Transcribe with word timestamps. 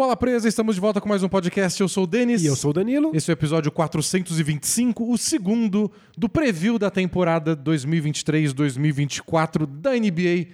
Bola 0.00 0.16
Presa, 0.16 0.48
estamos 0.48 0.76
de 0.76 0.80
volta 0.80 0.98
com 0.98 1.06
mais 1.06 1.22
um 1.22 1.28
podcast. 1.28 1.78
Eu 1.78 1.86
sou 1.86 2.04
o 2.04 2.06
Denis. 2.06 2.42
E 2.42 2.46
eu 2.46 2.56
sou 2.56 2.70
o 2.70 2.72
Danilo. 2.72 3.10
Esse 3.12 3.30
é 3.30 3.32
o 3.32 3.36
episódio 3.36 3.70
425, 3.70 5.12
o 5.12 5.18
segundo 5.18 5.92
do 6.16 6.26
preview 6.26 6.78
da 6.78 6.90
temporada 6.90 7.54
2023-2024 7.54 9.66
da 9.66 9.90
NBA. 9.90 10.46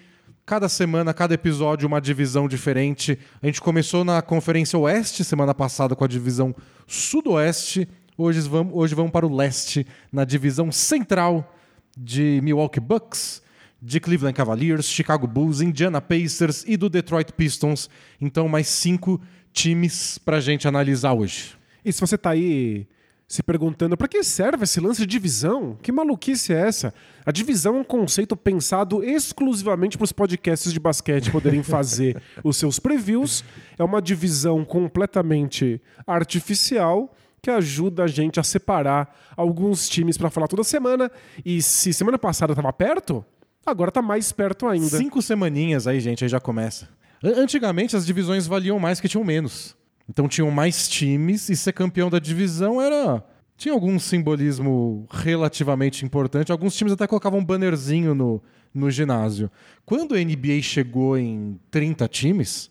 Cada 0.45 0.69
semana, 0.69 1.15
cada 1.15 1.35
episódio, 1.35 1.87
uma 1.87 2.01
divisão 2.01 2.49
diferente. 2.49 3.17
A 3.41 3.47
gente 3.47 3.61
começou 3.61 4.05
na 4.05 4.21
Conferência 4.21 4.77
Oeste 4.81 5.23
semana 5.23 5.55
passada 5.55 5.95
com 5.95 6.03
a 6.03 6.09
divisão 6.09 6.53
Sudoeste. 6.85 7.89
Hoje 8.19 8.41
vamos, 8.41 8.75
hoje 8.75 8.97
vamos 8.97 9.13
para 9.13 9.25
o 9.25 9.33
leste, 9.33 9.87
na 10.11 10.25
divisão 10.25 10.73
central 10.73 11.55
de 11.97 12.41
Milwaukee 12.43 12.81
Bucks, 12.81 13.41
de 13.81 14.01
Cleveland 14.01 14.35
Cavaliers, 14.35 14.87
Chicago 14.87 15.29
Bulls, 15.29 15.61
Indiana 15.61 16.01
Pacers 16.01 16.65
e 16.67 16.77
do 16.77 16.89
Detroit 16.89 17.33
Pistons. 17.33 17.89
Então, 18.21 18.49
mais 18.49 18.67
cinco 18.67 19.21
times 19.57 20.19
para 20.19 20.37
a 20.37 20.41
gente 20.41 20.69
analisar 20.69 21.15
hoje. 21.15 21.57
E 21.83 21.91
se 21.93 22.01
você 22.01 22.19
tá 22.19 22.31
aí 22.31 22.87
se 23.27 23.43
perguntando 23.43 23.97
para 23.97 24.07
que 24.07 24.23
serve 24.23 24.65
esse 24.65 24.79
lance 24.79 25.01
de 25.01 25.07
divisão? 25.07 25.77
Que 25.83 25.91
maluquice 25.91 26.53
é 26.53 26.61
essa? 26.69 26.95
A 27.25 27.33
divisão 27.33 27.77
é 27.77 27.81
um 27.81 27.85
conceito 27.85 28.37
pensado 28.37 29.03
exclusivamente 29.03 29.97
para 29.97 30.05
os 30.05 30.13
podcasts 30.13 30.73
de 30.73 30.79
basquete 30.79 31.33
poderem 31.33 31.63
fazer 31.65 32.23
os 32.45 32.57
seus 32.57 32.79
previews. 32.79 33.43
É 33.79 33.83
uma 33.83 34.01
divisão 34.01 34.65
completamente 34.65 35.81
artificial 36.07 37.13
que 37.43 37.51
ajuda 37.51 38.05
a 38.05 38.07
gente 38.07 38.39
a 38.39 38.45
separar 38.45 39.17
alguns 39.37 39.89
times 39.89 40.19
para 40.19 40.31
falar 40.31 40.47
toda 40.47 40.63
semana. 40.63 41.11
E 41.45 41.63
se 41.63 41.93
semana 41.93 42.19
passada 42.19 42.53
estava 42.53 42.73
perto, 42.73 43.25
agora 43.65 43.89
está 43.89 44.03
mais 44.03 44.31
perto 44.31 44.67
ainda. 44.67 44.99
Cinco 44.99 45.23
semaninhas 45.23 45.87
aí, 45.87 45.99
gente, 45.99 46.23
aí 46.23 46.29
já 46.29 46.39
começa. 46.39 46.89
Antigamente 47.23 47.97
as 47.97 48.07
divisões 48.07 48.47
valiam 48.47 48.79
mais 48.79 49.01
que 49.01 49.09
tinham 49.09 49.25
menos. 49.25 49.77
Então 50.09 50.29
tinham 50.29 50.51
mais 50.51 50.89
times 50.89 51.49
e 51.49 51.57
ser 51.57 51.73
campeão 51.73 52.09
da 52.09 52.19
divisão 52.19 52.81
era. 52.81 53.25
Tinha 53.57 53.73
algum 53.73 53.99
simbolismo 53.99 55.07
relativamente 55.11 56.05
importante. 56.05 56.53
Alguns 56.53 56.77
times 56.77 56.93
até 56.93 57.07
colocavam 57.07 57.41
um 57.41 57.45
bannerzinho 57.45 58.15
no, 58.15 58.43
no 58.73 58.91
ginásio. 58.91 59.51
Quando 59.85 60.15
a 60.15 60.19
NBA 60.19 60.61
chegou 60.63 61.17
em 61.17 61.59
30 61.71 62.07
times, 62.09 62.71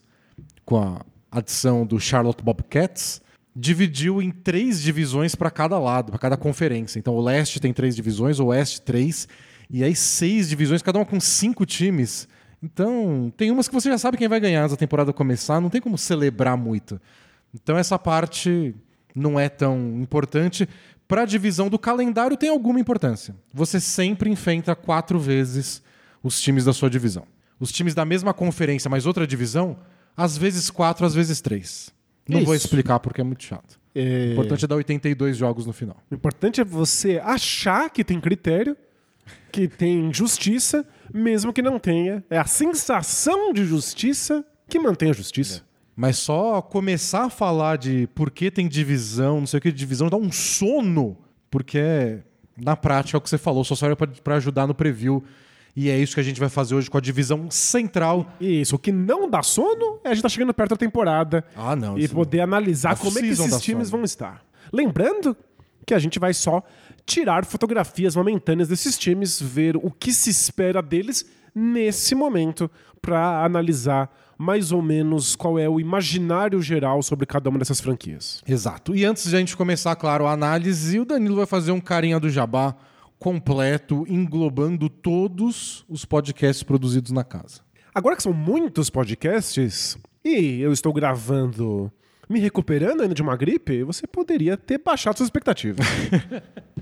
com 0.64 0.78
a 0.78 1.04
adição 1.30 1.84
do 1.84 1.98
Charlotte 1.98 2.42
Bobcats, 2.42 3.20
dividiu 3.54 4.22
em 4.22 4.30
três 4.30 4.80
divisões 4.80 5.34
para 5.34 5.50
cada 5.50 5.78
lado, 5.78 6.12
para 6.12 6.18
cada 6.18 6.36
conferência. 6.36 6.98
Então 6.98 7.14
o 7.14 7.20
leste 7.20 7.58
tem 7.58 7.72
três 7.72 7.96
divisões, 7.96 8.38
o 8.38 8.46
oeste 8.46 8.82
três, 8.82 9.26
e 9.68 9.82
aí 9.82 9.96
seis 9.96 10.48
divisões, 10.48 10.82
cada 10.82 10.98
uma 10.98 11.06
com 11.06 11.18
cinco 11.18 11.66
times. 11.66 12.28
Então, 12.62 13.32
tem 13.36 13.50
umas 13.50 13.68
que 13.68 13.74
você 13.74 13.88
já 13.90 13.98
sabe 13.98 14.16
quem 14.16 14.28
vai 14.28 14.40
ganhar 14.40 14.62
antes 14.62 14.72
da 14.72 14.76
temporada 14.76 15.12
começar, 15.12 15.60
não 15.60 15.70
tem 15.70 15.80
como 15.80 15.98
celebrar 15.98 16.56
muito. 16.56 17.00
Então, 17.54 17.76
essa 17.76 17.98
parte 17.98 18.74
não 19.14 19.38
é 19.38 19.48
tão 19.48 20.00
importante. 20.00 20.68
Para 21.08 21.22
a 21.22 21.26
divisão 21.26 21.68
do 21.68 21.78
calendário, 21.78 22.36
tem 22.36 22.48
alguma 22.48 22.80
importância. 22.80 23.34
Você 23.52 23.80
sempre 23.80 24.30
enfrenta 24.30 24.74
quatro 24.74 25.18
vezes 25.18 25.82
os 26.22 26.40
times 26.40 26.64
da 26.64 26.72
sua 26.72 26.90
divisão. 26.90 27.24
Os 27.60 27.70
times 27.70 27.94
da 27.94 28.04
mesma 28.04 28.34
conferência, 28.34 28.90
mas 28.90 29.06
outra 29.06 29.26
divisão, 29.26 29.76
às 30.16 30.36
vezes 30.36 30.68
quatro, 30.70 31.06
às 31.06 31.14
vezes 31.14 31.40
três. 31.40 31.94
Não 32.28 32.38
Isso. 32.38 32.46
vou 32.46 32.54
explicar 32.54 32.98
porque 32.98 33.20
é 33.20 33.24
muito 33.24 33.44
chato. 33.44 33.78
É... 33.94 34.28
O 34.28 34.32
importante 34.32 34.64
é 34.64 34.68
dar 34.68 34.76
82 34.76 35.36
jogos 35.36 35.64
no 35.64 35.72
final. 35.72 35.96
O 36.10 36.14
importante 36.14 36.60
é 36.60 36.64
você 36.64 37.20
achar 37.24 37.88
que 37.88 38.04
tem 38.04 38.20
critério, 38.20 38.76
que 39.50 39.68
tem 39.68 40.12
justiça, 40.12 40.84
mesmo 41.12 41.52
que 41.52 41.62
não 41.62 41.78
tenha. 41.78 42.24
É 42.30 42.38
a 42.38 42.44
sensação 42.44 43.52
de 43.52 43.64
justiça 43.64 44.44
que 44.68 44.78
mantém 44.78 45.10
a 45.10 45.14
justiça. 45.14 45.62
Mas 45.94 46.18
só 46.18 46.60
começar 46.60 47.24
a 47.24 47.30
falar 47.30 47.76
de 47.78 48.06
por 48.14 48.30
que 48.30 48.50
tem 48.50 48.68
divisão, 48.68 49.40
não 49.40 49.46
sei 49.46 49.58
o 49.58 49.60
que 49.60 49.72
divisão, 49.72 50.08
dá 50.08 50.16
um 50.16 50.30
sono, 50.30 51.16
porque 51.50 52.18
na 52.56 52.76
prática 52.76 53.16
é 53.16 53.18
o 53.18 53.20
que 53.20 53.30
você 53.30 53.38
falou, 53.38 53.64
só 53.64 53.74
serve 53.74 53.96
para 54.22 54.36
ajudar 54.36 54.66
no 54.66 54.74
preview. 54.74 55.24
E 55.74 55.90
é 55.90 55.98
isso 55.98 56.14
que 56.14 56.20
a 56.20 56.22
gente 56.22 56.40
vai 56.40 56.48
fazer 56.48 56.74
hoje 56.74 56.90
com 56.90 56.96
a 56.96 57.00
divisão 57.02 57.50
central. 57.50 58.30
Isso, 58.40 58.76
o 58.76 58.78
que 58.78 58.90
não 58.90 59.28
dá 59.28 59.42
sono 59.42 59.98
é 60.04 60.08
a 60.08 60.14
gente 60.14 60.22
tá 60.22 60.28
chegando 60.28 60.52
perto 60.54 60.70
da 60.70 60.76
temporada 60.76 61.44
Ah, 61.54 61.76
não. 61.76 61.98
e 61.98 62.08
poder 62.08 62.40
analisar 62.40 62.92
Off 62.94 63.02
como 63.02 63.18
é 63.18 63.22
que 63.22 63.28
esses 63.28 63.60
times 63.60 63.88
sono. 63.88 63.98
vão 63.98 64.04
estar. 64.04 64.42
Lembrando 64.72 65.36
que 65.86 65.92
a 65.94 65.98
gente 65.98 66.18
vai 66.18 66.32
só 66.34 66.62
tirar 67.06 67.44
fotografias 67.44 68.16
momentâneas 68.16 68.68
desses 68.68 68.98
times, 68.98 69.40
ver 69.40 69.76
o 69.76 69.90
que 69.90 70.12
se 70.12 70.28
espera 70.28 70.82
deles 70.82 71.24
nesse 71.54 72.14
momento 72.14 72.70
para 73.00 73.44
analisar 73.44 74.10
mais 74.36 74.72
ou 74.72 74.82
menos 74.82 75.34
qual 75.34 75.58
é 75.58 75.68
o 75.68 75.80
imaginário 75.80 76.60
geral 76.60 77.02
sobre 77.02 77.24
cada 77.24 77.48
uma 77.48 77.58
dessas 77.58 77.80
franquias. 77.80 78.42
Exato. 78.46 78.94
E 78.94 79.04
antes 79.04 79.30
de 79.30 79.36
a 79.36 79.38
gente 79.38 79.56
começar, 79.56 79.96
claro, 79.96 80.26
a 80.26 80.32
análise, 80.32 80.98
o 81.00 81.04
Danilo 81.04 81.36
vai 81.36 81.46
fazer 81.46 81.72
um 81.72 81.80
carinha 81.80 82.20
do 82.20 82.28
jabá 82.28 82.76
completo, 83.18 84.04
englobando 84.08 84.90
todos 84.90 85.86
os 85.88 86.04
podcasts 86.04 86.62
produzidos 86.62 87.12
na 87.12 87.24
casa. 87.24 87.60
Agora 87.94 88.14
que 88.14 88.22
são 88.22 88.32
muitos 88.32 88.90
podcasts 88.90 89.96
e 90.22 90.60
eu 90.60 90.70
estou 90.70 90.92
gravando 90.92 91.90
me 92.28 92.40
recuperando 92.40 93.02
ainda 93.02 93.14
de 93.14 93.22
uma 93.22 93.36
gripe, 93.36 93.84
você 93.84 94.06
poderia 94.06 94.56
ter 94.56 94.78
baixado 94.78 95.16
suas 95.16 95.28
expectativas. 95.28 95.86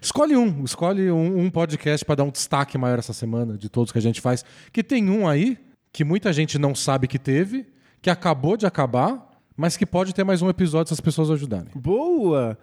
Escolhe 0.00 0.36
um, 0.36 0.64
escolhe 0.64 1.10
um, 1.10 1.40
um 1.40 1.50
podcast 1.50 2.04
para 2.04 2.16
dar 2.16 2.24
um 2.24 2.30
destaque 2.30 2.76
maior 2.76 2.98
essa 2.98 3.12
semana 3.12 3.56
de 3.56 3.68
todos 3.68 3.92
que 3.92 3.98
a 3.98 4.02
gente 4.02 4.20
faz. 4.20 4.44
Que 4.72 4.82
tem 4.82 5.08
um 5.10 5.28
aí 5.28 5.58
que 5.92 6.04
muita 6.04 6.32
gente 6.32 6.58
não 6.58 6.74
sabe 6.74 7.08
que 7.08 7.18
teve, 7.18 7.66
que 8.02 8.10
acabou 8.10 8.56
de 8.56 8.66
acabar, 8.66 9.30
mas 9.56 9.76
que 9.76 9.86
pode 9.86 10.14
ter 10.14 10.24
mais 10.24 10.42
um 10.42 10.48
episódio 10.48 10.88
se 10.88 10.94
as 10.94 11.00
pessoas 11.00 11.30
ajudarem. 11.30 11.70
Boa! 11.74 12.58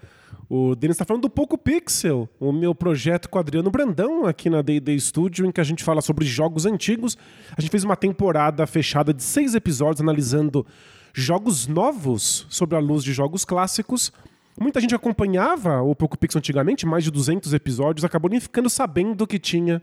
O 0.50 0.76
Denis 0.76 0.96
está 0.96 1.06
falando 1.06 1.24
do 1.24 1.30
Poco 1.30 1.58
Pixel, 1.58 2.30
o 2.40 2.52
meu 2.52 2.76
projeto 2.76 3.30
com 3.30 3.38
o 3.38 3.42
Adriano 3.42 3.72
Brandão 3.72 4.26
aqui 4.26 4.50
na 4.50 4.62
D&D 4.62 5.00
Studio, 5.00 5.46
em 5.46 5.52
que 5.52 5.62
a 5.62 5.64
gente 5.64 5.84
fala 5.84 6.02
sobre 6.02 6.26
jogos 6.26 6.66
antigos. 6.66 7.18
A 7.58 7.62
gente 7.62 7.72
fez 7.72 7.84
uma 7.84 7.96
temporada 7.96 8.66
fechada 8.68 9.14
de 9.14 9.24
seis 9.24 9.56
episódios 9.56 10.02
analisando 10.02 10.66
jogos 11.14 11.68
novos 11.68 12.46
sobre 12.50 12.76
a 12.76 12.80
luz 12.80 13.04
de 13.04 13.14
jogos 13.14 13.46
clássicos. 13.46 14.12
Muita 14.60 14.80
gente 14.80 14.94
acompanhava 14.94 15.82
o 15.82 15.96
Poco 15.96 16.18
Pixel 16.18 16.40
antigamente, 16.40 16.86
mais 16.86 17.04
de 17.04 17.12
200 17.12 17.54
episódios, 17.54 18.06
acabou 18.06 18.30
nem 18.30 18.40
ficando 18.40 18.70
sabendo 18.70 19.26
que 19.26 19.40
tinha 19.40 19.82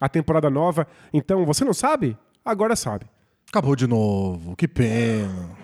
a 0.00 0.08
temporada 0.08 0.50
nova. 0.50 0.86
Então, 1.12 1.44
você 1.46 1.64
não 1.64 1.72
sabe? 1.72 2.16
Agora 2.44 2.76
sabe. 2.76 3.06
Acabou 3.48 3.74
de 3.74 3.86
novo, 3.86 4.54
que 4.56 4.68
pena. 4.68 5.58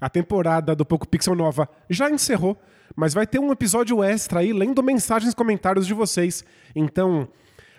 A 0.00 0.08
temporada 0.08 0.74
do 0.74 0.84
Poco 0.84 1.06
Pixel 1.06 1.34
nova 1.34 1.68
já 1.88 2.10
encerrou, 2.10 2.56
mas 2.94 3.12
vai 3.12 3.26
ter 3.26 3.38
um 3.38 3.50
episódio 3.50 4.02
extra 4.02 4.40
aí 4.40 4.52
lendo 4.52 4.82
mensagens 4.82 5.32
e 5.32 5.36
comentários 5.36 5.86
de 5.86 5.94
vocês. 5.94 6.44
Então, 6.74 7.28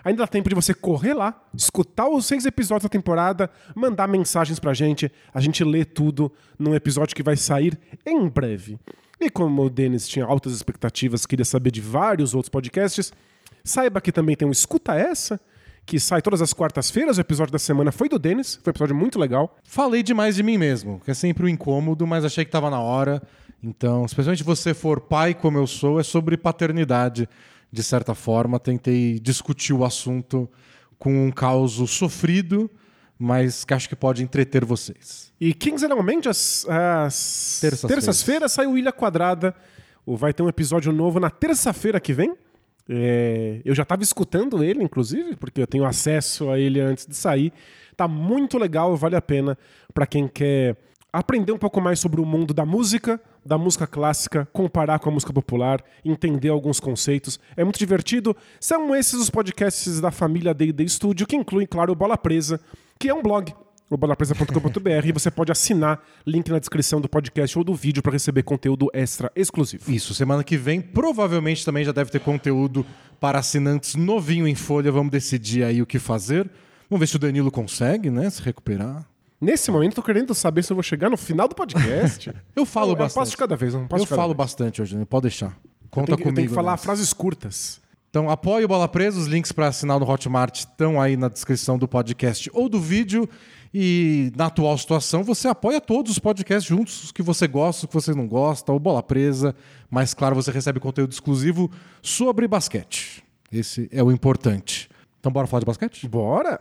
ainda 0.03 0.23
dá 0.23 0.27
tempo 0.27 0.49
de 0.49 0.55
você 0.55 0.73
correr 0.73 1.13
lá, 1.13 1.41
escutar 1.53 2.07
os 2.07 2.25
seis 2.25 2.45
episódios 2.45 2.83
da 2.83 2.89
temporada, 2.89 3.49
mandar 3.75 4.07
mensagens 4.07 4.59
pra 4.59 4.73
gente. 4.73 5.11
A 5.33 5.39
gente 5.39 5.63
lê 5.63 5.85
tudo 5.85 6.31
num 6.57 6.75
episódio 6.75 7.15
que 7.15 7.23
vai 7.23 7.35
sair 7.35 7.77
em 8.05 8.27
breve. 8.27 8.79
E 9.19 9.29
como 9.29 9.63
o 9.63 9.69
Denis 9.69 10.07
tinha 10.07 10.25
altas 10.25 10.53
expectativas, 10.53 11.25
queria 11.25 11.45
saber 11.45 11.71
de 11.71 11.81
vários 11.81 12.35
outros 12.35 12.49
podcasts, 12.49 13.11
saiba 13.63 13.99
que 13.99 14.11
também 14.11 14.35
tem 14.35 14.47
um 14.47 14.51
Escuta 14.51 14.93
Essa, 14.93 15.39
que 15.85 15.99
sai 15.99 16.21
todas 16.21 16.41
as 16.41 16.53
quartas-feiras. 16.53 17.17
O 17.17 17.21
episódio 17.21 17.51
da 17.51 17.57
semana 17.57 17.91
foi 17.91 18.09
do 18.09 18.19
Denis, 18.19 18.59
foi 18.61 18.69
um 18.69 18.73
episódio 18.73 18.95
muito 18.95 19.17
legal. 19.17 19.57
Falei 19.63 20.03
demais 20.03 20.35
de 20.35 20.43
mim 20.43 20.57
mesmo, 20.57 20.99
que 21.03 21.09
é 21.09 21.13
sempre 21.13 21.45
um 21.45 21.49
incômodo, 21.49 22.05
mas 22.05 22.25
achei 22.25 22.43
que 22.45 22.49
estava 22.49 22.69
na 22.69 22.79
hora. 22.79 23.23
Então, 23.63 24.05
especialmente 24.05 24.39
se 24.39 24.43
você 24.43 24.73
for 24.73 25.01
pai 25.01 25.33
como 25.33 25.57
eu 25.57 25.65
sou, 25.65 25.99
é 25.99 26.03
sobre 26.03 26.37
paternidade, 26.37 27.27
de 27.71 27.83
certa 27.83 28.13
forma. 28.13 28.59
Tentei 28.59 29.19
discutir 29.19 29.73
o 29.73 29.83
assunto 29.83 30.49
com 30.99 31.25
um 31.25 31.31
caos 31.31 31.73
sofrido, 31.89 32.69
mas 33.17 33.65
que 33.65 33.73
acho 33.73 33.89
que 33.89 33.95
pode 33.95 34.23
entreter 34.23 34.63
vocês. 34.65 35.31
E 35.39 35.53
quinzenalmente, 35.53 36.27
às, 36.29 36.65
às 36.69 37.59
Terças-feiras. 37.61 37.81
terças-feiras, 37.81 38.51
sai 38.51 38.67
o 38.67 38.77
Ilha 38.77 38.91
Quadrada. 38.91 39.55
Vai 40.05 40.33
ter 40.33 40.41
um 40.43 40.47
episódio 40.49 40.91
novo 40.91 41.19
na 41.19 41.29
terça-feira 41.29 41.99
que 41.99 42.13
vem. 42.13 42.33
É, 42.89 43.59
eu 43.65 43.75
já 43.75 43.83
estava 43.83 44.01
escutando 44.01 44.63
ele, 44.63 44.81
inclusive, 44.81 45.35
porque 45.35 45.61
eu 45.61 45.67
tenho 45.67 45.83
acesso 45.85 46.49
a 46.49 46.57
ele 46.57 46.79
antes 46.79 47.05
de 47.05 47.15
sair. 47.15 47.51
Tá 47.95 48.07
muito 48.07 48.57
legal, 48.57 48.95
vale 48.95 49.15
a 49.15 49.21
pena 49.21 49.57
para 49.93 50.07
quem 50.07 50.27
quer 50.27 50.77
aprender 51.11 51.51
um 51.51 51.57
pouco 51.57 51.81
mais 51.81 51.99
sobre 51.99 52.21
o 52.21 52.25
mundo 52.25 52.53
da 52.53 52.65
música, 52.65 53.19
da 53.45 53.57
música 53.57 53.87
clássica, 53.87 54.47
comparar 54.53 54.99
com 54.99 55.09
a 55.09 55.11
música 55.11 55.33
popular, 55.33 55.83
entender 56.05 56.49
alguns 56.49 56.79
conceitos. 56.79 57.39
É 57.55 57.63
muito 57.63 57.79
divertido. 57.79 58.35
São 58.59 58.95
esses 58.95 59.15
os 59.15 59.29
podcasts 59.29 59.99
da 59.99 60.11
família 60.11 60.53
D&D 60.53 60.87
Studio, 60.87 61.27
que 61.27 61.35
incluem, 61.35 61.67
claro, 61.67 61.91
o 61.91 61.95
Bola 61.95 62.17
Presa, 62.17 62.59
que 62.99 63.09
é 63.09 63.13
um 63.13 63.21
blog 63.21 63.53
o 63.89 63.95
bolapresa.com.br 63.95 65.05
e 65.07 65.11
você 65.13 65.31
pode 65.31 65.49
assinar, 65.49 66.01
link 66.25 66.49
na 66.49 66.59
descrição 66.59 66.99
do 66.99 67.07
podcast 67.07 67.57
ou 67.57 67.63
do 67.63 67.73
vídeo 67.73 68.03
para 68.03 68.11
receber 68.11 68.43
conteúdo 68.43 68.89
extra 68.93 69.31
exclusivo. 69.33 69.89
Isso, 69.89 70.13
semana 70.13 70.43
que 70.43 70.57
vem 70.57 70.81
provavelmente 70.81 71.63
também 71.63 71.85
já 71.85 71.93
deve 71.93 72.11
ter 72.11 72.19
conteúdo 72.19 72.85
para 73.17 73.39
assinantes 73.39 73.95
novinho 73.95 74.45
em 74.45 74.55
folha. 74.55 74.91
Vamos 74.91 75.09
decidir 75.11 75.63
aí 75.63 75.81
o 75.81 75.85
que 75.85 75.99
fazer. 75.99 76.49
Vamos 76.89 76.99
ver 76.99 77.07
se 77.07 77.15
o 77.15 77.19
Danilo 77.19 77.49
consegue, 77.49 78.09
né, 78.09 78.29
se 78.29 78.41
recuperar. 78.41 79.05
Nesse 79.39 79.71
momento, 79.71 79.95
tô 79.95 80.03
querendo 80.03 80.33
saber 80.33 80.63
se 80.63 80.73
eu 80.73 80.75
vou 80.75 80.83
chegar 80.83 81.09
no 81.09 81.15
final 81.17 81.47
do 81.47 81.55
podcast. 81.55 82.29
Eu 82.55 82.65
falo 82.65 82.87
eu, 82.87 82.91
eu 82.91 82.95
bastante. 82.97 83.21
passo 83.21 83.31
de 83.31 83.37
cada 83.37 83.55
vez, 83.55 83.73
não 83.73 83.87
passo 83.87 84.03
eu 84.03 84.07
falo 84.07 84.29
vez. 84.29 84.37
bastante 84.37 84.81
hoje, 84.81 84.97
né? 84.97 85.05
pode 85.05 85.21
deixar. 85.23 85.55
Conta 85.91 86.11
Eu 86.11 86.15
tenho, 86.15 86.17
que- 86.17 86.21
eu 86.23 86.25
comigo. 86.25 86.35
tenho 86.35 86.47
que 86.49 86.55
falar 86.55 86.71
nessa. 86.71 86.83
frases 86.83 87.13
curtas. 87.13 87.79
Então, 88.17 88.31
apoie 88.31 88.65
o 88.65 88.67
Bola 88.67 88.87
Presa. 88.87 89.19
Os 89.19 89.27
links 89.27 89.51
para 89.51 89.67
assinar 89.67 89.99
no 89.99 90.09
Hotmart 90.09 90.57
estão 90.57 90.99
aí 90.99 91.15
na 91.15 91.29
descrição 91.29 91.77
do 91.77 91.87
podcast 91.87 92.49
ou 92.51 92.67
do 92.67 92.81
vídeo. 92.81 93.29
E 93.71 94.31
na 94.35 94.47
atual 94.47 94.75
situação, 94.75 95.23
você 95.23 95.47
apoia 95.47 95.79
todos 95.79 96.13
os 96.13 96.17
podcasts 96.17 96.67
juntos, 96.67 97.03
os 97.03 97.11
que 97.11 97.21
você 97.21 97.47
gosta, 97.47 97.85
os 97.85 97.87
que 97.87 97.93
você 97.93 98.15
não 98.15 98.27
gosta, 98.27 98.73
o 98.73 98.79
Bola 98.79 99.03
Presa. 99.03 99.55
Mas, 99.87 100.15
claro, 100.15 100.33
você 100.33 100.49
recebe 100.49 100.79
conteúdo 100.79 101.11
exclusivo 101.11 101.69
sobre 102.01 102.47
basquete. 102.47 103.23
Esse 103.51 103.87
é 103.91 104.01
o 104.01 104.11
importante. 104.11 104.89
Então, 105.19 105.31
bora 105.31 105.45
falar 105.45 105.59
de 105.59 105.67
basquete? 105.67 106.07
Bora! 106.07 106.59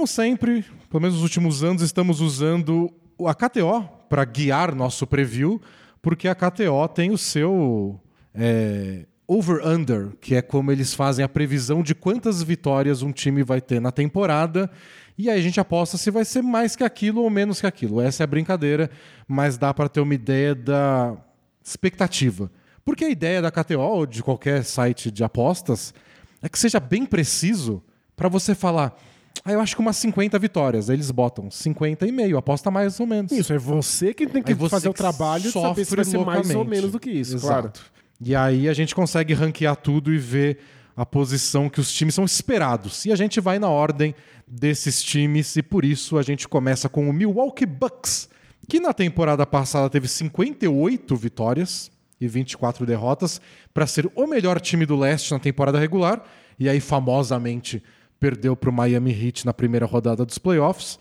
Como 0.00 0.08
sempre, 0.08 0.64
pelo 0.88 1.02
menos 1.02 1.16
nos 1.16 1.22
últimos 1.22 1.62
anos, 1.62 1.82
estamos 1.82 2.22
usando 2.22 2.90
a 3.26 3.34
KTO 3.34 3.86
para 4.08 4.24
guiar 4.24 4.74
nosso 4.74 5.06
preview, 5.06 5.60
porque 6.00 6.26
a 6.26 6.34
KTO 6.34 6.88
tem 6.88 7.10
o 7.10 7.18
seu 7.18 8.00
é, 8.34 9.04
over-under, 9.28 10.16
que 10.18 10.34
é 10.34 10.40
como 10.40 10.72
eles 10.72 10.94
fazem 10.94 11.22
a 11.22 11.28
previsão 11.28 11.82
de 11.82 11.94
quantas 11.94 12.42
vitórias 12.42 13.02
um 13.02 13.12
time 13.12 13.42
vai 13.42 13.60
ter 13.60 13.78
na 13.78 13.92
temporada. 13.92 14.70
E 15.18 15.28
aí 15.28 15.38
a 15.38 15.42
gente 15.42 15.60
aposta 15.60 15.98
se 15.98 16.10
vai 16.10 16.24
ser 16.24 16.40
mais 16.40 16.74
que 16.74 16.82
aquilo 16.82 17.20
ou 17.20 17.28
menos 17.28 17.60
que 17.60 17.66
aquilo. 17.66 18.00
Essa 18.00 18.22
é 18.22 18.24
a 18.24 18.26
brincadeira, 18.26 18.90
mas 19.28 19.58
dá 19.58 19.74
para 19.74 19.86
ter 19.86 20.00
uma 20.00 20.14
ideia 20.14 20.54
da 20.54 21.14
expectativa. 21.62 22.50
Porque 22.86 23.04
a 23.04 23.10
ideia 23.10 23.42
da 23.42 23.50
KTO 23.50 23.80
ou 23.80 24.06
de 24.06 24.22
qualquer 24.22 24.64
site 24.64 25.10
de 25.10 25.22
apostas 25.22 25.92
é 26.40 26.48
que 26.48 26.58
seja 26.58 26.80
bem 26.80 27.04
preciso 27.04 27.84
para 28.16 28.30
você 28.30 28.54
falar. 28.54 28.96
Ah, 29.44 29.52
eu 29.52 29.60
acho 29.60 29.74
que 29.74 29.80
umas 29.80 29.96
50 29.96 30.38
vitórias. 30.38 30.90
Aí 30.90 30.96
eles 30.96 31.10
botam 31.10 31.50
50 31.50 32.06
e 32.06 32.12
meio, 32.12 32.36
aposta 32.36 32.70
mais 32.70 33.00
ou 33.00 33.06
menos. 33.06 33.32
Isso, 33.32 33.52
é 33.52 33.58
você 33.58 34.12
que 34.12 34.26
tem 34.26 34.42
que 34.42 34.52
Aí 34.52 34.68
fazer 34.68 34.88
o 34.88 34.92
trabalho 34.92 35.44
de 35.44 35.50
saber 35.50 35.84
se 35.84 35.96
vai 35.96 36.04
ser 36.04 36.18
mais 36.18 36.50
ou 36.50 36.64
menos 36.64 36.92
do 36.92 37.00
que 37.00 37.10
isso, 37.10 37.36
Exato. 37.36 37.80
claro. 37.80 37.90
E 38.22 38.34
aí 38.34 38.68
a 38.68 38.72
gente 38.74 38.94
consegue 38.94 39.32
ranquear 39.32 39.76
tudo 39.76 40.12
e 40.12 40.18
ver 40.18 40.58
a 40.94 41.06
posição 41.06 41.70
que 41.70 41.80
os 41.80 41.90
times 41.92 42.14
são 42.14 42.24
esperados. 42.24 43.06
E 43.06 43.12
a 43.12 43.16
gente 43.16 43.40
vai 43.40 43.58
na 43.58 43.68
ordem 43.68 44.14
desses 44.46 45.02
times 45.02 45.56
e 45.56 45.62
por 45.62 45.84
isso 45.84 46.18
a 46.18 46.22
gente 46.22 46.46
começa 46.46 46.88
com 46.88 47.08
o 47.08 47.12
Milwaukee 47.12 47.64
Bucks, 47.64 48.28
que 48.68 48.78
na 48.78 48.92
temporada 48.92 49.46
passada 49.46 49.88
teve 49.88 50.06
58 50.06 51.16
vitórias 51.16 51.90
e 52.20 52.28
24 52.28 52.84
derrotas 52.84 53.40
para 53.72 53.86
ser 53.86 54.10
o 54.14 54.26
melhor 54.26 54.60
time 54.60 54.84
do 54.84 54.96
leste 54.96 55.32
na 55.32 55.38
temporada 55.38 55.78
regular 55.78 56.22
e 56.58 56.68
aí 56.68 56.80
famosamente 56.80 57.82
perdeu 58.20 58.54
para 58.54 58.70
o 58.70 58.72
Miami 58.72 59.10
Heat 59.10 59.46
na 59.46 59.54
primeira 59.54 59.86
rodada 59.86 60.24
dos 60.24 60.38
playoffs. 60.38 60.98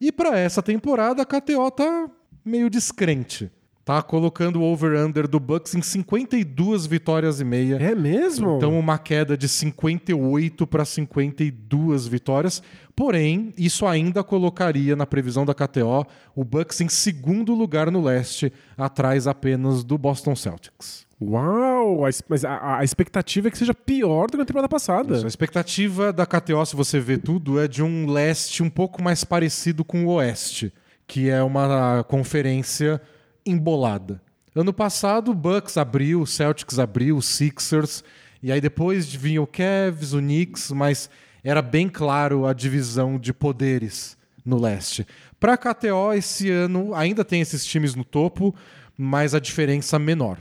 E 0.00 0.10
para 0.10 0.36
essa 0.38 0.62
temporada 0.62 1.22
a 1.22 1.26
KTO 1.26 1.70
tá 1.70 2.10
meio 2.44 2.68
descrente. 2.68 3.50
Tá 3.84 4.00
colocando 4.00 4.60
o 4.60 4.62
over-under 4.62 5.26
do 5.26 5.40
Bucks 5.40 5.74
em 5.74 5.82
52 5.82 6.86
vitórias 6.86 7.40
e 7.40 7.44
meia. 7.44 7.76
É 7.76 7.96
mesmo? 7.96 8.56
Então, 8.56 8.78
uma 8.78 8.96
queda 8.96 9.36
de 9.36 9.48
58 9.48 10.66
para 10.68 10.84
52 10.84 12.06
vitórias. 12.06 12.62
Porém, 12.94 13.52
isso 13.58 13.84
ainda 13.84 14.22
colocaria 14.22 14.94
na 14.94 15.04
previsão 15.04 15.44
da 15.44 15.52
KTO 15.52 16.06
o 16.34 16.44
Bucks 16.44 16.80
em 16.80 16.88
segundo 16.88 17.54
lugar 17.54 17.90
no 17.90 18.00
leste, 18.00 18.52
atrás 18.78 19.26
apenas 19.26 19.82
do 19.82 19.98
Boston 19.98 20.36
Celtics. 20.36 21.04
Uau! 21.30 22.04
a 22.04 22.10
Mas 22.28 22.44
a, 22.44 22.78
a 22.78 22.84
expectativa 22.84 23.48
é 23.48 23.50
que 23.50 23.58
seja 23.58 23.74
pior 23.74 24.26
do 24.26 24.32
que 24.32 24.38
na 24.38 24.44
temporada 24.44 24.68
passada. 24.68 25.16
Isso, 25.16 25.24
a 25.24 25.28
expectativa 25.28 26.12
da 26.12 26.26
KTO, 26.26 26.64
se 26.66 26.76
você 26.76 26.98
vê 26.98 27.16
tudo, 27.16 27.60
é 27.60 27.68
de 27.68 27.82
um 27.82 28.10
leste 28.10 28.62
um 28.62 28.70
pouco 28.70 29.02
mais 29.02 29.24
parecido 29.24 29.84
com 29.84 30.04
o 30.04 30.14
oeste, 30.14 30.72
que 31.06 31.28
é 31.30 31.42
uma 31.42 32.04
conferência 32.04 33.00
embolada. 33.44 34.20
Ano 34.54 34.72
passado, 34.72 35.32
Bucks 35.32 35.76
abriu, 35.76 36.26
Celtics 36.26 36.78
abriu, 36.78 37.20
Sixers, 37.22 38.04
e 38.42 38.52
aí 38.52 38.60
depois 38.60 39.12
vinha 39.14 39.40
o 39.40 39.46
Cavs, 39.46 40.12
o 40.12 40.18
Knicks, 40.18 40.70
mas 40.72 41.08
era 41.42 41.62
bem 41.62 41.88
claro 41.88 42.46
a 42.46 42.52
divisão 42.52 43.18
de 43.18 43.32
poderes 43.32 44.16
no 44.44 44.60
leste. 44.60 45.06
Para 45.40 45.54
a 45.54 45.56
KTO, 45.56 46.12
esse 46.14 46.50
ano 46.50 46.94
ainda 46.94 47.24
tem 47.24 47.40
esses 47.40 47.64
times 47.64 47.94
no 47.94 48.04
topo, 48.04 48.54
mas 48.96 49.34
a 49.34 49.40
diferença 49.40 49.98
menor. 49.98 50.38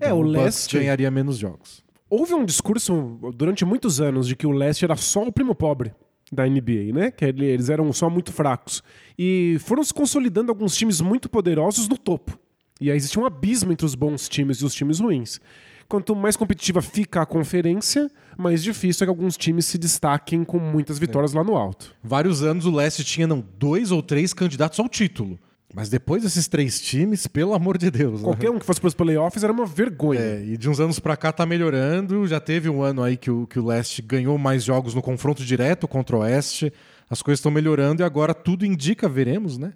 É, 0.00 0.12
o 0.12 0.22
Bucks 0.22 0.32
leste- 0.42 0.78
ganharia 0.78 1.10
menos 1.10 1.38
jogos. 1.38 1.82
Houve 2.08 2.34
um 2.34 2.44
discurso 2.44 3.18
durante 3.34 3.64
muitos 3.64 4.00
anos 4.00 4.26
de 4.28 4.36
que 4.36 4.46
o 4.46 4.50
leste 4.52 4.84
era 4.84 4.96
só 4.96 5.22
o 5.26 5.32
primo 5.32 5.54
pobre 5.54 5.92
da 6.30 6.46
NBA, 6.46 6.92
né? 6.92 7.10
Que 7.10 7.24
ele- 7.26 7.44
eles 7.46 7.68
eram 7.70 7.92
só 7.92 8.08
muito 8.10 8.32
fracos. 8.32 8.82
E 9.18 9.56
foram 9.60 9.82
se 9.82 9.92
consolidando 9.94 10.50
alguns 10.52 10.76
times 10.76 11.00
muito 11.00 11.28
poderosos 11.28 11.88
no 11.88 11.96
topo. 11.96 12.38
E 12.80 12.90
aí 12.90 12.96
existe 12.96 13.18
um 13.18 13.24
abismo 13.26 13.72
entre 13.72 13.86
os 13.86 13.94
bons 13.94 14.28
times 14.28 14.58
e 14.58 14.64
os 14.64 14.74
times 14.74 14.98
ruins. 15.00 15.40
Quanto 15.88 16.16
mais 16.16 16.36
competitiva 16.36 16.80
fica 16.80 17.20
a 17.22 17.26
conferência, 17.26 18.10
mais 18.38 18.62
difícil 18.62 19.04
é 19.04 19.06
que 19.06 19.10
alguns 19.10 19.36
times 19.36 19.66
se 19.66 19.76
destaquem 19.76 20.42
com 20.42 20.58
muitas 20.58 20.98
vitórias 20.98 21.32
lá 21.34 21.44
no 21.44 21.54
alto. 21.54 21.94
Vários 22.02 22.42
anos 22.42 22.64
o 22.64 22.70
Leste 22.74 23.04
tinha 23.04 23.26
não, 23.26 23.44
dois 23.58 23.90
ou 23.90 24.02
três 24.02 24.32
candidatos 24.32 24.80
ao 24.80 24.88
título. 24.88 25.38
Mas 25.74 25.88
depois 25.88 26.22
desses 26.22 26.46
três 26.48 26.80
times, 26.80 27.26
pelo 27.26 27.54
amor 27.54 27.78
de 27.78 27.90
Deus. 27.90 28.20
né? 28.20 28.24
Qualquer 28.24 28.50
um 28.50 28.58
que 28.58 28.66
fosse 28.66 28.80
para 28.80 28.88
os 28.88 28.94
playoffs 28.94 29.42
era 29.42 29.52
uma 29.52 29.64
vergonha. 29.64 30.20
É, 30.20 30.44
e 30.44 30.56
de 30.56 30.68
uns 30.68 30.78
anos 30.78 31.00
pra 31.00 31.16
cá 31.16 31.32
tá 31.32 31.46
melhorando. 31.46 32.26
Já 32.26 32.38
teve 32.38 32.68
um 32.68 32.82
ano 32.82 33.02
aí 33.02 33.16
que 33.16 33.30
o, 33.30 33.46
que 33.46 33.58
o 33.58 33.64
Leste 33.64 34.02
ganhou 34.02 34.36
mais 34.36 34.62
jogos 34.62 34.94
no 34.94 35.00
confronto 35.00 35.42
direto 35.44 35.88
contra 35.88 36.16
o 36.16 36.20
Oeste. 36.20 36.72
As 37.08 37.22
coisas 37.22 37.38
estão 37.38 37.50
melhorando 37.50 38.02
e 38.02 38.04
agora 38.04 38.34
tudo 38.34 38.66
indica, 38.66 39.08
veremos, 39.08 39.56
né? 39.56 39.72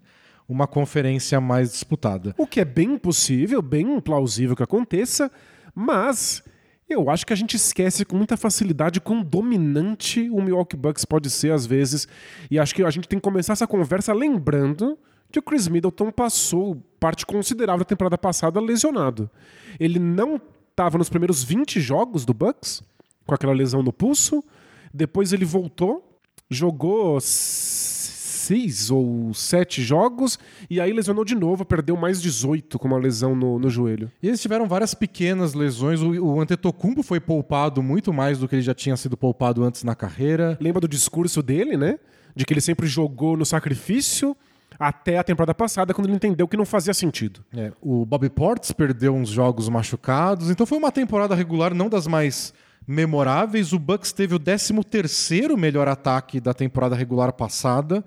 Uma 0.49 0.67
conferência 0.67 1.41
mais 1.41 1.73
disputada. 1.73 2.35
O 2.39 2.47
que 2.47 2.61
é 2.61 2.65
bem 2.65 2.99
possível, 2.99 3.61
bem 3.63 3.99
plausível 4.01 4.55
que 4.55 4.63
aconteça, 4.63 5.31
mas 5.75 6.43
eu 6.89 7.11
acho 7.11 7.27
que 7.27 7.33
a 7.33 7.37
gente 7.37 7.57
esquece 7.57 8.05
com 8.05 8.17
muita 8.17 8.37
facilidade 8.37 9.01
quão 9.01 9.23
dominante 9.23 10.31
o 10.31 10.41
Milwaukee 10.41 10.77
Bucks 10.77 11.05
pode 11.05 11.29
ser 11.31 11.53
às 11.53 11.67
vezes. 11.67 12.07
E 12.51 12.59
acho 12.59 12.75
que 12.75 12.83
a 12.83 12.91
gente 12.91 13.09
tem 13.09 13.19
que 13.19 13.25
começar 13.25 13.55
essa 13.55 13.67
conversa 13.67 14.13
lembrando 14.13 14.97
que 15.37 15.41
o 15.41 15.43
Chris 15.43 15.69
Middleton 15.69 16.11
passou 16.11 16.83
parte 16.99 17.27
considerável 17.27 17.81
da 17.81 17.85
temporada 17.85 18.17
passada 18.17 18.59
lesionado. 18.59 19.29
Ele 19.79 19.99
não 19.99 20.41
estava 20.71 20.97
nos 20.97 21.11
primeiros 21.11 21.45
20 21.45 21.79
jogos 21.79 22.25
do 22.25 22.33
Bucks 22.33 22.83
com 23.27 23.35
aquela 23.35 23.53
lesão 23.53 23.83
no 23.83 23.93
pulso. 23.93 24.43
Depois 24.95 25.35
ele 25.35 25.45
voltou, 25.45 26.19
jogou 26.49 27.19
seis 27.21 28.91
ou 28.91 29.35
sete 29.35 29.83
jogos 29.83 30.39
e 30.71 30.81
aí 30.81 30.91
lesionou 30.91 31.25
de 31.25 31.35
novo, 31.35 31.67
perdeu 31.67 31.99
mais 31.99 32.23
18 32.23 32.79
com 32.79 32.89
uma 32.89 32.97
lesão 32.99 33.37
no, 33.37 33.59
no 33.59 33.69
joelho. 33.69 34.11
E 34.23 34.29
eles 34.29 34.41
tiveram 34.41 34.67
várias 34.67 34.95
pequenas 34.95 35.53
lesões. 35.53 36.01
O, 36.01 36.13
o 36.13 36.41
Antetokounmpo 36.41 37.03
foi 37.03 37.21
poupado 37.21 37.83
muito 37.83 38.11
mais 38.11 38.39
do 38.39 38.49
que 38.49 38.55
ele 38.55 38.63
já 38.63 38.75
tinha 38.75 38.97
sido 38.97 39.19
poupado 39.19 39.63
antes 39.63 39.85
na 39.85 39.95
carreira. 39.95 40.57
Lembra 40.59 40.81
do 40.81 40.89
discurso 40.89 41.43
dele, 41.43 41.77
né? 41.77 41.99
De 42.35 42.47
que 42.47 42.55
ele 42.55 42.61
sempre 42.63 42.87
jogou 42.87 43.37
no 43.37 43.45
sacrifício 43.45 44.35
até 44.79 45.19
a 45.19 45.25
temporada 45.25 45.55
passada, 45.55 45.93
quando 45.95 46.07
ele 46.09 46.17
entendeu 46.17 46.47
que 46.47 46.57
não 46.57 46.67
fazia 46.67 46.93
sentido. 46.95 47.45
É, 47.57 47.73
o 47.81 48.05
Bobby 48.05 48.29
Portis 48.29 48.73
perdeu 48.73 49.15
uns 49.15 49.29
jogos 49.29 49.69
machucados, 49.69 50.51
então 50.51 50.67
foi 50.67 50.79
uma 50.79 50.93
temporada 50.93 51.35
regular 51.35 51.73
não 51.75 51.89
das 51.89 52.07
mais 52.07 52.53
memoráveis. 52.87 53.73
O 53.73 53.79
Bucks 53.79 54.13
teve 54.13 54.35
o 54.35 54.39
13º 54.41 55.57
melhor 55.57 55.89
ataque 55.89 56.41
da 56.41 56.55
temporada 56.55 56.95
regular 56.95 57.33
passada 57.33 58.05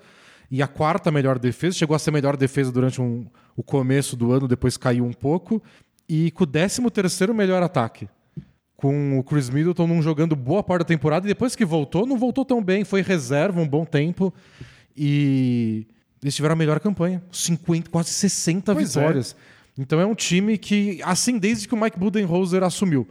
e 0.49 0.61
a 0.61 0.67
quarta 0.67 1.11
melhor 1.11 1.37
defesa. 1.37 1.75
Chegou 1.77 1.95
a 1.95 1.99
ser 1.99 2.11
melhor 2.11 2.37
defesa 2.37 2.71
durante 2.71 3.01
um- 3.01 3.25
o 3.57 3.63
começo 3.63 4.15
do 4.15 4.31
ano, 4.31 4.47
depois 4.47 4.77
caiu 4.77 5.05
um 5.05 5.11
pouco. 5.13 5.61
E 6.07 6.31
com 6.31 6.43
o 6.43 6.47
13º 6.47 7.33
melhor 7.33 7.61
ataque. 7.61 8.07
Com 8.75 9.19
o 9.19 9.23
Chris 9.23 9.49
Middleton 9.49 9.85
não 9.85 10.01
jogando 10.01 10.35
boa 10.37 10.63
parte 10.63 10.79
da 10.79 10.85
temporada 10.85 11.25
e 11.25 11.27
depois 11.27 11.55
que 11.55 11.65
voltou, 11.65 12.05
não 12.05 12.17
voltou 12.17 12.45
tão 12.45 12.63
bem. 12.63 12.85
Foi 12.85 13.01
reserva 13.01 13.59
um 13.59 13.67
bom 13.67 13.83
tempo 13.83 14.33
e 14.95 15.85
eles 16.21 16.35
tiveram 16.35 16.53
a 16.53 16.55
melhor 16.55 16.79
campanha. 16.79 17.23
50, 17.31 17.89
quase 17.89 18.09
60 18.09 18.73
Pois 18.73 18.95
é. 18.95 18.99
vitórias. 18.99 19.35
Então 19.77 19.99
é 19.99 20.05
um 20.05 20.15
time 20.15 20.57
que, 20.57 20.99
assim, 21.03 21.37
desde 21.37 21.67
que 21.67 21.73
o 21.73 21.77
Mike 21.81 21.97
Budenholzer 21.97 22.63
assumiu, 22.63 23.07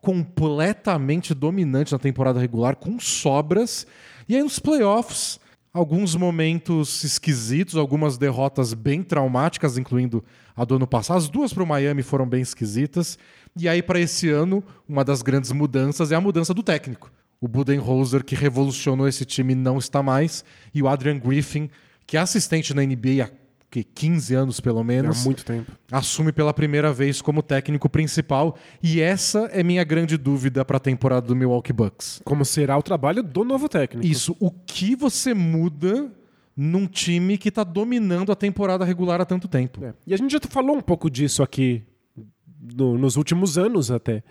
completamente 0.00 1.32
dominante 1.32 1.92
na 1.92 1.98
temporada 1.98 2.40
regular, 2.40 2.74
com 2.74 2.98
sobras. 2.98 3.86
E 4.28 4.34
aí 4.34 4.42
nos 4.42 4.58
playoffs, 4.58 5.38
alguns 5.72 6.16
momentos 6.16 7.04
esquisitos, 7.04 7.76
algumas 7.76 8.18
derrotas 8.18 8.74
bem 8.74 9.02
traumáticas, 9.02 9.78
incluindo 9.78 10.24
a 10.56 10.64
do 10.64 10.74
ano 10.74 10.86
passado. 10.86 11.18
As 11.18 11.28
duas 11.28 11.52
para 11.52 11.62
o 11.62 11.66
Miami 11.66 12.02
foram 12.02 12.28
bem 12.28 12.42
esquisitas. 12.42 13.16
E 13.56 13.68
aí, 13.68 13.82
para 13.82 14.00
esse 14.00 14.28
ano, 14.28 14.62
uma 14.88 15.04
das 15.04 15.22
grandes 15.22 15.52
mudanças 15.52 16.10
é 16.10 16.16
a 16.16 16.20
mudança 16.20 16.52
do 16.52 16.62
técnico. 16.62 17.12
O 17.40 17.46
Budenholzer, 17.46 18.24
que 18.24 18.34
revolucionou 18.34 19.06
esse 19.06 19.24
time, 19.24 19.54
não 19.54 19.78
está 19.78 20.02
mais. 20.02 20.44
E 20.74 20.82
o 20.82 20.88
Adrian 20.88 21.18
Griffin, 21.18 21.70
que 22.12 22.16
é 22.18 22.20
assistente 22.20 22.74
na 22.74 22.82
NBA 22.82 23.24
há 23.24 23.30
que, 23.70 23.82
15 23.82 24.34
anos 24.34 24.60
pelo 24.60 24.84
menos, 24.84 25.22
Há 25.22 25.24
muito 25.24 25.42
tempo. 25.46 25.72
assume 25.90 26.30
pela 26.30 26.52
primeira 26.52 26.92
vez 26.92 27.22
como 27.22 27.42
técnico 27.42 27.88
principal. 27.88 28.58
E 28.82 29.00
essa 29.00 29.46
é 29.50 29.62
minha 29.62 29.82
grande 29.82 30.18
dúvida 30.18 30.62
para 30.62 30.76
a 30.76 30.80
temporada 30.80 31.26
do 31.26 31.34
Milwaukee 31.34 31.72
Bucks. 31.72 32.20
Como 32.22 32.44
será 32.44 32.76
o 32.76 32.82
trabalho 32.82 33.22
do 33.22 33.44
novo 33.44 33.70
técnico. 33.70 34.06
Isso, 34.06 34.36
o 34.38 34.50
que 34.50 34.94
você 34.94 35.32
muda 35.32 36.12
num 36.54 36.86
time 36.86 37.38
que 37.38 37.48
está 37.48 37.64
dominando 37.64 38.30
a 38.30 38.36
temporada 38.36 38.84
regular 38.84 39.22
há 39.22 39.24
tanto 39.24 39.48
tempo? 39.48 39.82
É. 39.82 39.94
E 40.06 40.12
a 40.12 40.18
gente 40.18 40.32
já 40.32 40.40
falou 40.50 40.76
um 40.76 40.82
pouco 40.82 41.08
disso 41.08 41.42
aqui 41.42 41.82
no- 42.76 42.98
nos 42.98 43.16
últimos 43.16 43.56
anos 43.56 43.90
até. 43.90 44.22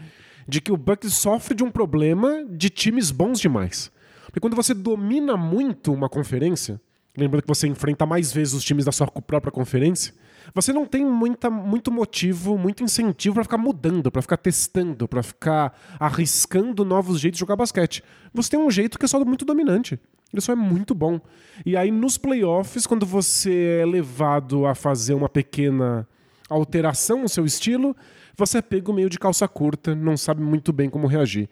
De 0.47 0.61
que 0.61 0.71
o 0.71 0.77
Bucks 0.77 1.15
sofre 1.15 1.55
de 1.55 1.63
um 1.63 1.71
problema 1.71 2.45
de 2.47 2.69
times 2.69 3.09
bons 3.09 3.39
demais. 3.39 3.91
Porque 4.25 4.39
quando 4.39 4.55
você 4.55 4.75
domina 4.75 5.35
muito 5.35 5.91
uma 5.91 6.07
conferência, 6.07 6.79
lembrando 7.17 7.43
que 7.43 7.47
você 7.47 7.67
enfrenta 7.67 8.05
mais 8.05 8.31
vezes 8.31 8.53
os 8.53 8.63
times 8.63 8.85
da 8.85 8.91
sua 8.91 9.07
própria 9.07 9.51
conferência, 9.51 10.13
você 10.53 10.73
não 10.73 10.85
tem 10.85 11.05
muita, 11.05 11.49
muito 11.49 11.91
motivo, 11.91 12.57
muito 12.57 12.83
incentivo 12.83 13.35
pra 13.35 13.43
ficar 13.43 13.57
mudando, 13.57 14.11
pra 14.11 14.21
ficar 14.21 14.37
testando, 14.37 15.07
pra 15.07 15.21
ficar 15.23 15.77
arriscando 15.99 16.83
novos 16.83 17.19
jeitos 17.19 17.37
de 17.37 17.41
jogar 17.41 17.55
basquete. 17.55 18.03
Você 18.33 18.51
tem 18.51 18.59
um 18.59 18.71
jeito 18.71 18.97
que 18.97 19.05
é 19.05 19.07
só 19.07 19.23
muito 19.23 19.45
dominante. 19.45 19.99
Ele 20.33 20.41
só 20.41 20.53
é 20.53 20.55
muito 20.55 20.95
bom. 20.95 21.19
E 21.65 21.75
aí 21.75 21.91
nos 21.91 22.17
playoffs, 22.17 22.87
quando 22.87 23.05
você 23.05 23.79
é 23.81 23.85
levado 23.85 24.65
a 24.65 24.73
fazer 24.73 25.13
uma 25.13 25.29
pequena 25.29 26.07
alteração 26.49 27.21
no 27.21 27.29
seu 27.29 27.45
estilo, 27.45 27.95
você 28.35 28.57
é 28.57 28.61
pego 28.61 28.93
meio 28.93 29.09
de 29.09 29.19
calça 29.19 29.47
curta, 29.47 29.93
não 29.93 30.17
sabe 30.17 30.41
muito 30.41 30.73
bem 30.73 30.89
como 30.89 31.07
reagir. 31.07 31.49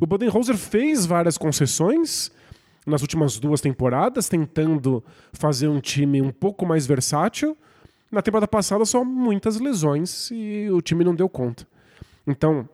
O 0.00 0.06
Budenholzer 0.06 0.56
fez 0.56 1.04
várias 1.04 1.36
concessões 1.36 2.32
nas 2.86 3.02
últimas 3.02 3.38
duas 3.38 3.60
temporadas, 3.60 4.28
tentando 4.28 5.02
fazer 5.32 5.68
um 5.68 5.80
time 5.80 6.20
um 6.22 6.30
pouco 6.30 6.64
mais 6.66 6.86
versátil. 6.86 7.56
Na 8.10 8.22
temporada 8.22 8.48
passada, 8.48 8.84
só 8.84 9.04
muitas 9.04 9.60
lesões 9.60 10.30
e 10.32 10.68
o 10.70 10.80
time 10.80 11.04
não 11.04 11.14
deu 11.14 11.28
conta. 11.28 11.66
Então, 12.26 12.68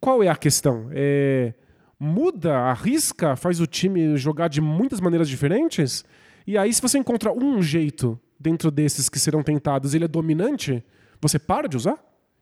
qual 0.00 0.22
é 0.22 0.28
a 0.28 0.36
questão? 0.36 0.88
É, 0.92 1.54
muda, 1.98 2.56
arrisca, 2.58 3.36
faz 3.36 3.60
o 3.60 3.66
time 3.66 4.16
jogar 4.16 4.48
de 4.48 4.60
muitas 4.60 5.00
maneiras 5.00 5.28
diferentes? 5.28 6.04
E 6.46 6.58
aí, 6.58 6.72
se 6.72 6.82
você 6.82 6.98
encontra 6.98 7.32
um 7.32 7.62
jeito 7.62 8.18
dentro 8.38 8.70
desses 8.70 9.08
que 9.08 9.18
serão 9.18 9.42
tentados 9.42 9.94
e 9.94 9.96
ele 9.98 10.04
é 10.04 10.08
dominante, 10.08 10.84
você 11.20 11.38
para 11.38 11.68
de 11.68 11.76
usar? 11.76 11.98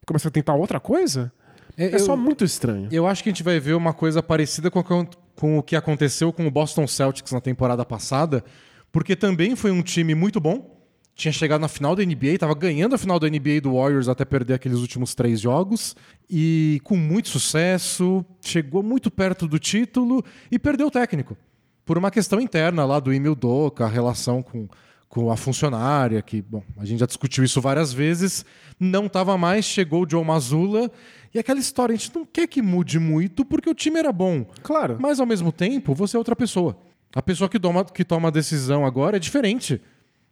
Começa 0.07 0.29
a 0.29 0.31
tentar 0.31 0.55
outra 0.55 0.81
coisa? 0.81 1.31
É, 1.77 1.95
eu- 1.95 1.99
só 2.01 2.17
muito 2.17 2.45
estranho. 2.45 2.89
Eu 2.91 3.07
acho 3.07 3.23
que 3.23 3.29
a 3.29 3.33
gente 3.33 3.43
vai 3.43 3.61
ver 3.61 3.75
uma 3.75 3.93
coisa 3.93 4.23
parecida 4.23 4.71
com, 4.71 4.81
a- 4.81 5.07
com 5.37 5.59
o 5.59 5.63
que 5.63 5.77
aconteceu 5.77 6.33
com 6.33 6.47
o 6.47 6.51
Boston 6.51 6.87
Celtics 6.87 7.33
na 7.33 7.41
temporada 7.41 7.85
passada, 7.85 8.45
porque 8.91 9.17
também 9.17 9.57
foi 9.57 9.71
um 9.71 9.83
time 9.83 10.15
muito 10.15 10.41
bom. 10.41 10.81
Tinha 11.15 11.33
chegado 11.33 11.61
na 11.61 11.69
final 11.69 11.95
da 11.95 12.05
NBA, 12.05 12.29
estava 12.29 12.55
ganhando 12.55 12.95
a 12.95 12.99
final 12.99 13.19
da 13.21 13.29
NBA 13.29 13.61
do 13.63 13.75
Warriors 13.75 14.09
até 14.09 14.25
perder 14.25 14.55
aqueles 14.55 14.79
últimos 14.79 15.15
três 15.15 15.41
jogos. 15.41 15.95
E 16.29 16.81
com 16.85 16.97
muito 16.97 17.29
sucesso, 17.29 18.25
chegou 18.41 18.83
muito 18.83 19.11
perto 19.11 19.47
do 19.47 19.59
título 19.59 20.25
e 20.51 20.59
perdeu 20.59 20.87
o 20.87 20.91
técnico. 20.91 21.37
Por 21.85 21.99
uma 21.99 22.11
questão 22.11 22.41
interna 22.41 22.85
lá 22.85 22.99
do 22.99 23.13
Emil 23.13 23.35
Doca, 23.35 23.85
a 23.85 23.89
relação 23.89 24.43
com, 24.43 24.69
com 25.09 25.31
a 25.31 25.37
funcionária, 25.37 26.23
que, 26.23 26.41
bom, 26.41 26.63
a 26.79 26.85
gente 26.87 27.01
já 27.01 27.07
discutiu 27.07 27.45
isso 27.45 27.61
várias 27.61 27.93
vezes. 27.93 28.45
Não 28.81 29.07
estava 29.07 29.37
mais, 29.37 29.65
chegou 29.65 30.05
o 30.05 30.09
Joe 30.09 30.25
Mazzulla. 30.25 30.91
E 31.35 31.39
aquela 31.39 31.59
história, 31.59 31.95
a 31.95 31.97
gente 31.97 32.15
não 32.15 32.27
quer 32.27 32.47
que 32.47 32.61
mude 32.61 32.99
muito 32.99 33.45
porque 33.45 33.69
o 33.69 33.75
time 33.75 33.99
era 33.99 34.13
bom. 34.13 34.45
Claro. 34.63 34.99
Mas 35.01 35.19
ao 35.19 35.27
mesmo 35.27 35.51
tempo, 35.51 35.95
você 35.95 36.17
é 36.17 36.19
outra 36.19 36.37
pessoa. 36.37 36.77
A 37.15 37.23
pessoa 37.23 37.49
que 37.49 37.59
toma, 37.59 37.85
que 37.85 38.05
toma 38.05 38.29
a 38.29 38.31
decisão 38.31 38.85
agora 38.85 39.17
é 39.17 39.21
diferente. 39.21 39.81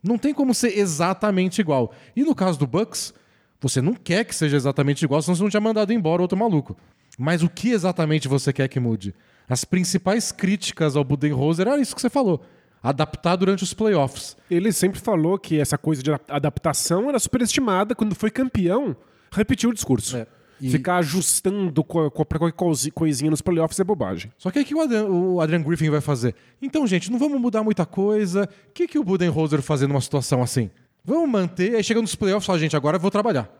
Não 0.02 0.18
tem 0.18 0.34
como 0.34 0.54
ser 0.54 0.78
exatamente 0.78 1.60
igual. 1.60 1.92
E 2.14 2.22
no 2.22 2.34
caso 2.34 2.58
do 2.58 2.66
Bucks, 2.66 3.14
você 3.60 3.80
não 3.80 3.94
quer 3.94 4.24
que 4.24 4.34
seja 4.34 4.56
exatamente 4.56 5.04
igual, 5.04 5.20
senão 5.20 5.34
você 5.34 5.42
não 5.42 5.50
tinha 5.50 5.60
mandado 5.60 5.92
embora 5.92 6.22
outro 6.22 6.38
maluco. 6.38 6.76
Mas 7.18 7.42
o 7.42 7.48
que 7.48 7.70
exatamente 7.70 8.28
você 8.28 8.52
quer 8.52 8.68
que 8.68 8.80
mude? 8.80 9.14
As 9.48 9.64
principais 9.64 10.32
críticas 10.32 10.96
ao 10.96 11.04
Budenholzer 11.04 11.66
era 11.66 11.80
isso 11.80 11.94
que 11.94 12.00
você 12.00 12.08
falou. 12.08 12.42
Adaptar 12.82 13.36
durante 13.36 13.62
os 13.62 13.74
playoffs. 13.74 14.36
Ele 14.50 14.72
sempre 14.72 14.98
falou 14.98 15.38
que 15.38 15.58
essa 15.58 15.76
coisa 15.76 16.02
de 16.02 16.10
adaptação 16.28 17.10
era 17.10 17.18
superestimada. 17.18 17.94
Quando 17.94 18.14
foi 18.14 18.30
campeão, 18.30 18.96
repetiu 19.30 19.68
o 19.68 19.74
discurso. 19.74 20.16
É. 20.16 20.26
E- 20.60 20.70
Ficar 20.70 20.96
ajustando 20.98 21.82
co 21.82 22.10
co 22.10 22.24
pra 22.24 22.38
qualquer 22.38 22.56
coisi- 22.56 22.90
coisinha 22.90 23.30
nos 23.30 23.40
playoffs 23.40 23.78
é 23.80 23.84
bobagem. 23.84 24.30
Só 24.36 24.50
que 24.50 24.58
aí 24.58 24.64
o 24.64 24.66
que 24.68 24.74
o 24.74 24.80
Adrian, 24.80 25.04
o 25.06 25.40
Adrian 25.40 25.62
Griffin 25.62 25.88
vai 25.90 26.00
fazer? 26.00 26.34
Então, 26.60 26.86
gente, 26.86 27.10
não 27.10 27.18
vamos 27.18 27.40
mudar 27.40 27.62
muita 27.62 27.86
coisa. 27.86 28.48
O 28.68 28.72
que, 28.72 28.86
que 28.86 28.98
o 28.98 29.04
Budenholzer 29.04 29.62
fazer 29.62 29.86
numa 29.86 30.00
situação 30.00 30.42
assim? 30.42 30.70
Vamos 31.04 31.28
manter, 31.30 31.74
aí 31.76 31.82
chega 31.82 32.00
nos 32.00 32.14
playoffs 32.14 32.44
e 32.44 32.46
fala, 32.46 32.58
gente, 32.58 32.76
agora 32.76 32.96
eu 32.96 33.00
vou 33.00 33.10
trabalhar. 33.10 33.50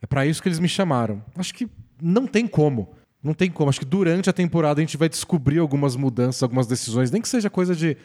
É 0.00 0.06
pra 0.06 0.24
isso 0.24 0.40
que 0.40 0.48
eles 0.48 0.60
me 0.60 0.68
chamaram. 0.68 1.22
Acho 1.36 1.52
que 1.52 1.68
não 2.00 2.24
tem 2.26 2.46
como. 2.46 2.90
Não 3.20 3.34
tem 3.34 3.50
como. 3.50 3.68
Acho 3.68 3.80
que 3.80 3.84
durante 3.84 4.30
a 4.30 4.32
temporada 4.32 4.80
a 4.80 4.84
gente 4.84 4.96
vai 4.96 5.08
descobrir 5.08 5.58
algumas 5.58 5.96
mudanças, 5.96 6.40
algumas 6.42 6.68
decisões, 6.68 7.10
nem 7.10 7.20
que 7.20 7.28
seja 7.28 7.50
coisa 7.50 7.74
de 7.74 7.96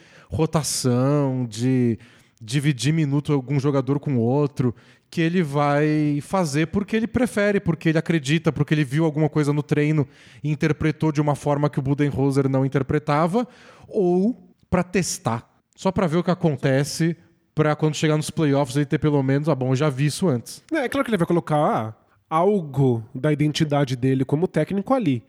rotação, 0.57 1.45
de 1.49 1.97
dividir 2.41 2.93
minuto 2.93 3.31
algum 3.33 3.59
jogador 3.59 3.99
com 3.99 4.17
outro, 4.17 4.73
que 5.13 5.21
ele 5.21 5.43
vai 5.43 6.17
fazer 6.23 6.65
porque 6.65 6.95
ele 6.95 7.05
prefere, 7.05 7.59
porque 7.59 7.89
ele 7.89 7.99
acredita, 7.99 8.51
porque 8.51 8.73
ele 8.73 8.83
viu 8.83 9.05
alguma 9.05 9.29
coisa 9.29 9.53
no 9.53 9.61
treino 9.61 10.07
e 10.43 10.49
interpretou 10.49 11.11
de 11.11 11.21
uma 11.21 11.35
forma 11.35 11.69
que 11.69 11.77
o 11.77 11.83
Budenholzer 11.83 12.49
não 12.49 12.65
interpretava, 12.65 13.47
ou 13.87 14.51
para 14.71 14.81
testar, 14.81 15.47
só 15.75 15.91
para 15.91 16.07
ver 16.07 16.17
o 16.17 16.23
que 16.23 16.31
acontece, 16.31 17.15
para 17.53 17.75
quando 17.75 17.93
chegar 17.93 18.17
nos 18.17 18.31
playoffs 18.31 18.75
ele 18.75 18.87
ter 18.87 18.97
pelo 18.97 19.21
menos, 19.21 19.47
ah, 19.47 19.53
bom, 19.53 19.73
eu 19.73 19.75
já 19.75 19.87
vi 19.87 20.07
isso 20.07 20.27
antes. 20.27 20.63
É, 20.73 20.77
é 20.77 20.89
claro 20.89 21.05
que 21.05 21.11
ele 21.11 21.17
vai 21.17 21.27
colocar 21.27 21.57
ah, 21.57 21.93
algo 22.27 23.07
da 23.13 23.31
identidade 23.31 23.95
dele 23.95 24.25
como 24.25 24.47
técnico 24.47 24.95
ali. 24.95 25.21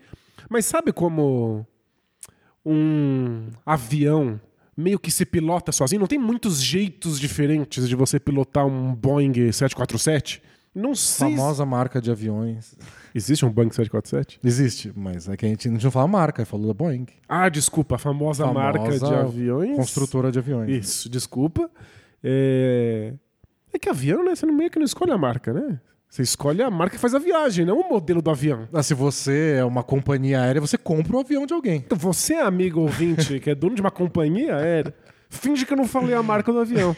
Mas 0.48 0.64
sabe 0.64 0.94
como 0.94 1.66
um 2.64 3.48
avião 3.66 4.40
meio 4.76 4.98
que 4.98 5.10
se 5.10 5.24
pilota 5.24 5.72
sozinho? 5.72 6.00
Não 6.00 6.06
tem 6.06 6.18
muitos 6.18 6.60
jeitos 6.62 7.18
diferentes 7.20 7.88
de 7.88 7.94
você 7.94 8.18
pilotar 8.20 8.66
um 8.66 8.94
Boeing 8.94 9.32
747? 9.52 10.42
Não 10.74 10.94
sei. 10.94 11.30
Famosa 11.36 11.64
marca 11.64 12.00
de 12.00 12.10
aviões. 12.10 12.74
Existe 13.14 13.46
um 13.46 13.50
Boeing 13.50 13.70
747? 13.70 14.40
Existe, 14.42 14.92
mas 14.96 15.28
é 15.28 15.36
que 15.36 15.46
a 15.46 15.48
gente 15.48 15.68
não 15.68 15.78
falou 15.90 16.04
a 16.04 16.08
marca, 16.08 16.44
falou 16.44 16.66
da 16.66 16.74
Boeing. 16.74 17.06
Ah, 17.28 17.48
desculpa, 17.48 17.94
a 17.94 17.98
famosa, 17.98 18.44
Famosa 18.44 18.58
marca 18.58 18.98
de 18.98 19.14
aviões. 19.14 19.76
Construtora 19.76 20.32
de 20.32 20.38
aviões. 20.40 20.68
Isso, 20.70 21.08
desculpa. 21.08 21.70
É... 22.22 23.14
é 23.72 23.78
que 23.78 23.88
avião, 23.88 24.24
né? 24.24 24.34
Você 24.34 24.46
não- 24.46 24.54
meio 24.54 24.70
que 24.70 24.78
não 24.78 24.84
escolhe 24.84 25.12
a 25.12 25.18
marca, 25.18 25.52
né? 25.52 25.80
Você 26.14 26.22
escolhe 26.22 26.62
a 26.62 26.70
marca 26.70 26.94
que 26.94 27.00
faz 27.00 27.12
a 27.12 27.18
viagem, 27.18 27.66
não 27.66 27.80
o 27.80 27.88
modelo 27.88 28.22
do 28.22 28.30
avião. 28.30 28.68
Ah, 28.72 28.84
se 28.84 28.94
você 28.94 29.56
é 29.58 29.64
uma 29.64 29.82
companhia 29.82 30.42
aérea, 30.42 30.60
você 30.60 30.78
compra 30.78 31.16
o 31.16 31.18
avião 31.18 31.44
de 31.44 31.52
alguém. 31.52 31.82
Então, 31.84 31.98
Você, 31.98 32.34
amigo 32.34 32.82
ouvinte, 32.82 33.40
que 33.40 33.50
é 33.50 33.54
dono 33.54 33.74
de 33.74 33.80
uma 33.80 33.90
companhia 33.90 34.54
aérea, 34.54 34.94
finge 35.28 35.66
que 35.66 35.72
eu 35.72 35.76
não 35.76 35.88
falei 35.88 36.14
a 36.14 36.22
marca 36.22 36.52
do 36.52 36.60
avião. 36.60 36.94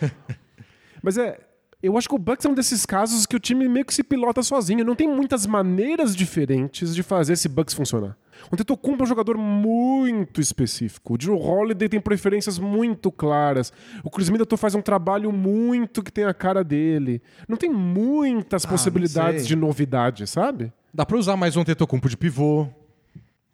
Mas 1.03 1.17
é. 1.17 1.41
Eu 1.83 1.97
acho 1.97 2.07
que 2.07 2.15
o 2.15 2.19
Bucks 2.19 2.45
é 2.45 2.49
um 2.51 2.53
desses 2.53 2.85
casos 2.85 3.25
que 3.25 3.35
o 3.35 3.41
time 3.41 3.67
meio 3.67 3.87
que 3.87 3.95
se 3.95 4.05
pilota 4.05 4.43
sozinho. 4.43 4.85
Não 4.85 4.95
tem 4.95 5.09
muitas 5.09 5.47
maneiras 5.47 6.15
diferentes 6.15 6.95
de 6.95 7.03
fazer 7.03 7.33
esse 7.33 7.49
Bucks 7.49 7.73
funcionar. 7.73 8.19
O 8.51 8.55
Antetokounmpo 8.55 9.03
é 9.03 9.05
um 9.05 9.09
jogador 9.09 9.37
muito 9.37 10.41
específico. 10.41 11.15
O 11.15 11.19
Drew 11.19 11.37
Holiday 11.39 11.89
tem 11.89 12.01
preferências 12.01 12.59
muito 12.59 13.11
claras. 13.11 13.73
O 14.05 14.11
Chris 14.11 14.29
Middleton 14.29 14.57
faz 14.57 14.75
um 14.75 14.83
trabalho 14.83 15.33
muito 15.33 16.03
que 16.03 16.13
tem 16.13 16.25
a 16.25 16.35
cara 16.35 16.63
dele. 16.63 17.21
Não 17.49 17.57
tem 17.57 17.71
muitas 17.71 18.65
Ah, 18.65 18.69
possibilidades 18.69 19.47
de 19.47 19.57
novidade, 19.57 20.27
sabe? 20.27 20.73
Dá 20.95 21.05
pra 21.05 21.17
usar 21.19 21.37
mais 21.37 21.57
um 21.57 21.61
Antetokounmpo 21.61 22.09
de 22.09 22.17
pivô. 22.17 22.67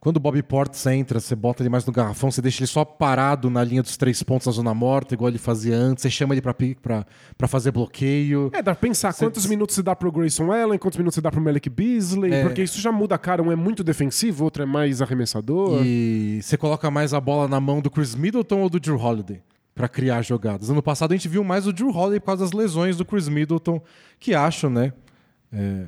Quando 0.03 0.17
o 0.17 0.21
Bobby 0.21 0.43
Portis 0.43 0.85
entra, 0.87 1.21
você 1.21 1.37
bota 1.37 1.63
ele 1.63 1.69
mais 1.69 1.87
no 1.87 1.93
garrafão, 1.93 2.29
você 2.29 2.43
deixa 2.43 2.59
ele 2.59 2.67
só 2.67 2.85
parado 2.85 3.49
na 3.49 3.63
linha 3.63 3.83
dos 3.85 3.97
três 3.97 4.21
pontos 4.21 4.49
na 4.49 4.53
zona 4.53 4.75
morta, 4.75 5.15
igual 5.15 5.29
ele 5.29 5.39
fazia 5.39 5.77
antes. 5.77 6.03
Você 6.03 6.11
chama 6.11 6.35
ele 6.35 6.43
pra, 6.43 6.53
pra, 6.53 7.07
pra 7.39 7.47
fazer 7.47 7.71
bloqueio. 7.71 8.51
É, 8.53 8.57
dá 8.61 8.75
pra 8.75 8.75
pensar 8.75 9.15
quantos 9.15 9.47
minutos 9.47 9.77
se 9.77 9.83
dá 9.83 9.95
pro 9.95 10.11
Grayson 10.11 10.51
Allen, 10.51 10.77
quantos 10.77 10.99
minutos 10.99 11.15
se 11.15 11.21
dá 11.21 11.31
pro 11.31 11.41
Malik 11.41 11.71
Beasley, 11.71 12.33
É. 12.35 12.43
porque 12.43 12.65
isso 12.65 12.81
já 12.81 12.91
muda 12.91 13.15
a 13.15 13.19
cara. 13.19 13.45
Um 13.45 13.53
é 13.53 13.55
muito 13.55 13.85
defensivo, 13.85 14.43
o 14.43 14.45
outro 14.47 14.65
é 14.65 14.67
mais 14.67 15.01
arremessador. 15.01 15.81
E 15.85 16.41
você 16.43 16.57
coloca 16.57 16.91
mais 16.91 17.15
a 17.15 17.21
bola 17.21 17.47
na 17.47 17.61
mão 17.61 17.81
do 17.81 17.89
Chris 17.89 18.17
Middleton 18.17 18.59
ou 18.59 18.69
do 18.69 18.81
Drew 18.81 18.97
Holiday 19.01 19.41
pra 19.73 19.87
criar 19.89 20.21
jogadas. 20.23 20.69
Ano 20.69 20.83
passado 20.83 21.13
a 21.13 21.17
gente 21.17 21.29
viu 21.29 21.45
mais 21.45 21.65
o 21.65 21.73
Drew 21.73 21.91
Holiday 21.97 22.19
por 22.19 22.27
causa 22.27 22.43
das 22.43 22.53
lesões 22.53 22.97
do 22.97 23.05
Chris 23.05 23.29
Middleton, 23.29 23.81
que 24.19 24.35
acho, 24.35 24.69
né? 24.69 24.93
é, 25.53 25.87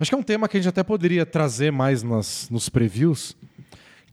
Acho 0.00 0.10
que 0.10 0.14
é 0.16 0.18
um 0.18 0.22
tema 0.22 0.48
que 0.48 0.56
a 0.56 0.60
gente 0.60 0.68
até 0.68 0.82
poderia 0.82 1.24
trazer 1.24 1.70
mais 1.70 2.02
nas, 2.02 2.48
nos 2.50 2.68
previews, 2.68 3.36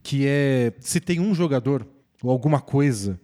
que 0.02 0.26
é 0.26 0.72
se 0.80 1.00
tem 1.00 1.20
um 1.20 1.34
jogador 1.34 1.86
ou 2.22 2.30
alguma 2.30 2.60
coisa 2.60 3.20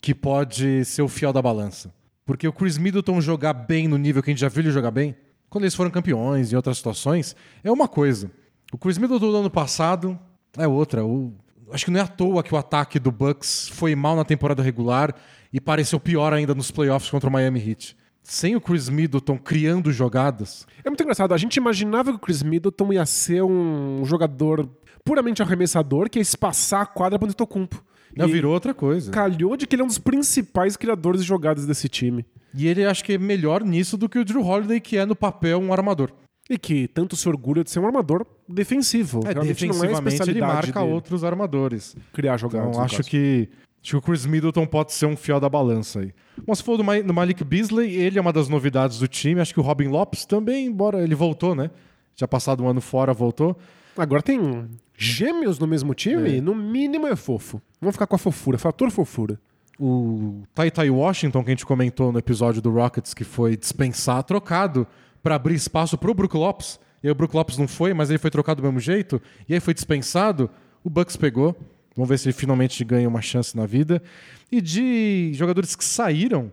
que 0.00 0.14
pode 0.14 0.84
ser 0.84 1.02
o 1.02 1.08
fiel 1.08 1.32
da 1.32 1.40
balança. 1.42 1.92
Porque 2.26 2.46
o 2.48 2.52
Chris 2.52 2.78
Middleton 2.78 3.20
jogar 3.20 3.52
bem 3.52 3.86
no 3.88 3.96
nível 3.98 4.22
que 4.22 4.30
a 4.30 4.32
gente 4.32 4.40
já 4.40 4.48
viu 4.48 4.62
ele 4.62 4.70
jogar 4.70 4.90
bem, 4.90 5.14
quando 5.48 5.64
eles 5.64 5.74
foram 5.74 5.90
campeões 5.90 6.52
em 6.52 6.56
outras 6.56 6.76
situações, 6.78 7.36
é 7.62 7.70
uma 7.70 7.86
coisa. 7.88 8.30
O 8.72 8.78
Chris 8.78 8.98
Middleton 8.98 9.30
do 9.30 9.36
ano 9.36 9.50
passado 9.50 10.18
é 10.56 10.66
outra. 10.66 11.04
O- 11.04 11.34
acho 11.70 11.84
que 11.84 11.90
não 11.90 12.00
é 12.00 12.02
à 12.02 12.06
toa 12.06 12.42
que 12.42 12.54
o 12.54 12.58
ataque 12.58 12.98
do 12.98 13.10
Bucks 13.12 13.68
foi 13.68 13.94
mal 13.94 14.16
na 14.16 14.24
temporada 14.24 14.62
regular 14.62 15.14
e 15.52 15.60
pareceu 15.60 16.00
pior 16.00 16.32
ainda 16.32 16.54
nos 16.54 16.70
playoffs 16.70 17.10
contra 17.10 17.28
o 17.28 17.32
Miami 17.32 17.60
Heat. 17.66 17.96
Sem 18.22 18.56
o 18.56 18.60
Chris 18.60 18.88
Middleton 18.88 19.36
criando 19.38 19.92
jogadas. 19.92 20.66
É 20.82 20.88
muito 20.88 21.02
engraçado. 21.02 21.34
A 21.34 21.36
gente 21.36 21.56
imaginava 21.56 22.10
que 22.10 22.16
o 22.16 22.20
Chris 22.20 22.42
Middleton 22.42 22.92
ia 22.94 23.04
ser 23.04 23.42
um 23.42 24.02
jogador 24.04 24.66
puramente 25.04 25.42
arremessador, 25.42 26.08
que 26.08 26.18
ia 26.18 26.22
espaçar 26.22 26.82
a 26.82 26.86
quadra 26.86 27.18
para 27.18 27.26
o 27.26 27.28
Antetokounmpo. 27.28 27.82
Não, 28.16 28.28
E 28.28 28.32
virou 28.32 28.52
outra 28.54 28.72
coisa. 28.72 29.10
Calhou 29.10 29.56
de 29.56 29.66
que 29.66 29.74
ele 29.74 29.82
é 29.82 29.84
um 29.84 29.88
dos 29.88 29.98
principais 29.98 30.76
criadores 30.76 31.20
de 31.20 31.26
jogadas 31.26 31.66
desse 31.66 31.88
time. 31.88 32.24
E 32.54 32.66
ele 32.68 32.84
acho 32.84 33.02
que 33.04 33.14
é 33.14 33.18
melhor 33.18 33.64
nisso 33.64 33.96
do 33.96 34.08
que 34.08 34.18
o 34.18 34.24
Drew 34.24 34.44
Holiday, 34.46 34.80
que 34.80 34.96
é 34.96 35.04
no 35.04 35.16
papel 35.16 35.58
um 35.58 35.72
armador. 35.72 36.10
E 36.48 36.56
que 36.58 36.86
tanto 36.86 37.16
se 37.16 37.28
orgulha 37.28 37.64
de 37.64 37.70
ser 37.70 37.80
um 37.80 37.86
armador 37.86 38.24
defensivo. 38.48 39.20
É, 39.26 39.32
Realmente 39.32 39.66
não 39.66 39.74
é 39.76 39.78
defensivamente 39.88 40.30
ele 40.30 40.40
marca 40.40 40.80
dele 40.80 40.92
outros 40.92 41.24
armadores. 41.24 41.96
criar 42.12 42.36
jogadas. 42.36 42.68
Então 42.68 42.82
acho 42.82 42.96
caso. 42.98 43.08
que, 43.10 43.48
acho 43.82 43.90
que 43.90 43.96
o 43.96 44.02
Chris 44.02 44.26
Middleton 44.26 44.66
pode 44.66 44.92
ser 44.92 45.06
um 45.06 45.16
fiel 45.16 45.40
da 45.40 45.48
balança 45.48 46.00
aí. 46.00 46.12
Bom, 46.46 46.54
se 46.54 46.62
for 46.62 46.76
do, 46.76 46.84
Ma- 46.84 47.00
do 47.00 47.12
Malik 47.14 47.42
Beasley, 47.42 47.94
ele 47.96 48.18
é 48.18 48.20
uma 48.20 48.32
das 48.32 48.48
novidades 48.48 48.98
do 49.00 49.08
time. 49.08 49.40
Acho 49.40 49.52
que 49.54 49.58
o 49.60 49.62
Robin 49.62 49.88
Lopes 49.88 50.24
também, 50.24 50.66
embora 50.66 51.02
ele 51.02 51.14
voltou, 51.14 51.54
né? 51.54 51.70
Já 52.14 52.28
passado 52.28 52.62
um 52.62 52.68
ano 52.68 52.80
fora, 52.80 53.12
voltou. 53.12 53.56
Agora 53.96 54.22
tem 54.22 54.68
gêmeos 54.96 55.58
no 55.58 55.66
mesmo 55.66 55.94
time, 55.94 56.38
É. 56.38 56.40
no 56.40 56.54
mínimo 56.54 57.06
é 57.06 57.16
fofo. 57.16 57.60
Vamos 57.80 57.94
ficar 57.96 58.06
com 58.06 58.16
a 58.16 58.18
fofura, 58.18 58.58
fator 58.58 58.90
fofura. 58.90 59.38
O 59.78 60.42
Tai 60.54 60.70
Tai 60.70 60.88
Washington, 60.90 61.42
que 61.42 61.50
a 61.50 61.52
gente 61.52 61.66
comentou 61.66 62.12
no 62.12 62.18
episódio 62.18 62.62
do 62.62 62.70
Rockets, 62.70 63.12
que 63.12 63.24
foi 63.24 63.56
dispensar, 63.56 64.22
trocado 64.22 64.86
para 65.22 65.34
abrir 65.34 65.54
espaço 65.54 65.98
pro 65.98 66.14
Brook 66.14 66.36
Lopes. 66.36 66.78
E 67.02 67.06
aí 67.08 67.10
o 67.12 67.14
Brook 67.14 67.34
Lopes 67.34 67.58
não 67.58 67.66
foi, 67.66 67.92
mas 67.92 68.08
ele 68.08 68.18
foi 68.18 68.30
trocado 68.30 68.62
do 68.62 68.64
mesmo 68.66 68.78
jeito. 68.80 69.20
E 69.48 69.54
aí 69.54 69.60
foi 69.60 69.74
dispensado. 69.74 70.48
O 70.82 70.88
Bucks 70.90 71.16
pegou. 71.16 71.56
Vamos 71.96 72.08
ver 72.08 72.18
se 72.18 72.26
ele 72.28 72.32
finalmente 72.32 72.82
ganha 72.84 73.08
uma 73.08 73.20
chance 73.20 73.56
na 73.56 73.66
vida. 73.66 74.02
E 74.50 74.60
de 74.60 75.32
jogadores 75.34 75.74
que 75.76 75.84
saíram, 75.84 76.52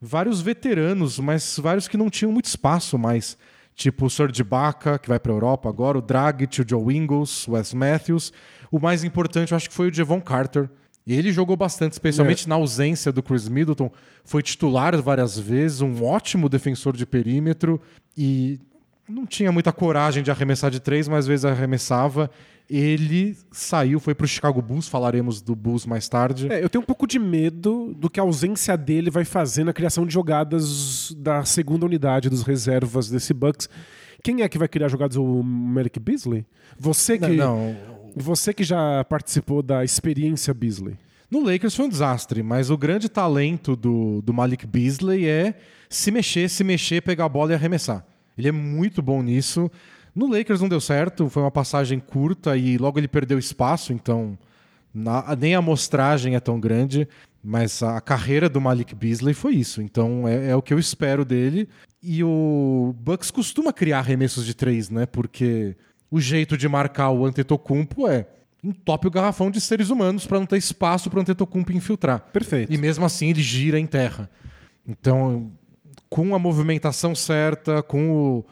vários 0.00 0.40
veteranos, 0.40 1.18
mas 1.18 1.58
vários 1.58 1.86
que 1.88 1.96
não 1.96 2.08
tinham 2.10 2.32
muito 2.32 2.46
espaço 2.46 2.98
mais. 2.98 3.36
Tipo 3.82 4.06
o 4.06 4.10
Serge 4.10 4.42
Ibaka, 4.42 4.96
que 4.96 5.08
vai 5.08 5.18
para 5.18 5.32
a 5.32 5.34
Europa 5.34 5.68
agora, 5.68 5.98
o 5.98 6.00
Dragic, 6.00 6.60
o 6.60 6.64
Joe 6.68 6.96
Ingles, 6.96 7.48
o 7.48 7.54
Wes 7.54 7.74
Matthews. 7.74 8.32
O 8.70 8.78
mais 8.78 9.02
importante, 9.02 9.50
eu 9.50 9.56
acho 9.56 9.68
que 9.68 9.74
foi 9.74 9.88
o 9.88 9.90
Devon 9.90 10.20
Carter. 10.20 10.70
Ele 11.04 11.32
jogou 11.32 11.56
bastante, 11.56 11.90
especialmente 11.90 12.48
na 12.48 12.54
ausência 12.54 13.10
do 13.10 13.24
Chris 13.24 13.48
Middleton. 13.48 13.90
Foi 14.24 14.40
titular 14.40 14.96
várias 15.02 15.36
vezes, 15.36 15.80
um 15.80 16.04
ótimo 16.04 16.48
defensor 16.48 16.96
de 16.96 17.04
perímetro 17.04 17.80
e 18.16 18.60
não 19.08 19.26
tinha 19.26 19.50
muita 19.50 19.72
coragem 19.72 20.22
de 20.22 20.30
arremessar 20.30 20.70
de 20.70 20.78
três, 20.78 21.08
mas 21.08 21.18
às 21.18 21.26
vezes 21.26 21.44
arremessava. 21.44 22.30
Ele 22.74 23.36
saiu, 23.50 24.00
foi 24.00 24.14
para 24.14 24.24
o 24.24 24.28
Chicago 24.28 24.62
Bulls, 24.62 24.88
falaremos 24.88 25.42
do 25.42 25.54
Bulls 25.54 25.84
mais 25.84 26.08
tarde. 26.08 26.50
É, 26.50 26.64
eu 26.64 26.70
tenho 26.70 26.80
um 26.80 26.86
pouco 26.86 27.06
de 27.06 27.18
medo 27.18 27.92
do 27.94 28.08
que 28.08 28.18
a 28.18 28.22
ausência 28.22 28.74
dele 28.78 29.10
vai 29.10 29.26
fazer 29.26 29.62
na 29.62 29.74
criação 29.74 30.06
de 30.06 30.14
jogadas 30.14 31.12
da 31.18 31.44
segunda 31.44 31.84
unidade 31.84 32.30
dos 32.30 32.42
reservas 32.42 33.10
desse 33.10 33.34
Bucks. 33.34 33.68
Quem 34.22 34.40
é 34.40 34.48
que 34.48 34.56
vai 34.56 34.68
criar 34.68 34.88
jogadas? 34.88 35.18
O 35.18 35.42
Merrick 35.42 36.00
Beasley? 36.00 36.46
Você 36.78 37.18
que, 37.18 37.28
Não, 37.28 37.76
você 38.16 38.54
que 38.54 38.64
já 38.64 39.04
participou 39.04 39.62
da 39.62 39.84
experiência 39.84 40.54
Beasley. 40.54 40.96
No 41.30 41.44
Lakers 41.44 41.74
foi 41.74 41.84
um 41.84 41.88
desastre, 41.90 42.42
mas 42.42 42.70
o 42.70 42.78
grande 42.78 43.08
talento 43.08 43.76
do, 43.76 44.22
do 44.22 44.32
Malik 44.32 44.66
Beasley 44.66 45.26
é 45.26 45.54
se 45.90 46.10
mexer, 46.10 46.48
se 46.48 46.64
mexer, 46.64 47.02
pegar 47.02 47.26
a 47.26 47.28
bola 47.28 47.52
e 47.52 47.54
arremessar. 47.54 48.04
Ele 48.36 48.48
é 48.48 48.52
muito 48.52 49.02
bom 49.02 49.22
nisso. 49.22 49.70
No 50.14 50.26
Lakers 50.30 50.60
não 50.60 50.68
deu 50.68 50.80
certo, 50.80 51.28
foi 51.28 51.42
uma 51.42 51.50
passagem 51.50 51.98
curta 51.98 52.56
e 52.56 52.76
logo 52.76 52.98
ele 52.98 53.08
perdeu 53.08 53.38
espaço, 53.38 53.92
então 53.92 54.38
na- 54.94 55.34
nem 55.36 55.54
a 55.54 55.58
amostragem 55.58 56.34
é 56.34 56.40
tão 56.40 56.60
grande, 56.60 57.08
mas 57.42 57.82
a 57.82 58.00
carreira 58.00 58.48
do 58.48 58.60
Malik 58.60 58.94
Beasley 58.94 59.32
foi 59.34 59.54
isso. 59.54 59.80
Então 59.80 60.28
é, 60.28 60.50
é 60.50 60.56
o 60.56 60.62
que 60.62 60.74
eu 60.74 60.78
espero 60.78 61.24
dele. 61.24 61.68
E 62.02 62.22
o 62.22 62.94
Bucks 63.00 63.30
costuma 63.30 63.72
criar 63.72 64.00
arremessos 64.00 64.44
de 64.44 64.54
três, 64.54 64.90
né? 64.90 65.06
Porque 65.06 65.76
o 66.10 66.20
jeito 66.20 66.56
de 66.58 66.68
marcar 66.68 67.10
o 67.10 67.24
Antetokounmpo 67.24 68.06
é 68.08 68.26
entope 68.62 69.06
o 69.06 69.10
garrafão 69.10 69.50
de 69.50 69.60
seres 69.60 69.88
humanos 69.88 70.26
para 70.26 70.38
não 70.38 70.46
ter 70.46 70.56
espaço 70.58 71.08
para 71.08 71.18
o 71.18 71.22
Antetokounmpo 71.22 71.72
infiltrar. 71.72 72.20
Perfeito. 72.32 72.72
E 72.72 72.76
mesmo 72.76 73.04
assim 73.04 73.30
ele 73.30 73.42
gira 73.42 73.78
em 73.78 73.86
terra. 73.86 74.28
Então, 74.86 75.50
com 76.10 76.34
a 76.34 76.38
movimentação 76.38 77.14
certa, 77.14 77.82
com 77.82 78.10
o, 78.10 78.44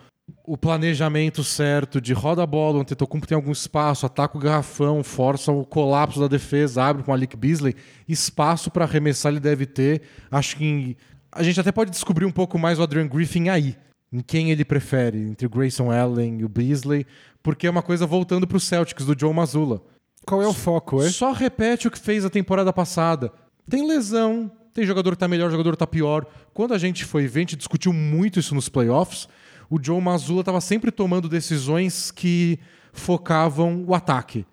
o 0.44 0.56
planejamento 0.56 1.42
certo 1.44 2.00
de 2.00 2.12
roda 2.12 2.42
a 2.42 2.46
bola, 2.46 2.78
o 2.78 2.80
Antetokounmpo 2.80 3.26
tem 3.26 3.36
algum 3.36 3.52
espaço, 3.52 4.06
ataca 4.06 4.36
o 4.36 4.40
garrafão, 4.40 5.02
força 5.02 5.50
o 5.52 5.64
colapso 5.64 6.20
da 6.20 6.28
defesa, 6.28 6.82
abre 6.82 7.02
com 7.02 7.10
o 7.10 7.14
Malik 7.14 7.36
Beasley, 7.36 7.74
espaço 8.08 8.70
para 8.70 8.84
arremessar 8.84 9.32
ele 9.32 9.40
deve 9.40 9.66
ter. 9.66 10.02
Acho 10.30 10.56
que 10.56 10.64
em- 10.64 10.96
a 11.32 11.42
gente 11.42 11.60
até 11.60 11.70
pode 11.72 11.90
descobrir 11.90 12.24
um 12.24 12.30
pouco 12.32 12.58
mais 12.58 12.78
o 12.78 12.82
Adrian 12.82 13.06
Griffin 13.06 13.48
aí, 13.48 13.76
em 14.12 14.20
quem 14.20 14.50
ele 14.50 14.64
prefere, 14.64 15.18
entre 15.18 15.46
o 15.46 15.50
Grayson 15.50 15.90
Allen 15.90 16.40
e 16.40 16.44
o 16.44 16.48
Beasley, 16.48 17.06
porque 17.42 17.66
é 17.66 17.70
uma 17.70 17.82
coisa 17.82 18.06
voltando 18.06 18.46
para 18.46 18.56
os 18.56 18.64
Celtics, 18.64 19.06
do 19.06 19.18
Joe 19.18 19.32
Mazzulla. 19.32 19.80
Qual 20.26 20.42
é 20.42 20.46
o 20.46 20.52
foco, 20.52 21.02
é? 21.02 21.08
Só 21.08 21.32
repete 21.32 21.88
o 21.88 21.90
que 21.90 21.98
fez 21.98 22.24
a 22.24 22.30
temporada 22.30 22.72
passada. 22.72 23.32
Tem 23.68 23.86
lesão, 23.86 24.50
tem 24.74 24.84
jogador 24.84 25.12
que 25.12 25.18
tá 25.18 25.28
melhor, 25.28 25.50
jogador 25.50 25.72
que 25.72 25.78
tá 25.78 25.86
pior. 25.86 26.26
Quando 26.52 26.74
a 26.74 26.78
gente 26.78 27.04
foi 27.04 27.26
ver, 27.26 27.40
a 27.40 27.42
gente 27.42 27.56
discutiu 27.56 27.92
muito 27.92 28.38
isso 28.38 28.54
nos 28.54 28.68
playoffs. 28.68 29.28
O 29.70 29.78
Joe 29.80 30.00
Mazzulla 30.00 30.40
estava 30.40 30.60
sempre 30.60 30.90
tomando 30.90 31.28
decisões 31.28 32.10
que 32.10 32.58
focavam 32.92 33.84
o 33.86 33.94
ataque. 33.94 34.44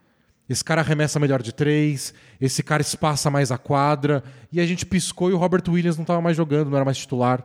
Esse 0.48 0.64
cara 0.64 0.82
arremessa 0.82 1.20
melhor 1.20 1.42
de 1.42 1.52
três, 1.52 2.14
esse 2.40 2.62
cara 2.62 2.82
espaça 2.82 3.30
mais 3.30 3.52
a 3.52 3.58
quadra. 3.58 4.24
E 4.52 4.62
a 4.62 4.66
gente 4.66 4.86
piscou 4.86 5.32
e 5.32 5.34
o 5.34 5.38
Robert 5.38 5.64
Williams 5.68 5.98
não 5.98 6.04
estava 6.04 6.22
mais 6.22 6.38
jogando, 6.38 6.70
não 6.70 6.78
era 6.78 6.86
mais 6.86 6.98
titular. 6.98 7.44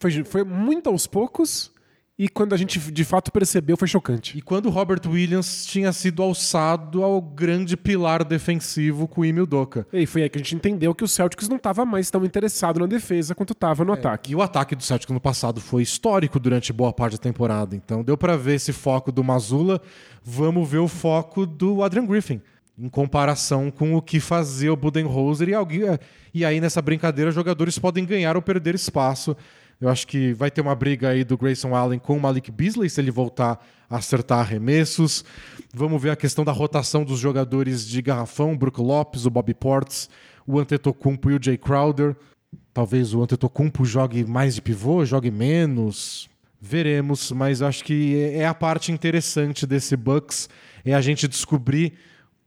Foi, 0.00 0.24
foi 0.24 0.44
muito 0.44 0.88
aos 0.88 1.06
poucos 1.06 1.72
e 2.18 2.28
quando 2.28 2.52
a 2.52 2.56
gente 2.56 2.80
de 2.90 3.04
fato 3.04 3.30
percebeu 3.30 3.76
foi 3.76 3.86
chocante. 3.86 4.36
E 4.36 4.42
quando 4.42 4.66
o 4.66 4.70
Robert 4.70 5.00
Williams 5.06 5.64
tinha 5.64 5.92
sido 5.92 6.20
alçado 6.20 7.04
ao 7.04 7.22
grande 7.22 7.76
pilar 7.76 8.24
defensivo 8.24 9.06
com 9.06 9.20
o 9.20 9.24
Emil 9.24 9.46
Doka. 9.46 9.86
E 9.92 10.04
foi 10.04 10.24
aí 10.24 10.28
que 10.28 10.36
a 10.36 10.42
gente 10.42 10.56
entendeu 10.56 10.92
que 10.92 11.04
o 11.04 11.08
Celtics 11.08 11.48
não 11.48 11.58
estava 11.58 11.84
mais 11.84 12.10
tão 12.10 12.24
interessado 12.24 12.80
na 12.80 12.86
defesa 12.86 13.36
quanto 13.36 13.52
estava 13.52 13.84
no 13.84 13.92
ataque. 13.92 14.32
E 14.32 14.34
o 14.34 14.42
ataque 14.42 14.74
do 14.74 14.82
Celtics 14.82 15.14
no 15.14 15.20
passado 15.20 15.60
foi 15.60 15.82
histórico 15.82 16.40
durante 16.40 16.72
boa 16.72 16.92
parte 16.92 17.12
da 17.12 17.18
temporada. 17.18 17.76
Então 17.76 18.02
deu 18.02 18.18
pra 18.18 18.36
ver 18.36 18.56
esse 18.56 18.72
foco 18.72 19.12
do 19.12 19.22
Mazula. 19.22 19.80
Vamos 20.24 20.68
ver 20.68 20.78
o 20.78 20.88
foco 20.88 21.46
do 21.46 21.84
Adrian 21.84 22.04
Griffin. 22.04 22.40
Em 22.76 22.88
comparação 22.88 23.70
com 23.70 23.94
o 23.94 24.02
que 24.02 24.18
fazia 24.18 24.72
o 24.72 24.76
Budenholzer 24.76 25.48
e 25.48 25.54
alguém. 25.54 25.82
E 26.34 26.44
aí, 26.44 26.60
nessa 26.60 26.82
brincadeira, 26.82 27.30
jogadores 27.30 27.78
podem 27.78 28.04
ganhar 28.04 28.36
ou 28.36 28.42
perder 28.42 28.74
espaço. 28.74 29.36
Eu 29.80 29.88
acho 29.88 30.06
que 30.06 30.32
vai 30.32 30.50
ter 30.50 30.60
uma 30.60 30.74
briga 30.74 31.10
aí 31.10 31.22
do 31.22 31.38
Grayson 31.38 31.74
Allen 31.74 31.98
com 31.98 32.16
o 32.16 32.20
Malik 32.20 32.50
Beasley 32.50 32.90
se 32.90 33.00
ele 33.00 33.12
voltar 33.12 33.64
a 33.88 33.96
acertar 33.96 34.40
arremessos. 34.40 35.24
Vamos 35.72 36.02
ver 36.02 36.10
a 36.10 36.16
questão 36.16 36.44
da 36.44 36.50
rotação 36.50 37.04
dos 37.04 37.20
jogadores 37.20 37.86
de 37.86 38.02
garrafão, 38.02 38.52
o 38.52 38.56
Brook 38.56 38.80
Lopes, 38.80 39.24
o 39.24 39.30
Bobby 39.30 39.54
Ports, 39.54 40.10
o 40.46 40.58
Antetokounmpo 40.58 41.30
e 41.30 41.34
o 41.34 41.42
Jay 41.42 41.56
Crowder. 41.56 42.16
Talvez 42.74 43.14
o 43.14 43.22
Antetokounmpo 43.22 43.84
jogue 43.84 44.24
mais 44.24 44.56
de 44.56 44.62
pivô, 44.62 45.04
jogue 45.04 45.30
menos. 45.30 46.28
Veremos, 46.60 47.30
mas 47.30 47.62
acho 47.62 47.84
que 47.84 48.16
é 48.34 48.44
a 48.44 48.54
parte 48.54 48.90
interessante 48.90 49.64
desse 49.64 49.96
Bucks 49.96 50.48
é 50.84 50.92
a 50.92 51.00
gente 51.00 51.28
descobrir 51.28 51.92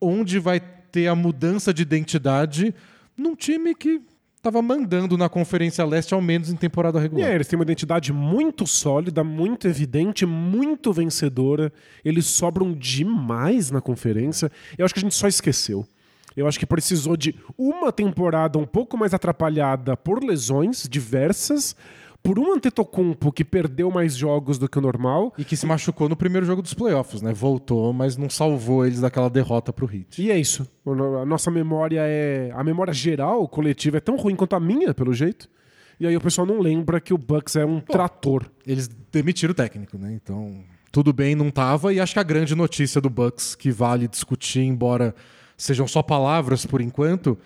onde 0.02 0.38
vai 0.38 0.60
ter 0.60 1.08
a 1.08 1.16
mudança 1.16 1.74
de 1.74 1.82
identidade 1.82 2.74
num 3.16 3.36
time 3.36 3.74
que 3.74 4.02
estava 4.42 4.60
mandando 4.60 5.16
na 5.16 5.30
Conferência 5.30 5.86
Leste, 5.86 6.16
ao 6.16 6.22
menos 6.22 6.50
em 6.50 6.56
temporada 6.56 7.00
regular. 7.00 7.30
é, 7.30 7.36
eles 7.36 7.48
têm 7.48 7.58
uma 7.58 7.64
identidade 7.64 8.12
muito 8.12 8.66
sólida, 8.66 9.24
muito 9.24 9.68
evidente, 9.68 10.26
muito 10.26 10.92
vencedora. 10.92 11.72
Eles 12.04 12.26
sobram 12.26 12.74
demais 12.74 13.70
na 13.70 13.80
conferência. 13.80 14.52
Eu 14.76 14.84
acho 14.84 14.96
que 14.96 15.00
a 15.00 15.04
gente 15.04 15.14
só 15.14 15.28
esqueceu. 15.28 15.86
Eu 16.36 16.48
acho 16.48 16.58
que 16.58 16.66
precisou 16.66 17.16
de 17.16 17.36
uma 17.56 17.92
temporada 17.92 18.58
um 18.58 18.66
pouco 18.66 18.98
mais 18.98 19.14
atrapalhada 19.14 19.96
por 19.96 20.24
lesões 20.24 20.88
diversas, 20.90 21.76
por 22.24 22.38
um 22.38 22.54
Antetokounmpo 22.54 23.32
que 23.32 23.44
perdeu 23.44 23.90
mais 23.90 24.16
jogos 24.16 24.58
do 24.58 24.70
que 24.70 24.78
o 24.78 24.82
normal. 24.82 25.34
E 25.38 25.44
que 25.44 25.58
se 25.58 25.66
machucou 25.66 26.08
no 26.08 26.16
primeiro 26.16 26.46
jogo 26.46 26.62
dos 26.62 26.74
playoffs, 26.74 27.22
né? 27.22 27.34
Voltou, 27.34 27.92
mas 27.92 28.18
não 28.18 28.30
salvou 28.30 28.86
eles 28.86 29.02
daquela 29.02 29.30
derrota 29.30 29.74
pro 29.74 29.92
Heat. 29.92 30.22
E 30.22 30.32
é 30.32 30.38
isso. 30.38 30.68
A 30.86 31.26
nossa 31.26 31.50
memória 31.50 32.02
é. 32.04 32.52
A 32.54 32.64
memória 32.64 32.94
geral, 32.94 33.48
coletiva, 33.48 33.98
é 33.98 34.00
tão 34.00 34.16
ruim 34.16 34.36
quanto 34.36 34.56
a 34.56 34.60
minha, 34.60 34.94
pelo 34.94 35.14
jeito. 35.14 35.50
E 36.00 36.08
aí 36.08 36.16
o 36.16 36.22
pessoal 36.22 36.48
não 36.48 36.60
lembra 36.60 37.00
que 37.00 37.14
o 37.14 37.18
Bucks 37.18 37.56
é 37.56 37.66
um 37.66 37.80
trator. 37.80 38.50
Eles 38.66 38.90
demitiram 39.12 39.52
o 39.52 39.56
técnico, 39.56 39.98
né? 39.98 40.12
Então, 40.14 40.64
tudo 40.92 41.14
bem, 41.14 41.36
não 41.36 41.52
tava. 41.52 41.94
E 41.94 42.00
acho 42.00 42.14
que 42.14 42.20
a 42.20 42.24
grande 42.24 42.56
notícia 42.56 43.00
do 43.00 43.10
Bucks, 43.10 43.56
que 43.56 43.72
vale 43.72 44.08
discutir, 44.08 44.62
embora 44.62 45.14
sejam 45.56 45.88
só 45.88 46.02
palavras 46.02 46.66
por 46.66 46.82
enquanto, 46.82 47.38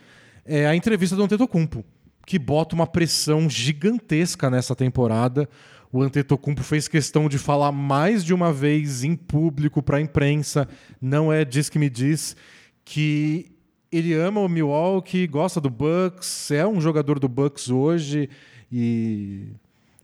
é 0.45 0.65
a 0.65 0.75
entrevista 0.75 1.15
do 1.15 1.23
Antetokounmpo, 1.23 1.83
que 2.25 2.39
bota 2.39 2.75
uma 2.75 2.87
pressão 2.87 3.49
gigantesca 3.49 4.49
nessa 4.49 4.75
temporada. 4.75 5.47
O 5.91 6.01
Antetokounmpo 6.01 6.63
fez 6.63 6.87
questão 6.87 7.29
de 7.29 7.37
falar 7.37 7.71
mais 7.71 8.23
de 8.23 8.33
uma 8.33 8.51
vez 8.51 9.03
em 9.03 9.15
público 9.15 9.81
para 9.81 9.97
a 9.97 10.01
imprensa, 10.01 10.67
não 11.01 11.31
é 11.31 11.45
diz 11.45 11.69
que 11.69 11.79
me 11.79 11.89
diz, 11.89 12.35
que 12.83 13.51
ele 13.91 14.13
ama 14.13 14.41
o 14.41 14.49
Milwaukee, 14.49 15.25
gosta 15.27 15.61
do 15.61 15.69
Bucks, 15.69 16.51
é 16.51 16.67
um 16.67 16.81
jogador 16.81 17.19
do 17.19 17.29
Bucks 17.29 17.69
hoje 17.69 18.29
e 18.71 19.47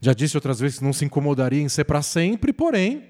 já 0.00 0.14
disse 0.14 0.36
outras 0.36 0.58
vezes 0.60 0.78
que 0.78 0.84
não 0.84 0.92
se 0.92 1.04
incomodaria 1.04 1.60
em 1.60 1.68
ser 1.68 1.84
para 1.84 2.00
sempre, 2.00 2.52
porém 2.52 3.04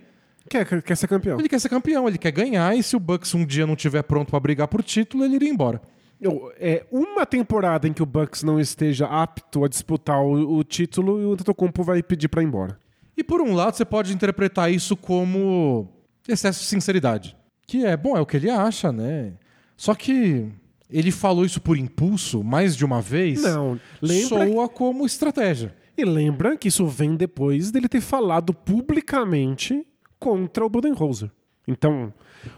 Quer, 0.50 0.82
quer, 0.82 0.96
ser 0.96 1.06
campeão. 1.06 1.38
ele 1.38 1.48
quer 1.48 1.60
ser 1.60 1.68
campeão, 1.68 2.08
ele 2.08 2.18
quer 2.18 2.32
ganhar 2.32 2.76
e 2.76 2.82
se 2.82 2.96
o 2.96 3.00
Bucks 3.00 3.32
um 3.32 3.46
dia 3.46 3.64
não 3.64 3.76
tiver 3.76 4.02
pronto 4.02 4.30
para 4.30 4.40
brigar 4.40 4.66
por 4.66 4.82
título, 4.82 5.24
ele 5.24 5.36
iria 5.36 5.48
embora. 5.48 5.80
É 6.58 6.86
uma 6.90 7.26
temporada 7.26 7.88
em 7.88 7.92
que 7.92 8.02
o 8.02 8.06
Bucks 8.06 8.42
não 8.42 8.60
esteja 8.60 9.06
apto 9.06 9.64
a 9.64 9.68
disputar 9.68 10.22
o, 10.22 10.58
o 10.58 10.64
título 10.64 11.20
e 11.20 11.24
o 11.24 11.32
Antetokounmpo 11.32 11.82
vai 11.82 12.02
pedir 12.02 12.28
pra 12.28 12.42
ir 12.42 12.46
embora. 12.46 12.78
E 13.16 13.24
por 13.24 13.40
um 13.40 13.54
lado, 13.54 13.76
você 13.76 13.84
pode 13.84 14.12
interpretar 14.12 14.72
isso 14.72 14.96
como 14.96 15.88
excesso 16.28 16.60
de 16.60 16.66
sinceridade. 16.66 17.36
Que 17.66 17.84
é, 17.84 17.96
bom, 17.96 18.16
é 18.16 18.20
o 18.20 18.26
que 18.26 18.36
ele 18.36 18.50
acha, 18.50 18.92
né? 18.92 19.34
Só 19.76 19.94
que 19.94 20.48
ele 20.88 21.10
falou 21.10 21.44
isso 21.44 21.60
por 21.60 21.76
impulso 21.76 22.44
mais 22.44 22.76
de 22.76 22.84
uma 22.84 23.00
vez. 23.00 23.42
Não, 23.42 23.80
lembra 24.00 24.46
Soa 24.46 24.68
como 24.68 25.06
estratégia. 25.06 25.74
E 25.96 26.04
lembra 26.04 26.56
que 26.56 26.68
isso 26.68 26.86
vem 26.86 27.16
depois 27.16 27.70
dele 27.70 27.88
ter 27.88 28.00
falado 28.00 28.54
publicamente 28.54 29.86
contra 30.18 30.64
o 30.64 30.68
Budenholzer. 30.68 31.30
Então, 31.72 32.12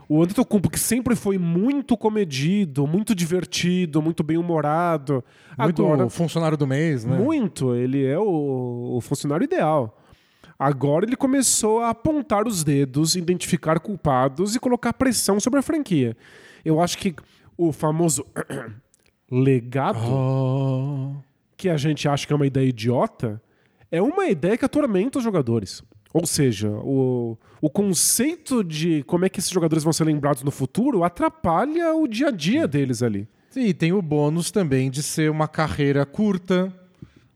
o 0.09 0.23
Antetokounmpo, 0.23 0.69
que 0.71 0.79
sempre 0.79 1.15
foi 1.17 1.39
muito 1.39 1.97
comedido, 1.97 2.87
muito 2.87 3.15
divertido, 3.15 4.03
muito 4.03 4.23
bem-humorado, 4.23 5.25
Muito 5.59 5.83
agora 5.85 6.11
funcionário 6.11 6.57
do 6.57 6.67
mês, 6.67 7.05
né? 7.05 7.17
muito, 7.17 7.75
ele 7.75 8.05
é 8.05 8.19
o, 8.19 8.97
o 8.97 9.01
funcionário 9.01 9.45
ideal. 9.45 9.99
Agora 10.59 11.05
ele 11.05 11.17
começou 11.17 11.81
a 11.81 11.91
apontar 11.91 12.47
os 12.47 12.63
dedos, 12.63 13.17
identificar 13.17 13.81
culpados 13.81 14.55
e 14.55 14.61
colocar 14.61 14.93
pressão 14.93 15.41
sobre 15.41 15.59
a 15.59 15.63
franquia. 15.63 16.17
Eu 16.65 16.81
acho 16.81 16.97
que 16.99 17.15
o 17.57 17.73
famoso 17.73 18.25
legado 19.31 19.99
Oh. 20.07 21.13
que 21.57 21.69
a 21.69 21.77
gente 21.77 22.09
acha 22.09 22.27
que 22.27 22.33
é 22.33 22.37
uma 22.37 22.47
ideia 22.47 22.69
idiota, 22.69 23.43
é 23.91 24.01
uma 24.01 24.27
ideia 24.27 24.57
que 24.57 24.65
atormenta 24.65 25.19
os 25.19 25.25
jogadores. 25.25 25.83
Ou 26.15 26.25
seja, 26.27 26.71
o, 26.71 27.37
o 27.61 27.69
conceito 27.69 28.63
de 28.63 29.03
como 29.03 29.25
é 29.25 29.29
que 29.29 29.41
esses 29.41 29.51
jogadores 29.51 29.83
vão 29.83 29.93
ser 29.93 30.05
lembrados 30.05 30.45
no 30.45 30.51
futuro 30.53 31.03
atrapalha 31.03 31.93
o 31.93 32.07
dia 32.07 32.29
a 32.29 32.31
dia 32.31 32.69
deles 32.69 33.03
ali. 33.03 33.27
E 33.57 33.75
tem 33.75 33.93
o 33.93 34.01
bônus 34.01 34.53
também 34.53 34.91
de 34.91 35.03
ser 35.03 35.29
uma 35.29 35.49
carreira 35.49 36.07
curta. 36.07 36.73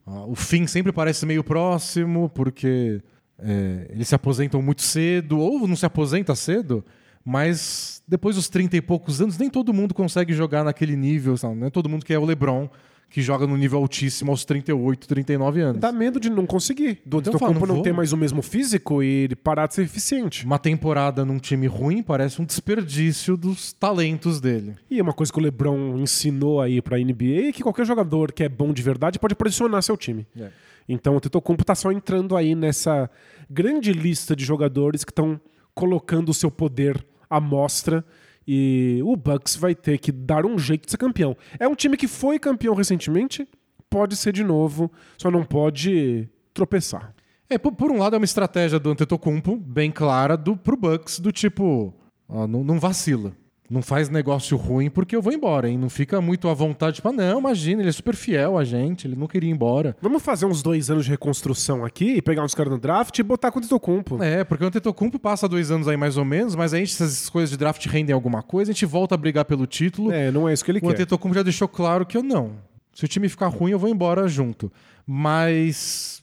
Ah, 0.07 0.25
O 0.27 0.37
fim 0.37 0.65
sempre 0.69 0.93
parece 0.93 1.27
meio 1.27 1.43
próximo, 1.43 2.29
porque 2.29 3.03
é, 3.37 3.89
eles 3.91 4.07
se 4.07 4.15
aposentam 4.15 4.63
muito 4.63 4.83
cedo, 4.83 5.41
ou 5.41 5.67
não 5.67 5.75
se 5.75 5.85
aposenta 5.85 6.37
cedo, 6.37 6.85
mas 7.25 8.01
depois 8.07 8.37
dos 8.37 8.49
30 8.49 8.77
e 8.77 8.81
poucos 8.81 9.21
anos, 9.21 9.37
nem 9.37 9.51
todo 9.51 9.75
mundo 9.75 9.93
consegue 9.93 10.33
jogar 10.33 10.63
naquele 10.63 10.95
nível. 10.97 11.35
Não 11.57 11.67
é 11.67 11.71
todo 11.71 11.89
mundo 11.89 12.05
que 12.05 12.15
é 12.15 12.19
o 12.19 12.25
LeBron, 12.25 12.69
que 13.11 13.23
joga 13.23 13.47
no 13.47 13.57
nível 13.57 13.79
altíssimo 13.79 14.31
aos 14.31 14.45
38, 14.45 15.09
39 15.09 15.61
anos. 15.61 15.81
Dá 15.81 15.91
medo 15.91 16.21
de 16.21 16.29
não 16.29 16.45
conseguir. 16.45 17.01
Do 17.07 17.19
Então 17.19 17.33
Antetokounmpo 17.33 17.61
fala, 17.61 17.69
não 17.69 17.77
não 17.77 17.83
ter 17.83 17.93
mais 17.93 18.13
o 18.13 18.17
mesmo 18.17 18.43
físico 18.43 19.03
e 19.03 19.25
ele 19.25 19.37
parar 19.37 19.67
de 19.67 19.75
ser 19.75 19.83
eficiente. 19.83 20.45
Uma 20.45 20.59
temporada 20.59 21.25
num 21.25 21.39
time 21.39 21.67
ruim 21.67 22.03
parece 22.03 22.41
um 22.41 22.45
desperdício 22.45 23.37
dos 23.37 23.73
talentos 23.73 24.41
dele. 24.41 24.77
E 24.91 24.99
é 24.99 25.03
uma 25.03 25.15
coisa 25.15 25.33
que 25.33 25.39
o 25.39 25.43
LeBron 25.43 25.97
ensinou 25.99 26.61
aí 26.61 26.83
pra 26.83 26.99
NBA 26.99 27.49
é 27.49 27.53
que 27.53 27.63
qualquer 27.63 27.87
jogador 27.87 28.31
que 28.31 28.45
é 28.45 28.49
bom 28.49 28.73
de 28.73 28.83
verdade 28.83 29.19
pode 29.19 29.35
pressionar 29.35 29.83
seu 29.83 29.97
time. 29.97 30.27
É. 30.39 30.51
Então 30.87 31.17
o 31.17 31.21
Tetocumpo 31.21 31.65
tá 31.65 31.75
só 31.75 31.91
entrando 31.91 32.37
aí 32.37 32.55
nessa 32.55 33.11
grande 33.49 33.93
lista 33.93 34.37
de 34.37 34.45
jogadores 34.45 35.05
que 35.05 35.11
estão 35.11 35.41
colocando 35.75 36.31
o 36.31 36.35
seu 36.35 36.51
poder 36.51 37.05
à 37.31 37.41
mostra 37.41 38.05
e 38.51 39.03
o 39.05 39.15
Bucks 39.15 39.57
vai 39.57 39.75
ter 39.75 39.99
que 39.99 40.11
dar 40.11 40.47
um 40.47 40.59
jeito 40.59 40.87
de 40.87 40.91
ser 40.91 40.97
campeão. 40.97 41.37
É 41.61 41.69
um 41.69 41.75
time 41.75 41.99
que 41.99 42.09
foi 42.09 42.39
campeão 42.39 42.75
recentemente, 42.75 43.47
pode 43.91 44.17
ser 44.17 44.33
de 44.33 44.43
novo, 44.43 44.91
só 45.19 45.31
não 45.31 45.45
pode 45.45 46.27
tropeçar. 46.55 47.15
É, 47.51 47.59
por, 47.59 47.73
por 47.73 47.91
um 47.91 47.99
lado 47.99 48.17
é 48.17 48.19
uma 48.19 48.25
estratégia 48.25 48.79
do 48.79 48.91
Antetokounmpo 48.91 49.55
bem 49.55 49.91
clara 49.91 50.35
do, 50.35 50.57
pro 50.57 50.79
Bucks, 50.79 51.21
do 51.21 51.31
tipo, 51.31 51.95
ó, 52.27 52.47
não, 52.47 52.65
não 52.65 52.81
vacila. 52.81 53.35
Não 53.71 53.83
faz 53.83 54.09
negócio 54.09 54.57
ruim 54.57 54.89
porque 54.89 55.15
eu 55.15 55.21
vou 55.21 55.33
embora, 55.33 55.69
hein? 55.69 55.77
Não 55.77 55.91
fica 55.91 56.21
muito 56.21 56.49
à 56.49 56.55
vontade, 56.55 56.97
tipo, 56.97 57.09
ah, 57.09 57.13
não, 57.13 57.39
imagina, 57.39 57.83
ele 57.83 57.91
é 57.91 57.93
super 57.93 58.17
fiel 58.17 58.57
a 58.57 58.65
gente, 58.65 59.07
ele 59.07 59.15
não 59.15 59.27
queria 59.27 59.51
ir 59.51 59.53
embora. 59.53 59.95
Vamos 60.01 60.23
fazer 60.23 60.47
uns 60.47 60.63
dois 60.63 60.91
anos 60.91 61.05
de 61.05 61.11
reconstrução 61.11 61.85
aqui 61.85 62.17
e 62.17 62.23
pegar 62.23 62.43
uns 62.43 62.55
caras 62.55 62.73
no 62.73 62.79
draft 62.79 63.19
e 63.19 63.23
botar 63.23 63.51
com 63.51 63.59
o 63.59 63.63
Tetocumpo. 63.63 64.23
É, 64.23 64.43
porque 64.43 64.65
o 64.65 64.67
Antetokounmpo 64.69 65.19
passa 65.19 65.47
dois 65.47 65.71
anos 65.71 65.87
aí 65.87 65.97
mais 65.97 66.17
ou 66.17 66.25
menos, 66.25 66.55
mas 66.55 66.73
aí 66.73 66.83
essas 66.83 67.29
coisas 67.29 67.51
de 67.51 67.57
draft 67.59 67.85
rendem 67.87 68.15
alguma 68.15 68.43
coisa, 68.43 68.71
a 68.71 68.75
gente 68.75 68.87
volta 68.87 69.15
a 69.15 69.19
brigar 69.19 69.45
pelo 69.45 69.67
título. 69.67 70.11
É, 70.11 70.31
não 70.31 70.49
é 70.49 70.55
isso 70.55 70.65
que 70.65 70.71
ele 70.71 70.79
O 70.79 70.83
quer. 70.83 70.93
Antetokounmpo 70.93 71.35
já 71.35 71.43
deixou 71.43 71.69
claro 71.69 72.07
que 72.07 72.17
eu 72.17 72.23
não. 72.23 72.53
Se 72.95 73.05
o 73.05 73.09
time 73.09 73.29
ficar 73.29 73.49
ruim, 73.49 73.73
eu 73.73 73.79
vou 73.79 73.89
embora 73.91 74.27
junto. 74.27 74.73
Mas 75.07 76.23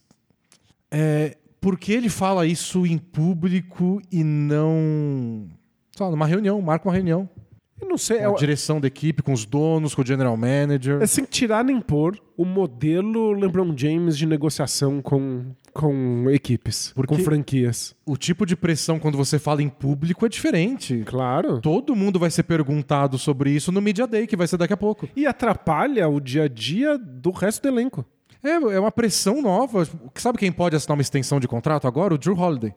é, 0.91 1.37
por 1.61 1.77
que 1.77 1.93
ele 1.93 2.09
fala 2.09 2.45
isso 2.45 2.85
em 2.85 2.97
público 2.97 4.01
e 4.11 4.23
não, 4.23 5.47
sei 5.95 6.05
lá, 6.05 6.11
numa 6.11 6.25
reunião, 6.27 6.61
marca 6.61 6.87
uma 6.87 6.93
reunião, 6.93 7.29
Eu 7.81 7.87
não 7.89 7.97
sei, 7.97 8.17
é, 8.17 8.27
com 8.27 8.35
a 8.35 8.37
direção 8.37 8.79
da 8.81 8.87
equipe, 8.87 9.21
com 9.23 9.31
os 9.33 9.45
donos, 9.45 9.95
com 9.95 10.01
o 10.01 10.05
general 10.05 10.35
manager. 10.37 11.01
é 11.01 11.07
sem 11.07 11.23
tirar 11.25 11.63
nem 11.63 11.79
pôr 11.79 12.19
o 12.37 12.43
modelo 12.45 13.31
LeBron 13.31 13.73
James 13.77 14.17
de 14.17 14.25
negociação 14.25 15.01
com, 15.01 15.45
com 15.73 16.29
equipes, 16.29 16.91
Porque- 16.95 17.15
com 17.15 17.21
franquias. 17.23 17.95
O 18.05 18.17
tipo 18.17 18.45
de 18.45 18.55
pressão 18.55 18.99
quando 18.99 19.17
você 19.17 19.39
fala 19.39 19.61
em 19.61 19.69
público 19.69 20.25
é 20.25 20.29
diferente. 20.29 21.01
Claro. 21.05 21.59
Todo 21.61 21.95
mundo 21.95 22.19
vai 22.19 22.29
ser 22.31 22.43
perguntado 22.43 23.17
sobre 23.17 23.51
isso 23.51 23.71
no 23.71 23.81
Media 23.81 24.05
Day, 24.07 24.27
que 24.27 24.35
vai 24.37 24.47
ser 24.47 24.57
daqui 24.57 24.73
a 24.73 24.77
pouco. 24.77 25.07
E 25.15 25.25
atrapalha 25.25 26.07
o 26.09 26.19
dia 26.19 26.43
a 26.43 26.47
dia 26.49 26.97
do 26.97 27.31
resto 27.31 27.61
do 27.63 27.67
elenco. 27.69 28.05
É, 28.43 28.49
é 28.51 28.79
uma 28.79 28.91
pressão 28.91 29.41
nova. 29.41 29.87
Sabe 30.15 30.37
quem 30.37 30.51
pode 30.51 30.75
assinar 30.75 30.95
uma 30.95 31.01
extensão 31.01 31.39
de 31.39 31.47
contrato 31.47 31.87
agora? 31.87 32.13
O 32.13 32.17
Drew 32.17 32.37
Holiday. 32.37 32.73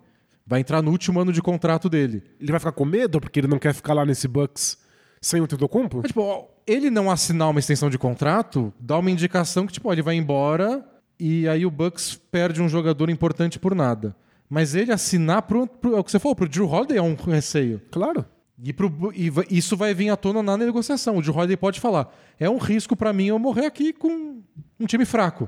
Vai 0.48 0.60
entrar 0.60 0.80
no 0.80 0.90
último 0.90 1.20
ano 1.20 1.30
de 1.30 1.42
contrato 1.42 1.90
dele. 1.90 2.22
Ele 2.40 2.50
vai 2.50 2.58
ficar 2.58 2.72
com 2.72 2.86
medo 2.86 3.20
porque 3.20 3.38
ele 3.38 3.46
não 3.46 3.58
quer 3.58 3.74
ficar 3.74 3.92
lá 3.92 4.06
nesse 4.06 4.26
Bucks 4.26 4.78
sem 5.20 5.42
o 5.42 5.46
Tetocumpo? 5.46 5.98
Mas, 5.98 6.06
tipo, 6.06 6.48
ele 6.66 6.88
não 6.88 7.10
assinar 7.10 7.50
uma 7.50 7.60
extensão 7.60 7.90
de 7.90 7.98
contrato 7.98 8.72
dá 8.80 8.96
uma 8.96 9.10
indicação 9.10 9.66
que, 9.66 9.74
tipo, 9.74 9.90
ó, 9.90 9.92
ele 9.92 10.00
vai 10.00 10.14
embora 10.14 10.82
e 11.20 11.46
aí 11.46 11.66
o 11.66 11.70
Bucks 11.70 12.18
perde 12.30 12.62
um 12.62 12.68
jogador 12.68 13.10
importante 13.10 13.58
por 13.58 13.74
nada. 13.74 14.16
Mas 14.48 14.74
ele 14.74 14.90
assinar 14.90 15.42
pro, 15.42 15.66
pro 15.66 15.94
é 15.94 16.00
o 16.00 16.04
que 16.04 16.10
você 16.10 16.18
falou, 16.18 16.34
pro 16.34 16.48
Drew 16.48 16.66
Holiday 16.66 16.96
é 16.96 17.02
um 17.02 17.14
receio. 17.14 17.82
Claro. 17.90 18.24
E, 18.64 18.72
pro, 18.72 19.12
e 19.14 19.30
isso 19.50 19.76
vai 19.76 19.92
vir 19.92 20.08
à 20.08 20.16
tona 20.16 20.42
na 20.42 20.56
negociação. 20.56 21.18
O 21.18 21.22
Drew 21.22 21.36
Holiday 21.36 21.58
pode 21.58 21.78
falar: 21.78 22.10
é 22.40 22.48
um 22.48 22.56
risco 22.56 22.96
pra 22.96 23.12
mim 23.12 23.26
eu 23.26 23.38
morrer 23.38 23.66
aqui 23.66 23.92
com 23.92 24.40
um 24.80 24.86
time 24.86 25.04
fraco. 25.04 25.46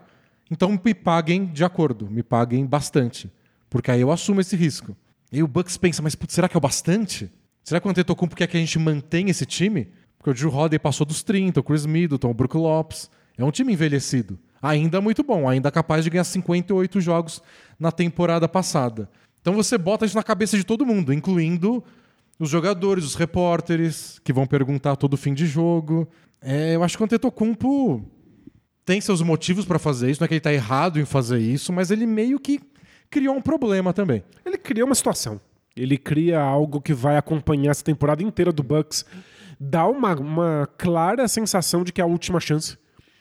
Então 0.51 0.79
me 0.85 0.93
paguem 0.93 1.47
de 1.47 1.65
acordo, 1.65 2.11
me 2.11 2.23
paguem 2.23 2.67
bastante. 2.67 3.31
Porque 3.71 3.91
aí 3.91 4.01
eu 4.01 4.11
assumo 4.11 4.41
esse 4.41 4.57
risco. 4.57 4.97
E 5.33 5.43
o 5.43 5.49
Bucks 5.49 5.77
pensa: 5.77 6.03
mas 6.03 6.15
putz, 6.15 6.35
será 6.35 6.49
que 6.49 6.57
é 6.57 6.59
o 6.59 6.61
bastante? 6.61 7.31
Será 7.63 7.81
que 7.81 7.87
o 7.87 7.91
Antetokounmpo 7.91 8.35
quer 8.35 8.49
que 8.49 8.57
a 8.57 8.61
gente 8.61 8.79
mantenha 8.79 9.31
esse 9.31 9.47
time? 9.47 9.89
Porque 10.19 10.31
o 10.31 10.35
Drew 10.35 10.53
Holiday 10.53 10.79
passou 10.79 11.07
dos 11.07 11.23
30, 11.23 11.61
o 11.61 11.63
Chris 11.63 11.87
Middleton, 11.87 12.31
o 12.31 12.35
Brook 12.35 12.57
Lopes. 12.57 13.09
É 13.39 13.45
um 13.45 13.51
time 13.51 13.73
envelhecido. 13.73 14.39
Ainda 14.61 15.01
muito 15.01 15.23
bom, 15.23 15.49
ainda 15.49 15.71
capaz 15.71 16.05
de 16.05 16.11
ganhar 16.11 16.25
58 16.25 17.01
jogos 17.01 17.43
na 17.79 17.91
temporada 17.91 18.47
passada. 18.47 19.09
Então 19.41 19.55
você 19.55 19.79
bota 19.79 20.05
isso 20.05 20.17
na 20.17 20.23
cabeça 20.23 20.59
de 20.59 20.65
todo 20.65 20.85
mundo, 20.85 21.15
incluindo 21.15 21.83
os 22.39 22.51
jogadores, 22.51 23.05
os 23.05 23.15
repórteres, 23.15 24.19
que 24.23 24.33
vão 24.33 24.47
perguntar 24.47 24.97
todo 24.97 25.17
fim 25.17 25.33
de 25.33 25.47
jogo. 25.47 26.07
É, 26.43 26.75
eu 26.75 26.83
acho 26.83 26.97
que 26.97 27.03
o 27.03 27.05
Antetokounmpo 27.05 28.05
tem 28.85 29.01
seus 29.01 29.23
motivos 29.23 29.65
pra 29.65 29.79
fazer 29.79 30.11
isso, 30.11 30.21
não 30.21 30.27
é 30.27 30.29
que 30.29 30.35
ele 30.35 30.41
tá 30.41 30.53
errado 30.53 30.99
em 31.01 31.05
fazer 31.05 31.39
isso, 31.39 31.73
mas 31.73 31.91
ele 31.91 32.05
meio 32.05 32.39
que 32.39 32.61
criou 33.11 33.37
um 33.37 33.43
problema 33.43 33.93
também. 33.93 34.23
Ele 34.45 34.57
cria 34.57 34.85
uma 34.85 34.95
situação. 34.95 35.41
Ele 35.77 35.99
cria 35.99 36.41
algo 36.41 36.81
que 36.81 36.95
vai 36.95 37.17
acompanhar 37.17 37.71
essa 37.71 37.85
temporada 37.85 38.23
inteira 38.23 38.53
do 38.53 38.63
Bucks. 38.63 39.05
Dá 39.59 39.87
uma, 39.87 40.15
uma 40.15 40.69
clara 40.79 41.27
sensação 41.29 41.83
de 41.83 41.93
que 41.93 42.01
é 42.01 42.05
a 42.05 42.07
última 42.07 42.41
chance. 42.41 42.79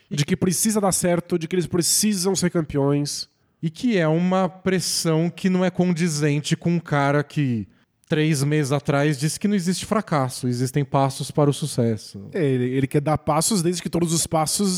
De 0.09 0.25
que 0.25 0.35
precisa 0.35 0.79
dar 0.79 0.91
certo, 0.91 1.37
de 1.37 1.47
que 1.47 1.55
eles 1.55 1.67
precisam 1.67 2.35
ser 2.35 2.49
campeões. 2.49 3.29
E 3.61 3.69
que 3.69 3.97
é 3.97 4.07
uma 4.07 4.47
pressão 4.47 5.29
que 5.29 5.49
não 5.49 5.65
é 5.65 5.69
condizente 5.69 6.55
com 6.55 6.71
um 6.71 6.79
cara 6.79 7.23
que 7.23 7.67
três 8.09 8.43
meses 8.43 8.71
atrás 8.73 9.17
disse 9.17 9.39
que 9.39 9.47
não 9.47 9.55
existe 9.55 9.85
fracasso, 9.85 10.47
existem 10.47 10.83
passos 10.83 11.31
para 11.31 11.49
o 11.49 11.53
sucesso. 11.53 12.27
É, 12.33 12.43
Ele, 12.43 12.65
ele 12.65 12.87
quer 12.87 12.99
dar 12.99 13.17
passos 13.17 13.61
desde 13.61 13.81
que 13.81 13.89
todos 13.89 14.11
os 14.11 14.27
passos 14.27 14.69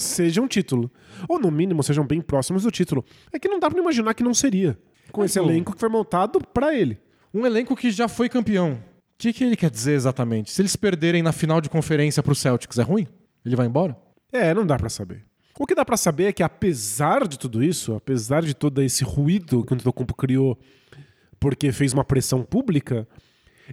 sejam 0.00 0.48
título. 0.48 0.90
Ou, 1.28 1.38
no 1.38 1.50
mínimo, 1.50 1.82
sejam 1.82 2.04
bem 2.04 2.20
próximos 2.20 2.62
do 2.64 2.70
título. 2.70 3.04
É 3.32 3.38
que 3.38 3.46
não 3.46 3.60
dá 3.60 3.70
pra 3.70 3.78
imaginar 3.78 4.14
que 4.14 4.24
não 4.24 4.34
seria. 4.34 4.76
Com 5.12 5.20
Mas 5.20 5.30
esse 5.30 5.38
o- 5.40 5.44
elenco 5.44 5.72
que 5.74 5.78
foi 5.80 5.88
montado 5.88 6.40
pra 6.52 6.74
ele. 6.74 6.98
Um 7.32 7.46
elenco 7.46 7.76
que 7.76 7.90
já 7.90 8.08
foi 8.08 8.28
campeão. 8.28 8.72
O 8.72 8.78
que, 9.18 9.32
que 9.32 9.44
ele 9.44 9.56
quer 9.56 9.70
dizer 9.70 9.92
exatamente? 9.92 10.50
Se 10.50 10.62
eles 10.62 10.74
perderem 10.74 11.22
na 11.22 11.32
final 11.32 11.60
de 11.60 11.68
conferência 11.68 12.22
pro 12.22 12.34
Celtics, 12.34 12.78
é 12.78 12.82
ruim? 12.82 13.06
Ele 13.44 13.54
vai 13.56 13.66
embora? 13.66 13.96
É, 14.32 14.54
não 14.54 14.64
dá 14.66 14.76
pra 14.78 14.88
saber. 14.88 15.24
O 15.58 15.66
que 15.66 15.74
dá 15.74 15.84
pra 15.84 15.96
saber 15.96 16.24
é 16.26 16.32
que 16.32 16.42
apesar 16.42 17.26
de 17.26 17.38
tudo 17.38 17.62
isso, 17.62 17.94
apesar 17.94 18.42
de 18.42 18.54
todo 18.54 18.80
esse 18.80 19.02
ruído 19.04 19.64
que 19.64 19.72
o 19.72 19.74
Antetokounmpo 19.74 20.14
criou 20.14 20.56
porque 21.40 21.72
fez 21.72 21.92
uma 21.92 22.04
pressão 22.04 22.42
pública, 22.42 23.06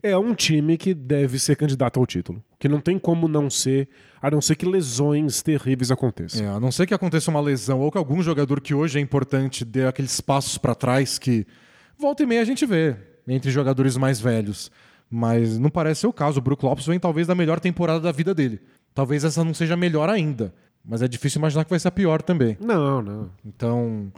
é 0.04 0.18
um 0.18 0.34
time 0.34 0.78
que 0.78 0.94
deve 0.94 1.40
ser 1.40 1.56
candidato 1.56 2.00
ao 2.00 2.06
título. 2.06 2.44
Que 2.60 2.68
não 2.68 2.80
tem 2.80 3.00
como 3.00 3.28
não 3.28 3.50
ser, 3.50 3.88
a 4.22 4.30
não 4.30 4.42
ser 4.42 4.56
que 4.56 4.66
lesões 4.66 5.42
terríveis 5.42 5.92
aconteçam. 5.92 6.46
É, 6.46 6.50
a 6.50 6.60
não 6.60 6.72
ser 6.72 6.86
que 6.86 6.94
aconteça 6.94 7.32
uma 7.32 7.40
lesão 7.40 7.80
ou 7.80 7.92
que 7.92 7.98
algum 7.98 8.22
jogador 8.22 8.60
que 8.60 8.74
hoje 8.74 9.00
é 9.00 9.02
importante 9.02 9.64
dê 9.64 9.86
aqueles 9.86 10.20
passos 10.20 10.58
para 10.58 10.76
trás 10.76 11.18
que 11.18 11.46
volta 11.98 12.24
e 12.24 12.26
meia 12.26 12.42
a 12.42 12.46
gente 12.46 12.66
vê 12.66 12.96
entre 13.28 13.52
jogadores 13.52 13.98
mais 13.98 14.20
velhos. 14.20 14.72
Mas 15.10 15.58
não 15.58 15.70
parece 15.70 16.02
ser 16.02 16.08
o 16.08 16.14
caso. 16.14 16.40
O 16.40 16.42
Brook 16.42 16.66
Lopes 16.66 16.86
vem 16.86 17.00
talvez 17.00 17.28
da 17.28 17.36
melhor 17.36 17.60
temporada 17.60 18.00
da 18.00 18.12
vida 18.12 18.34
dele. 18.34 18.60
Talvez 18.94 19.24
essa 19.24 19.44
não 19.44 19.54
seja 19.54 19.78
melhor 19.78 20.10
ainda. 20.10 20.54
Mas 20.84 21.02
é 21.02 21.08
difícil 21.08 21.40
imaginar 21.40 21.64
que 21.64 21.70
vai 21.70 21.80
ser 21.80 21.88
a 21.88 21.92
pior 21.92 22.22
também. 22.22 22.58
Não, 22.60 23.02
não. 23.02 23.32
Então, 23.46 24.12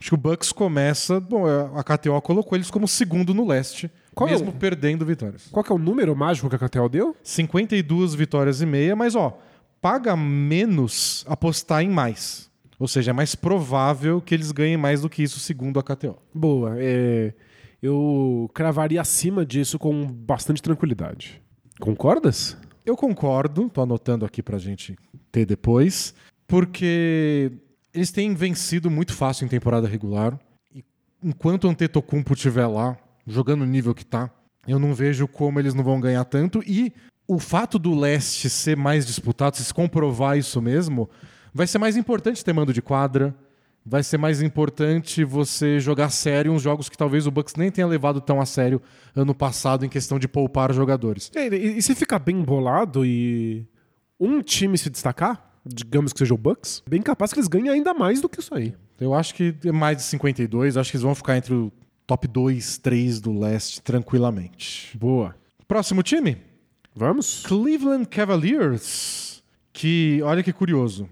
acho 0.00 0.08
que 0.10 0.14
o 0.14 0.18
Bucks 0.18 0.50
começa. 0.52 1.20
Bom, 1.20 1.44
a 1.76 1.84
KTO 1.84 2.20
colocou 2.22 2.56
eles 2.56 2.70
como 2.70 2.88
segundo 2.88 3.34
no 3.34 3.46
leste, 3.46 3.90
Qual 4.14 4.28
é 4.28 4.32
mesmo 4.32 4.50
o- 4.50 4.52
perdendo 4.54 5.04
vitórias. 5.04 5.46
Qual 5.50 5.62
que 5.62 5.70
é 5.70 5.74
o 5.74 5.78
número 5.78 6.14
mágico 6.16 6.48
que 6.48 6.56
a 6.56 6.58
KTO 6.68 6.88
deu? 6.88 7.14
52 7.22 8.14
vitórias 8.14 8.60
e 8.60 8.66
meia, 8.66 8.96
mas 8.96 9.14
ó, 9.14 9.38
paga 9.80 10.16
menos 10.16 11.24
apostar 11.28 11.82
em 11.82 11.88
mais. 11.90 12.50
Ou 12.78 12.88
seja, 12.88 13.10
é 13.10 13.12
mais 13.12 13.34
provável 13.34 14.20
que 14.22 14.34
eles 14.34 14.52
ganhem 14.52 14.76
mais 14.78 15.02
do 15.02 15.08
que 15.10 15.22
isso, 15.22 15.38
segundo 15.38 15.78
a 15.78 15.82
KTO. 15.82 16.16
Boa. 16.34 16.74
É, 16.78 17.34
eu 17.82 18.50
cravaria 18.54 19.00
acima 19.02 19.44
disso 19.44 19.78
com 19.78 20.06
bastante 20.06 20.62
tranquilidade. 20.62 21.42
Concordas? 21.78 22.56
Eu 22.86 22.96
concordo, 22.96 23.68
tô 23.68 23.82
anotando 23.82 24.24
aqui 24.24 24.42
pra 24.42 24.56
gente 24.58 24.96
ter 25.30 25.44
depois, 25.44 26.14
porque 26.46 27.52
eles 27.94 28.10
têm 28.10 28.34
vencido 28.34 28.90
muito 28.90 29.12
fácil 29.12 29.44
em 29.44 29.48
temporada 29.48 29.88
regular. 29.88 30.38
E 30.74 30.84
enquanto 31.22 31.64
o 31.64 31.68
Antetokounmpo 31.68 32.34
estiver 32.34 32.66
lá, 32.66 32.96
jogando 33.26 33.62
o 33.62 33.66
nível 33.66 33.94
que 33.94 34.04
tá, 34.04 34.30
eu 34.66 34.78
não 34.78 34.94
vejo 34.94 35.26
como 35.26 35.58
eles 35.58 35.74
não 35.74 35.82
vão 35.82 36.00
ganhar 36.00 36.24
tanto. 36.24 36.62
E 36.66 36.92
o 37.26 37.38
fato 37.38 37.78
do 37.78 37.94
leste 37.94 38.50
ser 38.50 38.76
mais 38.76 39.06
disputado, 39.06 39.56
se 39.56 39.72
comprovar 39.72 40.36
isso 40.36 40.60
mesmo, 40.60 41.08
vai 41.52 41.66
ser 41.66 41.78
mais 41.78 41.96
importante 41.96 42.44
ter 42.44 42.52
mando 42.52 42.72
de 42.72 42.82
quadra. 42.82 43.34
Vai 43.84 44.02
ser 44.02 44.18
mais 44.18 44.42
importante 44.42 45.24
você 45.24 45.80
jogar 45.80 46.10
sério 46.10 46.52
uns 46.52 46.60
jogos 46.60 46.90
que 46.90 46.98
talvez 46.98 47.26
o 47.26 47.30
Bucks 47.30 47.54
nem 47.54 47.70
tenha 47.70 47.86
levado 47.86 48.20
tão 48.20 48.38
a 48.38 48.44
sério 48.44 48.80
ano 49.16 49.34
passado 49.34 49.86
em 49.86 49.88
questão 49.88 50.18
de 50.18 50.28
poupar 50.28 50.72
jogadores. 50.74 51.30
É, 51.34 51.46
E, 51.48 51.78
e 51.78 51.82
se 51.82 51.94
ficar 51.94 52.18
bem 52.18 52.42
bolado 52.42 53.06
e 53.06 53.66
um 54.18 54.42
time 54.42 54.76
se 54.76 54.90
destacar, 54.90 55.49
digamos 55.64 56.12
que 56.12 56.18
seja 56.18 56.34
o 56.34 56.38
Bucks, 56.38 56.82
bem 56.88 57.02
capaz 57.02 57.32
que 57.32 57.38
eles 57.38 57.48
ganhem 57.48 57.70
ainda 57.70 57.94
mais 57.94 58.20
do 58.20 58.28
que 58.28 58.40
isso 58.40 58.54
aí. 58.54 58.74
Eu 59.00 59.14
acho 59.14 59.34
que 59.34 59.54
é 59.64 59.72
mais 59.72 59.96
de 59.96 60.02
52. 60.04 60.76
Acho 60.76 60.90
que 60.90 60.96
eles 60.96 61.02
vão 61.02 61.14
ficar 61.14 61.36
entre 61.36 61.54
o 61.54 61.72
top 62.06 62.28
2, 62.28 62.78
3 62.78 63.20
do 63.20 63.38
leste 63.38 63.80
tranquilamente. 63.80 64.96
Boa. 64.98 65.34
Próximo 65.66 66.02
time? 66.02 66.36
Vamos? 66.94 67.44
Cleveland 67.46 68.06
Cavaliers. 68.06 69.42
Que, 69.72 70.20
olha 70.22 70.42
que 70.42 70.52
curioso, 70.52 71.08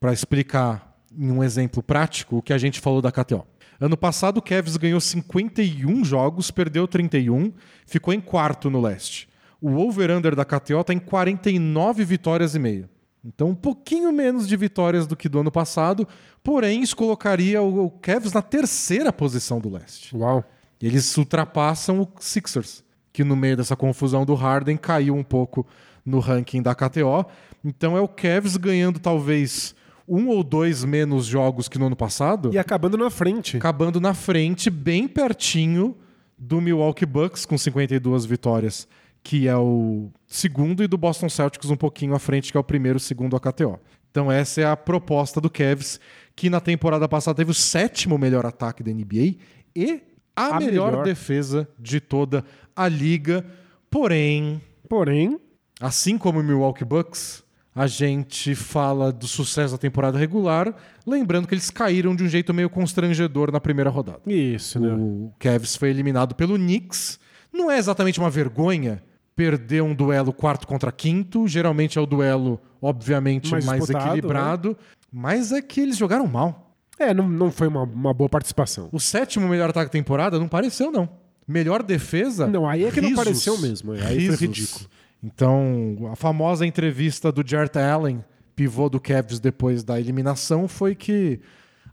para 0.00 0.12
explicar 0.12 0.98
em 1.16 1.30
um 1.30 1.44
exemplo 1.44 1.82
prático 1.82 2.38
o 2.38 2.42
que 2.42 2.52
a 2.52 2.58
gente 2.58 2.80
falou 2.80 3.02
da 3.02 3.12
KTO. 3.12 3.46
Ano 3.80 3.96
passado 3.96 4.38
o 4.38 4.42
Cavs 4.42 4.76
ganhou 4.76 5.00
51 5.00 6.04
jogos, 6.04 6.50
perdeu 6.50 6.88
31, 6.88 7.52
ficou 7.86 8.12
em 8.12 8.20
quarto 8.20 8.68
no 8.68 8.80
leste. 8.80 9.28
O 9.60 9.76
over-under 9.76 10.34
da 10.34 10.44
KTO 10.44 10.80
está 10.80 10.92
em 10.92 10.98
49 10.98 12.04
vitórias 12.04 12.54
e 12.54 12.58
meia. 12.58 12.88
Então, 13.24 13.48
um 13.50 13.54
pouquinho 13.54 14.12
menos 14.12 14.46
de 14.46 14.56
vitórias 14.56 15.06
do 15.06 15.16
que 15.16 15.28
do 15.28 15.40
ano 15.40 15.50
passado, 15.50 16.06
porém, 16.42 16.82
isso 16.82 16.96
colocaria 16.96 17.60
o 17.60 17.90
Cavs 17.90 18.32
na 18.32 18.40
terceira 18.42 19.12
posição 19.12 19.58
do 19.60 19.68
leste. 19.70 20.16
Uau. 20.16 20.44
Eles 20.80 21.16
ultrapassam 21.16 22.00
o 22.00 22.08
Sixers, 22.20 22.84
que 23.12 23.24
no 23.24 23.34
meio 23.34 23.56
dessa 23.56 23.74
confusão 23.74 24.24
do 24.24 24.34
Harden 24.34 24.76
caiu 24.76 25.14
um 25.16 25.24
pouco 25.24 25.66
no 26.06 26.20
ranking 26.20 26.62
da 26.62 26.74
KTO. 26.74 27.26
Então 27.64 27.96
é 27.96 28.00
o 28.00 28.06
Cavs 28.08 28.56
ganhando 28.56 29.00
talvez 29.00 29.74
um 30.06 30.28
ou 30.28 30.42
dois 30.44 30.84
menos 30.84 31.26
jogos 31.26 31.68
que 31.68 31.78
no 31.78 31.86
ano 31.86 31.96
passado, 31.96 32.50
E 32.54 32.58
acabando 32.58 32.96
na 32.96 33.10
frente. 33.10 33.56
acabando 33.56 34.00
na 34.00 34.14
frente, 34.14 34.70
bem 34.70 35.06
pertinho 35.08 35.94
do 36.38 36.60
Milwaukee 36.60 37.04
Bucks 37.04 37.44
com 37.44 37.58
52 37.58 38.24
vitórias, 38.24 38.86
que 39.22 39.46
é 39.48 39.56
o 39.56 40.10
segundo, 40.26 40.82
e 40.82 40.86
do 40.86 40.96
Boston 40.96 41.28
Celtics 41.28 41.70
um 41.70 41.76
pouquinho 41.76 42.14
à 42.14 42.18
frente, 42.18 42.50
que 42.50 42.56
é 42.56 42.60
o 42.60 42.64
primeiro, 42.64 42.98
segundo 42.98 43.36
a 43.36 43.40
KTO. 43.40 43.78
Então 44.10 44.32
essa 44.32 44.60
é 44.60 44.64
a 44.64 44.76
proposta 44.76 45.40
do 45.40 45.50
Cavs, 45.50 46.00
que 46.34 46.48
na 46.48 46.60
temporada 46.60 47.08
passada 47.08 47.36
teve 47.36 47.50
o 47.50 47.54
sétimo 47.54 48.16
melhor 48.16 48.46
ataque 48.46 48.82
da 48.82 48.90
NBA 48.92 49.36
e 49.76 50.02
a, 50.34 50.56
A 50.56 50.60
melhor, 50.60 50.90
melhor. 50.92 51.04
defesa 51.04 51.68
de 51.78 52.00
toda 52.00 52.44
a 52.74 52.88
liga. 52.88 53.44
Porém, 53.90 54.60
Porém, 54.88 55.38
assim 55.80 56.16
como 56.16 56.40
o 56.40 56.42
Milwaukee 56.42 56.84
Bucks, 56.84 57.44
a 57.74 57.86
gente 57.86 58.54
fala 58.54 59.12
do 59.12 59.26
sucesso 59.26 59.72
da 59.74 59.78
temporada 59.78 60.18
regular, 60.18 60.74
lembrando 61.06 61.46
que 61.46 61.54
eles 61.54 61.70
caíram 61.70 62.16
de 62.16 62.24
um 62.24 62.28
jeito 62.28 62.54
meio 62.54 62.70
constrangedor 62.70 63.52
na 63.52 63.60
primeira 63.60 63.90
rodada. 63.90 64.20
isso, 64.26 64.80
né? 64.80 64.92
O 64.94 65.32
Cavs 65.38 65.76
foi 65.76 65.90
eliminado 65.90 66.34
pelo 66.34 66.56
Knicks. 66.56 67.20
Não 67.52 67.70
é 67.70 67.78
exatamente 67.78 68.18
uma 68.18 68.30
vergonha 68.30 69.02
perder 69.38 69.84
um 69.84 69.94
duelo 69.94 70.32
quarto 70.32 70.66
contra 70.66 70.90
quinto. 70.90 71.46
Geralmente 71.46 71.96
é 71.96 72.00
o 72.00 72.06
duelo, 72.06 72.60
obviamente, 72.82 73.52
Mais 73.52 73.64
mais, 73.64 73.78
disputado, 73.82 74.08
equilibrado. 74.08 74.76
Mas 75.12 75.52
é 75.52 75.62
que 75.62 75.80
eles 75.80 75.96
jogaram 75.96 76.26
mal. 76.26 76.74
É, 76.98 77.14
não, 77.14 77.28
não 77.28 77.48
foi 77.52 77.68
uma, 77.68 77.84
uma 77.84 78.12
boa 78.12 78.28
participação. 78.28 78.88
O 78.90 78.98
sétimo 78.98 79.46
melhor 79.46 79.70
ataque 79.70 79.86
da 79.86 79.92
temporada 79.92 80.40
não 80.40 80.48
pareceu, 80.48 80.90
não. 80.90 81.08
Melhor 81.46 81.84
defesa. 81.84 82.48
Não, 82.48 82.68
aí 82.68 82.84
é 82.84 82.90
que 82.90 83.00
não 83.00 83.10
risos. 83.10 83.24
pareceu 83.24 83.58
mesmo. 83.58 83.92
Aí 83.92 84.00
foi 84.00 84.14
Risos. 84.16 84.40
ridículo. 84.40 84.86
Então, 85.22 86.10
a 86.12 86.16
famosa 86.16 86.66
entrevista 86.66 87.30
do 87.30 87.48
Jarrett 87.48 87.78
Allen, 87.78 88.24
pivô 88.56 88.88
do 88.88 88.98
Cavs 88.98 89.38
depois 89.38 89.84
da 89.84 90.00
eliminação, 90.00 90.66
foi 90.66 90.96
que 90.96 91.38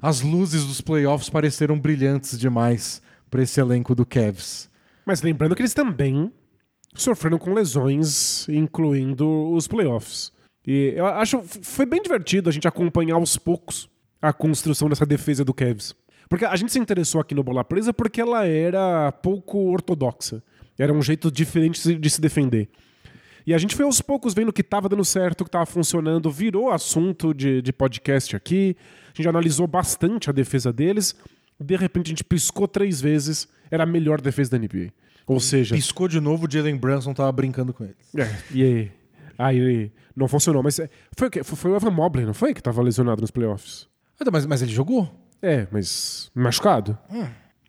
as 0.02 0.22
luzes 0.22 0.66
dos 0.66 0.82
playoffs 0.82 1.30
pareceram 1.30 1.80
brilhantes 1.80 2.40
demais 2.40 3.04
para 3.30 3.44
esse 3.44 3.60
elenco 3.60 3.94
do 3.94 4.04
Cavs. 4.04 4.68
Mas 5.06 5.22
lembrando 5.22 5.56
que 5.56 5.62
eles 5.62 5.76
também 5.76 6.32
sofreram 7.02 7.38
com 7.38 7.54
lesões, 7.54 8.48
incluindo 8.50 9.28
os 9.54 9.68
playoffs. 9.68 10.32
E 10.66 10.94
eu 10.96 11.06
acho 11.06 11.42
foi 11.44 11.86
bem 11.86 12.02
divertido 12.02 12.50
a 12.50 12.52
gente 12.54 12.68
acompanhar 12.68 13.16
aos 13.16 13.38
poucos 13.38 13.88
a 14.22 14.34
construção 14.34 14.90
dessa 14.90 15.06
defesa 15.06 15.44
do 15.46 15.54
Cavs. 15.54 15.94
Porque 16.28 16.44
a 16.46 16.56
gente 16.56 16.72
se 16.72 16.80
interessou 16.80 17.22
aqui 17.22 17.36
no 17.36 17.44
Bola 17.44 17.64
Presa 17.64 17.94
porque 17.94 18.20
ela 18.20 18.46
era 18.48 19.12
pouco 19.12 19.60
ortodoxa. 19.72 20.42
Era 20.78 20.92
um 20.92 21.02
jeito 21.02 21.32
diferente 21.32 21.74
de 21.76 21.80
se- 21.80 21.96
de 21.96 22.10
se 22.10 22.20
defender. 22.20 22.68
E 23.46 23.54
a 23.54 23.58
gente 23.60 23.76
foi 23.76 23.86
aos 23.86 24.02
poucos 24.02 24.34
vendo 24.34 24.52
que 24.52 24.62
estava 24.62 24.90
dando 24.90 25.06
certo, 25.06 25.44
que 25.44 25.50
estava 25.50 25.68
funcionando, 25.68 26.32
virou 26.32 26.72
assunto 26.72 27.32
de, 27.32 27.62
de 27.62 27.72
podcast 27.72 28.36
aqui. 28.36 28.76
A 29.14 29.18
gente 29.18 29.30
analisou 29.30 29.68
bastante 29.68 30.32
a 30.32 30.34
defesa 30.34 30.74
deles. 30.74 31.16
De 31.60 31.76
repente 31.76 32.08
a 32.08 32.10
gente 32.10 32.24
piscou 32.24 32.68
três 32.68 33.00
vezes, 33.00 33.48
era 33.70 33.84
a 33.84 33.86
melhor 33.86 34.20
defesa 34.20 34.50
da 34.52 34.58
NBA. 34.58 34.92
Ou 35.28 35.40
seja, 35.40 35.76
Piscou 35.76 36.08
de 36.08 36.20
novo, 36.20 36.46
o 36.48 36.52
Jalen 36.52 36.78
Brunson 36.78 37.14
tava 37.14 37.32
brincando 37.32 37.74
com 37.74 37.84
eles. 37.84 37.96
é, 38.18 38.38
e 38.52 38.64
aí? 38.64 38.92
Aí 39.38 39.92
não 40.16 40.28
funcionou, 40.28 40.64
mas 40.64 40.80
é, 40.80 40.90
foi, 41.18 41.30
foi, 41.44 41.72
o 41.72 41.76
Evan 41.76 41.92
Mobley, 41.92 42.26
não 42.26 42.34
foi? 42.34 42.54
Que 42.54 42.62
tava 42.62 42.82
lesionado 42.82 43.22
nos 43.22 43.32
playoffs. 43.32 43.88
Ah, 44.20 44.24
Mas, 44.32 44.46
mas 44.46 44.62
ele 44.62 44.72
jogou? 44.72 45.14
É, 45.42 45.68
mas 45.72 46.32
machucado? 46.34 46.98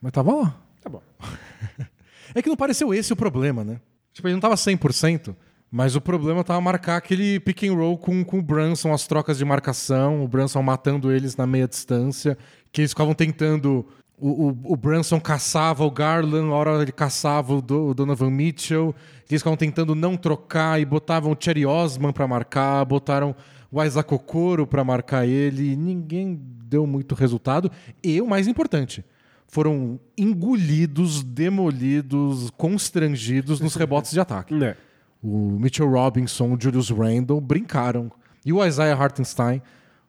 Mas 0.01 0.12
tava 0.12 0.33
lá. 0.33 0.61
Tá 0.81 0.88
bom. 0.88 1.03
É 2.35 2.42
que 2.42 2.49
não 2.51 2.57
pareceu 2.57 2.92
esse 2.92 3.11
o 3.12 3.16
problema, 3.16 3.64
né? 3.64 3.81
Tipo, 4.12 4.29
ele 4.29 4.35
não 4.35 4.40
tava 4.40 4.57
100%, 4.57 5.35
mas 5.71 5.97
o 5.97 6.03
problema 6.03 6.45
tava 6.45 6.61
marcar 6.61 6.97
aquele 6.99 7.40
pick 7.40 7.62
and 7.62 7.73
roll 7.73 7.97
com, 7.97 8.23
com 8.23 8.40
o 8.40 8.42
Brunson, 8.42 8.92
as 8.92 9.07
trocas 9.07 9.38
de 9.38 9.45
marcação, 9.45 10.23
o 10.23 10.29
Brunson 10.29 10.61
matando 10.61 11.11
eles 11.11 11.35
na 11.35 11.47
meia 11.47 11.66
distância, 11.66 12.37
que 12.71 12.83
eles 12.83 12.90
ficavam 12.90 13.14
tentando... 13.14 13.87
O, 14.18 14.48
o, 14.48 14.59
o 14.72 14.76
Brunson 14.76 15.20
caçava 15.20 15.85
o 15.85 15.90
Garland, 15.90 16.48
a 16.50 16.55
hora 16.55 16.83
ele 16.83 16.92
caçava 16.92 17.55
o, 17.55 17.61
Do- 17.61 17.88
o 17.88 17.94
Donovan 17.94 18.31
Mitchell, 18.31 18.94
eles 19.29 19.42
ficavam 19.42 19.57
tentando 19.59 19.94
não 19.94 20.16
trocar 20.16 20.81
e 20.81 20.85
botavam 20.87 21.33
o 21.33 21.37
Cherry 21.38 21.66
Osman 21.66 22.12
pra 22.12 22.26
marcar, 22.26 22.83
botaram 22.87 23.37
o 23.70 23.83
Isaac 23.83 24.14
Okoro 24.14 24.66
pra 24.66 24.83
marcar 24.83 25.26
ele, 25.26 25.72
e 25.72 25.76
ninguém 25.76 26.40
deu 26.64 26.87
muito 26.87 27.14
resultado. 27.14 27.70
E 28.02 28.18
o 28.22 28.26
mais 28.26 28.48
importante, 28.48 29.05
foram 29.48 30.00
engolidos, 30.16 31.22
demolidos, 31.22 32.50
constrangidos 32.57 33.61
nos 33.61 33.74
rebotes 33.74 34.12
de 34.12 34.20
ataque. 34.20 34.55
Né. 34.55 34.76
O 35.22 35.59
Mitchell 35.59 35.90
Robinson, 35.90 36.52
o 36.55 36.61
Julius 36.61 36.88
Randle 36.90 37.40
brincaram. 37.40 38.12
E 38.44 38.52
o 38.52 38.64
Isaiah 38.64 38.94
Hartenstein, 39.02 39.61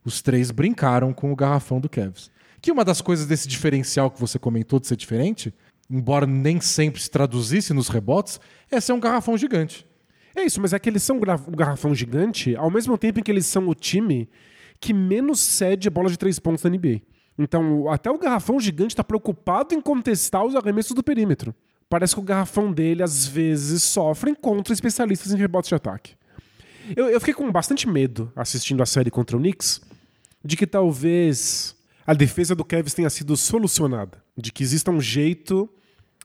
os 0.05 0.21
três 0.21 0.51
brincaram 0.51 1.11
com 1.11 1.31
o 1.31 1.35
garrafão 1.35 1.79
do 1.79 1.89
Cavs. 1.89 2.29
Que 2.61 2.71
uma 2.71 2.83
das 2.83 3.01
coisas 3.01 3.25
desse 3.25 3.47
diferencial 3.47 4.09
que 4.09 4.19
você 4.19 4.39
comentou 4.39 4.79
de 4.79 4.87
ser 4.87 4.95
diferente, 4.95 5.53
embora 5.89 6.25
nem 6.25 6.59
sempre 6.59 7.01
se 7.01 7.09
traduzisse 7.09 7.73
nos 7.73 7.87
rebotes, 7.87 8.39
é 8.71 8.79
ser 8.79 8.93
um 8.93 8.99
garrafão 8.99 9.37
gigante. 9.37 9.85
É 10.35 10.43
isso, 10.43 10.61
mas 10.61 10.73
é 10.73 10.79
que 10.79 10.89
eles 10.89 11.03
são 11.03 11.17
um 11.17 11.55
garrafão 11.55 11.95
gigante, 11.95 12.55
ao 12.55 12.69
mesmo 12.69 12.97
tempo 12.97 13.19
em 13.19 13.23
que 13.23 13.31
eles 13.31 13.45
são 13.45 13.67
o 13.67 13.73
time 13.73 14.29
que 14.79 14.93
menos 14.93 15.39
cede 15.39 15.89
bola 15.89 16.09
de 16.09 16.17
três 16.17 16.37
pontos 16.37 16.63
na 16.63 16.69
NBA. 16.69 17.01
Então, 17.37 17.89
até 17.89 18.09
o 18.09 18.17
garrafão 18.17 18.59
gigante 18.59 18.93
está 18.93 19.03
preocupado 19.03 19.73
em 19.73 19.81
contestar 19.81 20.43
os 20.43 20.55
arremessos 20.55 20.93
do 20.93 21.03
perímetro. 21.03 21.53
Parece 21.89 22.13
que 22.13 22.19
o 22.19 22.23
garrafão 22.23 22.71
dele, 22.71 23.03
às 23.03 23.25
vezes, 23.25 23.83
sofre 23.83 24.35
contra 24.35 24.73
especialistas 24.73 25.31
em 25.31 25.37
rebotes 25.37 25.69
de 25.69 25.75
ataque. 25.75 26.15
Eu, 26.95 27.09
eu 27.09 27.19
fiquei 27.19 27.33
com 27.33 27.51
bastante 27.51 27.87
medo 27.87 28.31
assistindo 28.35 28.81
a 28.81 28.85
série 28.85 29.11
contra 29.11 29.37
o 29.37 29.39
Knicks 29.39 29.81
de 30.43 30.55
que 30.55 30.65
talvez 30.65 31.75
a 32.07 32.13
defesa 32.13 32.55
do 32.55 32.63
Cavs 32.65 32.93
tenha 32.93 33.09
sido 33.09 33.35
solucionada. 33.37 34.23
De 34.35 34.51
que 34.51 34.63
exista 34.63 34.89
um 34.89 35.01
jeito 35.01 35.69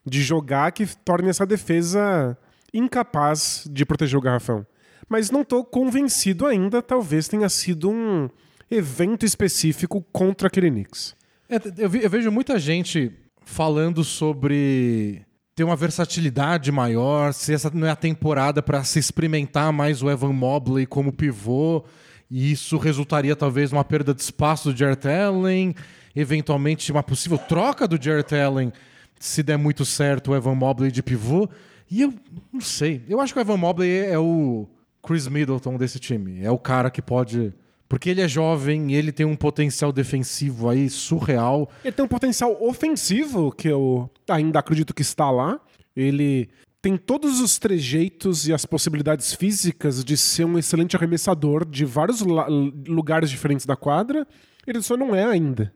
de 0.07 0.23
jogar 0.23 0.71
que 0.73 0.87
torne 1.05 1.29
essa 1.29 1.45
defesa 1.45 2.38
incapaz 2.73 3.66
de 3.71 3.85
proteger 3.85 4.18
o 4.18 4.23
garrafão. 4.23 4.66
Mas 5.09 5.31
não 5.31 5.42
estou 5.42 5.64
convencido 5.64 6.47
ainda, 6.47 6.81
talvez 6.81 7.29
tenha 7.29 7.49
sido 7.49 7.90
um 7.90 8.31
evento 8.71 9.27
específico 9.27 10.01
contra 10.12 10.49
aquele 10.49 10.71
Knicks. 10.71 11.14
É, 11.49 11.57
eu, 11.77 11.90
vi- 11.90 12.03
eu 12.03 12.09
vejo 12.09 12.31
muita 12.31 12.59
gente 12.59 13.12
falando 13.45 14.03
sobre 14.03 15.23
ter 15.55 15.64
uma 15.64 15.77
versatilidade 15.77 16.73
maior, 16.73 17.35
se 17.35 17.53
essa 17.53 17.71
não 17.75 17.87
é 17.87 17.90
a 17.90 17.97
temporada 17.97 18.62
para 18.62 18.83
se 18.85 18.99
experimentar 18.99 19.71
mais 19.71 20.03
o 20.03 20.09
Evan 20.11 20.33
Mobley 20.33 20.87
como 20.87 21.12
pivô, 21.12 21.85
e 22.33 22.51
isso 22.51 22.79
resultaria 22.79 23.37
talvez 23.37 23.71
numa 23.71 23.85
perda 23.85 24.14
de 24.14 24.23
espaço 24.23 24.73
do 24.73 24.79
Jarrett 24.79 25.07
Allen, 25.07 25.75
eventualmente 26.16 26.90
uma 26.90 27.03
possível 27.03 27.37
troca 27.37 27.87
do 27.87 28.03
Jarrett 28.03 28.35
Allen, 28.35 28.73
se 29.21 29.42
der 29.42 29.59
muito 29.59 29.85
certo 29.85 30.31
o 30.31 30.35
Evan 30.35 30.55
Mobley 30.55 30.90
de 30.90 31.03
pivô. 31.03 31.47
E 31.90 32.01
eu 32.01 32.14
não 32.51 32.62
sei, 32.62 33.03
eu 33.07 33.21
acho 33.21 33.35
que 33.35 33.38
o 33.38 33.42
Evan 33.42 33.59
Mobley 33.59 34.07
é 34.07 34.18
o 34.18 34.66
Chris 35.03 35.29
Middleton 35.29 35.77
desse 35.77 35.99
time, 35.99 36.42
é 36.42 36.51
o 36.51 36.59
cara 36.59 36.90
que 36.90 37.03
pode... 37.03 37.53
Porque 37.87 38.09
ele 38.09 38.23
é 38.23 38.29
jovem 38.29 38.95
ele 38.95 39.12
tem 39.12 39.27
um 39.27 39.37
potencial 39.37 39.92
defensivo 39.92 40.71
aí 40.71 40.88
surreal. 40.88 41.68
Ele 41.85 41.92
tem 41.92 42.03
um 42.03 42.09
potencial 42.09 42.57
ofensivo 42.62 43.53
que 43.53 43.68
eu 43.68 44.11
ainda 44.27 44.61
acredito 44.61 44.95
que 44.95 45.03
está 45.03 45.31
lá. 45.31 45.61
Ele 45.95 46.49
tem 46.83 46.97
todos 46.97 47.40
os 47.40 47.61
trejeitos 47.61 48.49
e 48.49 48.53
as 48.53 48.66
possibilidades 48.66 49.33
físicas 49.33 50.05
de 50.05 50.16
ser 50.16 50.45
um 50.45 50.59
excelente 50.59 50.97
arremessador 50.97 51.64
de 51.64 51.85
vários 51.85 52.21
lugares 52.21 53.31
diferentes 53.31 53.64
da 53.64 53.77
quadra. 53.77 54.27
Ele 54.66 54.83
só 54.83 54.97
não 54.97 55.14
é 55.14 55.25
ainda. 55.25 55.73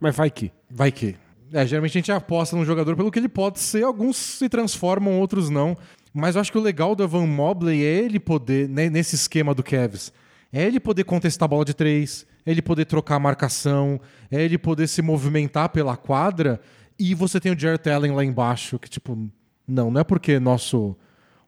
Mas 0.00 0.16
vai 0.16 0.30
que. 0.30 0.50
Vai 0.70 0.90
que. 0.90 1.14
É, 1.52 1.66
geralmente 1.66 1.92
a 1.92 2.00
gente 2.00 2.10
aposta 2.10 2.56
no 2.56 2.64
jogador 2.64 2.96
pelo 2.96 3.10
que 3.10 3.18
ele 3.18 3.28
pode 3.28 3.60
ser, 3.60 3.84
alguns 3.84 4.16
se 4.16 4.48
transformam, 4.48 5.20
outros 5.20 5.50
não. 5.50 5.76
Mas 6.12 6.34
eu 6.34 6.40
acho 6.40 6.50
que 6.50 6.58
o 6.58 6.62
legal 6.62 6.96
do 6.96 7.04
Evan 7.04 7.26
Mobley 7.26 7.84
é 7.84 7.98
ele 7.98 8.18
poder, 8.18 8.66
né, 8.68 8.88
nesse 8.88 9.14
esquema 9.14 9.54
do 9.54 9.62
Cavs, 9.62 10.12
é 10.50 10.64
ele 10.64 10.80
poder 10.80 11.04
contestar 11.04 11.44
a 11.44 11.48
bola 11.48 11.64
de 11.64 11.74
três, 11.74 12.26
é 12.44 12.50
ele 12.50 12.62
poder 12.62 12.86
trocar 12.86 13.16
a 13.16 13.20
marcação, 13.20 14.00
é 14.30 14.42
ele 14.42 14.56
poder 14.56 14.88
se 14.88 15.02
movimentar 15.02 15.68
pela 15.68 15.96
quadra 15.96 16.60
e 16.98 17.14
você 17.14 17.38
tem 17.38 17.52
o 17.52 17.58
Jarrett 17.58 17.88
Allen 17.90 18.12
lá 18.12 18.24
embaixo, 18.24 18.78
que 18.78 18.88
tipo, 18.88 19.30
não, 19.66 19.90
não 19.90 20.00
é 20.00 20.04
porque 20.04 20.38
nosso. 20.38 20.96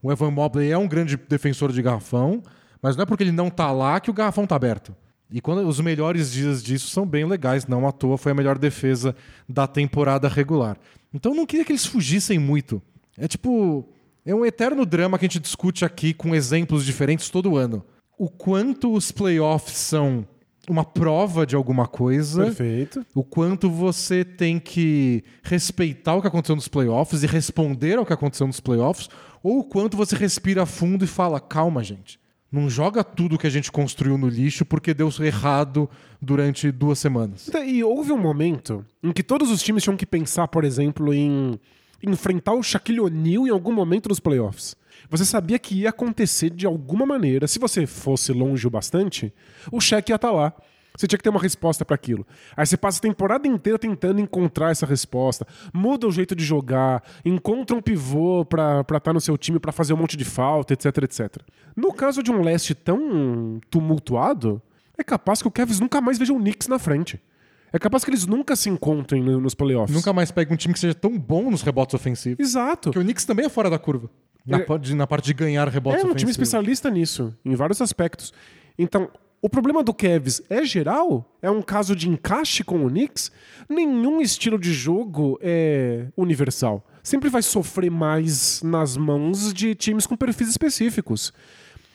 O 0.02 0.12
Evan 0.12 0.30
Mobley 0.30 0.70
é 0.70 0.78
um 0.78 0.86
grande 0.86 1.16
defensor 1.16 1.72
de 1.72 1.82
garrafão, 1.82 2.42
mas 2.80 2.96
não 2.96 3.02
é 3.02 3.06
porque 3.06 3.24
ele 3.24 3.32
não 3.32 3.50
tá 3.50 3.72
lá 3.72 3.98
que 3.98 4.10
o 4.10 4.14
garrafão 4.14 4.46
tá 4.46 4.54
aberto. 4.54 4.94
E 5.30 5.40
quando 5.40 5.66
os 5.66 5.80
melhores 5.80 6.32
dias 6.32 6.62
disso 6.62 6.88
são 6.88 7.06
bem 7.06 7.26
legais, 7.26 7.66
não 7.66 7.86
à 7.86 7.92
toa 7.92 8.16
foi 8.16 8.32
a 8.32 8.34
melhor 8.34 8.58
defesa 8.58 9.14
da 9.48 9.66
temporada 9.66 10.28
regular. 10.28 10.78
Então 11.12 11.34
não 11.34 11.44
queria 11.44 11.64
que 11.64 11.72
eles 11.72 11.84
fugissem 11.84 12.38
muito. 12.38 12.80
É 13.16 13.28
tipo, 13.28 13.86
é 14.24 14.34
um 14.34 14.46
eterno 14.46 14.86
drama 14.86 15.18
que 15.18 15.26
a 15.26 15.28
gente 15.28 15.40
discute 15.40 15.84
aqui 15.84 16.14
com 16.14 16.34
exemplos 16.34 16.84
diferentes 16.84 17.28
todo 17.28 17.56
ano. 17.56 17.84
O 18.16 18.28
quanto 18.30 18.92
os 18.92 19.12
playoffs 19.12 19.76
são 19.76 20.26
uma 20.68 20.84
prova 20.84 21.46
de 21.46 21.56
alguma 21.56 21.86
coisa 21.86 22.44
Perfeito. 22.44 23.04
o 23.14 23.24
quanto 23.24 23.70
você 23.70 24.24
tem 24.24 24.58
que 24.58 25.24
respeitar 25.42 26.14
o 26.14 26.20
que 26.20 26.28
aconteceu 26.28 26.54
nos 26.54 26.68
playoffs 26.68 27.22
e 27.22 27.26
responder 27.26 27.98
ao 27.98 28.06
que 28.06 28.12
aconteceu 28.12 28.46
nos 28.46 28.60
playoffs, 28.60 29.08
ou 29.42 29.60
o 29.60 29.64
quanto 29.64 29.96
você 29.96 30.14
respira 30.16 30.66
fundo 30.66 31.04
e 31.04 31.08
fala: 31.08 31.40
calma, 31.40 31.82
gente. 31.82 32.18
Não 32.50 32.70
joga 32.70 33.04
tudo 33.04 33.36
que 33.36 33.46
a 33.46 33.50
gente 33.50 33.70
construiu 33.70 34.16
no 34.16 34.26
lixo 34.26 34.64
porque 34.64 34.94
deu 34.94 35.10
errado 35.20 35.88
durante 36.20 36.72
duas 36.72 36.98
semanas. 36.98 37.46
Então, 37.46 37.62
E 37.62 37.84
houve 37.84 38.10
um 38.10 38.16
momento 38.16 38.82
em 39.02 39.12
que 39.12 39.22
todos 39.22 39.50
os 39.50 39.62
times 39.62 39.82
tinham 39.82 39.98
que 39.98 40.06
pensar, 40.06 40.48
por 40.48 40.64
exemplo, 40.64 41.12
em 41.12 41.60
enfrentar 42.02 42.54
o 42.54 42.62
Shaquille 42.62 43.00
O'Neal 43.00 43.46
em 43.46 43.50
algum 43.50 43.72
momento 43.72 44.08
nos 44.08 44.18
playoffs. 44.18 44.74
Você 45.10 45.24
sabia 45.24 45.58
que 45.58 45.74
ia 45.74 45.88
acontecer 45.88 46.50
de 46.50 46.66
alguma 46.66 47.06
maneira. 47.06 47.46
Se 47.46 47.58
você 47.58 47.86
fosse 47.86 48.32
longe 48.32 48.66
o 48.66 48.70
bastante, 48.70 49.32
o 49.72 49.80
Shaq 49.80 50.10
ia 50.10 50.16
estar 50.16 50.30
lá. 50.30 50.52
Você 50.96 51.06
tinha 51.06 51.16
que 51.16 51.22
ter 51.22 51.30
uma 51.30 51.40
resposta 51.40 51.84
para 51.84 51.94
aquilo. 51.94 52.26
Aí 52.56 52.66
você 52.66 52.76
passa 52.76 52.98
a 52.98 53.02
temporada 53.02 53.46
inteira 53.46 53.78
tentando 53.78 54.20
encontrar 54.20 54.72
essa 54.72 54.84
resposta, 54.84 55.46
muda 55.72 56.08
o 56.08 56.10
jeito 56.10 56.34
de 56.34 56.44
jogar, 56.44 57.04
encontra 57.24 57.76
um 57.76 57.80
pivô 57.80 58.44
pra 58.44 58.84
estar 58.96 59.12
no 59.12 59.20
seu 59.20 59.38
time 59.38 59.60
pra 59.60 59.70
fazer 59.70 59.92
um 59.92 59.96
monte 59.96 60.16
de 60.16 60.24
falta, 60.24 60.72
etc, 60.72 60.86
etc. 61.04 61.36
No 61.76 61.92
caso 61.92 62.20
de 62.20 62.32
um 62.32 62.42
leste 62.42 62.74
tão 62.74 63.60
tumultuado, 63.70 64.60
é 64.98 65.04
capaz 65.04 65.40
que 65.40 65.46
o 65.46 65.52
Cavs 65.52 65.78
nunca 65.78 66.00
mais 66.00 66.18
veja 66.18 66.32
o 66.32 66.38
Knicks 66.38 66.66
na 66.66 66.80
frente. 66.80 67.22
É 67.72 67.78
capaz 67.78 68.04
que 68.04 68.10
eles 68.10 68.26
nunca 68.26 68.56
se 68.56 68.68
encontrem 68.70 69.22
no- 69.22 69.40
nos 69.40 69.54
playoffs. 69.54 69.94
Nunca 69.94 70.12
mais 70.12 70.30
pega 70.30 70.52
um 70.52 70.56
time 70.56 70.72
que 70.74 70.80
seja 70.80 70.94
tão 70.94 71.18
bom 71.18 71.50
nos 71.50 71.62
rebotes 71.62 71.94
ofensivos. 71.94 72.38
Exato. 72.44 72.88
Porque 72.90 72.98
o 72.98 73.02
Knicks 73.02 73.24
também 73.24 73.46
é 73.46 73.48
fora 73.48 73.68
da 73.68 73.78
curva. 73.78 74.08
Na, 74.46 74.58
É- 74.58 74.60
pa- 74.60 74.78
de- 74.78 74.94
na 74.94 75.06
parte 75.06 75.26
de 75.26 75.34
ganhar 75.34 75.68
rebotes 75.68 75.98
É 75.98 76.02
um 76.02 76.08
time 76.08 76.12
ofensivos. 76.12 76.30
especialista 76.32 76.90
nisso, 76.90 77.34
em 77.44 77.54
vários 77.54 77.82
aspectos. 77.82 78.32
Então, 78.78 79.10
o 79.42 79.48
problema 79.50 79.82
do 79.82 79.92
Cavs 79.92 80.40
é 80.48 80.64
geral? 80.64 81.36
É 81.42 81.50
um 81.50 81.60
caso 81.60 81.94
de 81.94 82.08
encaixe 82.08 82.64
com 82.64 82.86
o 82.86 82.88
Knicks? 82.88 83.30
Nenhum 83.68 84.20
estilo 84.22 84.58
de 84.58 84.72
jogo 84.72 85.38
é 85.42 86.06
universal. 86.16 86.82
Sempre 87.02 87.28
vai 87.28 87.42
sofrer 87.42 87.90
mais 87.90 88.62
nas 88.62 88.96
mãos 88.96 89.52
de 89.52 89.74
times 89.74 90.06
com 90.06 90.16
perfis 90.16 90.48
específicos. 90.48 91.32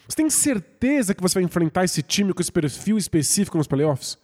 Você 0.08 0.16
tem 0.16 0.30
certeza 0.30 1.14
que 1.14 1.22
você 1.22 1.34
vai 1.34 1.42
enfrentar 1.44 1.84
esse 1.84 2.02
time 2.02 2.32
com 2.32 2.40
esse 2.42 2.52
perfil 2.52 2.96
específico 2.98 3.56
nos 3.58 3.66
playoffs? 3.66 4.16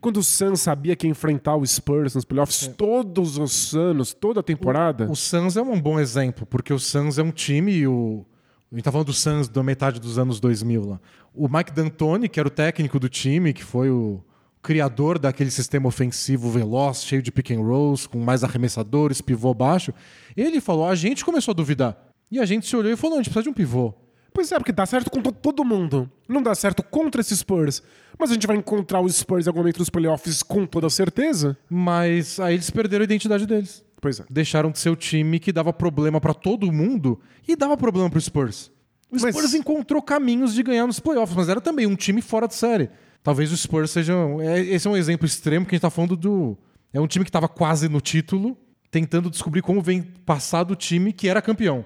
Quando 0.00 0.18
o 0.18 0.22
Suns 0.22 0.60
sabia 0.60 0.94
que 0.94 1.06
ia 1.06 1.10
enfrentar 1.10 1.56
o 1.56 1.66
Spurs 1.66 2.14
nos 2.14 2.24
playoffs 2.24 2.68
todos 2.76 3.36
os 3.38 3.74
anos, 3.74 4.14
toda 4.14 4.40
a 4.40 4.42
temporada. 4.42 5.10
O 5.10 5.16
Suns 5.16 5.56
é 5.56 5.62
um 5.62 5.80
bom 5.80 5.98
exemplo, 5.98 6.46
porque 6.46 6.72
o 6.72 6.78
Suns 6.78 7.18
é 7.18 7.22
um 7.22 7.30
time 7.30 7.72
e 7.72 7.86
o. 7.86 8.24
A 8.70 8.74
gente 8.74 8.84
tá 8.84 8.92
falando 8.92 9.06
do 9.06 9.12
Suns 9.14 9.48
da 9.48 9.62
metade 9.62 9.98
dos 9.98 10.18
anos 10.18 10.40
2000 10.40 10.84
lá. 10.84 11.00
O 11.34 11.48
Mike 11.48 11.72
D'Antoni, 11.72 12.28
que 12.28 12.38
era 12.38 12.46
o 12.46 12.50
técnico 12.50 13.00
do 13.00 13.08
time, 13.08 13.52
que 13.52 13.64
foi 13.64 13.90
o 13.90 14.22
criador 14.62 15.18
daquele 15.18 15.50
sistema 15.50 15.88
ofensivo 15.88 16.50
veloz, 16.50 17.04
cheio 17.04 17.22
de 17.22 17.32
pick 17.32 17.52
and 17.52 17.62
rolls, 17.62 18.06
com 18.08 18.18
mais 18.18 18.44
arremessadores, 18.44 19.20
pivô 19.20 19.54
baixo, 19.54 19.92
ele 20.36 20.60
falou: 20.60 20.86
a 20.86 20.94
gente 20.94 21.24
começou 21.24 21.52
a 21.52 21.54
duvidar. 21.54 21.96
E 22.30 22.38
a 22.38 22.44
gente 22.44 22.66
se 22.66 22.76
olhou 22.76 22.92
e 22.92 22.96
falou: 22.96 23.12
não, 23.12 23.20
a 23.20 23.22
gente 23.22 23.32
precisa 23.32 23.44
de 23.44 23.48
um 23.48 23.54
pivô. 23.54 23.94
Pois 24.38 24.52
é, 24.52 24.56
porque 24.56 24.70
dá 24.70 24.86
certo 24.86 25.10
com 25.10 25.20
to- 25.20 25.32
todo 25.32 25.64
mundo. 25.64 26.08
Não 26.28 26.40
dá 26.40 26.54
certo 26.54 26.80
contra 26.80 27.20
esses 27.20 27.40
Spurs. 27.40 27.82
Mas 28.16 28.30
a 28.30 28.34
gente 28.34 28.46
vai 28.46 28.54
encontrar 28.56 29.00
os 29.00 29.16
Spurs 29.16 29.44
em 29.44 29.48
algum 29.48 29.58
momento 29.58 29.78
nos 29.80 29.90
playoffs 29.90 30.44
com 30.44 30.64
toda 30.64 30.88
certeza. 30.88 31.58
Mas 31.68 32.38
aí 32.38 32.54
eles 32.54 32.70
perderam 32.70 33.02
a 33.02 33.04
identidade 33.04 33.44
deles. 33.46 33.84
Pois 34.00 34.20
é. 34.20 34.24
Deixaram 34.30 34.70
de 34.70 34.78
ser 34.78 34.90
o 34.90 34.94
time 34.96 35.40
que 35.40 35.50
dava 35.50 35.72
problema 35.72 36.20
pra 36.20 36.32
todo 36.32 36.70
mundo 36.70 37.20
e 37.48 37.56
dava 37.56 37.76
problema 37.76 38.08
pro 38.08 38.20
Spurs. 38.20 38.70
O 39.10 39.16
Mas- 39.20 39.34
Spurs 39.34 39.54
encontrou 39.54 40.00
caminhos 40.00 40.54
de 40.54 40.62
ganhar 40.62 40.86
nos 40.86 41.00
playoffs, 41.00 41.36
mas 41.36 41.48
era 41.48 41.60
também 41.60 41.84
um 41.86 41.96
time 41.96 42.22
fora 42.22 42.46
de 42.46 42.54
série. 42.54 42.90
Talvez 43.24 43.50
o 43.50 43.56
Spurs 43.56 43.90
seja. 43.90 44.14
é- 44.40 44.60
Esse 44.60 44.86
é 44.86 44.90
um 44.92 44.96
exemplo 44.96 45.26
extremo 45.26 45.66
que 45.66 45.74
a 45.74 45.76
gente 45.76 45.82
tá 45.82 45.90
falando 45.90 46.14
do. 46.14 46.56
É 46.92 47.00
um 47.00 47.08
time 47.08 47.24
que 47.24 47.32
tava 47.32 47.48
quase 47.48 47.88
no 47.88 48.00
título, 48.00 48.56
tentando 48.88 49.28
descobrir 49.30 49.62
como 49.62 49.82
vem 49.82 50.00
passar 50.24 50.62
do 50.62 50.76
time 50.76 51.12
que 51.12 51.28
era 51.28 51.42
campeão. 51.42 51.84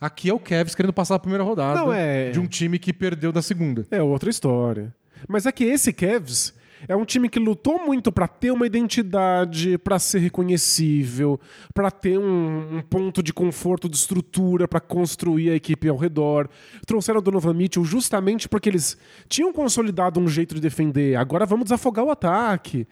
Aqui 0.00 0.30
é 0.30 0.34
o 0.34 0.38
Cavs 0.38 0.74
querendo 0.74 0.92
passar 0.92 1.16
a 1.16 1.18
primeira 1.18 1.44
rodada 1.44 1.78
Não, 1.78 1.92
é- 1.92 2.30
de 2.30 2.40
um 2.40 2.46
time 2.46 2.78
que 2.78 2.92
perdeu 2.92 3.30
da 3.32 3.42
segunda. 3.42 3.86
É 3.90 4.02
outra 4.02 4.30
história. 4.30 4.94
Mas 5.28 5.44
é 5.44 5.52
que 5.52 5.64
esse 5.64 5.92
Cavs 5.92 6.54
é 6.88 6.96
um 6.96 7.04
time 7.04 7.28
que 7.28 7.38
lutou 7.38 7.84
muito 7.84 8.10
pra 8.10 8.26
ter 8.26 8.50
uma 8.50 8.64
identidade, 8.66 9.76
pra 9.76 9.98
ser 9.98 10.20
reconhecível, 10.20 11.38
pra 11.74 11.90
ter 11.90 12.18
um, 12.18 12.78
um 12.78 12.80
ponto 12.82 13.22
de 13.22 13.34
conforto, 13.34 13.86
de 13.86 13.96
estrutura, 13.96 14.66
pra 14.66 14.80
construir 14.80 15.50
a 15.50 15.54
equipe 15.54 15.86
ao 15.88 15.96
redor. 15.98 16.48
Trouxeram 16.86 17.18
o 17.18 17.22
Donovan 17.22 17.52
Mitchell 17.52 17.84
justamente 17.84 18.48
porque 18.48 18.70
eles 18.70 18.96
tinham 19.28 19.52
consolidado 19.52 20.18
um 20.18 20.26
jeito 20.26 20.54
de 20.54 20.60
defender. 20.62 21.16
Agora 21.16 21.44
vamos 21.44 21.64
desafogar 21.64 22.06
o 22.06 22.10
ataque. 22.10 22.88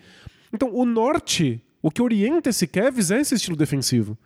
Então, 0.52 0.70
o 0.74 0.84
norte, 0.84 1.62
o 1.80 1.90
que 1.90 2.02
orienta 2.02 2.50
esse 2.50 2.66
Cavs 2.66 3.10
é 3.10 3.20
esse 3.20 3.34
estilo 3.34 3.56
defensivo. 3.56 4.18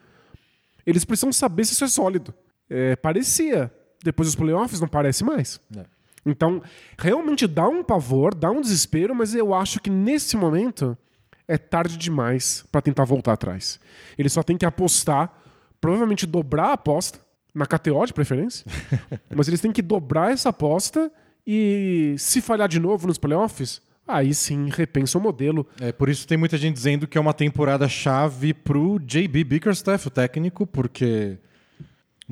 Eles 0.85 1.05
precisam 1.05 1.33
saber 1.33 1.65
se 1.65 1.75
isso 1.75 1.85
é 1.85 1.89
sólido. 1.89 2.35
É, 2.73 2.97
parecia. 2.97 3.71
Depois 4.03 4.29
dos 4.29 4.35
playoffs, 4.35 4.81
não 4.81 4.89
parece 4.89 5.23
mais. 5.23 5.61
É. 5.77 5.85
Então, 6.25 6.63
realmente 6.99 7.47
dá 7.47 7.69
um 7.69 7.83
pavor, 7.83 8.35
dá 8.35 8.51
um 8.51 8.61
desespero, 8.61 9.15
mas 9.15 9.35
eu 9.35 9.53
acho 9.53 9.81
que 9.81 9.91
nesse 9.91 10.37
momento 10.37 10.97
é 11.47 11.59
tarde 11.59 11.97
demais 11.97 12.65
pra 12.71 12.81
tentar 12.81 13.05
voltar 13.05 13.33
atrás. 13.33 13.79
Ele 14.17 14.29
só 14.29 14.43
tem 14.43 14.57
que 14.57 14.65
apostar, 14.65 15.33
provavelmente 15.81 16.27
dobrar 16.27 16.69
a 16.69 16.73
aposta, 16.73 17.19
na 17.55 17.67
KTO 17.67 18.07
de 18.07 18.15
preferência, 18.15 18.65
mas 19.35 19.47
eles 19.47 19.61
têm 19.61 19.73
que 19.73 19.83
dobrar 19.83 20.33
essa 20.33 20.49
aposta 20.49 21.13
e 21.47 22.15
se 22.17 22.41
falhar 22.41 22.69
de 22.69 22.81
novo 22.81 23.07
nos 23.07 23.19
playoffs, 23.19 23.83
aí 24.09 24.33
sim 24.33 24.71
repensa 24.71 25.19
o 25.19 25.21
modelo. 25.21 25.67
É, 25.79 25.93
por 25.93 26.09
isso 26.09 26.27
tem 26.27 26.39
muita 26.39 26.57
gente 26.57 26.75
dizendo 26.75 27.07
que 27.07 27.19
é 27.19 27.21
uma 27.21 27.35
temporada 27.35 27.89
chave 27.89 28.55
pro 28.55 28.99
JB 29.01 29.45
Bickerstaff, 29.45 30.07
o 30.07 30.11
técnico, 30.11 30.67
porque 30.67 31.39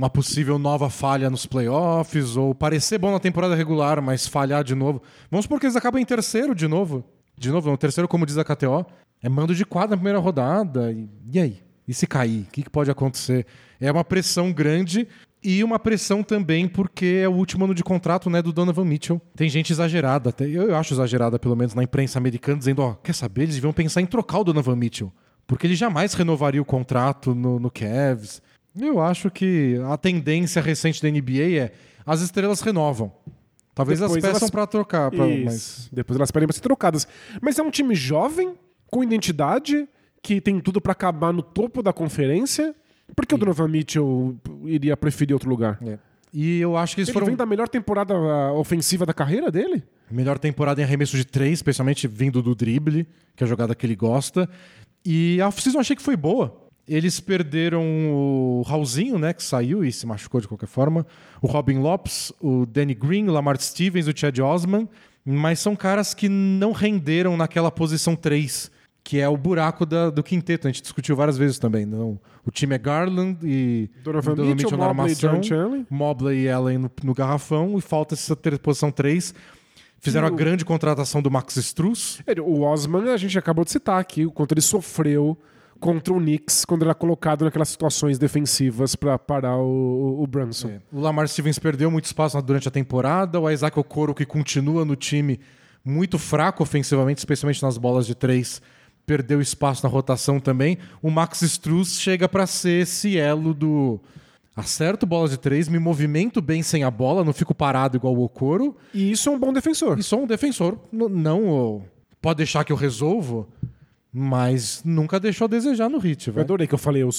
uma 0.00 0.08
possível 0.08 0.58
nova 0.58 0.88
falha 0.88 1.28
nos 1.28 1.44
playoffs, 1.44 2.34
ou 2.34 2.54
parecer 2.54 2.96
bom 2.96 3.12
na 3.12 3.20
temporada 3.20 3.54
regular, 3.54 4.00
mas 4.00 4.26
falhar 4.26 4.64
de 4.64 4.74
novo. 4.74 5.02
Vamos 5.30 5.44
supor 5.44 5.60
que 5.60 5.66
eles 5.66 5.76
acabam 5.76 6.00
em 6.00 6.06
terceiro 6.06 6.54
de 6.54 6.66
novo. 6.66 7.04
De 7.36 7.50
novo, 7.50 7.70
no 7.70 7.76
terceiro, 7.76 8.08
como 8.08 8.24
diz 8.24 8.38
a 8.38 8.44
KTO, 8.44 8.86
é 9.22 9.28
mando 9.28 9.54
de 9.54 9.62
quadra 9.62 9.90
na 9.90 9.96
primeira 9.98 10.18
rodada. 10.18 10.90
E, 10.90 11.06
e 11.30 11.38
aí? 11.38 11.58
E 11.86 11.92
se 11.92 12.06
cair? 12.06 12.46
O 12.48 12.50
que, 12.50 12.62
que 12.62 12.70
pode 12.70 12.90
acontecer? 12.90 13.44
É 13.78 13.92
uma 13.92 14.02
pressão 14.02 14.50
grande 14.50 15.06
e 15.42 15.62
uma 15.62 15.78
pressão 15.78 16.22
também 16.22 16.66
porque 16.66 17.20
é 17.22 17.28
o 17.28 17.32
último 17.32 17.66
ano 17.66 17.74
de 17.74 17.84
contrato 17.84 18.30
né, 18.30 18.40
do 18.40 18.54
Donovan 18.54 18.86
Mitchell. 18.86 19.20
Tem 19.36 19.50
gente 19.50 19.70
exagerada, 19.70 20.30
até 20.30 20.48
eu 20.48 20.74
acho 20.76 20.94
exagerada, 20.94 21.38
pelo 21.38 21.56
menos 21.56 21.74
na 21.74 21.82
imprensa 21.82 22.18
americana, 22.18 22.56
dizendo: 22.56 22.80
ó, 22.80 22.94
quer 22.94 23.12
saber? 23.12 23.42
Eles 23.42 23.56
deviam 23.56 23.72
pensar 23.74 24.00
em 24.00 24.06
trocar 24.06 24.38
o 24.38 24.44
Donovan 24.44 24.76
Mitchell. 24.76 25.12
Porque 25.46 25.66
ele 25.66 25.74
jamais 25.74 26.14
renovaria 26.14 26.62
o 26.62 26.64
contrato 26.64 27.34
no, 27.34 27.60
no 27.60 27.70
Cavs. 27.70 28.40
Eu 28.78 29.00
acho 29.00 29.30
que 29.30 29.76
a 29.90 29.96
tendência 29.96 30.60
recente 30.62 31.02
da 31.02 31.08
NBA 31.08 31.58
é 31.60 31.72
as 32.06 32.20
estrelas 32.20 32.60
renovam. 32.60 33.12
Talvez 33.74 33.98
Depois 34.00 34.16
elas 34.16 34.32
peçam 34.32 34.40
elas- 34.46 34.50
pra 34.50 34.66
trocar, 34.66 35.10
pra- 35.10 35.26
mas 35.26 35.88
Depois 35.92 36.16
elas 36.16 36.30
pedem 36.30 36.46
pra 36.46 36.54
ser 36.54 36.60
trocadas. 36.60 37.06
Mas 37.40 37.58
é 37.58 37.62
um 37.62 37.70
time 37.70 37.94
jovem, 37.94 38.54
com 38.90 39.02
identidade, 39.02 39.88
que 40.22 40.40
tem 40.40 40.60
tudo 40.60 40.80
pra 40.80 40.92
acabar 40.92 41.32
no 41.32 41.42
topo 41.42 41.82
da 41.82 41.92
conferência. 41.92 42.74
Por 43.16 43.26
que 43.26 43.34
o 43.34 43.38
Donovan 43.38 43.68
Mitchell 43.68 44.36
iria 44.64 44.96
preferir 44.96 45.34
outro 45.34 45.48
lugar? 45.48 45.78
É. 45.82 45.98
E 46.32 46.60
eu 46.60 46.76
acho 46.76 46.94
que 46.94 47.00
eles 47.00 47.08
Ele 47.08 47.12
foram 47.14 47.26
vem 47.26 47.36
da 47.36 47.44
melhor 47.46 47.68
temporada 47.68 48.14
ah, 48.14 48.52
ofensiva 48.52 49.04
da 49.04 49.12
carreira 49.14 49.50
dele? 49.50 49.82
melhor 50.10 50.38
temporada 50.38 50.80
em 50.80 50.84
arremesso 50.84 51.16
de 51.16 51.24
três, 51.24 51.54
especialmente 51.54 52.06
vindo 52.08 52.42
do 52.42 52.52
drible, 52.54 53.06
que 53.36 53.42
é 53.42 53.46
a 53.46 53.48
jogada 53.48 53.74
que 53.76 53.86
ele 53.86 53.94
gosta. 53.96 54.48
E 55.04 55.40
a 55.40 55.46
off-season 55.48 55.78
eu 55.78 55.80
achei 55.80 55.94
que 55.96 56.02
foi 56.02 56.16
boa. 56.16 56.69
Eles 56.88 57.20
perderam 57.20 57.82
o 57.82 58.62
Raulzinho, 58.66 59.18
né, 59.18 59.32
que 59.32 59.42
saiu 59.44 59.84
e 59.84 59.92
se 59.92 60.06
machucou 60.06 60.40
de 60.40 60.48
qualquer 60.48 60.66
forma, 60.66 61.06
o 61.40 61.46
Robin 61.46 61.78
Lopes, 61.78 62.32
o 62.40 62.66
Danny 62.66 62.94
Green, 62.94 63.28
o 63.28 63.32
Lamar 63.32 63.60
Stevens, 63.60 64.08
o 64.08 64.12
Chad 64.16 64.36
Osman, 64.40 64.88
mas 65.24 65.60
são 65.60 65.76
caras 65.76 66.14
que 66.14 66.28
não 66.28 66.72
renderam 66.72 67.36
naquela 67.36 67.70
posição 67.70 68.16
3, 68.16 68.70
que 69.04 69.18
é 69.20 69.28
o 69.28 69.36
buraco 69.36 69.86
da- 69.86 70.10
do 70.10 70.22
quinteto. 70.22 70.66
A 70.66 70.70
gente 70.70 70.82
discutiu 70.82 71.14
várias 71.14 71.38
vezes 71.38 71.58
também. 71.58 71.86
Não, 71.86 72.18
o 72.44 72.50
time 72.50 72.74
é 72.74 72.78
Garland 72.78 73.38
e 73.44 73.88
Donovan 74.02 74.34
Mitchell, 74.34 74.70
na 74.76 74.92
Mobley 74.92 75.12
armação. 75.12 75.86
Mobley 75.88 76.40
e 76.44 76.50
Allen 76.50 76.78
no, 76.78 76.90
no 77.04 77.14
garrafão 77.14 77.78
e 77.78 77.80
falta 77.80 78.14
essa 78.14 78.34
ter- 78.34 78.58
posição 78.58 78.90
3. 78.90 79.32
Fizeram 80.00 80.26
E 80.26 80.30
a 80.30 80.32
o- 80.32 80.36
grande 80.36 80.64
contratação 80.64 81.22
do 81.22 81.30
Max 81.30 81.56
Struz. 81.56 82.20
Ele- 82.26 82.40
O 82.40 82.62
Osman, 82.62 83.12
a 83.12 83.16
gente 83.16 83.38
acabou 83.38 83.64
de 83.64 83.70
citar 83.70 84.00
aqui, 84.00 84.26
o 84.26 84.30
quanto 84.32 84.52
ele 84.54 84.60
sofreu 84.62 85.38
contra 85.80 86.12
o 86.12 86.18
Knicks 86.18 86.64
quando 86.64 86.82
ele 86.82 86.90
era 86.90 86.94
colocado 86.94 87.44
naquelas 87.44 87.68
situações 87.70 88.18
defensivas 88.18 88.94
pra 88.94 89.18
parar 89.18 89.56
o, 89.56 90.22
o 90.22 90.26
Brunson. 90.26 90.78
O 90.92 91.00
Lamar 91.00 91.26
Stevens 91.28 91.58
perdeu 91.58 91.90
muito 91.90 92.04
espaço 92.04 92.40
durante 92.42 92.68
a 92.68 92.70
temporada. 92.70 93.40
O 93.40 93.50
Isaac 93.50 93.78
Okoro, 93.78 94.14
que 94.14 94.24
continua 94.26 94.84
no 94.84 94.94
time 94.94 95.40
muito 95.84 96.18
fraco 96.18 96.62
ofensivamente, 96.62 97.18
especialmente 97.18 97.62
nas 97.62 97.78
bolas 97.78 98.06
de 98.06 98.14
três, 98.14 98.60
perdeu 99.06 99.40
espaço 99.40 99.82
na 99.82 99.88
rotação 99.90 100.38
também. 100.38 100.76
O 101.02 101.10
Max 101.10 101.40
Struz 101.42 101.98
chega 101.98 102.28
para 102.28 102.46
ser 102.46 102.82
esse 102.82 103.16
elo 103.18 103.54
do 103.54 103.98
acerto 104.54 105.06
bola 105.06 105.28
de 105.28 105.38
três, 105.38 105.68
me 105.68 105.78
movimento 105.78 106.42
bem 106.42 106.62
sem 106.62 106.84
a 106.84 106.90
bola, 106.90 107.24
não 107.24 107.32
fico 107.32 107.54
parado 107.54 107.96
igual 107.96 108.14
o 108.14 108.22
Okoro. 108.24 108.76
E 108.92 109.10
isso 109.10 109.28
é 109.30 109.32
um 109.32 109.38
bom 109.38 109.52
defensor. 109.52 109.98
E 109.98 110.02
sou 110.02 110.22
um 110.22 110.26
defensor. 110.26 110.78
Não 110.92 111.48
o- 111.48 111.82
pode 112.20 112.36
deixar 112.38 112.62
que 112.64 112.70
eu 112.72 112.76
resolvo, 112.76 113.48
mas 114.12 114.82
nunca 114.84 115.20
deixou 115.20 115.44
a 115.44 115.48
desejar 115.48 115.88
no 115.88 115.98
hit. 115.98 116.28
Eu 116.28 116.40
adorei 116.40 116.66
que 116.66 116.74
eu 116.74 116.78
falei, 116.78 117.02
eu, 117.02 117.10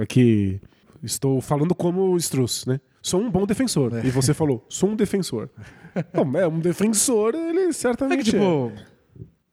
aqui 0.00 0.60
estou 1.02 1.40
falando 1.40 1.74
como 1.74 2.12
o 2.12 2.16
Struz, 2.16 2.64
né? 2.66 2.80
Sou 3.02 3.20
um 3.20 3.30
bom 3.30 3.46
defensor. 3.46 3.94
É. 3.94 4.06
E 4.06 4.10
você 4.10 4.34
falou, 4.34 4.64
sou 4.68 4.90
um 4.90 4.96
defensor. 4.96 5.48
Não, 6.12 6.38
é 6.38 6.46
um 6.46 6.60
defensor, 6.60 7.34
ele 7.34 7.60
É 7.60 7.66
que, 7.66 7.72
certamente 7.72 8.20
é. 8.20 8.32
tipo, 8.32 8.72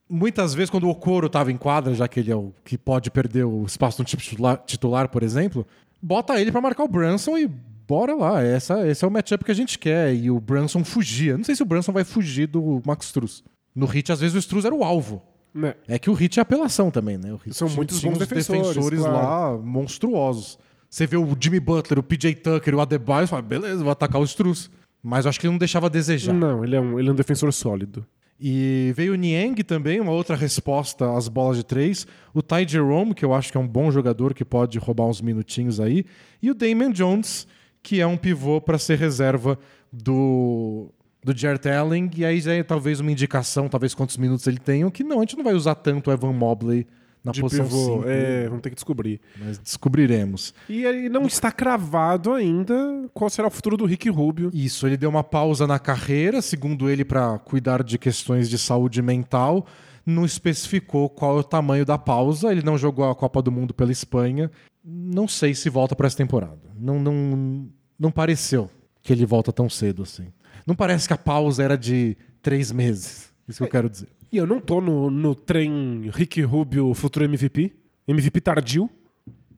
muitas 0.08 0.54
vezes 0.54 0.70
quando 0.70 0.84
o 0.84 0.90
Okoro 0.90 1.28
tava 1.28 1.50
em 1.50 1.56
quadra, 1.56 1.94
já 1.94 2.06
que 2.06 2.20
ele 2.20 2.30
é 2.30 2.36
o 2.36 2.52
que 2.64 2.78
pode 2.78 3.10
perder 3.10 3.44
o 3.44 3.64
espaço 3.64 4.00
no 4.00 4.04
time 4.04 4.22
titular, 4.66 5.08
por 5.08 5.22
exemplo, 5.22 5.66
bota 6.00 6.40
ele 6.40 6.52
pra 6.52 6.60
marcar 6.60 6.84
o 6.84 6.88
Brunson 6.88 7.36
e 7.36 7.46
bora 7.46 8.14
lá. 8.14 8.42
Essa, 8.42 8.86
esse 8.86 9.04
é 9.04 9.08
o 9.08 9.10
matchup 9.10 9.44
que 9.44 9.50
a 9.50 9.54
gente 9.54 9.78
quer. 9.78 10.14
E 10.14 10.30
o 10.30 10.38
Brunson 10.38 10.84
fugia. 10.84 11.36
Não 11.36 11.44
sei 11.44 11.54
se 11.54 11.62
o 11.62 11.66
Brunson 11.66 11.92
vai 11.92 12.04
fugir 12.04 12.46
do 12.46 12.82
Max 12.84 13.06
Struz. 13.06 13.42
No 13.74 13.86
hit, 13.86 14.12
às 14.12 14.20
vezes, 14.20 14.34
o 14.34 14.38
Struz 14.38 14.64
era 14.64 14.74
o 14.74 14.84
alvo. 14.84 15.22
Né? 15.54 15.74
É 15.86 15.98
que 15.98 16.10
o 16.10 16.12
hit 16.12 16.38
é 16.38 16.42
apelação 16.42 16.90
também, 16.90 17.16
né? 17.16 17.36
São 17.50 17.68
muitos 17.68 18.00
bons 18.00 18.12
uns 18.12 18.18
defensores, 18.18 19.00
lá 19.00 19.56
monstruosos. 19.56 20.58
Você 20.88 21.06
vê 21.06 21.16
o 21.16 21.36
Jimmy 21.38 21.60
Butler, 21.60 21.98
o 21.98 22.02
PJ 22.02 22.34
Tucker, 22.36 22.74
o 22.74 22.80
Adebayo, 22.80 23.26
você 23.26 23.30
fala, 23.30 23.42
beleza, 23.42 23.82
vou 23.82 23.92
atacar 23.92 24.20
o 24.20 24.24
Struz. 24.24 24.70
Mas 25.02 25.24
eu 25.24 25.28
acho 25.28 25.38
que 25.38 25.46
ele 25.46 25.52
não 25.52 25.58
deixava 25.58 25.86
a 25.86 25.90
desejar. 25.90 26.32
Não, 26.32 26.64
ele 26.64 26.76
é, 26.76 26.80
um, 26.80 26.98
ele 26.98 27.08
é 27.08 27.12
um 27.12 27.14
defensor 27.14 27.52
sólido. 27.52 28.06
E 28.40 28.92
veio 28.94 29.14
o 29.14 29.16
Niang 29.16 29.62
também, 29.64 30.00
uma 30.00 30.12
outra 30.12 30.36
resposta 30.36 31.16
às 31.16 31.28
bolas 31.28 31.56
de 31.56 31.64
três. 31.64 32.06
O 32.32 32.40
Ty 32.40 32.66
Jerome, 32.66 33.14
que 33.14 33.24
eu 33.24 33.34
acho 33.34 33.50
que 33.50 33.58
é 33.58 33.60
um 33.60 33.66
bom 33.66 33.90
jogador 33.90 34.32
que 34.32 34.44
pode 34.44 34.78
roubar 34.78 35.06
uns 35.06 35.20
minutinhos 35.20 35.80
aí. 35.80 36.04
E 36.40 36.50
o 36.50 36.54
Damian 36.54 36.92
Jones, 36.92 37.48
que 37.82 38.00
é 38.00 38.06
um 38.06 38.16
pivô 38.16 38.60
para 38.60 38.78
ser 38.78 38.96
reserva 38.96 39.58
do, 39.92 40.92
do 41.22 41.36
Jarrett 41.36 41.68
Allen. 41.68 42.10
E 42.16 42.24
aí 42.24 42.40
já 42.40 42.52
é 42.52 42.62
talvez 42.62 43.00
uma 43.00 43.12
indicação, 43.12 43.68
talvez 43.68 43.94
quantos 43.94 44.16
minutos 44.16 44.46
ele 44.46 44.58
tem, 44.58 44.88
que 44.90 45.04
não, 45.04 45.18
a 45.18 45.20
gente 45.20 45.36
não 45.36 45.44
vai 45.44 45.54
usar 45.54 45.74
tanto 45.74 46.10
o 46.10 46.12
Evan 46.12 46.32
Mobley 46.32 46.86
na 47.24 47.32
De 47.32 47.40
posição 47.40 47.66
pivô, 47.66 47.98
5, 47.98 48.08
é, 48.08 48.44
vamos 48.48 48.62
ter 48.62 48.70
que 48.70 48.74
descobrir. 48.76 49.20
mas 49.38 49.58
descobriremos. 49.58 50.54
E 50.68 50.86
aí 50.86 51.08
não 51.08 51.26
está 51.26 51.50
cravado 51.50 52.32
ainda 52.32 52.74
qual 53.12 53.28
será 53.28 53.48
o 53.48 53.50
futuro 53.50 53.76
do 53.76 53.84
Rick 53.84 54.08
Rubio. 54.08 54.50
Isso, 54.54 54.86
ele 54.86 54.96
deu 54.96 55.10
uma 55.10 55.24
pausa 55.24 55.66
na 55.66 55.78
carreira, 55.78 56.40
segundo 56.40 56.88
ele, 56.88 57.04
para 57.04 57.38
cuidar 57.40 57.82
de 57.82 57.98
questões 57.98 58.48
de 58.48 58.58
saúde 58.58 59.02
mental. 59.02 59.66
Não 60.06 60.24
especificou 60.24 61.10
qual 61.10 61.36
é 61.36 61.40
o 61.40 61.44
tamanho 61.44 61.84
da 61.84 61.98
pausa. 61.98 62.50
Ele 62.50 62.62
não 62.62 62.78
jogou 62.78 63.10
a 63.10 63.14
Copa 63.14 63.42
do 63.42 63.52
Mundo 63.52 63.74
pela 63.74 63.92
Espanha. 63.92 64.50
Não 64.82 65.28
sei 65.28 65.54
se 65.54 65.68
volta 65.68 65.94
para 65.94 66.06
essa 66.06 66.16
temporada. 66.16 66.60
Não, 66.78 66.98
não, 66.98 67.68
não 67.98 68.10
pareceu 68.10 68.70
que 69.02 69.12
ele 69.12 69.26
volta 69.26 69.52
tão 69.52 69.68
cedo 69.68 70.02
assim. 70.02 70.28
Não 70.68 70.74
parece 70.74 71.08
que 71.08 71.14
a 71.14 71.18
pausa 71.18 71.62
era 71.62 71.78
de 71.78 72.14
três 72.42 72.70
meses. 72.70 73.32
Isso 73.48 73.56
que 73.56 73.64
eu 73.64 73.70
quero 73.70 73.88
dizer. 73.88 74.06
E 74.30 74.36
eu 74.36 74.46
não 74.46 74.60
tô 74.60 74.82
no, 74.82 75.10
no 75.10 75.34
trem 75.34 76.10
Rick 76.12 76.42
Rubio 76.42 76.92
futuro 76.92 77.24
MVP. 77.24 77.72
MVP 78.06 78.42
tardio. 78.42 78.90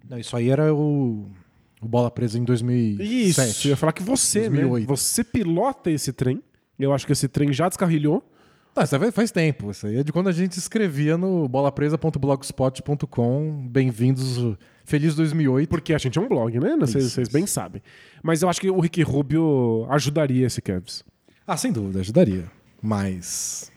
Não, 0.08 0.16
isso 0.16 0.36
aí 0.36 0.48
era 0.48 0.72
o, 0.72 1.28
o 1.82 1.88
Bola 1.88 2.12
Presa 2.12 2.38
em 2.38 2.44
2007. 2.44 3.50
Isso, 3.50 3.66
eu 3.66 3.70
ia 3.70 3.76
falar 3.76 3.92
que 3.92 4.04
você, 4.04 4.48
2008. 4.48 4.82
né? 4.82 4.86
Você 4.86 5.24
pilota 5.24 5.90
esse 5.90 6.12
trem. 6.12 6.40
Eu 6.78 6.92
acho 6.92 7.04
que 7.04 7.12
esse 7.12 7.26
trem 7.26 7.52
já 7.52 7.68
descarrilhou. 7.68 8.24
Tá, 8.74 8.84
isso 8.84 8.96
faz 9.12 9.30
tempo. 9.30 9.70
Isso 9.70 9.86
aí 9.86 9.98
é 9.98 10.02
de 10.02 10.10
quando 10.12 10.28
a 10.28 10.32
gente 10.32 10.56
escrevia 10.56 11.16
no 11.18 11.46
bolapresa.blogspot.com. 11.48 13.66
Bem-vindos, 13.68 14.56
feliz 14.84 15.14
2008. 15.16 15.68
Porque 15.68 15.92
a 15.92 15.98
gente 15.98 16.18
é 16.18 16.22
um 16.22 16.28
blog, 16.28 16.58
né? 16.60 16.76
Vocês, 16.78 17.28
bem 17.28 17.46
sabem. 17.46 17.82
Mas 18.22 18.40
eu 18.42 18.48
acho 18.48 18.60
que 18.60 18.70
o 18.70 18.78
Rick 18.80 19.02
Rubio 19.02 19.86
ajudaria 19.90 20.46
esse 20.46 20.62
Cavs. 20.62 21.02
Ah, 21.46 21.56
sem 21.56 21.72
dúvida, 21.72 22.00
ajudaria. 22.00 22.44
Mas 22.80 23.70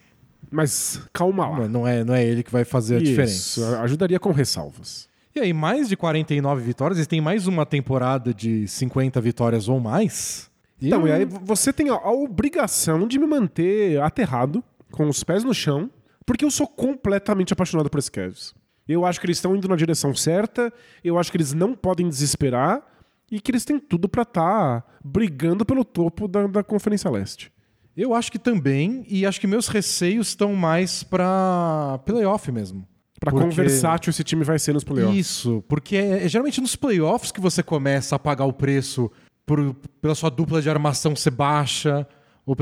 Mas 0.50 1.00
calma 1.12 1.46
lá. 1.48 1.68
não 1.68 1.86
é, 1.86 2.02
não 2.04 2.14
é 2.14 2.24
ele 2.24 2.42
que 2.44 2.52
vai 2.52 2.64
fazer 2.64 2.94
a 2.94 2.98
Isso, 2.98 3.06
diferença. 3.06 3.80
ajudaria 3.82 4.20
com 4.20 4.30
ressalvas. 4.30 5.08
E 5.34 5.40
aí, 5.40 5.52
mais 5.52 5.88
de 5.88 5.96
49 5.96 6.62
vitórias, 6.62 6.96
eles 6.98 7.08
têm 7.08 7.20
mais 7.20 7.48
uma 7.48 7.66
temporada 7.66 8.32
de 8.32 8.68
50 8.68 9.20
vitórias 9.20 9.68
ou 9.68 9.80
mais. 9.80 10.48
Então, 10.80 11.00
Eu- 11.00 11.08
e 11.08 11.12
aí 11.12 11.24
você 11.24 11.72
tem 11.72 11.90
a, 11.90 11.94
a 11.94 12.12
obrigação 12.12 13.08
de 13.08 13.18
me 13.18 13.26
manter 13.26 14.00
aterrado, 14.00 14.62
com 14.94 15.08
os 15.08 15.22
pés 15.24 15.44
no 15.44 15.52
chão, 15.54 15.90
porque 16.26 16.44
eu 16.44 16.50
sou 16.50 16.66
completamente 16.66 17.52
apaixonado 17.52 17.90
por 17.90 17.98
esse 17.98 18.10
Cavs. 18.10 18.54
Eu 18.86 19.04
acho 19.04 19.18
que 19.20 19.26
eles 19.26 19.38
estão 19.38 19.56
indo 19.56 19.68
na 19.68 19.76
direção 19.76 20.14
certa, 20.14 20.72
eu 21.02 21.18
acho 21.18 21.30
que 21.30 21.36
eles 21.36 21.52
não 21.52 21.74
podem 21.74 22.08
desesperar 22.08 22.82
e 23.30 23.40
que 23.40 23.50
eles 23.50 23.64
têm 23.64 23.78
tudo 23.80 24.08
pra 24.08 24.22
estar 24.22 24.84
brigando 25.02 25.64
pelo 25.64 25.84
topo 25.84 26.28
da, 26.28 26.46
da 26.46 26.62
Conferência 26.62 27.10
Leste. 27.10 27.50
Eu 27.96 28.12
acho 28.14 28.30
que 28.30 28.38
também, 28.38 29.04
e 29.08 29.24
acho 29.24 29.40
que 29.40 29.46
meus 29.46 29.68
receios 29.68 30.28
estão 30.28 30.54
mais 30.54 31.02
pra 31.02 31.98
playoff 32.04 32.50
mesmo. 32.52 32.86
Pra 33.20 33.30
Porque- 33.30 33.46
quão 33.46 33.50
versátil 33.54 34.10
esse 34.10 34.22
time 34.24 34.44
vai 34.44 34.58
ser 34.58 34.74
nos 34.74 34.84
playoffs. 34.84 35.16
Isso, 35.16 35.64
porque 35.68 35.96
é, 35.96 36.24
é 36.24 36.28
geralmente 36.28 36.60
nos 36.60 36.76
playoffs 36.76 37.30
que 37.32 37.40
você 37.40 37.62
começa 37.62 38.16
a 38.16 38.18
pagar 38.18 38.44
o 38.44 38.52
preço 38.52 39.10
por- 39.46 39.74
pela 40.02 40.14
sua 40.14 40.28
dupla 40.30 40.60
de 40.60 40.68
armação 40.68 41.14
ser 41.16 41.30
baixa, 41.30 42.06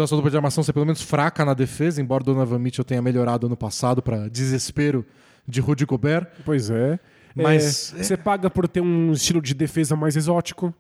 sua 0.07 0.17
dupla 0.17 0.31
de 0.31 0.37
armação 0.37 0.63
ser 0.63 0.73
pelo 0.73 0.87
menos 0.87 1.03
fraca 1.03 1.45
na 1.45 1.55
defesa, 1.55 2.01
embora 2.01 2.23
o 2.23 2.27
Donovan 2.27 2.59
Mitchell 2.59 2.85
tenha 2.85 3.03
melhorado 3.03 3.47
ano 3.47 3.57
passado 3.57 4.01
para 4.03 4.29
desespero 4.29 5.05
de 5.47 5.61
Rudy 5.61 5.85
Gobert. 5.85 6.27
Pois 6.45 6.71
é. 6.71 6.99
Mas- 7.35 7.95
É, 7.97 8.03
você 8.03 8.17
paga 8.17 8.49
por 8.51 8.69
ter 8.69 8.81
um 8.81 9.13
estilo 9.13 9.41
de 9.43 9.55
defesa 9.55 9.97
mais 9.97 10.17
exótico, 10.17 10.73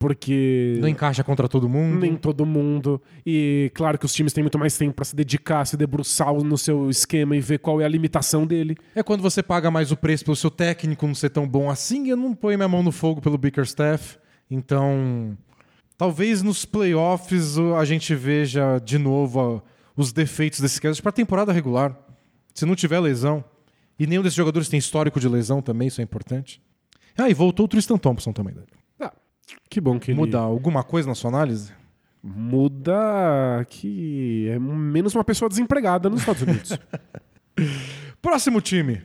porque 0.00 0.78
Não 0.80 0.88
encaixa 0.88 1.22
contra 1.24 1.48
todo 1.48 1.68
mundo. 1.68 2.00
nem 2.00 2.16
todo 2.16 2.46
mundo. 2.46 3.00
E 3.26 3.70
claro 3.74 3.98
que 3.98 4.06
os 4.06 4.12
times 4.14 4.32
têm 4.32 4.42
muito 4.42 4.58
mais 4.58 4.76
tempo 4.78 4.94
pra 4.94 5.04
se 5.04 5.14
dedicar, 5.14 5.64
se 5.66 5.76
debruçar 5.76 6.32
no 6.34 6.56
seu 6.56 6.88
esquema 6.88 7.36
e 7.36 7.40
ver 7.40 7.58
qual 7.58 7.80
é 7.80 7.84
a 7.84 7.88
limitação 7.88 8.46
dele. 8.46 8.76
É 8.94 9.02
quando 9.02 9.20
você 9.22 9.42
paga 9.42 9.70
mais 9.70 9.90
o 9.92 9.96
preço 9.96 10.24
pelo 10.24 10.36
seu 10.36 10.50
técnico 10.50 11.06
não 11.06 11.14
ser 11.14 11.30
tão 11.30 11.46
bom 11.48 11.68
assim, 11.70 12.08
eu 12.08 12.16
não 12.16 12.34
ponho 12.34 12.56
minha 12.56 12.68
mão 12.68 12.82
no 12.82 12.92
fogo 12.92 13.20
pelo 13.20 13.36
Bickerstaff. 13.36 14.18
Então, 14.50 15.36
talvez 15.98 16.42
nos 16.42 16.64
playoffs 16.64 17.58
a 17.76 17.84
gente 17.84 18.14
veja 18.14 18.78
de 18.78 18.96
novo 18.96 19.62
os 19.96 20.12
defeitos 20.12 20.60
desse 20.60 20.80
caso 20.80 21.02
para 21.02 21.10
a 21.10 21.12
temporada 21.12 21.52
regular. 21.52 21.94
Se 22.54 22.64
não 22.64 22.74
tiver 22.74 23.00
lesão. 23.00 23.44
E 23.98 24.06
nenhum 24.06 24.22
desses 24.22 24.36
jogadores 24.36 24.68
tem 24.68 24.78
histórico 24.78 25.18
de 25.18 25.28
lesão 25.28 25.60
também, 25.60 25.88
isso 25.88 26.00
é 26.00 26.04
importante. 26.04 26.62
Ah, 27.16 27.28
e 27.28 27.34
voltou 27.34 27.66
o 27.66 27.68
Tristan 27.68 27.98
Thompson 27.98 28.32
também. 28.32 28.54
Ah, 29.00 29.12
que 29.68 29.80
bom 29.80 29.98
que 29.98 30.12
ele 30.12 30.18
Muda 30.18 30.38
alguma 30.38 30.84
coisa 30.84 31.08
na 31.08 31.16
sua 31.16 31.28
análise? 31.30 31.72
muda 32.22 33.64
que 33.68 34.48
é 34.48 34.58
menos 34.58 35.14
uma 35.14 35.24
pessoa 35.24 35.48
desempregada 35.48 36.10
nos 36.10 36.20
Estados 36.20 36.42
Unidos. 36.42 36.78
Próximo 38.20 38.60
time. 38.60 39.02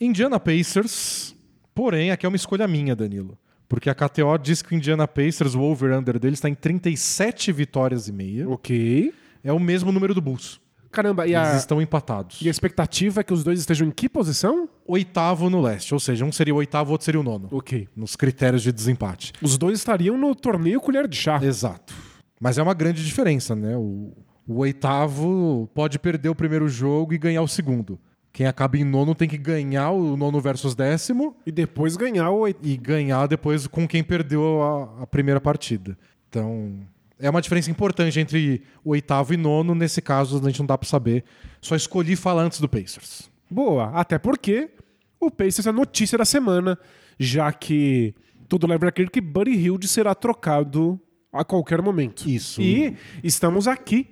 Indiana 0.00 0.38
Pacers. 0.38 1.34
Porém, 1.74 2.10
aqui 2.10 2.26
é 2.26 2.28
uma 2.28 2.36
escolha 2.36 2.68
minha, 2.68 2.94
Danilo. 2.94 3.38
Porque 3.70 3.88
a 3.88 3.94
KTO 3.94 4.36
diz 4.36 4.62
que 4.62 4.74
o 4.74 4.76
Indiana 4.76 5.06
Pacers, 5.06 5.54
o 5.54 5.60
over-under 5.62 6.18
dele, 6.18 6.34
está 6.34 6.48
em 6.48 6.54
37 6.56 7.52
vitórias 7.52 8.08
e 8.08 8.12
meia. 8.12 8.48
ok. 8.48 9.14
É 9.44 9.52
o 9.52 9.60
mesmo 9.60 9.90
número 9.92 10.12
do 10.12 10.20
Bulls. 10.20 10.60
Caramba, 10.90 11.24
e 11.26 11.34
Eles 11.34 11.48
a, 11.48 11.56
estão 11.56 11.80
empatados. 11.80 12.42
e 12.42 12.48
a 12.48 12.50
expectativa 12.50 13.20
é 13.20 13.22
que 13.24 13.32
os 13.32 13.44
dois 13.44 13.60
estejam 13.60 13.86
em 13.86 13.90
que 13.92 14.08
posição? 14.08 14.68
Oitavo 14.84 15.48
no 15.48 15.62
leste, 15.62 15.94
ou 15.94 16.00
seja, 16.00 16.24
um 16.24 16.32
seria 16.32 16.52
o 16.52 16.56
oitavo, 16.58 16.90
outro 16.90 17.04
seria 17.04 17.20
o 17.20 17.22
nono. 17.22 17.48
Ok. 17.52 17.88
Nos 17.96 18.16
critérios 18.16 18.60
de 18.62 18.72
desempate. 18.72 19.32
Os 19.40 19.56
dois 19.56 19.78
estariam 19.78 20.18
no 20.18 20.34
torneio 20.34 20.80
colher 20.80 21.06
de 21.06 21.16
chá. 21.16 21.38
Exato. 21.42 21.94
Mas 22.40 22.58
é 22.58 22.62
uma 22.62 22.74
grande 22.74 23.04
diferença, 23.04 23.54
né? 23.54 23.76
O, 23.76 24.12
o 24.48 24.58
oitavo 24.58 25.70
pode 25.74 25.96
perder 25.98 26.28
o 26.28 26.34
primeiro 26.34 26.68
jogo 26.68 27.14
e 27.14 27.18
ganhar 27.18 27.40
o 27.42 27.48
segundo. 27.48 27.98
Quem 28.32 28.46
acaba 28.46 28.76
em 28.78 28.84
nono 28.84 29.14
tem 29.14 29.28
que 29.28 29.36
ganhar 29.36 29.90
o 29.90 30.16
nono 30.16 30.40
versus 30.40 30.74
décimo 30.74 31.36
E 31.44 31.50
depois 31.50 31.96
ganhar 31.96 32.30
o 32.30 32.38
oit- 32.40 32.58
e 32.62 32.76
ganhar 32.76 33.26
depois 33.26 33.66
com 33.66 33.86
quem 33.88 34.02
perdeu 34.04 34.62
a, 34.62 35.02
a 35.02 35.06
primeira 35.06 35.40
partida. 35.40 35.98
Então, 36.28 36.78
é 37.18 37.28
uma 37.28 37.42
diferença 37.42 37.70
importante 37.70 38.20
entre 38.20 38.62
o 38.84 38.90
oitavo 38.90 39.34
e 39.34 39.36
nono. 39.36 39.74
Nesse 39.74 40.00
caso, 40.00 40.38
a 40.40 40.48
gente 40.48 40.60
não 40.60 40.66
dá 40.66 40.78
pra 40.78 40.88
saber. 40.88 41.24
Só 41.60 41.74
escolhi 41.74 42.14
falar 42.14 42.42
antes 42.44 42.60
do 42.60 42.68
Pacers. 42.68 43.28
Boa, 43.50 43.90
até 43.90 44.16
porque 44.16 44.70
o 45.18 45.28
Pacers 45.30 45.66
é 45.66 45.70
a 45.70 45.72
notícia 45.72 46.16
da 46.16 46.24
semana, 46.24 46.78
já 47.18 47.52
que 47.52 48.14
tudo 48.48 48.66
leva 48.66 48.86
a 48.88 48.92
crer 48.92 49.10
que 49.10 49.20
Buddy 49.20 49.50
Hilde 49.56 49.88
será 49.88 50.14
trocado 50.14 50.98
a 51.32 51.44
qualquer 51.44 51.82
momento. 51.82 52.28
Isso. 52.28 52.62
E 52.62 52.96
estamos 53.24 53.66
aqui 53.66 54.06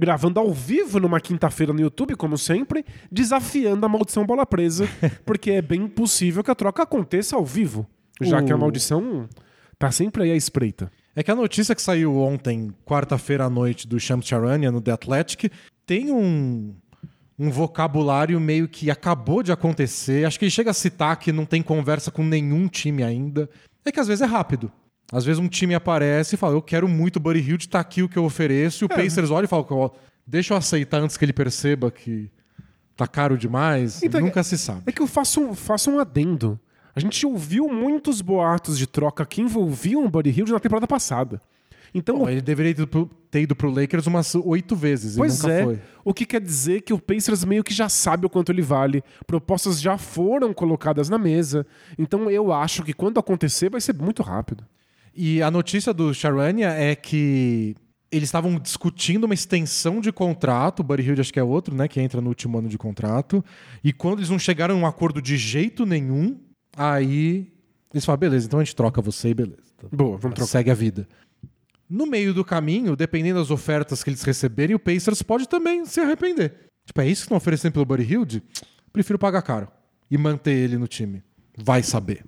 gravando 0.00 0.40
ao 0.40 0.50
vivo 0.52 0.98
numa 0.98 1.20
quinta-feira 1.20 1.72
no 1.72 1.80
YouTube, 1.80 2.16
como 2.16 2.36
sempre, 2.38 2.84
desafiando 3.12 3.84
a 3.84 3.88
maldição 3.88 4.24
bola 4.24 4.46
presa, 4.46 4.88
porque 5.26 5.50
é 5.52 5.62
bem 5.62 5.86
possível 5.86 6.42
que 6.42 6.50
a 6.50 6.54
troca 6.54 6.82
aconteça 6.82 7.36
ao 7.36 7.44
vivo, 7.44 7.86
já 8.20 8.40
O- 8.40 8.44
que 8.44 8.52
a 8.52 8.56
maldição 8.56 9.28
tá 9.78 9.90
sempre 9.92 10.22
aí 10.24 10.32
à 10.32 10.36
espreita. 10.36 10.90
É 11.14 11.22
que 11.22 11.30
a 11.30 11.34
notícia 11.36 11.74
que 11.74 11.82
saiu 11.82 12.16
ontem, 12.16 12.72
quarta-feira 12.84 13.44
à 13.44 13.50
noite, 13.50 13.86
do 13.86 13.98
Shams 14.00 14.26
Charania 14.26 14.70
no 14.72 14.80
The 14.80 14.92
Athletic, 14.92 15.50
tem 15.84 16.10
um, 16.12 16.74
um 17.38 17.50
vocabulário 17.50 18.38
meio 18.40 18.68
que 18.68 18.90
acabou 18.90 19.42
de 19.42 19.50
acontecer. 19.52 20.24
Acho 20.24 20.38
que 20.38 20.44
ele 20.44 20.50
chega 20.50 20.70
a 20.70 20.74
citar 20.74 21.16
que 21.18 21.32
não 21.32 21.44
tem 21.44 21.62
conversa 21.62 22.10
com 22.10 22.22
nenhum 22.24 22.68
time 22.68 23.02
ainda. 23.02 23.50
É 23.84 23.90
que 23.90 23.98
às 24.00 24.06
vezes 24.06 24.22
é 24.22 24.26
rápido. 24.26 24.70
Às 25.12 25.24
vezes 25.24 25.40
um 25.40 25.48
time 25.48 25.74
aparece 25.74 26.34
e 26.34 26.38
fala: 26.38 26.54
Eu 26.54 26.62
quero 26.62 26.88
muito 26.88 27.16
o 27.16 27.20
Buddy 27.20 27.40
Hilde, 27.40 27.68
tá 27.68 27.80
aqui 27.80 28.02
o 28.02 28.08
que 28.08 28.16
eu 28.16 28.24
ofereço. 28.24 28.84
E 28.84 28.86
o 28.86 28.88
Pacers 28.88 29.30
olha 29.30 29.44
e 29.44 29.48
fala: 29.48 29.66
"Ó, 29.70 29.90
Deixa 30.30 30.54
eu 30.54 30.58
aceitar 30.58 31.00
antes 31.02 31.16
que 31.16 31.24
ele 31.24 31.32
perceba 31.32 31.90
que 31.90 32.30
tá 32.96 33.04
caro 33.04 33.36
demais. 33.36 34.00
Então, 34.00 34.20
Nunca 34.20 34.44
se 34.44 34.56
sabe. 34.56 34.82
É 34.86 34.92
que 34.92 35.02
eu 35.02 35.06
faço 35.08 35.40
um, 35.40 35.54
faço 35.54 35.90
um 35.90 35.98
adendo. 35.98 36.58
A 36.94 37.00
gente 37.00 37.26
ouviu 37.26 37.68
muitos 37.68 38.20
boatos 38.20 38.78
de 38.78 38.86
troca 38.86 39.26
que 39.26 39.40
envolviam 39.40 40.04
o 40.04 40.08
Buddy 40.08 40.30
Hilde 40.30 40.52
na 40.52 40.60
temporada 40.60 40.86
passada. 40.86 41.40
Então, 41.92 42.18
Bom, 42.18 42.28
ele 42.28 42.40
deveria 42.40 42.72
ter 42.72 42.82
ido 42.82 42.86
pro, 42.86 43.10
ter 43.28 43.40
ido 43.40 43.56
pro 43.56 43.70
Lakers 43.70 44.06
umas 44.06 44.32
oito 44.36 44.76
vezes. 44.76 45.16
Pois 45.16 45.40
e 45.40 45.42
nunca 45.42 45.52
é. 45.52 45.64
foi. 45.64 45.80
O 46.04 46.14
que 46.14 46.24
quer 46.24 46.40
dizer 46.40 46.82
que 46.82 46.92
o 46.92 46.98
Pacers 47.00 47.44
meio 47.44 47.64
que 47.64 47.74
já 47.74 47.88
sabe 47.88 48.26
o 48.26 48.30
quanto 48.30 48.52
ele 48.52 48.62
vale. 48.62 49.02
Propostas 49.26 49.80
já 49.80 49.98
foram 49.98 50.52
colocadas 50.52 51.08
na 51.08 51.18
mesa. 51.18 51.66
Então 51.98 52.30
eu 52.30 52.52
acho 52.52 52.84
que 52.84 52.92
quando 52.92 53.18
acontecer 53.18 53.68
vai 53.68 53.80
ser 53.80 53.94
muito 53.94 54.22
rápido. 54.22 54.64
E 55.14 55.42
a 55.42 55.50
notícia 55.50 55.92
do 55.92 56.14
Charania 56.14 56.68
é 56.68 56.94
que 56.94 57.74
eles 58.10 58.28
estavam 58.28 58.58
discutindo 58.58 59.24
uma 59.24 59.34
extensão 59.34 60.00
de 60.00 60.10
contrato, 60.10 60.80
o 60.80 60.82
Buddy 60.82 61.02
Hilde 61.02 61.20
acho 61.20 61.32
que 61.32 61.38
é 61.38 61.44
outro, 61.44 61.74
né, 61.74 61.86
que 61.86 62.00
entra 62.00 62.20
no 62.20 62.28
último 62.28 62.58
ano 62.58 62.68
de 62.68 62.76
contrato, 62.76 63.44
e 63.84 63.92
quando 63.92 64.18
eles 64.18 64.30
não 64.30 64.38
chegaram 64.38 64.74
a 64.74 64.78
um 64.78 64.86
acordo 64.86 65.22
de 65.22 65.36
jeito 65.36 65.86
nenhum, 65.86 66.38
aí 66.76 67.52
eles 67.92 68.04
falam, 68.04 68.18
beleza, 68.18 68.46
então 68.46 68.58
a 68.58 68.64
gente 68.64 68.74
troca 68.74 69.00
você 69.00 69.28
e 69.28 69.34
beleza. 69.34 69.70
Boa, 69.92 70.16
vamos 70.16 70.34
trocar. 70.34 70.50
Segue 70.50 70.70
a 70.70 70.74
vida. 70.74 71.08
No 71.88 72.06
meio 72.06 72.34
do 72.34 72.44
caminho, 72.44 72.94
dependendo 72.94 73.40
das 73.40 73.50
ofertas 73.50 74.02
que 74.02 74.10
eles 74.10 74.22
receberem, 74.22 74.76
o 74.76 74.78
Pacers 74.78 75.22
pode 75.22 75.48
também 75.48 75.84
se 75.84 76.00
arrepender. 76.00 76.54
Tipo, 76.86 77.00
é 77.00 77.08
isso 77.08 77.22
que 77.22 77.26
estão 77.26 77.36
oferecendo 77.36 77.72
pelo 77.72 77.84
Buddy 77.84 78.04
Hilde? 78.04 78.42
Prefiro 78.92 79.18
pagar 79.18 79.42
caro 79.42 79.68
e 80.10 80.16
manter 80.18 80.52
ele 80.52 80.76
no 80.76 80.86
time. 80.86 81.22
Vai 81.56 81.82
saber. 81.82 82.24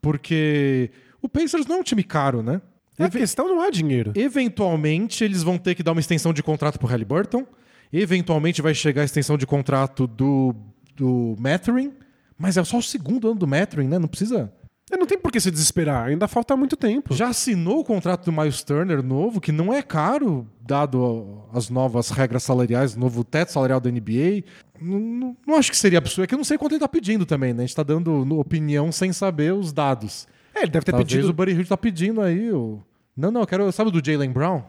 Porque 0.00 0.90
o 1.22 1.28
Pacers 1.28 1.66
não 1.66 1.76
é 1.76 1.80
um 1.80 1.82
time 1.82 2.02
caro, 2.02 2.42
né? 2.42 2.60
A 2.98 3.08
questão 3.08 3.48
não 3.48 3.64
é 3.64 3.70
dinheiro. 3.70 4.12
Eventualmente, 4.14 5.24
eles 5.24 5.42
vão 5.42 5.56
ter 5.56 5.74
que 5.74 5.82
dar 5.82 5.92
uma 5.92 6.00
extensão 6.00 6.32
de 6.34 6.42
contrato 6.42 6.78
pro 6.78 6.86
Halliburton. 6.88 7.46
Eventualmente 7.92 8.60
vai 8.60 8.74
chegar 8.74 9.02
a 9.02 9.04
extensão 9.04 9.38
de 9.38 9.46
contrato 9.46 10.06
do, 10.06 10.54
do 10.96 11.34
Mathurin. 11.38 11.92
Mas 12.38 12.56
é 12.56 12.64
só 12.64 12.78
o 12.78 12.82
segundo 12.82 13.28
ano 13.30 13.38
do 13.38 13.46
Mathurin, 13.46 13.88
né? 13.88 13.98
Não 13.98 14.08
precisa... 14.08 14.52
É, 14.90 14.96
Não 14.96 15.06
tem 15.06 15.18
por 15.18 15.30
que 15.30 15.40
se 15.40 15.50
desesperar, 15.50 16.08
ainda 16.08 16.26
falta 16.26 16.56
muito 16.56 16.76
tempo. 16.76 17.14
Já 17.14 17.28
assinou 17.28 17.78
o 17.80 17.84
contrato 17.84 18.24
do 18.24 18.32
Miles 18.32 18.62
Turner 18.62 19.02
novo, 19.02 19.40
que 19.40 19.52
não 19.52 19.72
é 19.72 19.82
caro, 19.82 20.46
dado 20.60 21.42
as 21.52 21.70
novas 21.70 22.10
regras 22.10 22.42
salariais, 22.42 22.96
o 22.96 22.98
novo 23.00 23.22
teto 23.22 23.52
salarial 23.52 23.78
da 23.80 23.88
NBA. 23.90 24.42
Não, 24.80 24.98
não- 24.98 25.36
não 25.46 25.54
acho 25.56 25.70
que 25.70 25.76
seria 25.76 25.98
absurdo. 25.98 26.24
É 26.24 26.26
que 26.26 26.34
eu 26.34 26.38
não 26.38 26.44
sei 26.44 26.58
quanto 26.58 26.72
ele 26.72 26.80
tá 26.80 26.88
pedindo 26.88 27.24
também, 27.24 27.52
né? 27.54 27.62
A 27.62 27.66
gente 27.66 27.76
tá 27.76 27.82
dando 27.84 28.36
opinião 28.38 28.90
sem 28.90 29.12
saber 29.12 29.52
os 29.54 29.72
dados. 29.72 30.26
É, 30.54 30.62
ele 30.62 30.70
deve 30.70 30.84
ter 30.84 30.92
Talvez 30.92 31.10
pedido. 31.10 31.28
o 31.30 31.32
Buddy 31.32 31.52
Hield 31.52 31.68
tá 31.68 31.76
pedindo 31.76 32.20
aí. 32.20 32.50
O... 32.52 32.80
Não, 33.16 33.30
não, 33.30 33.40
eu 33.42 33.46
quero. 33.46 33.70
Sabe 33.72 33.90
do 33.90 34.04
Jalen 34.04 34.30
Brown? 34.30 34.62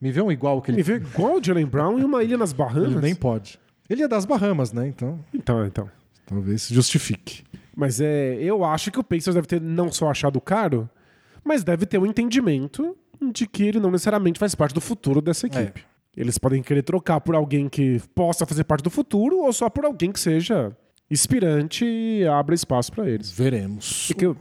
Me 0.00 0.10
vê 0.12 0.20
um 0.22 0.30
igual 0.30 0.62
que 0.62 0.70
ele. 0.70 0.76
Me 0.78 0.82
vê 0.82 0.94
igual 0.96 1.36
o 1.38 1.42
Jalen 1.44 1.66
Brown 1.66 1.98
e 1.98 2.04
uma 2.04 2.22
ilha 2.22 2.36
nas 2.38 2.52
Bahamas. 2.52 2.92
Ele 2.92 3.00
nem 3.00 3.14
pode. 3.14 3.58
Ele 3.88 4.02
é 4.02 4.08
das 4.08 4.24
Bahamas, 4.24 4.72
né? 4.72 4.86
Então, 4.86 5.18
Então, 5.34 5.64
então. 5.66 5.90
talvez 6.26 6.62
se 6.62 6.74
justifique. 6.74 7.42
Mas 7.74 8.00
é, 8.00 8.34
eu 8.40 8.64
acho 8.64 8.90
que 8.90 8.98
o 8.98 9.04
Pacers 9.04 9.34
deve 9.34 9.46
ter 9.46 9.60
não 9.60 9.90
só 9.90 10.10
achado 10.10 10.40
caro, 10.40 10.88
mas 11.44 11.64
deve 11.64 11.86
ter 11.86 11.98
um 11.98 12.06
entendimento 12.06 12.96
de 13.32 13.46
que 13.46 13.62
ele 13.64 13.80
não 13.80 13.90
necessariamente 13.90 14.38
faz 14.38 14.54
parte 14.54 14.74
do 14.74 14.80
futuro 14.80 15.20
dessa 15.20 15.46
equipe. 15.46 15.84
Eles 16.16 16.36
podem 16.38 16.62
querer 16.62 16.82
trocar 16.82 17.20
por 17.20 17.34
alguém 17.34 17.68
que 17.68 18.00
possa 18.14 18.44
fazer 18.44 18.64
parte 18.64 18.82
do 18.82 18.90
futuro 18.90 19.38
ou 19.38 19.52
só 19.52 19.70
por 19.70 19.84
alguém 19.84 20.10
que 20.12 20.18
seja 20.20 20.76
inspirante 21.10 21.84
e 21.84 22.26
abra 22.26 22.54
espaço 22.54 22.92
pra 22.92 23.08
eles. 23.08 23.30
Veremos. 23.30 24.10
E 24.10 24.14
que 24.14 24.26
eu- 24.26 24.34
Você 24.34 24.40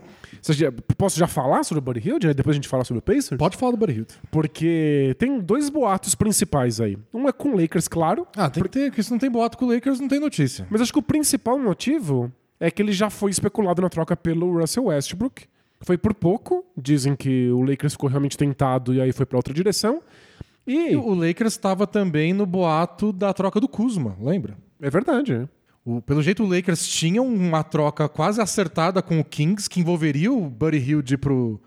já- 0.49 0.71
posso 0.97 1.17
já 1.19 1.27
falar 1.27 1.63
sobre 1.63 1.79
o 1.79 1.81
Buddy 1.81 2.07
Hilde? 2.09 2.33
Depois 2.33 2.53
a 2.53 2.57
gente 2.57 2.67
fala 2.67 2.83
sobre 2.83 2.99
o 2.99 3.01
Pacers? 3.01 3.37
Pode 3.37 3.57
falar 3.57 3.71
do 3.71 3.77
Buddy 3.77 3.93
Hield. 3.93 4.13
Porque 4.31 5.15
tem 5.19 5.39
dois 5.39 5.69
boatos 5.69 6.15
principais 6.15 6.79
aí. 6.79 6.97
Um 7.13 7.27
é 7.27 7.31
com 7.31 7.49
o 7.49 7.59
Lakers, 7.61 7.87
claro. 7.87 8.27
Ah, 8.35 8.49
tem 8.49 8.63
que 8.63 8.69
ter, 8.69 8.89
porque 8.89 9.03
se 9.03 9.11
não 9.11 9.17
tem 9.19 9.29
boato 9.29 9.57
com 9.57 9.65
o 9.65 9.73
Lakers, 9.73 9.99
não 9.99 10.07
tem 10.07 10.19
notícia. 10.19 10.67
Mas 10.69 10.81
acho 10.81 10.91
que 10.93 10.99
o 10.99 11.03
principal 11.03 11.57
motivo 11.59 12.31
é 12.59 12.71
que 12.71 12.81
ele 12.81 12.91
já 12.91 13.09
foi 13.09 13.31
especulado 13.31 13.81
na 13.81 13.89
troca 13.89 14.15
pelo 14.15 14.59
Russell 14.59 14.85
Westbrook. 14.85 15.45
Foi 15.81 15.97
por 15.97 16.13
pouco. 16.13 16.65
Dizem 16.75 17.15
que 17.15 17.49
o 17.51 17.61
Lakers 17.61 17.93
ficou 17.93 18.09
realmente 18.09 18.35
tentado 18.37 18.93
e 18.93 19.01
aí 19.01 19.11
foi 19.11 19.25
pra 19.25 19.37
outra 19.37 19.53
direção. 19.53 20.01
E 20.65 20.91
E 20.91 20.95
o 20.97 21.13
Lakers 21.13 21.53
estava 21.53 21.85
também 21.87 22.33
no 22.33 22.45
boato 22.45 23.13
da 23.13 23.31
troca 23.33 23.59
do 23.59 23.67
Kuzma, 23.67 24.17
lembra? 24.19 24.57
é 24.81 24.89
verdade. 24.89 25.47
O- 25.89 26.01
pelo 26.01 26.21
jeito, 26.21 26.43
o 26.43 26.47
Lakers 26.47 26.85
tinha 26.85 27.21
uma 27.21 27.63
troca 27.63 28.09
quase 28.09 28.41
acertada 28.41 29.01
com 29.01 29.21
o 29.21 29.23
Kings, 29.23 29.69
que 29.69 29.79
envolveria 29.79 30.29
o 30.29 30.49
Buddy 30.49 30.77
Hilde 30.79 31.17
pro, 31.17 31.61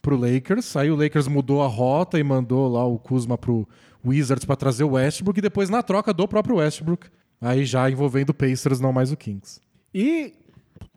pro 0.00 0.16
Lakers. 0.16 0.74
Aí 0.76 0.90
o 0.90 0.96
Lakers 0.96 1.28
mudou 1.28 1.62
a 1.62 1.66
rota 1.66 2.18
e 2.18 2.24
mandou 2.24 2.68
lá 2.68 2.86
o 2.86 2.98
Kuzma 2.98 3.36
pro 3.36 3.68
Wizards 4.02 4.46
para 4.46 4.56
trazer 4.56 4.84
o 4.84 4.92
Westbrook. 4.92 5.38
E 5.38 5.42
depois, 5.42 5.68
na 5.68 5.82
troca 5.82 6.14
do 6.14 6.26
próprio 6.26 6.56
Westbrook, 6.56 7.08
aí 7.38 7.66
já 7.66 7.90
envolvendo 7.90 8.30
o 8.30 8.34
Pacers, 8.34 8.80
não 8.80 8.94
mais 8.94 9.12
o 9.12 9.16
Kings. 9.16 9.60
E 9.92 10.32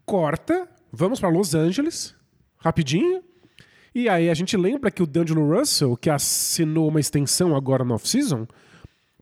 corta, 0.05 0.65
vamos 0.89 1.19
pra 1.19 1.27
Los 1.27 1.53
Angeles, 1.53 2.15
rapidinho. 2.59 3.21
E 3.93 4.07
aí 4.07 4.29
a 4.29 4.33
gente 4.33 4.55
lembra 4.55 4.89
que 4.89 5.03
o 5.03 5.07
D'Angelo 5.07 5.53
Russell, 5.53 5.97
que 5.97 6.09
assinou 6.09 6.87
uma 6.87 7.01
extensão 7.01 7.55
agora 7.57 7.83
no 7.83 7.93
off-season, 7.95 8.47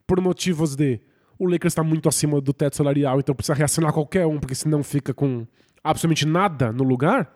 por 0.06 0.20
motivos 0.20 0.76
de 0.76 1.00
o 1.38 1.46
Lakers 1.46 1.72
está 1.72 1.82
muito 1.82 2.08
acima 2.08 2.40
do 2.40 2.52
teto 2.52 2.76
salarial, 2.76 3.20
então 3.20 3.34
precisa 3.34 3.54
reassinar 3.54 3.92
qualquer 3.92 4.26
um, 4.26 4.38
porque 4.38 4.54
senão 4.54 4.82
fica 4.82 5.14
com 5.14 5.46
absolutamente 5.82 6.26
nada 6.26 6.72
no 6.72 6.82
lugar. 6.84 7.32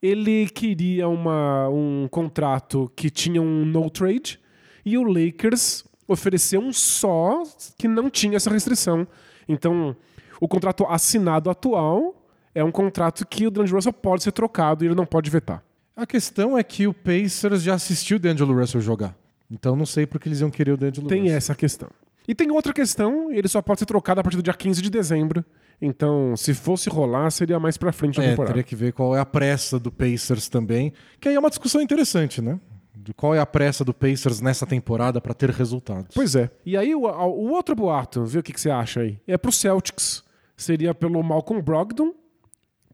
Ele 0.00 0.48
queria 0.48 1.08
uma, 1.08 1.68
um 1.68 2.08
contrato 2.10 2.90
que 2.96 3.10
tinha 3.10 3.40
um 3.40 3.64
no 3.64 3.88
trade 3.90 4.40
e 4.84 4.98
o 4.98 5.02
Lakers 5.04 5.84
ofereceu 6.08 6.60
um 6.60 6.72
só 6.72 7.42
que 7.78 7.86
não 7.86 8.10
tinha 8.10 8.36
essa 8.36 8.50
restrição. 8.50 9.06
Então, 9.48 9.94
o 10.40 10.48
contrato 10.48 10.84
assinado 10.86 11.50
atual 11.50 12.16
é 12.54 12.64
um 12.64 12.72
contrato 12.72 13.26
que 13.26 13.46
o 13.46 13.50
D'Angelo 13.50 13.76
Russell 13.76 13.92
pode 13.92 14.24
ser 14.24 14.32
trocado 14.32 14.84
e 14.84 14.88
ele 14.88 14.94
não 14.94 15.06
pode 15.06 15.30
vetar. 15.30 15.62
A 15.94 16.06
questão 16.06 16.58
é 16.58 16.62
que 16.64 16.86
o 16.86 16.94
Pacers 16.94 17.62
já 17.62 17.74
assistiu 17.74 18.16
o 18.16 18.20
D'Angelo 18.20 18.58
Russell 18.58 18.80
jogar. 18.80 19.16
Então 19.50 19.76
não 19.76 19.86
sei 19.86 20.06
por 20.06 20.18
que 20.18 20.28
eles 20.28 20.40
iam 20.40 20.50
querer 20.50 20.72
o 20.72 20.76
D'Angelo 20.76 21.06
Tem 21.06 21.22
Russell. 21.22 21.36
essa 21.36 21.54
questão. 21.54 21.90
E 22.26 22.34
tem 22.34 22.50
outra 22.50 22.72
questão, 22.72 23.32
ele 23.32 23.48
só 23.48 23.60
pode 23.60 23.80
ser 23.80 23.86
trocado 23.86 24.20
a 24.20 24.22
partir 24.22 24.36
do 24.36 24.42
dia 24.42 24.54
15 24.54 24.80
de 24.80 24.90
dezembro. 24.90 25.44
Então, 25.80 26.36
se 26.36 26.54
fosse 26.54 26.88
rolar, 26.88 27.30
seria 27.30 27.58
mais 27.58 27.76
pra 27.76 27.92
frente 27.92 28.16
da 28.18 28.24
É, 28.24 28.30
temporada. 28.30 28.52
teria 28.54 28.62
que 28.62 28.76
ver 28.76 28.92
qual 28.92 29.16
é 29.16 29.20
a 29.20 29.26
pressa 29.26 29.78
do 29.80 29.90
Pacers 29.90 30.48
também. 30.48 30.92
Que 31.18 31.28
aí 31.28 31.34
é 31.34 31.38
uma 31.38 31.48
discussão 31.50 31.80
interessante, 31.80 32.40
né? 32.40 32.60
De 32.94 33.12
qual 33.12 33.34
é 33.34 33.40
a 33.40 33.46
pressa 33.46 33.84
do 33.84 33.92
Pacers 33.92 34.40
nessa 34.40 34.64
temporada 34.64 35.20
para 35.20 35.34
ter 35.34 35.50
resultados. 35.50 36.14
Pois 36.14 36.36
é. 36.36 36.48
E 36.64 36.76
aí, 36.76 36.94
o, 36.94 37.00
o 37.00 37.50
outro 37.50 37.74
boato, 37.74 38.24
vê 38.24 38.38
o 38.38 38.42
que, 38.44 38.52
que 38.52 38.60
você 38.60 38.70
acha 38.70 39.00
aí. 39.00 39.18
É 39.26 39.36
pro 39.36 39.50
Celtics. 39.50 40.22
Seria 40.56 40.94
pelo 40.94 41.20
Malcolm 41.24 41.60
Brogdon, 41.60 42.14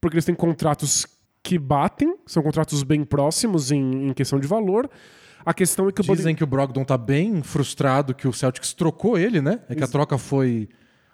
porque 0.01 0.15
eles 0.17 0.25
têm 0.25 0.35
contratos 0.35 1.07
que 1.43 1.59
batem, 1.59 2.17
são 2.25 2.43
contratos 2.43 2.83
bem 2.83 3.05
próximos 3.05 3.71
em, 3.71 4.09
em 4.09 4.13
questão 4.15 4.41
de 4.41 4.47
valor. 4.47 4.89
A 5.49 5.55
questão 5.55 5.89
é 5.89 5.93
que 5.93 6.03
o 6.03 6.15
Dizem 6.15 6.35
que 6.35 6.45
o 6.45 6.47
Brogdon 6.47 6.85
tá 6.85 6.99
bem 6.99 7.43
frustrado 7.43 8.15
que 8.15 8.29
o 8.29 8.35
Celtics 8.35 8.75
trocou 8.75 9.17
ele, 9.17 9.41
né? 9.41 9.61
É 9.67 9.75
que 9.75 9.83
a 9.83 9.89
troca 9.89 10.19
foi 10.19 10.69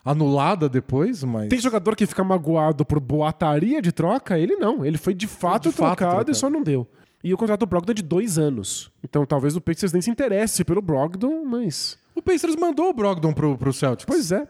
anulada 0.05 0.68
depois, 0.68 1.22
mas. 1.22 1.49
Tem 1.49 1.61
jogador 1.61 1.95
que 1.95 2.05
fica 2.05 2.24
magoado 2.24 2.85
por 2.85 2.99
boataria 2.99 3.80
de 3.80 3.93
troca, 3.93 4.37
ele 4.37 4.57
não. 4.57 4.85
Ele 4.85 4.99
foi 4.99 5.14
de 5.14 5.28
fato, 5.28 5.68
de 5.70 5.76
fato 5.76 5.99
trocado, 5.99 6.11
trocado. 6.16 6.32
e 6.32 6.35
só 6.35 6.51
não 6.51 6.64
deu. 6.64 6.85
E 7.22 7.32
o 7.32 7.37
contrato 7.37 7.61
do 7.61 7.66
Brogdon 7.66 7.93
é 7.93 7.95
de 7.95 8.03
dois 8.03 8.37
anos. 8.37 8.91
Então 9.05 9.24
talvez 9.24 9.55
o 9.55 9.61
Pacers 9.61 9.93
nem 9.93 10.03
se 10.03 10.11
interesse 10.11 10.64
pelo 10.64 10.82
Brogdon, 10.82 11.45
mas. 11.45 11.97
O 12.12 12.20
Pacers 12.20 12.57
mandou 12.57 12.89
o 12.89 12.93
Brogdon 12.93 13.32
pro, 13.32 13.57
pro 13.57 13.72
Celtics. 13.72 14.05
Pois 14.05 14.32
é. 14.32 14.49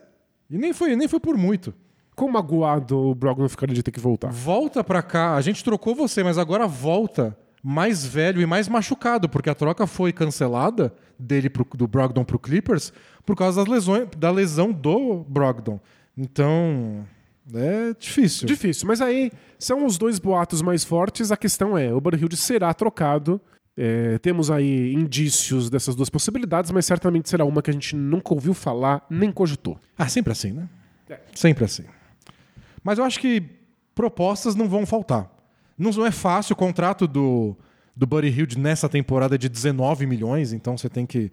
E 0.49 0.57
nem 0.57 0.73
foi, 0.73 0.97
nem 0.97 1.09
foi 1.09 1.21
por 1.21 1.37
muito. 1.37 1.75
Quão 2.17 2.31
magoado 2.31 2.97
o 2.97 3.15
Brogdon 3.15 3.51
ficaria 3.51 3.75
de 3.75 3.83
ter 3.83 3.91
que 3.91 4.01
voltar? 4.01 4.31
Volta 4.33 4.83
pra 4.83 5.03
cá. 5.03 5.35
A 5.35 5.43
gente 5.43 5.63
trocou 5.63 5.95
você, 5.95 6.23
mas 6.23 6.39
agora 6.39 6.67
volta 6.67 7.37
mais 7.67 8.05
velho 8.05 8.43
e 8.43 8.47
mais 8.47 8.69
machucado, 8.69 9.27
porque 9.27 9.49
a 9.49 9.55
troca 9.55 9.87
foi 9.87 10.13
cancelada 10.13 10.95
dele 11.19 11.49
pro, 11.49 11.67
do 11.75 11.89
Brogdon 11.89 12.23
pro 12.23 12.39
Clippers 12.39 12.93
por 13.25 13.35
causa 13.35 13.63
das 13.63 13.73
lesões, 13.73 14.07
da 14.19 14.31
lesão 14.31 14.71
do 14.71 15.25
Brogdon. 15.27 15.81
Então, 16.15 17.07
é 17.55 17.95
difícil. 17.99 18.47
Difícil, 18.47 18.87
mas 18.87 19.01
aí 19.01 19.33
são 19.59 19.87
os 19.87 19.97
dois 19.97 20.19
boatos 20.19 20.61
mais 20.61 20.85
fortes. 20.85 21.33
A 21.33 21.39
questão 21.39 21.77
é: 21.77 21.91
o 21.91 22.03
Buddy 22.03 22.37
será 22.37 22.75
trocado. 22.75 23.41
É, 23.77 24.19
temos 24.19 24.51
aí 24.51 24.93
indícios 24.93 25.71
dessas 25.71 25.97
duas 25.97 26.11
possibilidades, 26.11 26.71
mas 26.71 26.85
certamente 26.85 27.31
será 27.31 27.47
uma 27.47 27.63
que 27.63 27.71
a 27.71 27.73
gente 27.73 27.97
nunca 27.97 28.35
ouviu 28.35 28.53
falar 28.53 29.05
nem 29.09 29.33
cogitou. 29.33 29.79
Ah, 29.97 30.07
sempre 30.07 30.33
assim, 30.33 30.53
né? 30.53 30.69
É. 31.09 31.19
Sempre 31.35 31.65
assim. 31.65 31.85
Mas 32.85 32.99
eu 32.99 33.05
acho 33.05 33.19
que 33.19 33.43
propostas 33.95 34.55
não 34.55 34.69
vão 34.69 34.85
faltar. 34.85 35.34
Não, 35.79 36.07
é 36.07 36.11
fácil 36.11 36.55
o 36.55 36.57
contrato 36.57 37.07
do, 37.07 37.57
do 37.95 38.07
Buddy 38.07 38.29
Hilde 38.29 38.59
nessa 38.59 38.89
temporada 38.89 39.35
é 39.35 39.39
de 39.39 39.49
19 39.49 40.07
milhões, 40.07 40.53
então 40.53 40.77
você 40.77 40.89
tem 40.89 41.05
que 41.05 41.31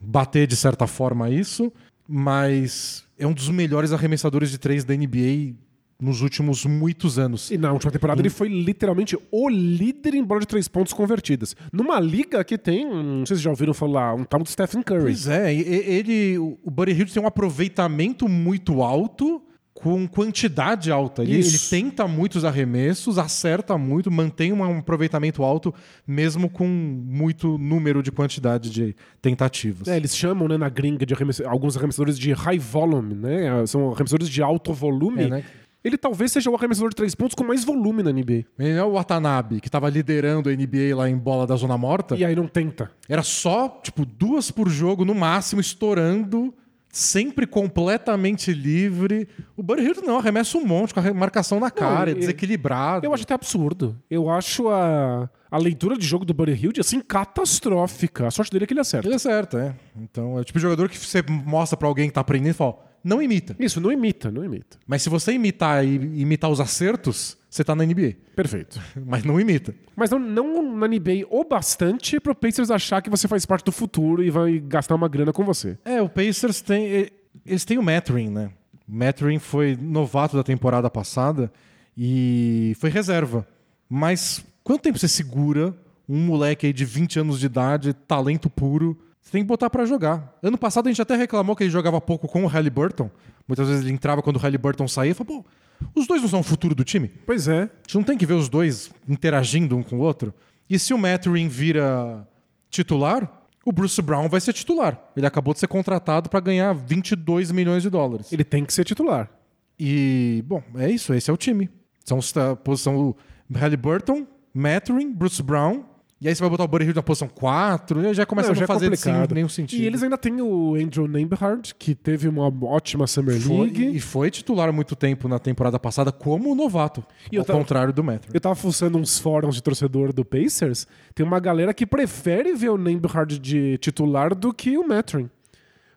bater 0.00 0.46
de 0.46 0.56
certa 0.56 0.86
forma 0.86 1.30
isso, 1.30 1.72
mas 2.08 3.04
é 3.18 3.26
um 3.26 3.32
dos 3.32 3.48
melhores 3.48 3.92
arremessadores 3.92 4.50
de 4.50 4.58
três 4.58 4.84
da 4.84 4.94
NBA 4.94 5.54
nos 6.00 6.20
últimos 6.20 6.64
muitos 6.66 7.18
anos. 7.18 7.50
E 7.50 7.56
na 7.56 7.72
última 7.72 7.90
temporada 7.90 8.20
ele 8.20 8.28
foi 8.28 8.48
literalmente 8.48 9.18
o 9.30 9.48
líder 9.48 10.14
em 10.14 10.22
bola 10.22 10.40
de 10.40 10.46
três 10.46 10.68
pontos 10.68 10.92
convertidas. 10.92 11.56
Numa 11.72 11.98
liga 11.98 12.44
que 12.44 12.58
tem, 12.58 12.84
não 12.84 13.24
sei 13.24 13.36
se 13.36 13.42
já 13.42 13.50
ouviram 13.50 13.72
falar, 13.72 14.14
um 14.14 14.24
tal 14.24 14.42
de 14.42 14.50
Stephen 14.50 14.82
Curry. 14.82 15.02
Pois 15.02 15.26
é, 15.26 15.54
ele, 15.54 16.38
o 16.38 16.70
Buddy 16.70 16.92
Hield 16.92 17.12
tem 17.12 17.22
um 17.22 17.26
aproveitamento 17.26 18.28
muito 18.28 18.82
alto 18.82 19.42
com 19.78 20.08
quantidade 20.08 20.90
alta. 20.90 21.22
Ele, 21.22 21.34
ele 21.36 21.58
tenta 21.70 22.08
muitos 22.08 22.44
arremessos, 22.46 23.18
acerta 23.18 23.76
muito, 23.76 24.10
mantém 24.10 24.50
um 24.52 24.64
aproveitamento 24.78 25.42
alto, 25.42 25.72
mesmo 26.06 26.48
com 26.48 26.66
muito 26.66 27.58
número 27.58 28.02
de 28.02 28.10
quantidade 28.10 28.70
de 28.70 28.96
tentativas. 29.20 29.86
É, 29.86 29.96
eles 29.96 30.16
chamam 30.16 30.48
né, 30.48 30.56
na 30.56 30.68
gringa 30.70 31.04
de 31.04 31.12
arremess- 31.12 31.42
alguns 31.42 31.76
arremessadores 31.76 32.18
de 32.18 32.32
high 32.32 32.58
volume, 32.58 33.14
né? 33.14 33.66
São 33.66 33.92
arremessadores 33.92 34.30
de 34.30 34.42
alto 34.42 34.72
volume. 34.72 35.24
É, 35.24 35.28
né? 35.28 35.44
Ele 35.84 35.96
talvez 35.98 36.32
seja 36.32 36.50
o 36.50 36.54
arremessador 36.56 36.88
de 36.90 36.96
três 36.96 37.14
pontos 37.14 37.34
com 37.34 37.44
mais 37.44 37.62
volume 37.62 38.02
na 38.02 38.10
NBA. 38.10 38.44
Ele 38.58 38.70
é 38.78 38.82
o 38.82 38.94
Watanabe, 38.94 39.60
que 39.60 39.68
estava 39.68 39.88
liderando 39.88 40.48
a 40.48 40.52
NBA 40.52 40.96
lá 40.96 41.08
em 41.08 41.16
bola 41.16 41.46
da 41.46 41.54
zona 41.54 41.76
morta. 41.78 42.16
E 42.16 42.24
aí 42.24 42.34
não 42.34 42.48
tenta. 42.48 42.90
Era 43.08 43.22
só, 43.22 43.68
tipo, 43.84 44.04
duas 44.04 44.50
por 44.50 44.68
jogo 44.68 45.04
no 45.04 45.14
máximo, 45.14 45.60
estourando, 45.60 46.52
sempre 46.96 47.46
completamente 47.46 48.52
livre. 48.54 49.28
O 49.54 49.62
Buddy 49.62 49.82
Hield 49.82 50.00
não, 50.02 50.18
arremessa 50.18 50.56
um 50.56 50.64
monte, 50.64 50.94
com 50.94 51.00
a 51.00 51.12
marcação 51.12 51.60
na 51.60 51.70
cara, 51.70 52.10
é 52.10 52.12
ele- 52.12 52.20
desequilibrado. 52.20 53.04
Eu 53.04 53.12
acho 53.12 53.22
até 53.24 53.34
absurdo. 53.34 53.96
Eu 54.10 54.30
acho 54.30 54.68
a, 54.70 55.28
a 55.50 55.58
leitura 55.58 55.96
de 55.98 56.06
jogo 56.06 56.24
do 56.24 56.32
Buddy 56.32 56.52
Hield, 56.52 56.80
assim, 56.80 57.00
catastrófica. 57.00 58.26
A 58.26 58.30
sorte 58.30 58.50
dele 58.50 58.64
é 58.64 58.66
que 58.66 58.72
ele 58.72 58.80
acerta. 58.80 59.06
Ele 59.06 59.14
acerta, 59.14 59.58
é. 59.58 59.74
Então 60.02 60.38
é 60.38 60.40
o 60.40 60.44
tipo 60.44 60.58
de 60.58 60.62
jogador 60.62 60.88
que 60.88 60.98
você 60.98 61.22
mostra 61.28 61.76
pra 61.76 61.86
alguém 61.86 62.08
que 62.08 62.14
tá 62.14 62.22
aprendendo 62.22 62.50
e 62.52 62.54
fala, 62.54 62.76
não 63.06 63.22
imita. 63.22 63.54
Isso, 63.56 63.80
não 63.80 63.92
imita, 63.92 64.32
não 64.32 64.44
imita. 64.44 64.78
Mas 64.84 65.00
se 65.00 65.08
você 65.08 65.30
imitar 65.32 65.86
e 65.86 65.94
imitar 66.20 66.50
os 66.50 66.58
acertos, 66.58 67.38
você 67.48 67.62
tá 67.62 67.72
na 67.72 67.86
NBA. 67.86 68.14
Perfeito. 68.34 68.80
Mas 69.06 69.22
não 69.22 69.40
imita. 69.40 69.72
Mas 69.94 70.10
não, 70.10 70.18
não 70.18 70.76
na 70.76 70.88
NBA 70.88 71.24
o 71.30 71.44
bastante 71.44 72.18
pro 72.18 72.34
Pacers 72.34 72.68
achar 72.68 73.00
que 73.00 73.08
você 73.08 73.28
faz 73.28 73.46
parte 73.46 73.64
do 73.64 73.70
futuro 73.70 74.24
e 74.24 74.28
vai 74.28 74.58
gastar 74.58 74.96
uma 74.96 75.06
grana 75.06 75.32
com 75.32 75.44
você. 75.44 75.78
É, 75.84 76.02
o 76.02 76.08
Pacers 76.08 76.60
tem. 76.60 77.08
Eles 77.46 77.64
têm 77.64 77.78
o 77.78 77.82
Mathurin, 77.82 78.28
né? 78.28 78.50
O 78.88 78.92
Mathurin 78.92 79.38
foi 79.38 79.78
novato 79.80 80.36
da 80.36 80.42
temporada 80.42 80.90
passada 80.90 81.52
e 81.96 82.76
foi 82.80 82.90
reserva. 82.90 83.46
Mas 83.88 84.44
quanto 84.64 84.82
tempo 84.82 84.98
você 84.98 85.06
segura 85.06 85.72
um 86.08 86.18
moleque 86.26 86.66
aí 86.66 86.72
de 86.72 86.84
20 86.84 87.20
anos 87.20 87.38
de 87.38 87.46
idade, 87.46 87.92
talento 87.92 88.50
puro? 88.50 88.98
Você 89.26 89.32
tem 89.32 89.42
que 89.42 89.48
botar 89.48 89.68
pra 89.68 89.84
jogar. 89.84 90.38
Ano 90.40 90.56
passado 90.56 90.86
a 90.86 90.88
gente 90.88 91.02
até 91.02 91.16
reclamou 91.16 91.56
que 91.56 91.64
ele 91.64 91.70
jogava 91.70 92.00
pouco 92.00 92.28
com 92.28 92.44
o 92.44 92.46
Halliburton. 92.46 93.10
Muitas 93.48 93.66
vezes 93.66 93.82
ele 93.82 93.92
entrava 93.92 94.22
quando 94.22 94.36
o 94.36 94.38
Halliburton 94.38 94.86
saía 94.86 95.10
e 95.10 95.14
falou, 95.14 95.42
pô, 95.42 95.90
os 95.96 96.06
dois 96.06 96.22
não 96.22 96.28
são 96.28 96.38
o 96.38 96.44
futuro 96.44 96.76
do 96.76 96.84
time? 96.84 97.08
Pois 97.26 97.48
é. 97.48 97.62
A 97.62 97.68
gente 97.82 97.96
não 97.96 98.04
tem 98.04 98.16
que 98.16 98.24
ver 98.24 98.34
os 98.34 98.48
dois 98.48 98.88
interagindo 99.08 99.76
um 99.76 99.82
com 99.82 99.96
o 99.96 99.98
outro? 99.98 100.32
E 100.70 100.78
se 100.78 100.94
o 100.94 100.98
Mathurin 100.98 101.48
vira 101.48 102.24
titular, 102.70 103.42
o 103.64 103.72
Bruce 103.72 104.00
Brown 104.00 104.28
vai 104.28 104.40
ser 104.40 104.52
titular. 104.52 104.96
Ele 105.16 105.26
acabou 105.26 105.52
de 105.52 105.58
ser 105.58 105.66
contratado 105.66 106.30
para 106.30 106.38
ganhar 106.38 106.72
22 106.72 107.50
milhões 107.50 107.82
de 107.82 107.90
dólares. 107.90 108.32
Ele 108.32 108.44
tem 108.44 108.64
que 108.64 108.72
ser 108.72 108.84
titular. 108.84 109.28
E, 109.76 110.44
bom, 110.46 110.62
é 110.76 110.88
isso. 110.88 111.12
Esse 111.12 111.30
é 111.30 111.34
o 111.34 111.36
time. 111.36 111.68
São 112.04 112.20
a 112.20 112.54
posição 112.54 113.12
Halliburton, 113.52 114.24
Mathurin, 114.54 115.12
Bruce 115.12 115.42
Brown. 115.42 115.95
E 116.18 116.26
aí 116.28 116.34
você 116.34 116.40
vai 116.40 116.48
botar 116.48 116.64
o 116.64 116.68
Buddy 116.68 116.84
Hield 116.84 116.96
na 116.96 117.02
posição 117.02 117.28
4. 117.28 118.00
E 118.02 118.06
aí 118.06 118.14
já 118.14 118.24
começa 118.24 118.48
Não, 118.48 118.52
a 118.52 118.54
já 118.54 118.60
não 118.60 118.64
é 118.64 118.66
fazer 118.66 118.96
sim, 118.96 119.10
nenhum 119.34 119.48
sentido. 119.50 119.82
E 119.82 119.86
eles 119.86 120.02
ainda 120.02 120.16
têm 120.16 120.40
o 120.40 120.74
Andrew 120.74 121.06
Nembhard, 121.06 121.74
que 121.78 121.94
teve 121.94 122.26
uma 122.26 122.48
ótima 122.64 123.06
Summer 123.06 123.38
Foi- 123.38 123.56
League. 123.66 123.86
e 123.96 124.00
foi 124.00 124.30
titular 124.30 124.70
há 124.70 124.72
muito 124.72 124.96
tempo 124.96 125.28
na 125.28 125.38
temporada 125.38 125.78
passada 125.78 126.10
como 126.10 126.54
novato. 126.54 127.04
E 127.30 127.36
ao 127.36 127.44
tava- 127.44 127.58
contrário 127.58 127.92
do 127.92 128.02
Mathurin. 128.02 128.30
Eu 128.32 128.40
tava 128.40 128.54
fuçando 128.54 128.96
uns 128.96 129.18
fóruns 129.18 129.56
de 129.56 129.62
torcedor 129.62 130.10
do 130.10 130.24
Pacers. 130.24 130.86
Tem 131.14 131.24
uma 131.26 131.38
galera 131.38 131.74
que 131.74 131.84
prefere 131.84 132.54
ver 132.54 132.70
o 132.70 132.78
Nembhard 132.78 133.38
de 133.38 133.76
titular 133.76 134.34
do 134.34 134.54
que 134.54 134.78
o 134.78 134.88
Mathurin. 134.88 135.28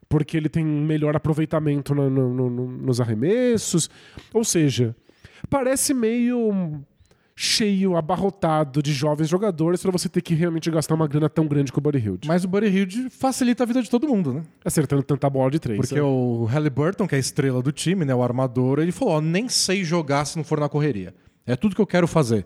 Porque 0.06 0.36
ele 0.36 0.50
tem 0.50 0.62
melhor 0.64 1.16
aproveitamento 1.16 1.94
no- 1.94 2.10
no- 2.10 2.50
no- 2.50 2.66
nos 2.66 3.00
arremessos. 3.00 3.88
Ou 4.34 4.44
seja, 4.44 4.94
parece 5.48 5.94
meio 5.94 6.82
cheio, 7.42 7.96
abarrotado 7.96 8.82
de 8.82 8.92
jovens 8.92 9.26
jogadores 9.26 9.80
pra 9.80 9.90
você 9.90 10.10
ter 10.10 10.20
que 10.20 10.34
realmente 10.34 10.70
gastar 10.70 10.94
uma 10.94 11.08
grana 11.08 11.26
tão 11.26 11.46
grande 11.46 11.72
com 11.72 11.80
o 11.80 11.82
Buddy 11.82 11.96
Hield. 11.96 12.28
Mas 12.28 12.44
o 12.44 12.48
Buddy 12.48 12.66
Hield 12.66 13.08
facilita 13.08 13.62
a 13.62 13.66
vida 13.66 13.82
de 13.82 13.88
todo 13.88 14.06
mundo, 14.06 14.34
né? 14.34 14.42
Acertando 14.62 15.02
tanta 15.02 15.30
bola 15.30 15.50
de 15.50 15.58
três. 15.58 15.80
Porque 15.80 15.94
né? 15.94 16.02
o 16.02 16.44
Halliburton, 16.44 17.08
que 17.08 17.14
é 17.14 17.16
a 17.16 17.18
estrela 17.18 17.62
do 17.62 17.72
time, 17.72 18.04
né, 18.04 18.14
o 18.14 18.22
armador, 18.22 18.78
ele 18.78 18.92
falou: 18.92 19.14
ó, 19.14 19.20
nem 19.22 19.48
sei 19.48 19.82
jogar 19.82 20.26
se 20.26 20.36
não 20.36 20.44
for 20.44 20.60
na 20.60 20.68
correria. 20.68 21.14
É 21.46 21.56
tudo 21.56 21.74
que 21.74 21.80
eu 21.80 21.86
quero 21.86 22.06
fazer. 22.06 22.44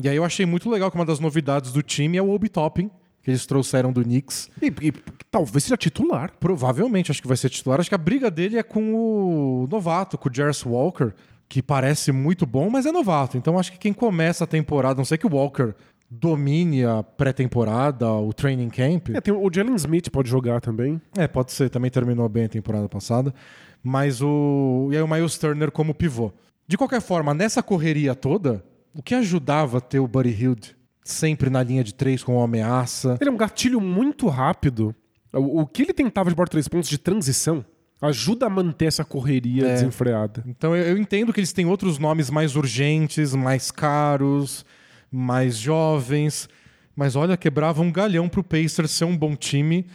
E 0.00 0.08
aí 0.08 0.14
eu 0.14 0.22
achei 0.22 0.46
muito 0.46 0.70
legal 0.70 0.88
que 0.88 0.96
uma 0.96 1.04
das 1.04 1.18
novidades 1.18 1.72
do 1.72 1.82
time 1.82 2.16
é 2.16 2.22
o 2.22 2.30
Obi 2.30 2.48
Toppin, 2.48 2.88
que 3.20 3.32
eles 3.32 3.44
trouxeram 3.44 3.92
do 3.92 4.04
Knicks. 4.04 4.48
E, 4.62 4.66
e 4.86 4.92
talvez 5.32 5.64
seja 5.64 5.76
titular. 5.76 6.30
Provavelmente 6.38 7.10
acho 7.10 7.20
que 7.20 7.26
vai 7.26 7.36
ser 7.36 7.50
titular. 7.50 7.80
Acho 7.80 7.88
que 7.88 7.94
a 7.96 7.98
briga 7.98 8.30
dele 8.30 8.56
é 8.56 8.62
com 8.62 8.94
o 8.94 9.66
novato, 9.68 10.16
com 10.16 10.28
o 10.28 10.32
Jarvis 10.32 10.64
Walker, 10.64 11.12
que 11.48 11.62
parece 11.62 12.12
muito 12.12 12.44
bom, 12.44 12.68
mas 12.68 12.84
é 12.84 12.92
novato. 12.92 13.38
Então 13.38 13.58
acho 13.58 13.72
que 13.72 13.78
quem 13.78 13.92
começa 13.92 14.44
a 14.44 14.46
temporada, 14.46 14.98
não 14.98 15.04
sei 15.04 15.16
que 15.16 15.26
o 15.26 15.34
Walker 15.34 15.74
domine 16.10 16.84
a 16.84 17.02
pré-temporada, 17.02 18.10
o 18.10 18.32
training 18.32 18.68
camp. 18.68 19.10
É, 19.14 19.20
tem 19.20 19.32
o 19.32 19.50
Jalen 19.52 19.74
Smith 19.76 20.10
pode 20.10 20.28
jogar 20.28 20.60
também. 20.60 21.00
É, 21.16 21.26
pode 21.26 21.52
ser, 21.52 21.70
também 21.70 21.90
terminou 21.90 22.28
bem 22.28 22.44
a 22.44 22.48
temporada 22.48 22.88
passada. 22.88 23.34
Mas 23.82 24.20
o. 24.20 24.88
E 24.92 24.96
aí 24.96 25.02
o 25.02 25.08
Miles 25.08 25.38
Turner 25.38 25.70
como 25.70 25.94
pivô. 25.94 26.32
De 26.66 26.76
qualquer 26.76 27.00
forma, 27.00 27.32
nessa 27.32 27.62
correria 27.62 28.14
toda, 28.14 28.62
o 28.94 29.02
que 29.02 29.14
ajudava 29.14 29.80
ter 29.80 30.00
o 30.00 30.08
Buddy 30.08 30.30
Hield 30.30 30.76
sempre 31.02 31.48
na 31.48 31.62
linha 31.62 31.82
de 31.82 31.94
três 31.94 32.22
com 32.22 32.36
uma 32.36 32.44
ameaça. 32.44 33.16
Ele 33.20 33.30
é 33.30 33.32
um 33.32 33.36
gatilho 33.36 33.80
muito 33.80 34.28
rápido. 34.28 34.94
O, 35.32 35.62
o 35.62 35.66
que 35.66 35.82
ele 35.82 35.94
tentava 35.94 36.28
de 36.28 36.36
bola 36.36 36.48
três 36.48 36.68
pontos 36.68 36.88
de 36.88 36.98
transição 36.98 37.64
ajuda 38.00 38.46
a 38.46 38.50
manter 38.50 38.86
essa 38.86 39.04
correria 39.04 39.66
É. 39.66 39.74
desenfreada. 39.74 40.44
Então 40.46 40.74
eu, 40.76 40.84
eu 40.84 40.98
entendo 40.98 41.32
que 41.32 41.40
eles 41.40 41.52
têm 41.52 41.66
outros 41.66 41.98
nomes 41.98 42.30
mais 42.30 42.54
urgentes, 42.56 43.34
mais 43.34 43.70
caros. 43.70 44.64
mais 45.10 45.56
jovens. 45.56 46.48
Mas 46.94 47.16
olha, 47.16 47.36
quebrava 47.36 47.80
um 47.80 47.90
galhão 47.90 48.28
pro 48.28 48.42
Pacers 48.44 48.90
ser 48.90 49.04
um 49.04 49.16
bom 49.16 49.34
time. 49.34 49.86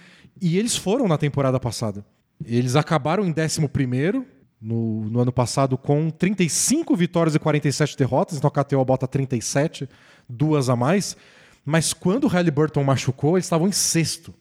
E 0.41 0.57
eles 0.57 0.75
foram 0.75 1.07
na 1.07 1.17
temporada 1.17 1.59
passada. 1.59 2.03
Eles 2.45 2.75
acabaram 2.75 3.23
em 3.25 3.29
11 3.33 4.25
no, 4.61 5.05
no 5.09 5.19
ano 5.19 5.31
passado 5.31 5.77
com 5.77 6.09
35 6.09 6.95
vitórias 6.95 7.35
e 7.35 7.39
47 7.39 7.97
derrotas. 7.97 8.37
Então 8.37 8.49
a 8.53 8.63
KTO 8.63 8.83
bota 8.83 9.07
37, 9.07 9.87
duas 10.27 10.69
a 10.69 10.75
mais. 10.75 11.15
Mas 11.65 11.93
quando 11.93 12.23
o 12.25 12.27
Halliburton 12.27 12.83
machucou, 12.83 13.37
eles 13.37 13.45
estavam 13.45 13.67
em 13.67 13.71
sexto. 13.71 14.33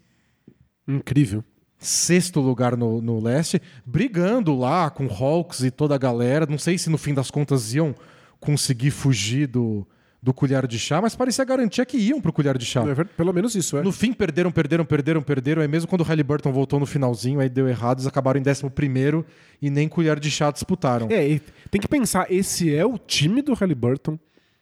Incrível. 0.88 1.44
Sexto 1.82 2.40
lugar 2.40 2.76
no, 2.76 3.02
no 3.02 3.20
leste, 3.20 3.60
brigando 3.84 4.56
lá 4.56 4.88
com 4.88 5.06
Hawks 5.06 5.64
e 5.64 5.70
toda 5.70 5.94
a 5.96 5.98
galera. 5.98 6.46
Não 6.46 6.58
sei 6.58 6.78
se 6.78 6.88
no 6.88 6.96
fim 6.96 7.12
das 7.12 7.30
contas 7.30 7.74
iam 7.74 7.94
conseguir 8.38 8.92
fugir 8.92 9.48
do, 9.48 9.86
do 10.22 10.32
colher 10.32 10.68
de 10.68 10.78
chá, 10.78 11.02
mas 11.02 11.16
parecia 11.16 11.44
garantia 11.44 11.84
que 11.84 11.96
iam 11.96 12.20
pro 12.20 12.32
colher 12.32 12.56
de 12.56 12.64
chá. 12.64 12.84
É 12.88 13.04
Pelo 13.04 13.32
menos 13.32 13.56
isso, 13.56 13.76
é. 13.76 13.82
No 13.82 13.90
fim, 13.90 14.12
perderam, 14.12 14.52
perderam, 14.52 14.84
perderam, 14.84 15.20
perderam. 15.20 15.62
Aí 15.62 15.66
mesmo 15.66 15.88
quando 15.88 16.02
o 16.02 16.04
Halliburton 16.04 16.52
voltou 16.52 16.78
no 16.78 16.86
finalzinho, 16.86 17.40
aí 17.40 17.48
deu 17.48 17.68
errado, 17.68 17.98
eles 17.98 18.06
acabaram 18.06 18.40
em 18.40 18.44
11 18.48 19.24
e 19.60 19.68
nem 19.68 19.88
colher 19.88 20.20
de 20.20 20.30
chá 20.30 20.52
disputaram. 20.52 21.08
É, 21.10 21.40
tem 21.70 21.80
que 21.80 21.88
pensar, 21.88 22.30
esse 22.30 22.72
é 22.72 22.86
o 22.86 22.96
time 22.96 23.42
do 23.42 23.54
Halliburton. 23.54 24.16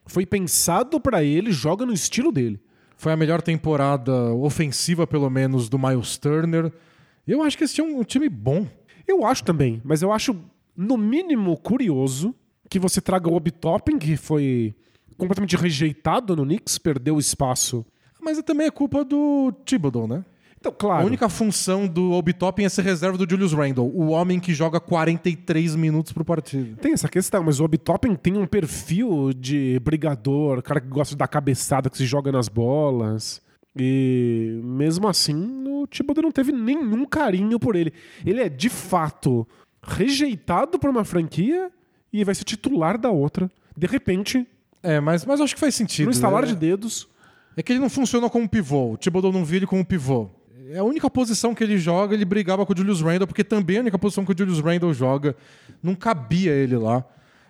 Foi 0.06 0.24
pensado 0.24 0.98
pra 0.98 1.22
ele, 1.22 1.52
joga 1.52 1.84
no 1.84 1.92
estilo 1.92 2.32
dele. 2.32 2.58
Foi 2.96 3.12
a 3.12 3.16
melhor 3.16 3.42
temporada 3.42 4.12
ofensiva, 4.34 5.06
pelo 5.06 5.28
menos, 5.30 5.68
do 5.68 5.78
Miles 5.78 6.16
Turner. 6.16 6.72
Eu 7.30 7.42
acho 7.42 7.56
que 7.56 7.62
esse 7.62 7.80
é 7.80 7.84
um 7.84 8.02
time 8.02 8.28
bom. 8.28 8.66
Eu 9.06 9.24
acho 9.24 9.44
também, 9.44 9.80
mas 9.84 10.02
eu 10.02 10.10
acho, 10.12 10.36
no 10.76 10.96
mínimo, 10.96 11.56
curioso 11.56 12.34
que 12.68 12.76
você 12.76 13.00
traga 13.00 13.28
o 13.28 13.34
Obi 13.34 13.52
Toppin, 13.52 13.98
que 13.98 14.16
foi 14.16 14.74
completamente 15.16 15.56
rejeitado 15.56 16.34
no 16.34 16.44
Knicks, 16.44 16.76
perdeu 16.76 17.20
espaço. 17.20 17.86
Mas 18.20 18.42
também 18.42 18.66
é 18.66 18.70
culpa 18.70 19.04
do 19.04 19.52
Thibodeau, 19.64 20.08
né? 20.08 20.24
Então, 20.58 20.74
claro. 20.76 21.04
A 21.04 21.06
única 21.06 21.28
função 21.28 21.86
do 21.86 22.10
Obi 22.10 22.32
Toppin 22.32 22.64
é 22.64 22.68
ser 22.68 22.82
reserva 22.82 23.16
do 23.16 23.28
Julius 23.28 23.52
Randle, 23.52 23.90
o 23.94 24.08
homem 24.08 24.40
que 24.40 24.52
joga 24.52 24.80
43 24.80 25.76
minutos 25.76 26.12
por 26.12 26.24
partido. 26.24 26.76
Tem 26.78 26.92
essa 26.92 27.08
questão, 27.08 27.44
mas 27.44 27.60
o 27.60 27.64
Obi 27.64 27.78
Toppin 27.78 28.16
tem 28.16 28.36
um 28.36 28.46
perfil 28.46 29.32
de 29.32 29.80
brigador, 29.84 30.62
cara 30.62 30.80
que 30.80 30.88
gosta 30.88 31.14
de 31.14 31.18
dar 31.18 31.28
cabeçada, 31.28 31.88
que 31.88 31.96
se 31.96 32.06
joga 32.06 32.32
nas 32.32 32.48
bolas. 32.48 33.40
E 33.76 34.60
mesmo 34.64 35.06
assim, 35.08 35.64
o 35.66 35.86
Thibodeau 35.86 36.24
não 36.24 36.32
teve 36.32 36.52
nenhum 36.52 37.04
carinho 37.04 37.58
por 37.58 37.76
ele. 37.76 37.92
Ele 38.26 38.40
é, 38.40 38.48
de 38.48 38.68
fato, 38.68 39.46
rejeitado 39.82 40.78
por 40.78 40.90
uma 40.90 41.04
franquia 41.04 41.70
e 42.12 42.24
vai 42.24 42.34
ser 42.34 42.44
titular 42.44 42.98
da 42.98 43.10
outra. 43.10 43.50
De 43.76 43.86
repente, 43.86 44.46
É, 44.82 44.98
mas, 45.00 45.24
mas 45.24 45.40
acho 45.40 45.54
que 45.54 45.60
faz 45.60 45.74
sentido. 45.74 46.06
no 46.06 46.10
instalar 46.10 46.44
é, 46.44 46.48
de 46.48 46.56
dedos, 46.56 47.08
é 47.56 47.62
que 47.62 47.72
ele 47.72 47.78
não 47.80 47.90
funciona 47.90 48.28
como 48.28 48.48
pivô. 48.48 48.92
O 48.92 48.96
Thibodeau 48.96 49.32
não 49.32 49.44
ele 49.50 49.66
como 49.66 49.84
pivô. 49.84 50.28
É 50.72 50.78
a 50.78 50.84
única 50.84 51.10
posição 51.10 51.54
que 51.54 51.64
ele 51.64 51.78
joga, 51.78 52.14
ele 52.14 52.24
brigava 52.24 52.64
com 52.64 52.72
o 52.72 52.76
Julius 52.76 53.00
Randle, 53.00 53.26
porque 53.26 53.42
também 53.42 53.76
é 53.76 53.78
a 53.80 53.82
única 53.82 53.98
posição 53.98 54.24
que 54.24 54.32
o 54.32 54.38
Julius 54.38 54.60
Randle 54.60 54.92
joga. 54.94 55.34
Não 55.82 55.94
cabia 55.94 56.52
ele 56.52 56.76
lá. 56.76 57.04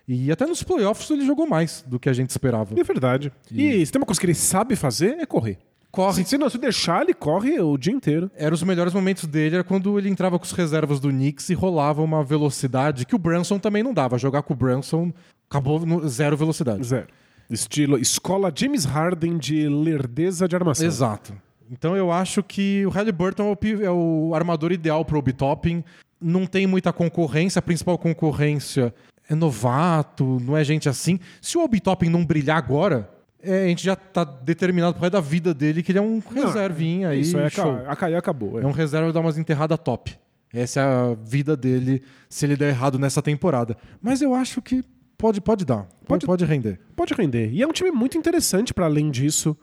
E 0.09 0.33
até 0.33 0.47
nos 0.47 0.63
playoffs 0.63 1.09
ele 1.11 1.25
jogou 1.25 1.47
mais 1.47 1.85
do 1.87 1.99
que 2.01 2.09
a 2.09 2.13
gente 2.13 2.31
esperava. 2.31 2.79
é 2.79 2.83
verdade. 2.83 3.33
E 3.51 3.85
se 3.85 3.93
tem 3.93 4.01
uma 4.01 4.07
coisa 4.07 4.21
que 4.21 4.27
ele 4.27 4.35
sabe 4.35 4.75
fazer, 4.75 5.19
é 5.19 5.27
correr. 5.27 5.59
Corre. 5.91 6.23
Se, 6.23 6.31
se 6.31 6.39
não 6.39 6.49
se 6.49 6.59
deixar, 6.59 7.03
ele 7.03 7.15
corre 7.15 7.61
o 7.61 7.77
dia 7.77 7.93
inteiro. 7.93 8.31
Eram 8.37 8.55
os 8.55 8.63
melhores 8.63 8.95
momentos 8.95 9.27
dele, 9.27 9.57
era 9.57 9.65
quando 9.65 9.99
ele 9.99 10.09
entrava 10.09 10.39
com 10.39 10.45
os 10.45 10.53
reservas 10.53 11.01
do 11.01 11.09
Knicks 11.09 11.51
e 11.51 11.55
rolava 11.55 12.03
uma 12.03 12.23
velocidade 12.23 13.05
que 13.05 13.15
o 13.15 13.19
Branson 13.19 13.59
também 13.59 13.83
não 13.83 13.93
dava. 13.93 14.19
Jogar 14.19 14.43
com 14.43 14.53
o 14.53 14.57
Branson 14.57 15.13
acabou 15.49 15.85
no 15.85 16.09
zero 16.09 16.37
velocidade. 16.37 16.85
Zero. 16.85 17.09
Estilo 17.51 17.99
escola 17.99 18.53
James 18.55 18.85
Harden 18.85 19.37
de 19.37 19.69
lerdeza 19.69 20.47
de 20.47 20.55
armação. 20.55 20.87
Exato. 20.87 21.35
Então 21.71 21.97
eu 21.97 22.13
acho 22.13 22.43
que 22.43 22.85
o 22.87 22.91
Halliburton 22.91 23.45
é 23.45 23.53
o, 23.53 23.85
é 23.85 23.91
o 23.91 24.35
armador 24.35 24.73
ideal 24.73 25.05
para 25.05 25.17
o 25.17 25.19
Obi-Topping. 25.19 25.83
Não 26.21 26.47
tem 26.47 26.67
muita 26.67 26.93
concorrência, 26.93 27.59
a 27.59 27.63
principal 27.63 27.99
concorrência 27.99 28.95
é 29.29 29.35
novato, 29.35 30.39
não 30.41 30.57
é 30.57 30.63
gente 30.63 30.89
assim. 30.89 31.19
Se 31.41 31.57
o 31.57 31.65
Obi-Topping 31.65 32.09
não 32.09 32.25
brilhar 32.25 32.59
agora, 32.59 33.09
é, 33.43 33.65
a 33.65 33.69
gente 33.69 33.83
já 33.85 33.95
tá 33.97 34.25
determinado 34.25 34.95
pro 34.95 35.03
resto 35.03 35.13
da 35.15 35.21
vida 35.21 35.53
dele 35.55 35.83
que 35.83 35.93
ele 35.93 35.99
é 35.99 36.03
um 36.03 36.21
reservinha 36.35 37.09
aí. 37.11 37.21
Isso 37.21 37.37
aí 37.39 37.51
show. 37.51 37.71
aca- 37.73 37.93
acabou. 37.93 38.17
acabou 38.19 38.61
é. 38.61 38.63
É 38.65 38.67
um 38.67 38.71
reserva 38.73 39.13
dá 39.13 39.21
umas 39.21 39.39
enterradas 39.39 39.79
top. 39.79 40.17
Essa 40.53 40.81
é 40.81 40.83
a 40.85 41.15
vida 41.15 41.57
dele 41.57 42.03
se 42.29 42.45
ele 42.45 42.57
der 42.57 42.71
errado 42.71 42.99
nessa 42.99 43.23
temporada. 43.23 43.77
Mas 44.03 44.21
eu 44.21 44.35
acho 44.35 44.61
que 44.61 44.83
pode, 45.17 45.41
pode 45.41 45.65
dar. 45.65 45.83
Pode, 45.85 46.07
Pode- 46.07 46.27
pode 46.27 46.45
render. 46.45 46.81
Pode 46.97 47.15
render. 47.15 47.51
E 47.53 47.63
é 47.63 47.67
um 47.67 47.73
time 47.73 47.91
muito 47.91 48.19
interessante 48.19 48.75
para 48.75 48.87
além 48.87 49.11
disso. 49.11 49.57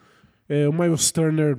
É, 0.48 0.68
o 0.68 0.72
Miles 0.72 1.12
Turner 1.12 1.58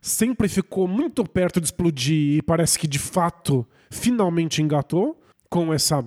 sempre 0.00 0.48
ficou 0.48 0.88
muito 0.88 1.22
perto 1.24 1.60
de 1.60 1.66
explodir 1.66 2.38
e 2.38 2.42
parece 2.42 2.78
que 2.78 2.86
de 2.88 2.98
fato 2.98 3.66
finalmente 3.90 4.62
engatou 4.62 5.20
com 5.50 5.74
essa 5.74 6.02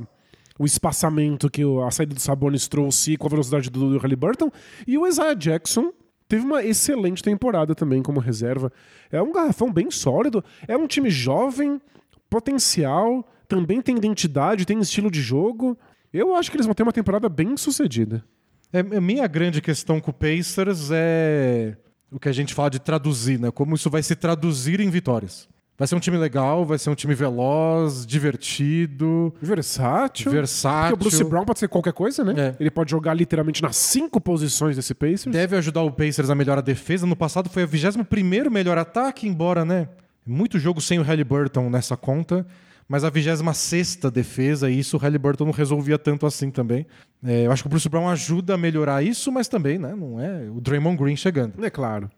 o 0.58 0.66
espaçamento 0.66 1.50
que 1.50 1.64
a 1.86 1.92
saída 1.92 2.14
do 2.14 2.22
Sabonis 2.22 2.68
trouxe 2.68 3.18
com 3.18 3.28
a 3.28 3.30
velocidade 3.30 3.70
do 3.70 3.98
Halliburton. 3.98 4.52
E 4.88 4.98
o 4.98 5.08
Isaiah 5.08 5.34
Jackson 5.34 5.92
teve 6.28 6.46
uma 6.46 6.64
excelente 6.64 7.24
temporada 7.24 7.74
também 7.74 8.02
como 8.02 8.20
reserva. 8.20 8.72
É 9.12 9.22
um 9.22 9.32
garrafão 9.32 9.72
bem 9.72 9.90
sólido. 9.90 10.44
É 10.68 10.78
um 10.78 10.88
time 10.88 11.10
jovem, 11.10 11.82
potencial, 12.30 13.28
também 13.48 13.82
tem 13.82 13.98
identidade, 13.98 14.66
tem 14.66 14.80
estilo 14.80 15.12
de 15.12 15.22
jogo. 15.22 15.78
Eu 16.12 16.36
acho 16.36 16.50
que 16.52 16.58
eles 16.58 16.66
vão 16.66 16.76
ter 16.76 16.84
uma 16.84 16.94
temporada 16.94 17.28
bem 17.28 17.58
sucedida. 17.58 18.24
É, 18.72 18.82
minha 18.82 19.28
grande 19.28 19.62
questão 19.62 20.00
com 20.00 20.12
o 20.12 20.14
Pacers 20.14 20.90
é 20.92 21.78
o 22.12 22.20
que 22.20 22.30
a 22.30 22.32
gente 22.32 22.54
fala 22.54 22.70
de 22.70 22.80
traduzir, 22.80 23.40
né? 23.40 23.52
Como 23.52 23.76
isso 23.76 23.90
vai 23.90 24.02
se 24.02 24.16
traduzir 24.16 24.80
em 24.80 24.90
vitórias. 24.90 25.48
Vai 25.78 25.88
ser 25.88 25.96
um 25.96 26.00
time 26.00 26.18
legal, 26.18 26.64
vai 26.64 26.78
ser 26.78 26.92
um 26.92 26.96
time 26.96 27.16
veloz, 27.16 28.06
divertido, 28.06 29.34
Versátil. 29.42 30.32
versátil. 30.32 30.96
Porque 30.96 31.08
o 31.08 31.10
Bruce 31.10 31.24
Brown 31.24 31.46
pode 31.46 31.60
ser 31.60 31.68
qualquer 31.68 31.94
coisa, 31.94 32.24
né? 32.24 32.34
É. 32.38 32.56
Ele 32.60 32.70
pode 32.70 32.92
jogar 32.92 33.16
literalmente 33.16 33.62
nas 33.62 33.76
cinco 33.76 34.22
posições 34.22 34.76
desse 34.76 34.94
Pacers. 34.94 35.34
Deve 35.34 35.56
ajudar 35.58 35.82
o 35.82 35.92
Pacers 35.92 36.30
a 36.30 36.36
melhorar 36.36 36.60
a 36.60 36.64
defesa. 36.64 37.08
No 37.08 37.16
passado 37.16 37.50
foi 37.50 37.64
a 37.64 37.66
21 37.66 38.50
melhor 38.52 38.78
ataque, 38.78 39.28
embora, 39.28 39.66
né? 39.66 39.90
Muito 40.26 40.60
jogo 40.60 40.80
sem 40.80 41.00
o 41.00 41.04
Halliburton 41.04 41.70
nessa 41.70 41.98
conta. 41.98 42.46
Mas 42.88 43.04
a 43.04 43.10
26 43.10 43.96
defesa, 44.14 44.70
e 44.70 44.78
isso 44.78 44.98
o 44.98 45.00
Halliburton 45.00 45.46
não 45.46 45.52
resolvia 45.52 45.98
tanto 45.98 46.26
assim 46.26 46.52
também. 46.52 46.86
É, 47.24 47.48
eu 47.48 47.52
acho 47.52 47.64
que 47.64 47.68
o 47.68 47.70
Bruce 47.70 47.88
Brown 47.90 48.10
ajuda 48.10 48.54
a 48.54 48.58
melhorar 48.58 49.02
isso, 49.02 49.32
mas 49.32 49.48
também, 49.48 49.80
né? 49.80 49.96
Não 49.96 50.20
é 50.20 50.50
o 50.50 50.60
Draymond 50.62 50.98
Green 50.98 51.16
chegando. 51.16 51.66
É 51.66 51.70
claro. 51.70 52.10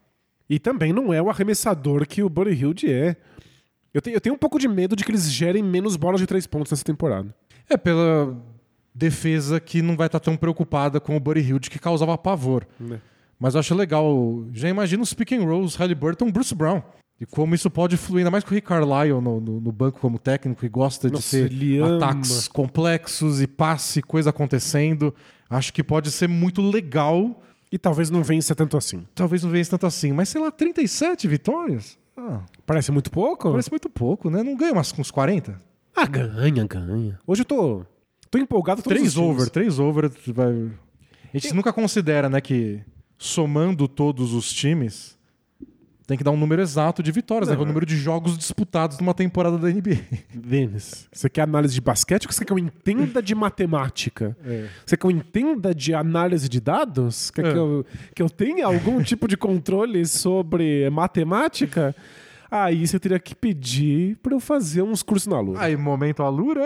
E 0.50 0.58
também 0.58 0.92
não 0.92 1.12
é 1.14 1.22
o 1.22 1.30
arremessador 1.30 2.06
que 2.06 2.22
o 2.22 2.28
Buddy 2.28 2.54
Hilde 2.54 2.92
é. 2.92 3.16
Eu 3.96 4.02
tenho, 4.02 4.16
eu 4.16 4.20
tenho 4.20 4.34
um 4.34 4.38
pouco 4.38 4.58
de 4.58 4.68
medo 4.68 4.94
de 4.94 5.02
que 5.04 5.10
eles 5.10 5.30
gerem 5.30 5.62
menos 5.62 5.96
bolas 5.96 6.20
de 6.20 6.26
três 6.26 6.46
pontos 6.46 6.70
nessa 6.70 6.84
temporada. 6.84 7.34
É 7.68 7.76
pela 7.78 8.36
defesa 8.94 9.58
que 9.58 9.80
não 9.80 9.96
vai 9.96 10.06
estar 10.06 10.20
tão 10.20 10.36
preocupada 10.36 11.00
com 11.00 11.16
o 11.16 11.20
Buddy 11.20 11.40
Hilde, 11.40 11.70
que 11.70 11.78
causava 11.78 12.16
pavor. 12.18 12.66
Né? 12.78 13.00
Mas 13.38 13.54
eu 13.54 13.60
acho 13.60 13.74
legal. 13.74 14.44
Já 14.52 14.68
imagino 14.68 15.02
os 15.02 15.14
pick 15.14 15.32
and 15.32 15.44
rolls, 15.44 15.76
Halliburton, 15.78 16.30
Bruce 16.30 16.54
Brown. 16.54 16.82
E 17.18 17.24
como 17.24 17.54
isso 17.54 17.70
pode 17.70 17.96
fluir, 17.96 18.20
ainda 18.20 18.30
mais 18.30 18.44
com 18.44 18.50
o 18.50 18.54
Rick 18.54 18.66
Carlisle 18.68 19.20
no, 19.22 19.40
no- 19.40 19.60
no 19.60 19.72
banco 19.72 19.98
como 20.00 20.18
técnico 20.18 20.66
e 20.66 20.68
gosta 20.68 21.08
Nossa, 21.08 21.48
de 21.48 21.78
ama. 21.78 21.96
ataques 21.96 22.46
complexos 22.48 23.40
e 23.40 23.46
passe, 23.46 24.02
coisa 24.02 24.28
acontecendo. 24.28 25.14
Acho 25.48 25.72
que 25.72 25.82
pode 25.82 26.10
ser 26.10 26.28
muito 26.28 26.60
legal. 26.60 27.42
E 27.72 27.78
talvez 27.78 28.10
não 28.10 28.22
vença 28.22 28.54
tanto 28.54 28.76
assim. 28.76 29.06
Talvez 29.14 29.42
não 29.42 29.50
venha 29.50 29.64
tanto 29.64 29.86
assim, 29.86 30.12
mas 30.12 30.28
sei 30.28 30.40
lá, 30.40 30.50
37 30.50 31.26
vitórias? 31.26 31.98
Ah, 32.16 32.40
Parece 32.64 32.90
muito 32.92 33.10
pouco? 33.10 33.50
parece 33.50 33.70
muito 33.70 33.88
pouco, 33.90 34.30
né? 34.30 34.42
Não 34.42 34.56
ganha 34.56 34.72
umas 34.72 34.90
com 34.92 35.00
uns 35.02 35.10
40? 35.10 35.60
Ah, 35.94 36.06
ganha, 36.06 36.64
ganha. 36.66 37.18
Hoje 37.26 37.42
eu 37.42 37.44
tô, 37.46 37.84
tô 38.30 38.38
empolgado 38.38 38.82
todos 38.82 38.96
os 38.96 39.00
Três 39.02 39.14
times. 39.14 39.30
over, 39.30 39.50
três 39.50 39.78
over. 39.78 40.10
Vai... 40.28 40.70
A 41.32 41.38
gente 41.38 41.54
nunca 41.54 41.72
considera, 41.72 42.28
né, 42.28 42.40
que 42.40 42.82
somando 43.18 43.86
todos 43.88 44.32
os 44.32 44.52
times, 44.52 45.15
tem 46.06 46.16
que 46.16 46.22
dar 46.22 46.30
um 46.30 46.36
número 46.36 46.62
exato 46.62 47.02
de 47.02 47.10
vitórias, 47.10 47.48
né? 47.48 47.56
Que 47.56 47.60
é 47.60 47.64
o 47.64 47.66
número 47.66 47.84
de 47.84 47.96
jogos 47.96 48.38
disputados 48.38 48.98
numa 49.00 49.12
temporada 49.12 49.58
da 49.58 49.68
NBA. 49.68 49.98
Denis, 50.32 51.08
você 51.12 51.28
quer 51.28 51.42
análise 51.42 51.74
de 51.74 51.80
basquete 51.80 52.26
ou 52.26 52.32
você 52.32 52.38
quer 52.40 52.44
que 52.44 52.52
eu 52.52 52.58
entenda 52.58 53.20
de 53.20 53.34
matemática? 53.34 54.36
Você 54.84 54.96
quer 54.96 54.98
que 54.98 55.06
eu 55.06 55.10
entenda 55.10 55.74
de 55.74 55.92
análise 55.94 56.48
de 56.48 56.60
dados? 56.60 57.30
Quer 57.32 57.46
É. 57.46 57.52
que, 57.52 57.58
eu, 57.58 57.86
que 58.14 58.22
eu 58.22 58.30
tenha 58.30 58.66
algum 58.66 59.02
tipo 59.02 59.26
de 59.26 59.36
controle 59.36 60.06
sobre 60.06 60.88
matemática? 60.90 61.94
Aí 62.48 62.86
você 62.86 63.00
teria 63.00 63.18
que 63.18 63.34
pedir 63.34 64.16
pra 64.22 64.32
eu 64.32 64.38
fazer 64.38 64.82
uns 64.82 65.02
cursos 65.02 65.26
na 65.26 65.40
Lua. 65.40 65.60
Aí, 65.60 65.76
momento 65.76 66.22
alura. 66.22 66.62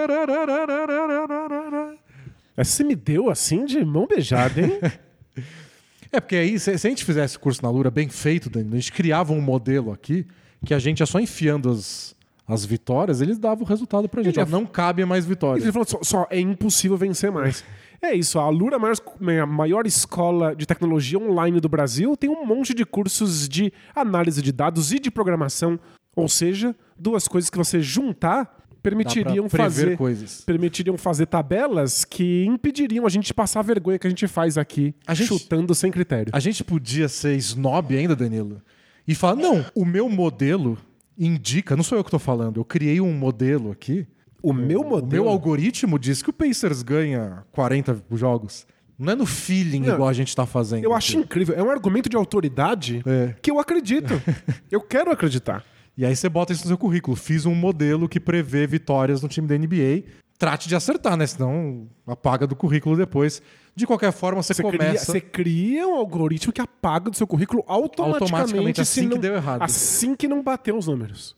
Essa 2.54 2.72
você 2.72 2.84
me 2.84 2.94
deu 2.94 3.30
assim 3.30 3.64
de 3.64 3.82
mão 3.82 4.06
beijada, 4.06 4.60
hein? 4.60 4.78
É, 6.12 6.20
porque 6.20 6.36
aí, 6.36 6.58
se, 6.58 6.76
se 6.76 6.86
a 6.86 6.90
gente 6.90 7.04
fizesse 7.04 7.38
curso 7.38 7.62
na 7.62 7.70
Lura 7.70 7.90
bem 7.90 8.08
feito, 8.08 8.50
Danilo, 8.50 8.74
a 8.74 8.78
gente 8.78 8.92
criava 8.92 9.32
um 9.32 9.40
modelo 9.40 9.92
aqui 9.92 10.26
que 10.64 10.74
a 10.74 10.78
gente 10.78 11.00
ia 11.00 11.06
só 11.06 11.18
enfiando 11.18 11.70
as, 11.70 12.14
as 12.46 12.64
vitórias, 12.64 13.20
eles 13.20 13.38
davam 13.38 13.64
o 13.64 13.66
resultado 13.66 14.08
pra 14.08 14.22
gente. 14.22 14.38
Ó, 14.38 14.46
não 14.46 14.66
cabe 14.66 15.04
mais 15.04 15.24
vitórias. 15.24 15.62
ele 15.62 15.72
falou 15.72 15.86
só, 15.86 16.00
só, 16.02 16.26
é 16.30 16.40
impossível 16.40 16.96
vencer 16.96 17.30
mais. 17.30 17.64
É 18.02 18.14
isso, 18.14 18.38
a 18.38 18.44
Alura, 18.44 18.76
a 18.76 18.78
maior, 18.78 18.96
a 19.42 19.46
maior 19.46 19.86
escola 19.86 20.56
de 20.56 20.64
tecnologia 20.64 21.18
online 21.18 21.60
do 21.60 21.68
Brasil, 21.68 22.16
tem 22.16 22.30
um 22.30 22.46
monte 22.46 22.72
de 22.72 22.86
cursos 22.86 23.46
de 23.46 23.70
análise 23.94 24.40
de 24.40 24.50
dados 24.52 24.90
e 24.90 24.98
de 24.98 25.10
programação. 25.10 25.78
Ou 26.16 26.26
seja, 26.26 26.74
duas 26.98 27.28
coisas 27.28 27.50
que 27.50 27.58
você 27.58 27.82
juntar 27.82 28.59
permitiriam 28.82 29.48
fazer 29.48 29.96
coisas. 29.96 30.40
permitiriam 30.42 30.96
fazer 30.98 31.26
tabelas 31.26 32.04
que 32.04 32.44
impediriam 32.46 33.06
a 33.06 33.08
gente 33.08 33.26
de 33.26 33.34
passar 33.34 33.60
a 33.60 33.62
vergonha 33.62 33.98
que 33.98 34.06
a 34.06 34.10
gente 34.10 34.26
faz 34.26 34.56
aqui, 34.58 34.94
A 35.06 35.14
gente- 35.14 35.28
chutando 35.28 35.74
sem 35.74 35.90
critério. 35.90 36.30
A 36.34 36.40
gente 36.40 36.64
podia 36.64 37.08
ser 37.08 37.34
snob 37.36 37.96
ainda, 37.96 38.14
Danilo, 38.16 38.60
e 39.06 39.14
falar: 39.14 39.36
não, 39.36 39.64
o 39.74 39.84
meu 39.84 40.08
modelo 40.08 40.78
indica, 41.18 41.76
não 41.76 41.82
sou 41.82 41.98
eu 41.98 42.04
que 42.04 42.10
tô 42.10 42.18
falando, 42.18 42.58
eu 42.60 42.64
criei 42.64 43.00
um 43.00 43.12
modelo 43.12 43.70
aqui. 43.70 44.06
O 44.42 44.52
meu 44.54 44.80
O 44.80 44.88
modelo. 44.88 45.10
meu 45.24 45.28
algoritmo 45.28 45.98
diz 45.98 46.22
que 46.22 46.30
o 46.30 46.32
Pacers 46.32 46.82
ganha 46.82 47.44
40 47.52 48.02
jogos. 48.12 48.66
Não 48.98 49.12
é 49.12 49.16
no 49.16 49.24
feeling 49.26 49.80
Não, 49.80 49.94
igual 49.94 50.08
a 50.08 50.12
gente 50.14 50.34
tá 50.36 50.44
fazendo. 50.46 50.84
Eu 50.84 50.94
acho 50.94 51.12
aqui. 51.12 51.20
incrível. 51.22 51.54
É 51.54 51.62
um 51.62 51.70
argumento 51.70 52.08
de 52.08 52.16
autoridade 52.16 53.02
É. 53.06 53.34
que 53.42 53.50
eu 53.50 53.58
acredito. 53.58 54.12
eu 54.70 54.80
quero 54.80 55.10
acreditar. 55.10 55.64
E 55.96 56.04
aí 56.06 56.14
você 56.16 56.28
bota 56.28 56.52
isso 56.52 56.62
no 56.62 56.68
seu 56.68 56.78
currículo. 56.78 57.16
Fiz 57.16 57.44
um 57.46 57.54
modelo 57.54 58.08
que 58.08 58.18
prevê 58.20 58.66
vitórias 58.66 59.20
no 59.22 59.28
time 59.28 59.46
da 59.46 59.56
NBA. 59.56 60.04
Trate 60.38 60.68
de 60.68 60.74
acertar, 60.74 61.16
né? 61.18 61.26
Senão 61.26 61.86
apaga 62.06 62.46
do 62.46 62.56
currículo 62.56 62.96
depois. 62.96 63.42
De 63.76 63.86
qualquer 63.86 64.10
forma, 64.10 64.42
você, 64.42 64.54
Você 64.54 64.62
começa. 64.62 65.12
você 65.12 65.20
cria 65.20 65.86
um 65.86 65.94
algoritmo 65.94 66.52
que 66.52 66.60
apaga 66.60 67.10
do 67.10 67.16
seu 67.16 67.26
currículo 67.26 67.62
automaticamente, 67.66 68.32
Automaticamente, 68.34 68.80
assim 68.80 69.02
que 69.02 69.14
não- 69.14 69.18
deu 69.20 69.34
errado. 69.34 69.62
Assim 69.62 70.14
que 70.16 70.26
não 70.26 70.42
bateu 70.42 70.76
os 70.78 70.86
números. 70.86 71.36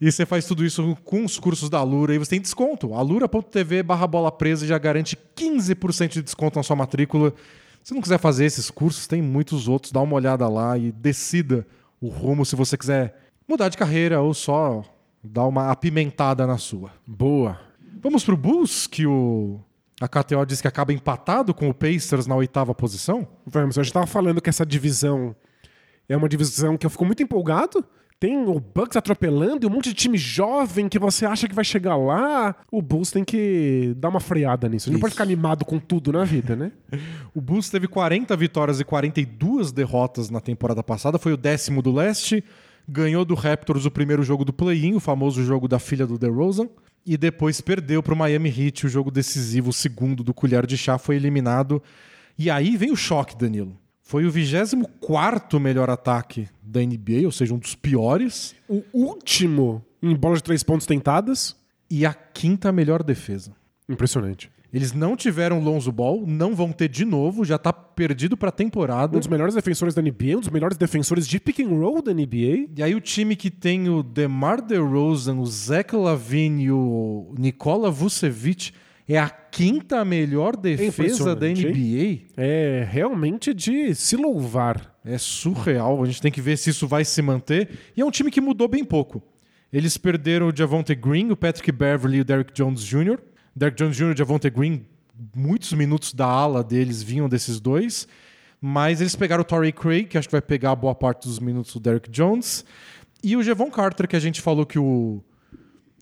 E 0.00 0.10
você 0.10 0.24
faz 0.24 0.46
tudo 0.46 0.64
isso 0.64 0.96
com 1.04 1.24
os 1.24 1.38
cursos 1.38 1.68
da 1.68 1.78
Alura 1.78 2.14
e 2.14 2.18
você 2.18 2.30
tem 2.30 2.40
desconto. 2.40 2.94
Alura.tv 2.94 3.82
barra 3.82 4.06
bola 4.06 4.30
presa 4.30 4.64
já 4.66 4.78
garante 4.78 5.16
15% 5.34 6.12
de 6.14 6.22
desconto 6.22 6.56
na 6.58 6.62
sua 6.62 6.76
matrícula. 6.76 7.32
Se 7.82 7.92
não 7.94 8.00
quiser 8.00 8.18
fazer 8.18 8.44
esses 8.44 8.70
cursos, 8.70 9.06
tem 9.06 9.20
muitos 9.20 9.66
outros. 9.68 9.90
Dá 9.92 10.00
uma 10.00 10.14
olhada 10.14 10.48
lá 10.48 10.78
e 10.78 10.92
decida 10.92 11.66
o 12.00 12.08
rumo 12.08 12.44
se 12.46 12.54
você 12.56 12.76
quiser 12.78 13.23
mudar 13.48 13.68
de 13.68 13.76
carreira 13.76 14.20
ou 14.20 14.34
só 14.34 14.82
dar 15.22 15.46
uma 15.46 15.70
apimentada 15.70 16.46
na 16.46 16.58
sua. 16.58 16.90
Boa. 17.06 17.58
Vamos 18.02 18.24
pro 18.24 18.36
Bulls, 18.36 18.86
que 18.86 19.06
o 19.06 19.60
a 20.00 20.08
KTO 20.08 20.44
diz 20.44 20.60
que 20.60 20.68
acaba 20.68 20.92
empatado 20.92 21.54
com 21.54 21.68
o 21.68 21.74
Pacers 21.74 22.26
na 22.26 22.34
oitava 22.34 22.74
posição. 22.74 23.26
Vamos, 23.46 23.78
a 23.78 23.82
gente 23.82 23.92
tava 23.92 24.06
falando 24.06 24.40
que 24.40 24.50
essa 24.50 24.66
divisão 24.66 25.34
é 26.08 26.16
uma 26.16 26.28
divisão 26.28 26.76
que 26.76 26.84
eu 26.84 26.90
fico 26.90 27.04
muito 27.04 27.22
empolgado. 27.22 27.84
Tem 28.20 28.38
o 28.38 28.58
Bucks 28.60 28.96
atropelando 28.96 29.64
e 29.64 29.68
um 29.68 29.70
monte 29.70 29.90
de 29.90 29.94
time 29.94 30.16
jovem 30.16 30.88
que 30.88 30.98
você 30.98 31.26
acha 31.26 31.48
que 31.48 31.54
vai 31.54 31.64
chegar 31.64 31.96
lá. 31.96 32.54
O 32.70 32.80
Bulls 32.80 33.10
tem 33.10 33.24
que 33.24 33.92
dar 33.96 34.08
uma 34.08 34.20
freada 34.20 34.68
nisso. 34.68 34.90
Não 34.90 35.00
pode 35.00 35.12
ficar 35.12 35.24
animado 35.24 35.64
com 35.64 35.78
tudo 35.78 36.12
na 36.12 36.24
vida, 36.24 36.56
né? 36.56 36.72
O 37.34 37.40
Bulls 37.40 37.68
teve 37.68 37.88
40 37.88 38.36
vitórias 38.36 38.80
e 38.80 38.84
42 38.84 39.72
derrotas 39.72 40.30
na 40.30 40.40
temporada 40.40 40.82
passada, 40.82 41.18
foi 41.18 41.32
o 41.32 41.36
décimo 41.36 41.82
do 41.82 41.92
leste, 41.92 42.44
ganhou 42.88 43.24
do 43.24 43.34
Raptors 43.34 43.86
o 43.86 43.90
primeiro 43.90 44.22
jogo 44.22 44.44
do 44.44 44.52
play-in, 44.52 44.94
o 44.94 45.00
famoso 45.00 45.42
jogo 45.44 45.66
da 45.68 45.78
filha 45.78 46.06
do 46.06 46.18
DeRozan, 46.18 46.68
e 47.06 47.16
depois 47.16 47.60
perdeu 47.60 48.02
para 48.02 48.14
o 48.14 48.16
Miami 48.16 48.48
Heat, 48.48 48.86
o 48.86 48.88
jogo 48.88 49.10
decisivo, 49.10 49.70
o 49.70 49.72
segundo 49.72 50.22
do 50.24 50.32
colher 50.34 50.66
de 50.66 50.76
chá, 50.76 50.96
foi 50.98 51.16
eliminado. 51.16 51.82
E 52.38 52.50
aí 52.50 52.76
vem 52.76 52.90
o 52.90 52.96
choque, 52.96 53.36
Danilo. 53.36 53.76
Foi 54.02 54.26
o 54.26 54.30
24º 54.30 55.58
melhor 55.58 55.88
ataque 55.90 56.48
da 56.62 56.80
NBA, 56.80 57.24
ou 57.24 57.32
seja, 57.32 57.54
um 57.54 57.58
dos 57.58 57.74
piores, 57.74 58.54
O 58.68 58.82
último 58.92 59.84
em 60.02 60.14
bola 60.14 60.36
de 60.36 60.42
três 60.42 60.62
pontos 60.62 60.86
tentadas. 60.86 61.56
e 61.90 62.04
a 62.04 62.12
quinta 62.12 62.72
melhor 62.72 63.02
defesa. 63.02 63.52
Impressionante. 63.88 64.50
Eles 64.74 64.92
não 64.92 65.14
tiveram 65.14 65.60
Lonzo 65.60 65.92
Ball, 65.92 66.24
não 66.26 66.52
vão 66.52 66.72
ter 66.72 66.88
de 66.88 67.04
novo, 67.04 67.44
já 67.44 67.56
tá 67.56 67.72
perdido 67.72 68.36
pra 68.36 68.50
temporada. 68.50 69.16
Um 69.16 69.20
dos 69.20 69.28
melhores 69.28 69.54
defensores 69.54 69.94
da 69.94 70.02
NBA, 70.02 70.36
um 70.36 70.40
dos 70.40 70.48
melhores 70.48 70.76
defensores 70.76 71.28
de 71.28 71.38
pick 71.38 71.60
and 71.60 71.68
roll 71.68 72.02
da 72.02 72.12
NBA. 72.12 72.70
E 72.76 72.82
aí 72.82 72.92
o 72.92 73.00
time 73.00 73.36
que 73.36 73.52
tem 73.52 73.88
o 73.88 74.02
DeMar 74.02 74.60
DeRozan, 74.60 75.36
o 75.36 75.46
Zach 75.46 75.94
Lavine 75.94 76.64
e 76.64 76.70
o 76.72 77.32
Nikola 77.38 77.88
Vucevic 77.88 78.72
é 79.06 79.16
a 79.16 79.28
quinta 79.28 80.04
melhor 80.04 80.56
defesa 80.56 81.36
da 81.36 81.46
NBA. 81.46 82.32
É 82.36 82.84
realmente 82.90 83.54
de 83.54 83.94
se 83.94 84.16
louvar. 84.16 84.92
É 85.04 85.16
surreal. 85.18 86.02
A 86.02 86.06
gente 86.06 86.20
tem 86.20 86.32
que 86.32 86.40
ver 86.40 86.58
se 86.58 86.70
isso 86.70 86.88
vai 86.88 87.04
se 87.04 87.22
manter. 87.22 87.68
E 87.96 88.00
é 88.00 88.04
um 88.04 88.10
time 88.10 88.28
que 88.28 88.40
mudou 88.40 88.66
bem 88.66 88.82
pouco. 88.84 89.22
Eles 89.72 89.96
perderam 89.96 90.48
o 90.48 90.56
Javonte 90.56 90.96
Green, 90.96 91.30
o 91.30 91.36
Patrick 91.36 91.70
Beverly 91.70 92.18
e 92.18 92.20
o 92.22 92.24
Derrick 92.24 92.52
Jones 92.52 92.82
Jr. 92.82 93.20
Derrick 93.54 93.76
Jones 93.78 93.96
Jr. 93.96 94.12
e 94.12 94.16
Javonte 94.16 94.50
Green, 94.50 94.84
muitos 95.34 95.72
minutos 95.72 96.12
da 96.12 96.26
ala 96.26 96.62
deles 96.64 97.02
vinham 97.02 97.28
desses 97.28 97.60
dois. 97.60 98.06
Mas 98.60 99.00
eles 99.00 99.14
pegaram 99.14 99.42
o 99.42 99.44
Torrey 99.44 99.72
Craig, 99.72 100.06
que 100.06 100.16
acho 100.16 100.28
que 100.28 100.32
vai 100.32 100.40
pegar 100.40 100.74
boa 100.74 100.94
parte 100.94 101.28
dos 101.28 101.38
minutos 101.38 101.74
do 101.74 101.80
Derrick 101.80 102.10
Jones. 102.10 102.64
E 103.22 103.36
o 103.36 103.42
Jevon 103.42 103.70
Carter, 103.70 104.08
que 104.08 104.16
a 104.16 104.20
gente 104.20 104.40
falou 104.40 104.64
que 104.64 104.78
o, 104.78 105.22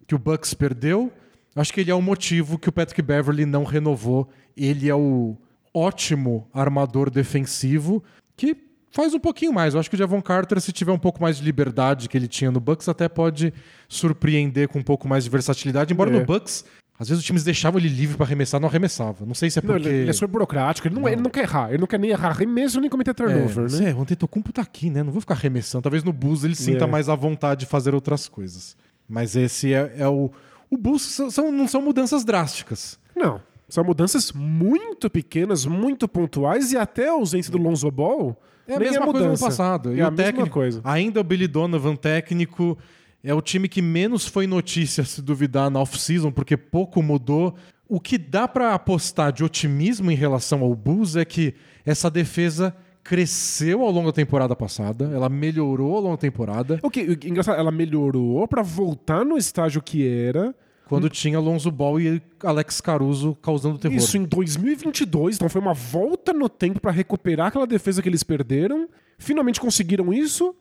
que 0.07 0.15
o 0.15 0.19
Bucks 0.19 0.55
perdeu. 0.55 1.13
Acho 1.55 1.73
que 1.73 1.81
ele 1.81 1.91
é 1.91 1.95
o 1.95 2.01
motivo 2.01 2.59
que 2.59 2.69
o 2.69 2.73
Patrick 2.73 3.03
Beverly 3.03 3.45
não 3.45 3.65
renovou. 3.65 4.29
Ele 4.57 4.89
é 4.89 4.95
o 4.95 5.37
ótimo 5.75 6.49
armador 6.53 7.11
defensivo 7.11 8.03
que 8.37 8.57
faz 8.91 9.13
um 9.13 9.19
pouquinho 9.19 9.53
mais. 9.53 9.75
Eu 9.75 9.81
acho 9.81 9.91
que 9.91 9.97
o 9.97 9.99
Javon 9.99 10.23
Carter, 10.23 10.61
se 10.61 10.73
tiver 10.73 10.93
um 10.93 10.99
pouco 10.99 11.21
mais 11.21 11.39
de 11.39 11.45
liberdade 11.45 12.09
que 12.09 12.17
ele 12.17 12.29
tinha 12.29 12.51
no 12.51 12.61
Bucks, 12.61 12.89
até 12.89 13.09
pode 13.09 13.53
surpreender 13.89 14.69
com 14.69 14.79
um 14.79 14.83
pouco 14.83 15.09
mais 15.09 15.25
de 15.25 15.31
versatilidade. 15.31 15.93
Embora 15.93 16.11
É. 16.11 16.19
no 16.19 16.25
Bucks, 16.25 16.65
às 17.03 17.09
vezes 17.09 17.21
os 17.21 17.27
times 17.27 17.45
deixavam 17.45 17.79
ele 17.81 17.89
livre 17.89 18.17
para 18.17 18.25
arremessar, 18.25 18.61
não 18.61 18.69
arremessava. 18.69 19.27
Não 19.27 19.35
sei 19.35 19.51
se 19.51 19.59
é 19.59 19.63
Não, 19.63 19.75
porque... 19.75 19.89
ele, 19.89 19.97
ele 19.99 20.11
é 20.11 20.13
super 20.13 20.29
burocrático, 20.29 20.89
ele 20.89 20.95
não, 20.95 21.09
ele 21.09 21.21
não 21.21 21.31
quer 21.31 21.43
errar, 21.43 21.69
ele 21.71 21.79
não 21.79 21.87
quer 21.87 21.99
nem 21.99 22.11
errar 22.11 22.39
mesmo 22.47 22.81
nem 22.81 22.89
cometer 22.89 23.11
É, 23.11 23.15
turnover, 23.15 23.71
né? 23.73 23.91
É, 23.91 23.95
o 23.95 24.01
Antetokounmpo 24.01 24.53
tá 24.53 24.63
aqui, 24.63 24.89
né? 24.89 25.03
Não 25.03 25.13
vou 25.13 25.21
ficar 25.21 25.35
arremessando. 25.35 25.83
Talvez 25.83 26.03
no 26.05 26.13
Bulls 26.13 26.45
ele 26.45 26.55
sinta 26.55 26.85
É. 26.85 26.87
mais 26.87 27.09
à 27.09 27.15
vontade 27.15 27.61
de 27.61 27.67
fazer 27.67 27.95
outras 27.95 28.29
coisas. 28.29 28.77
Mas 29.09 29.37
esse 29.37 29.75
é, 29.75 29.93
é 29.99 30.09
o... 30.09 30.31
O 30.71 30.79
Bulls 30.79 31.03
são, 31.03 31.31
são- 31.31 31.53
não 31.53 31.69
são 31.69 31.83
mudanças 31.83 32.25
drásticas. 32.25 32.99
Não. 33.15 33.41
São 33.69 33.85
mudanças 33.85 34.33
muito 34.33 35.11
pequenas, 35.11 35.67
muito 35.67 36.07
pontuais 36.09 36.73
e 36.73 36.77
até 36.79 37.09
a 37.09 37.13
ausência 37.13 37.51
do 37.51 37.59
Lonzo 37.59 37.91
Ball 37.91 38.37
É 38.69 38.75
a 38.75 38.79
nem 38.79 38.89
mesma 38.91 39.03
é 39.05 39.07
coisa 39.07 39.19
no 39.21 39.25
mudança. 39.27 39.45
passado. 39.47 39.93
É 39.93 39.97
e 39.97 40.01
a 40.01 40.09
o 40.09 40.11
mesma 40.11 40.17
técnico, 40.25 40.51
coisa. 40.51 40.81
ainda 40.85 41.21
o 41.21 41.25
Billy 41.25 41.47
Donovan, 41.49 41.97
técnico, 41.97 42.79
é 43.23 43.33
o 43.35 43.41
time 43.41 43.69
que 43.69 43.81
menos 43.81 44.27
foi 44.27 44.47
notícia, 44.47 45.05
se 45.05 45.23
duvidar, 45.23 45.71
na 45.71 45.81
off-season, 45.81 46.31
porque 46.33 46.57
pouco 46.57 47.03
mudou. 47.03 47.55
O 47.89 48.01
que 48.01 48.17
dá 48.19 48.49
pra 48.49 48.75
apostar 48.75 49.33
de 49.33 49.45
otimismo 49.45 50.11
em 50.11 50.15
relação 50.17 50.63
ao 50.63 50.75
Bulls 50.75 51.15
é 51.17 51.25
que 51.25 51.55
essa 51.85 52.11
defesa 52.11 52.75
cresceu 53.05 53.83
ao 53.83 53.91
longo 53.91 54.07
da 54.07 54.13
temporada 54.13 54.55
passada, 54.55 55.11
ela 55.13 55.29
melhorou 55.29 55.97
ao 55.97 56.01
longo 56.01 56.17
da 56.17 56.21
temporada, 56.21 56.79
O 56.83 56.91
que, 56.91 57.01
engraçado, 57.25 57.59
ela 57.59 57.73
melhorou 57.73 58.47
pra 58.47 58.63
voltar 58.63 59.25
no 59.25 59.37
estágio 59.37 59.83
que 59.83 60.07
era. 60.07 60.55
quando 60.87 61.09
tinha 61.09 61.41
Lonzo 61.41 61.71
Ball 61.71 62.01
e 62.01 62.23
Alex 62.45 62.81
Caruso 62.81 63.37
causando 63.43 63.79
terror. 63.79 63.97
Isso 63.97 64.17
em 64.17 64.25
2022, 64.25 65.37
então 65.37 65.49
foi 65.49 65.61
uma 65.61 65.73
volta 65.75 66.33
no 66.33 66.49
tempo 66.49 66.81
pra 66.81 66.91
recuperar 66.93 67.49
aquela 67.49 67.67
defesa 67.67 68.03
que 68.03 68.09
eles 68.09 68.23
perderam. 68.23 68.89
Finalmente 69.19 69.61
conseguiram 69.61 70.13
isso. 70.13 70.55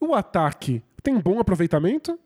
O 0.00 0.14
ataque 0.14 0.82
tem 1.02 1.18
bom 1.18 1.38
aproveitamento, 1.38 2.18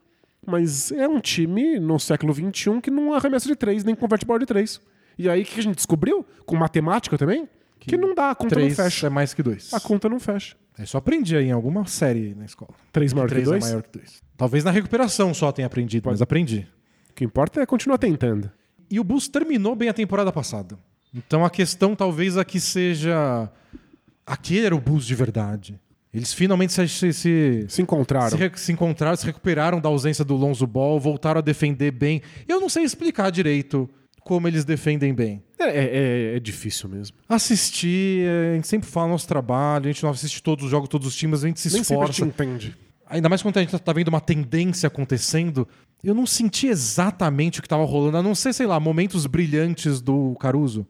mas 0.46 0.90
é 0.92 1.06
um 1.08 1.20
time 1.20 1.78
no 1.78 1.98
século 1.98 2.32
XXI 2.34 2.80
que 2.80 2.90
não 2.90 3.12
arremessa 3.12 3.46
de 3.46 3.54
três, 3.56 3.84
nem 3.84 3.94
converte 3.94 4.24
bola 4.26 4.40
de 4.40 4.46
três. 4.46 4.80
E 5.18 5.28
aí 5.28 5.42
o 5.42 5.44
que 5.44 5.60
a 5.60 5.62
gente 5.62 5.76
descobriu? 5.76 6.24
Com 6.46 6.56
matemática 6.56 7.16
também? 7.18 7.48
Que, 7.78 7.96
não 7.96 8.14
dá, 8.14 8.30
a 8.30 8.34
conta 8.34 8.54
Três 8.54 8.78
não 8.78 8.84
fecha. 8.84 9.06
é 9.08 9.10
mais 9.10 9.34
que 9.34 9.42
dois. 9.42 9.74
A 9.74 9.80
conta 9.80 10.08
não 10.08 10.20
fecha. 10.20 10.54
É 10.78 10.86
só 10.86 10.98
aprendi 10.98 11.36
aí 11.36 11.46
em 11.46 11.50
alguma 11.52 11.84
série 11.84 12.32
na 12.34 12.44
escola. 12.44 12.70
Três 12.92 13.12
maior 13.12 13.26
que 13.26 13.34
Três 13.34 13.48
dois? 13.48 13.64
é 13.64 13.68
maior 13.68 13.82
que 13.82 13.98
dois. 13.98 14.22
Talvez 14.36 14.62
na 14.62 14.70
recuperação 14.70 15.34
só 15.34 15.50
tenha 15.50 15.66
aprendido, 15.66 16.08
mas 16.08 16.22
aprendi. 16.22 16.66
O 17.10 17.12
que 17.14 17.24
importa 17.24 17.60
é 17.60 17.66
continuar 17.66 17.98
tentando. 17.98 18.50
E 18.88 19.00
o 19.00 19.04
Bulls 19.04 19.26
terminou 19.26 19.74
bem 19.74 19.88
a 19.88 19.92
temporada 19.92 20.30
passada. 20.32 20.78
Então 21.12 21.44
a 21.44 21.50
questão 21.50 21.96
talvez 21.96 22.36
aqui 22.38 22.60
seja. 22.60 23.50
Aquele 24.24 24.66
era 24.66 24.76
o 24.76 24.80
Bulls 24.80 25.04
de 25.04 25.14
verdade. 25.16 25.80
Eles 26.12 26.32
finalmente 26.34 26.72
se, 26.74 26.86
se, 26.88 27.12
se, 27.12 27.64
Se 27.68 27.80
encontraram. 27.82 28.36
se 28.36 28.50
se 28.56 28.72
encontraram, 28.72 29.16
se 29.16 29.24
recuperaram 29.24 29.80
da 29.80 29.88
ausência 29.88 30.24
do 30.24 30.36
Lonzo 30.36 30.66
Ball, 30.66 31.00
voltaram 31.00 31.38
a 31.38 31.42
defender 31.42 31.90
bem. 31.90 32.20
Eu 32.46 32.60
não 32.60 32.68
sei 32.68 32.82
explicar 32.84 33.30
direito 33.30 33.88
como 34.20 34.46
eles 34.46 34.64
defendem 34.64 35.14
bem. 35.14 35.42
É, 35.58 35.64
é- 35.64 36.36
é 36.36 36.40
difícil 36.40 36.88
mesmo. 36.88 37.16
Assistir, 37.28 38.28
a 38.52 38.54
gente 38.56 38.68
sempre 38.68 38.88
fala 38.88 39.08
nosso 39.08 39.26
trabalho, 39.26 39.86
a 39.88 39.92
gente 39.92 40.02
não 40.02 40.10
assiste 40.10 40.42
todos 40.42 40.64
os 40.66 40.70
jogos, 40.70 40.88
todos 40.88 41.08
os 41.08 41.16
times, 41.16 41.42
a 41.42 41.46
gente 41.48 41.60
se 41.60 41.72
Nem 41.72 41.80
esforça. 41.80 42.24
entende. 42.24 42.76
Ainda 43.06 43.28
mais 43.28 43.42
quando 43.42 43.56
a 43.58 43.60
gente 43.60 43.78
tá 43.78 43.92
vendo 43.92 44.08
uma 44.08 44.20
tendência 44.20 44.86
acontecendo, 44.86 45.66
eu 46.04 46.14
não 46.14 46.26
senti 46.26 46.66
exatamente 46.66 47.58
o 47.58 47.62
que 47.62 47.68
tava 47.68 47.84
rolando, 47.84 48.16
a 48.18 48.22
não 48.22 48.34
ser, 48.34 48.52
sei 48.52 48.66
lá, 48.66 48.78
momentos 48.78 49.26
brilhantes 49.26 50.00
do 50.00 50.34
Caruso. 50.40 50.86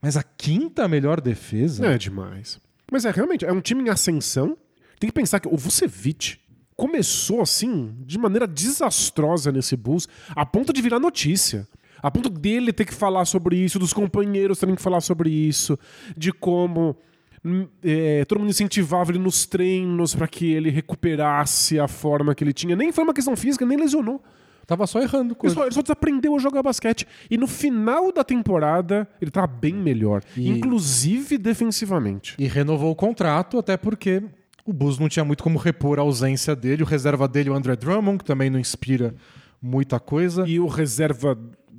Mas 0.00 0.16
a 0.16 0.22
quinta 0.22 0.86
melhor 0.88 1.20
defesa. 1.20 1.86
É 1.86 1.96
demais. 1.98 2.60
Mas 2.92 3.06
é 3.06 3.10
realmente, 3.10 3.42
é 3.42 3.50
um 3.50 3.62
time 3.62 3.82
em 3.82 3.88
ascensão. 3.88 4.54
Tem 5.00 5.08
que 5.08 5.14
pensar 5.14 5.40
que 5.40 5.48
o 5.48 5.56
Vucevic 5.56 6.38
começou 6.76 7.40
assim, 7.40 7.96
de 8.00 8.18
maneira 8.18 8.46
desastrosa 8.46 9.50
nesse 9.50 9.74
Bulls, 9.76 10.06
a 10.36 10.44
ponto 10.44 10.74
de 10.74 10.82
virar 10.82 10.98
notícia. 10.98 11.66
A 12.02 12.10
ponto 12.10 12.28
dele 12.28 12.70
ter 12.70 12.84
que 12.84 12.92
falar 12.92 13.24
sobre 13.24 13.56
isso, 13.56 13.78
dos 13.78 13.94
companheiros 13.94 14.58
terem 14.58 14.74
que 14.74 14.82
falar 14.82 15.00
sobre 15.00 15.30
isso, 15.30 15.78
de 16.14 16.32
como 16.32 16.94
hum, 17.42 17.66
é, 17.82 18.26
todo 18.26 18.40
mundo 18.40 18.50
incentivava 18.50 19.10
ele 19.10 19.18
nos 19.18 19.46
treinos 19.46 20.14
para 20.14 20.28
que 20.28 20.52
ele 20.52 20.68
recuperasse 20.68 21.80
a 21.80 21.88
forma 21.88 22.34
que 22.34 22.44
ele 22.44 22.52
tinha. 22.52 22.76
Nem 22.76 22.92
foi 22.92 23.04
uma 23.04 23.14
questão 23.14 23.34
física, 23.34 23.64
nem 23.64 23.78
lesionou. 23.78 24.22
Tava 24.66 24.86
só 24.86 25.00
errando 25.00 25.32
Ele 25.32 25.34
coisa. 25.34 25.54
só, 25.54 25.62
ele 25.64 25.74
só 25.74 25.82
desaprendeu 25.82 26.34
a 26.36 26.38
jogar 26.38 26.62
basquete. 26.62 27.06
E 27.30 27.36
no 27.36 27.46
final 27.46 28.12
da 28.12 28.22
temporada, 28.24 29.08
ele 29.20 29.30
tá 29.30 29.46
bem 29.46 29.74
melhor. 29.74 30.22
E- 30.36 30.48
Inclusive 30.48 31.36
defensivamente. 31.38 32.34
E 32.38 32.46
renovou 32.46 32.90
o 32.90 32.96
contrato, 32.96 33.58
até 33.58 33.76
porque 33.76 34.22
o 34.64 34.72
Bulls 34.72 34.98
não 34.98 35.08
tinha 35.08 35.24
muito 35.24 35.42
como 35.42 35.58
repor 35.58 35.98
a 35.98 36.02
ausência 36.02 36.54
dele. 36.54 36.82
O 36.82 36.86
reserva 36.86 37.26
dele, 37.26 37.50
o 37.50 37.54
André 37.54 37.74
Drummond, 37.76 38.18
que 38.18 38.24
também 38.24 38.48
não 38.50 38.58
inspira 38.60 39.14
muita 39.60 39.98
coisa. 39.98 40.46
E 40.46 40.58
o 40.60 40.66
reserva, 40.66 41.36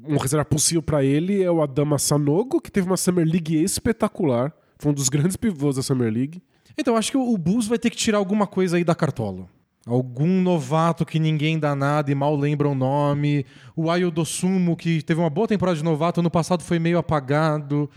um 0.08 0.18
reserva 0.18 0.46
possível 0.46 0.82
pra 0.82 1.04
ele 1.04 1.42
é 1.42 1.50
o 1.50 1.62
Adama 1.62 1.98
Sanogo, 1.98 2.60
que 2.62 2.72
teve 2.72 2.88
uma 2.88 2.98
Summer 2.98 3.26
League 3.26 3.56
espetacular. 3.64 4.52
Foi 4.78 4.92
um 4.92 4.94
dos 4.96 5.08
grandes 5.10 5.38
pivôs 5.38 5.78
da 5.78 5.82
Summer 5.82 6.12
League. 6.12 6.42
Então, 6.78 6.98
acho 6.98 7.12
que 7.12 7.18
o 7.18 7.38
Bulls 7.38 7.68
vai 7.68 7.78
ter 7.78 7.90
que 7.90 7.96
tirar 7.96 8.18
alguma 8.18 8.46
coisa 8.48 8.78
aí 8.78 8.84
da 8.84 8.96
cartola. 8.96 9.48
Algum 9.86 10.42
novato 10.42 11.06
que 11.06 11.20
ninguém 11.20 11.60
dá 11.60 11.76
nada 11.76 12.10
e 12.10 12.16
mal 12.16 12.36
lembra 12.36 12.70
o 12.70 12.76
nome. 12.76 13.46
O 13.76 13.92
Ayo 13.92 14.10
Dosumo, 14.10 14.78
que 14.78 15.02
teve 15.02 15.20
uma 15.20 15.30
boa 15.30 15.48
temporada 15.48 15.78
de 15.78 15.84
novato, 15.84 16.22
ano 16.22 16.32
passado 16.32 16.64
foi 16.64 16.80
meio 16.80 16.98
apagado. 16.98 17.90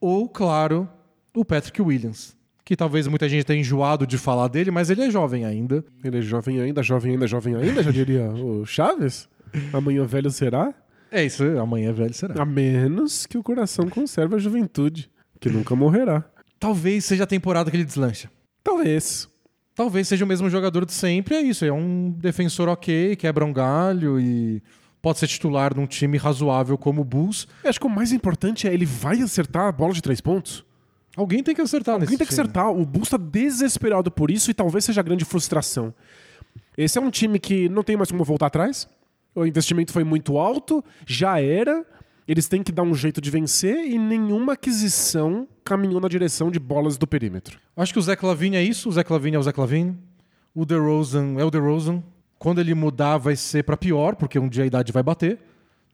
Ou, 0.00 0.28
claro, 0.28 0.88
o 1.34 1.44
Patrick 1.44 1.82
Williams. 1.82 2.36
Que 2.64 2.76
talvez 2.76 3.06
muita 3.06 3.28
gente 3.28 3.44
tenha 3.44 3.60
enjoado 3.60 4.06
de 4.06 4.18
falar 4.18 4.48
dele, 4.48 4.70
mas 4.70 4.88
ele 4.88 5.02
é 5.02 5.10
jovem 5.10 5.44
ainda. 5.44 5.84
Ele 6.02 6.18
é 6.18 6.22
jovem 6.22 6.60
ainda, 6.60 6.82
jovem 6.82 7.12
ainda, 7.12 7.26
jovem 7.26 7.54
ainda, 7.56 7.82
já 7.82 7.90
diria 7.90 8.28
o 8.30 8.64
Chaves. 8.64 9.28
Amanhã 9.72 10.04
velho 10.04 10.30
será. 10.30 10.74
É 11.10 11.24
isso, 11.24 11.44
amanhã 11.58 11.92
velho 11.92 12.14
será. 12.14 12.40
A 12.40 12.44
menos 12.44 13.26
que 13.26 13.38
o 13.38 13.42
coração 13.42 13.88
conserve 13.88 14.34
a 14.34 14.38
juventude, 14.38 15.10
que 15.40 15.48
nunca 15.48 15.74
morrerá. 15.76 16.24
Talvez 16.58 17.04
seja 17.04 17.24
a 17.24 17.26
temporada 17.26 17.70
que 17.70 17.76
ele 17.76 17.84
deslancha. 17.84 18.30
Talvez. 18.64 19.28
Talvez 19.76 20.08
seja 20.08 20.24
o 20.24 20.28
mesmo 20.28 20.48
jogador 20.48 20.86
de 20.86 20.92
sempre, 20.92 21.34
é 21.34 21.42
isso. 21.42 21.62
É 21.62 21.70
um 21.70 22.10
defensor 22.10 22.66
ok, 22.66 23.14
quebra 23.14 23.44
um 23.44 23.52
galho 23.52 24.18
e 24.18 24.62
pode 25.02 25.18
ser 25.18 25.28
titular 25.28 25.76
num 25.76 25.86
time 25.86 26.16
razoável 26.16 26.78
como 26.78 27.02
o 27.02 27.04
Bulls. 27.04 27.46
Eu 27.62 27.68
acho 27.68 27.78
que 27.78 27.86
o 27.86 27.90
mais 27.90 28.10
importante 28.10 28.66
é 28.66 28.72
ele 28.72 28.86
vai 28.86 29.20
acertar 29.20 29.68
a 29.68 29.72
bola 29.72 29.92
de 29.92 30.00
três 30.00 30.18
pontos. 30.18 30.64
Alguém 31.14 31.42
tem 31.42 31.54
que 31.54 31.60
acertar 31.60 31.94
Alguém 31.94 32.06
nesse 32.08 32.16
tem 32.18 32.26
que 32.26 32.32
time. 32.34 32.40
acertar. 32.42 32.70
O 32.70 32.86
Bulls 32.86 33.10
tá 33.10 33.18
desesperado 33.18 34.10
por 34.10 34.30
isso 34.30 34.50
e 34.50 34.54
talvez 34.54 34.82
seja 34.82 35.00
a 35.02 35.04
grande 35.04 35.26
frustração. 35.26 35.92
Esse 36.76 36.96
é 36.96 37.00
um 37.00 37.10
time 37.10 37.38
que 37.38 37.68
não 37.68 37.82
tem 37.82 37.96
mais 37.98 38.10
como 38.10 38.24
voltar 38.24 38.46
atrás. 38.46 38.88
O 39.34 39.44
investimento 39.44 39.92
foi 39.92 40.04
muito 40.04 40.38
alto, 40.38 40.82
já 41.06 41.38
era. 41.38 41.84
Eles 42.26 42.48
têm 42.48 42.62
que 42.62 42.72
dar 42.72 42.82
um 42.82 42.94
jeito 42.94 43.20
de 43.20 43.30
vencer 43.30 43.86
e 43.86 43.98
nenhuma 43.98 44.54
aquisição 44.54 45.46
caminhou 45.64 46.00
na 46.00 46.08
direção 46.08 46.50
de 46.50 46.58
bolas 46.58 46.98
do 46.98 47.06
perímetro. 47.06 47.58
Acho 47.76 47.92
que 47.92 47.98
o 47.98 48.02
Zé 48.02 48.16
Clavini 48.16 48.56
é 48.56 48.62
isso. 48.62 48.88
O 48.88 48.92
Zé 48.92 49.04
Clavini 49.04 49.36
é 49.36 49.38
o 49.38 49.42
Zé 49.42 49.52
Clavini. 49.52 49.96
O 50.54 50.64
DeRozan 50.64 51.36
é 51.38 51.44
o 51.44 51.50
DeRozan. 51.50 52.02
Quando 52.38 52.60
ele 52.60 52.74
mudar 52.74 53.18
vai 53.18 53.36
ser 53.36 53.62
pra 53.62 53.76
pior, 53.76 54.16
porque 54.16 54.38
um 54.38 54.48
dia 54.48 54.64
a 54.64 54.66
idade 54.66 54.90
vai 54.92 55.02
bater. 55.02 55.38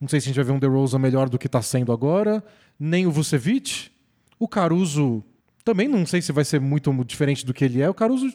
Não 0.01 0.07
sei 0.07 0.19
se 0.19 0.25
a 0.25 0.27
gente 0.29 0.35
vai 0.35 0.45
ver 0.45 0.51
um 0.53 0.59
DeRozan 0.59 0.97
melhor 0.97 1.29
do 1.29 1.37
que 1.37 1.47
tá 1.47 1.61
sendo 1.61 1.91
agora. 1.91 2.43
Nem 2.79 3.05
o 3.05 3.11
Vucevic. 3.11 3.91
O 4.39 4.47
Caruso 4.47 5.23
também 5.63 5.87
não 5.87 6.05
sei 6.05 6.21
se 6.21 6.31
vai 6.31 6.43
ser 6.43 6.59
muito 6.59 6.91
diferente 7.05 7.45
do 7.45 7.53
que 7.53 7.63
ele 7.63 7.81
é. 7.81 7.89
O 7.89 7.93
Caruso... 7.93 8.33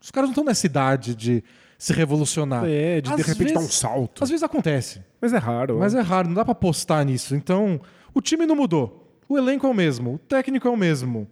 Os 0.00 0.10
caras 0.10 0.28
não 0.28 0.32
estão 0.32 0.44
nessa 0.44 0.64
idade 0.64 1.14
de 1.14 1.44
se 1.80 1.94
revolucionar. 1.94 2.64
É, 2.66 3.00
de 3.00 3.16
de 3.16 3.22
repente 3.22 3.54
dar 3.54 3.60
um 3.60 3.62
vezes- 3.62 3.74
salto. 3.74 4.22
Às 4.22 4.28
vezes 4.28 4.42
acontece. 4.42 5.02
Mas 5.18 5.32
é 5.32 5.38
raro. 5.38 5.78
Mas 5.78 5.94
é. 5.94 6.00
raro, 6.00 6.28
não 6.28 6.34
dá 6.34 6.44
pra 6.44 6.52
apostar 6.52 7.02
nisso. 7.06 7.34
Então, 7.34 7.80
o 8.12 8.20
time 8.20 8.44
não 8.44 8.54
mudou. 8.54 9.18
O 9.26 9.38
elenco 9.38 9.66
é 9.66 9.70
o 9.70 9.74
mesmo, 9.74 10.14
o 10.14 10.18
técnico 10.18 10.68
é 10.68 10.70
o 10.70 10.76
mesmo. 10.76 11.26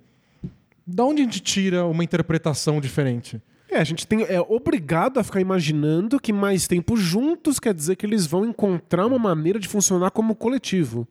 Da 0.87 1.05
onde 1.05 1.21
a 1.21 1.25
gente 1.27 1.41
tira 1.41 1.85
uma 1.85 2.03
interpretação 2.03 2.81
diferente? 2.81 3.43
É, 3.71 3.77
a 3.79 3.85
gente 3.85 4.07
tem, 4.07 4.23
é 4.23 4.41
obrigado 4.41 5.19
a 5.21 5.25
ficar 5.25 5.41
imaginando 5.41 6.19
que 6.19 6.33
mais 6.33 6.67
tempo 6.67 6.97
juntos 6.97 7.61
quer 7.61 7.75
dizer 7.75 7.97
que 7.97 8.07
eles 8.07 8.27
vão 8.27 8.47
encontrar 8.47 9.05
uma 9.05 9.19
maneira 9.19 9.59
de 9.59 9.69
funcionar 9.69 10.11
como 10.13 10.35
coletivo. 10.35 11.07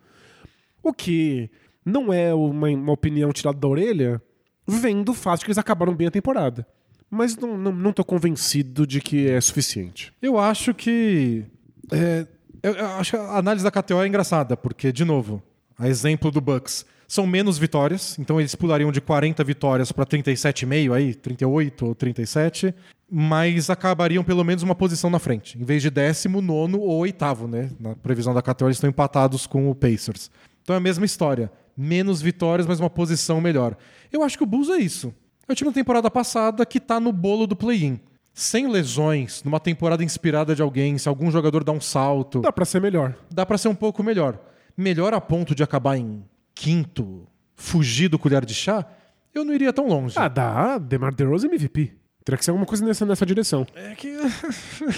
O 0.81 0.91
que 0.91 1.51
não 1.85 2.11
é 2.11 2.33
uma, 2.33 2.69
uma 2.69 2.91
opinião 2.93 3.31
tirada 3.31 3.59
da 3.59 3.67
orelha, 3.67 4.19
vendo 4.65 5.09
o 5.09 5.13
fato 5.13 5.39
de 5.39 5.45
que 5.45 5.51
eles 5.51 5.59
acabaram 5.59 5.93
bem 5.95 6.07
a 6.07 6.11
temporada. 6.11 6.65
Mas 7.09 7.35
não, 7.37 7.57
não, 7.57 7.71
não 7.71 7.93
tô 7.93 8.03
convencido 8.03 8.85
de 8.85 8.99
que 8.99 9.29
é 9.29 9.39
suficiente. 9.39 10.13
Eu 10.21 10.37
acho 10.37 10.73
que. 10.73 11.45
é, 11.91 12.27
eu, 12.61 12.73
eu 12.73 12.85
acho 12.87 13.11
que 13.11 13.17
a 13.17 13.37
análise 13.37 13.63
da 13.63 13.71
KTO 13.71 14.01
é 14.01 14.07
engraçada, 14.07 14.57
porque, 14.57 14.91
de 14.91 15.05
novo, 15.05 15.41
a 15.77 15.87
exemplo 15.87 16.31
do 16.31 16.41
Bucks, 16.41 16.85
são 17.07 17.25
menos 17.25 17.57
vitórias, 17.57 18.19
então 18.19 18.39
eles 18.39 18.53
pulariam 18.53 18.91
de 18.91 18.99
40 18.99 19.41
vitórias 19.43 19.91
para 19.91 20.05
37,5 20.05 20.93
aí, 20.93 21.13
38 21.13 21.85
ou 21.85 21.95
37, 21.95 22.75
mas 23.09 23.69
acabariam 23.69 24.23
pelo 24.23 24.43
menos 24.43 24.61
uma 24.61 24.75
posição 24.75 25.09
na 25.09 25.17
frente. 25.17 25.57
Em 25.57 25.63
vez 25.63 25.81
de 25.81 25.89
décimo, 25.89 26.41
nono 26.41 26.79
ou 26.79 26.97
oitavo, 26.97 27.47
né? 27.47 27.69
Na 27.79 27.95
previsão 27.95 28.33
da 28.33 28.41
KTO, 28.41 28.65
eles 28.65 28.75
estão 28.75 28.89
empatados 28.89 29.47
com 29.47 29.69
o 29.69 29.75
Pacers. 29.75 30.29
Então 30.61 30.73
é 30.73 30.77
a 30.77 30.81
mesma 30.81 31.05
história. 31.05 31.49
Menos 31.77 32.21
vitórias, 32.21 32.67
mas 32.67 32.81
uma 32.81 32.89
posição 32.89 33.39
melhor. 33.39 33.77
Eu 34.11 34.23
acho 34.23 34.37
que 34.37 34.43
o 34.43 34.47
Bulls 34.47 34.69
é 34.69 34.77
isso. 34.77 35.13
É 35.47 35.53
o 35.53 35.55
time 35.55 35.69
da 35.69 35.73
temporada 35.73 36.09
passada 36.11 36.65
que 36.65 36.79
tá 36.79 36.99
no 36.99 37.11
bolo 37.11 37.47
do 37.47 37.55
play-in. 37.55 37.99
Sem 38.33 38.67
lesões, 38.67 39.41
numa 39.43 39.59
temporada 39.59 40.03
inspirada 40.03 40.53
de 40.53 40.61
alguém, 40.61 40.97
se 40.97 41.09
algum 41.09 41.31
jogador 41.31 41.63
dá 41.63 41.71
um 41.71 41.81
salto, 41.81 42.41
Dá 42.41 42.51
pra 42.51 42.65
ser 42.65 42.79
melhor. 42.81 43.15
dá 43.31 43.45
pra 43.45 43.57
ser 43.57 43.67
um 43.67 43.73
pouco 43.75 44.03
melhor. 44.03 44.37
Melhor 44.77 45.13
a 45.13 45.19
ponto 45.21 45.55
de 45.55 45.63
acabar 45.63 45.97
em 45.97 46.23
quinto, 46.53 47.25
fugir 47.55 48.09
do 48.09 48.19
colher 48.19 48.45
de 48.45 48.53
chá, 48.53 48.85
eu 49.33 49.43
não 49.43 49.53
iria 49.53 49.73
tão 49.73 49.87
longe. 49.87 50.13
Ah, 50.17 50.27
dá. 50.27 50.77
DeMar 50.77 51.15
DeRozan 51.15 51.47
MVP. 51.47 51.93
Teria 52.23 52.37
que 52.37 52.43
ser 52.45 52.51
alguma 52.51 52.65
coisa 52.67 52.85
nessa, 52.85 53.05
nessa 53.05 53.25
direção. 53.25 53.65
É 53.73 53.95
que. 53.95 54.11
não 54.81 54.91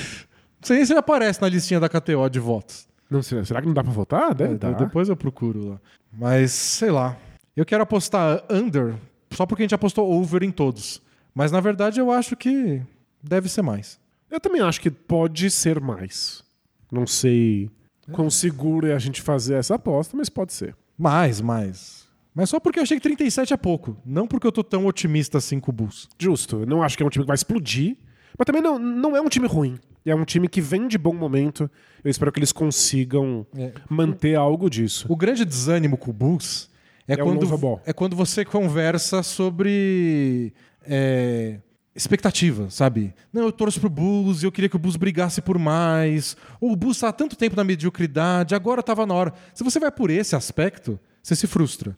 sei 0.64 0.78
nem 0.78 0.86
se 0.86 0.92
ele 0.92 1.00
aparece 1.00 1.42
na 1.42 1.48
listinha 1.48 1.80
da 1.80 1.88
KTO 1.88 2.28
de 2.30 2.40
votos. 2.40 2.88
Não, 3.10 3.22
será, 3.22 3.46
será 3.46 3.62
que 3.62 3.68
não 3.68 3.74
dá 3.74 3.84
pra 3.84 3.92
votar? 3.94 4.34
Deve 4.36 4.56
É, 4.56 4.58
dar. 4.58 4.74
Depois 4.74 5.08
eu 5.10 5.16
procuro 5.16 5.70
lá. 5.70 5.80
Mas, 6.12 6.52
sei 6.52 6.92
lá. 6.92 7.16
Eu 7.56 7.66
quero 7.66 7.84
apostar 7.84 8.44
under 8.50 8.96
só 9.32 9.46
porque 9.46 9.64
a 9.64 9.66
gente 9.66 9.76
apostou 9.76 10.12
over 10.12 10.44
em 10.44 10.52
todos. 10.52 11.02
Mas 11.34 11.52
na 11.52 11.60
verdade 11.60 12.00
eu 12.00 12.12
acho 12.12 12.36
que 12.36 12.82
deve 13.24 13.48
ser 13.50 13.62
mais. 13.62 14.00
Eu 14.30 14.40
também 14.40 14.62
acho 14.62 14.80
que 14.82 14.90
pode 14.92 15.50
ser 15.50 15.80
mais. 15.80 16.44
Não 16.92 17.06
sei 17.08 17.70
quão 18.12 18.30
seguro 18.30 18.88
é 18.88 18.94
a 18.94 19.00
gente 19.00 19.22
fazer 19.22 19.56
essa 19.56 19.76
aposta, 19.76 20.16
mas 20.18 20.30
pode 20.30 20.54
ser. 20.54 20.76
Mais, 20.98 21.40
mais. 21.42 22.08
Mas 22.34 22.50
só 22.50 22.60
porque 22.60 22.80
eu 22.80 22.84
achei 22.84 22.98
que 22.98 23.04
37 23.04 23.54
é 23.54 23.58
pouco. 23.58 23.98
Não 24.06 24.28
porque 24.28 24.46
eu 24.48 24.52
tô 24.52 24.64
tão 24.64 24.86
otimista 24.86 25.38
assim 25.40 25.60
com 25.60 25.72
o 25.72 25.74
Bulls. 25.74 26.08
Justo. 26.18 26.58
Eu 26.62 26.66
não 26.66 26.82
acho 26.84 26.96
que 26.98 27.04
é 27.04 27.06
um 27.06 27.10
time 27.10 27.24
que 27.24 27.28
vai 27.28 27.36
explodir, 27.36 27.98
mas 28.38 28.46
também 28.46 28.62
não, 28.62 28.78
não 28.80 29.16
é 29.16 29.22
um 29.22 29.30
time 29.30 29.48
ruim. 29.48 29.78
É 30.06 30.16
um 30.16 30.26
time 30.26 30.48
que 30.48 30.62
vem 30.62 30.88
de 30.88 30.98
bom 30.98 31.14
momento. 31.14 31.70
Eu 32.04 32.10
espero 32.10 32.32
que 32.32 32.40
eles 32.40 32.52
consigam 32.52 33.46
É. 33.56 33.74
manter 33.90 34.36
algo 34.36 34.70
disso. 34.70 35.06
O 35.10 35.16
grande 35.16 35.44
desânimo 35.46 35.98
com 35.98 36.10
o 36.12 36.14
Bulls 36.14 36.70
é, 37.10 37.14
É 37.14 37.18
quando, 37.18 37.82
é 37.86 37.94
quando 37.94 38.16
você 38.16 38.46
conversa 38.46 39.24
sobre 39.24 40.54
é, 40.84 41.60
expectativa, 41.96 42.70
sabe? 42.70 43.14
Não, 43.34 43.44
eu 43.44 43.52
torço 43.52 43.80
pro 43.80 43.90
Bulls 43.90 44.42
e 44.42 44.46
eu 44.46 44.52
queria 44.52 44.70
que 44.70 44.76
o 44.76 44.80
Bulls 44.80 44.96
brigasse 44.96 45.42
por 45.42 45.58
mais. 45.58 46.38
Ou 46.62 46.72
o 46.72 46.76
Bulls 46.76 47.00
tá 47.00 47.10
há 47.10 47.14
tanto 47.14 47.36
tempo 47.36 47.56
na 47.56 47.64
mediocridade, 47.64 48.56
agora 48.56 48.82
tava 48.84 49.06
na 49.06 49.14
hora. 49.14 49.34
Se 49.54 49.64
você 49.64 49.80
vai 49.80 49.92
por 49.92 50.10
esse 50.10 50.36
aspecto, 50.36 51.00
você 51.22 51.36
se 51.36 51.48
frustra. 51.48 51.98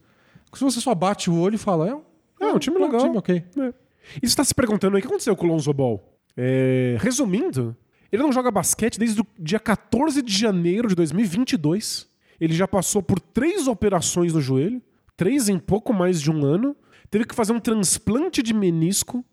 Se 0.53 0.63
você 0.63 0.81
só 0.81 0.93
bate 0.93 1.29
o 1.29 1.37
olho 1.39 1.55
e 1.55 1.57
fala, 1.57 1.87
é 1.89 1.95
um, 1.95 2.01
É 2.39 2.53
um 2.53 2.59
time 2.59 2.77
é 2.77 2.79
um 2.79 2.83
legal. 2.83 3.01
time 3.01 3.17
ok. 3.17 3.43
É. 3.59 3.73
E 4.21 4.27
você 4.27 4.35
tá 4.35 4.43
se 4.43 4.53
perguntando 4.53 4.95
aí, 4.95 4.99
o 4.99 5.01
que 5.01 5.07
aconteceu 5.07 5.35
com 5.35 5.45
o 5.45 5.49
Lonzo 5.49 5.71
Ball? 5.73 6.03
É, 6.35 6.97
resumindo, 6.99 7.75
ele 8.11 8.23
não 8.23 8.31
joga 8.31 8.49
basquete 8.51 8.97
desde 8.97 9.21
o 9.21 9.25
dia 9.39 9.59
14 9.59 10.21
de 10.21 10.33
janeiro 10.33 10.87
de 10.87 10.95
2022. 10.95 12.07
Ele 12.39 12.53
já 12.53 12.67
passou 12.67 13.01
por 13.03 13.19
três 13.19 13.67
operações 13.67 14.33
no 14.33 14.41
joelho, 14.41 14.81
três 15.21 15.47
em 15.49 15.59
pouco 15.59 15.93
mais 15.93 16.19
de 16.19 16.31
um 16.31 16.43
ano. 16.43 16.75
Teve 17.11 17.25
que 17.25 17.35
fazer 17.35 17.53
um 17.53 17.59
transplante 17.59 18.41
de 18.41 18.55
menisco. 18.55 19.23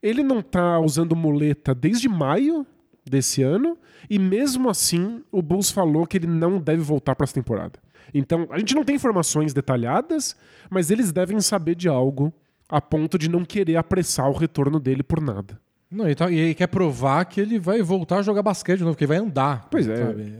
Ele 0.00 0.22
não 0.22 0.40
tá 0.40 0.78
usando 0.78 1.16
muleta 1.16 1.74
desde 1.74 2.08
maio 2.08 2.64
desse 3.04 3.42
ano. 3.42 3.76
E 4.08 4.20
mesmo 4.20 4.70
assim, 4.70 5.20
o 5.32 5.42
Bulls 5.42 5.72
falou 5.72 6.06
que 6.06 6.16
ele 6.16 6.28
não 6.28 6.60
deve 6.60 6.80
voltar 6.80 7.16
para 7.16 7.24
essa 7.24 7.34
temporada. 7.34 7.80
Então, 8.14 8.46
a 8.50 8.58
gente 8.60 8.72
não 8.72 8.84
tem 8.84 8.94
informações 8.94 9.52
detalhadas, 9.52 10.36
mas 10.70 10.92
eles 10.92 11.10
devem 11.10 11.40
saber 11.40 11.74
de 11.74 11.88
algo 11.88 12.32
a 12.68 12.80
ponto 12.80 13.18
de 13.18 13.28
não 13.28 13.44
querer 13.44 13.74
apressar 13.74 14.30
o 14.30 14.36
retorno 14.36 14.78
dele 14.78 15.02
por 15.02 15.20
nada. 15.20 15.60
Não, 15.90 16.08
e, 16.08 16.14
tá- 16.14 16.30
e 16.30 16.38
ele 16.38 16.54
quer 16.54 16.68
provar 16.68 17.24
que 17.24 17.40
ele 17.40 17.58
vai 17.58 17.82
voltar 17.82 18.18
a 18.18 18.22
jogar 18.22 18.44
basquete 18.44 18.78
de 18.78 18.84
novo, 18.84 18.96
que 18.96 19.02
ele 19.02 19.08
vai 19.08 19.18
andar. 19.18 19.66
Pois 19.72 19.88
é. 19.88 19.96
sabe? 19.96 20.32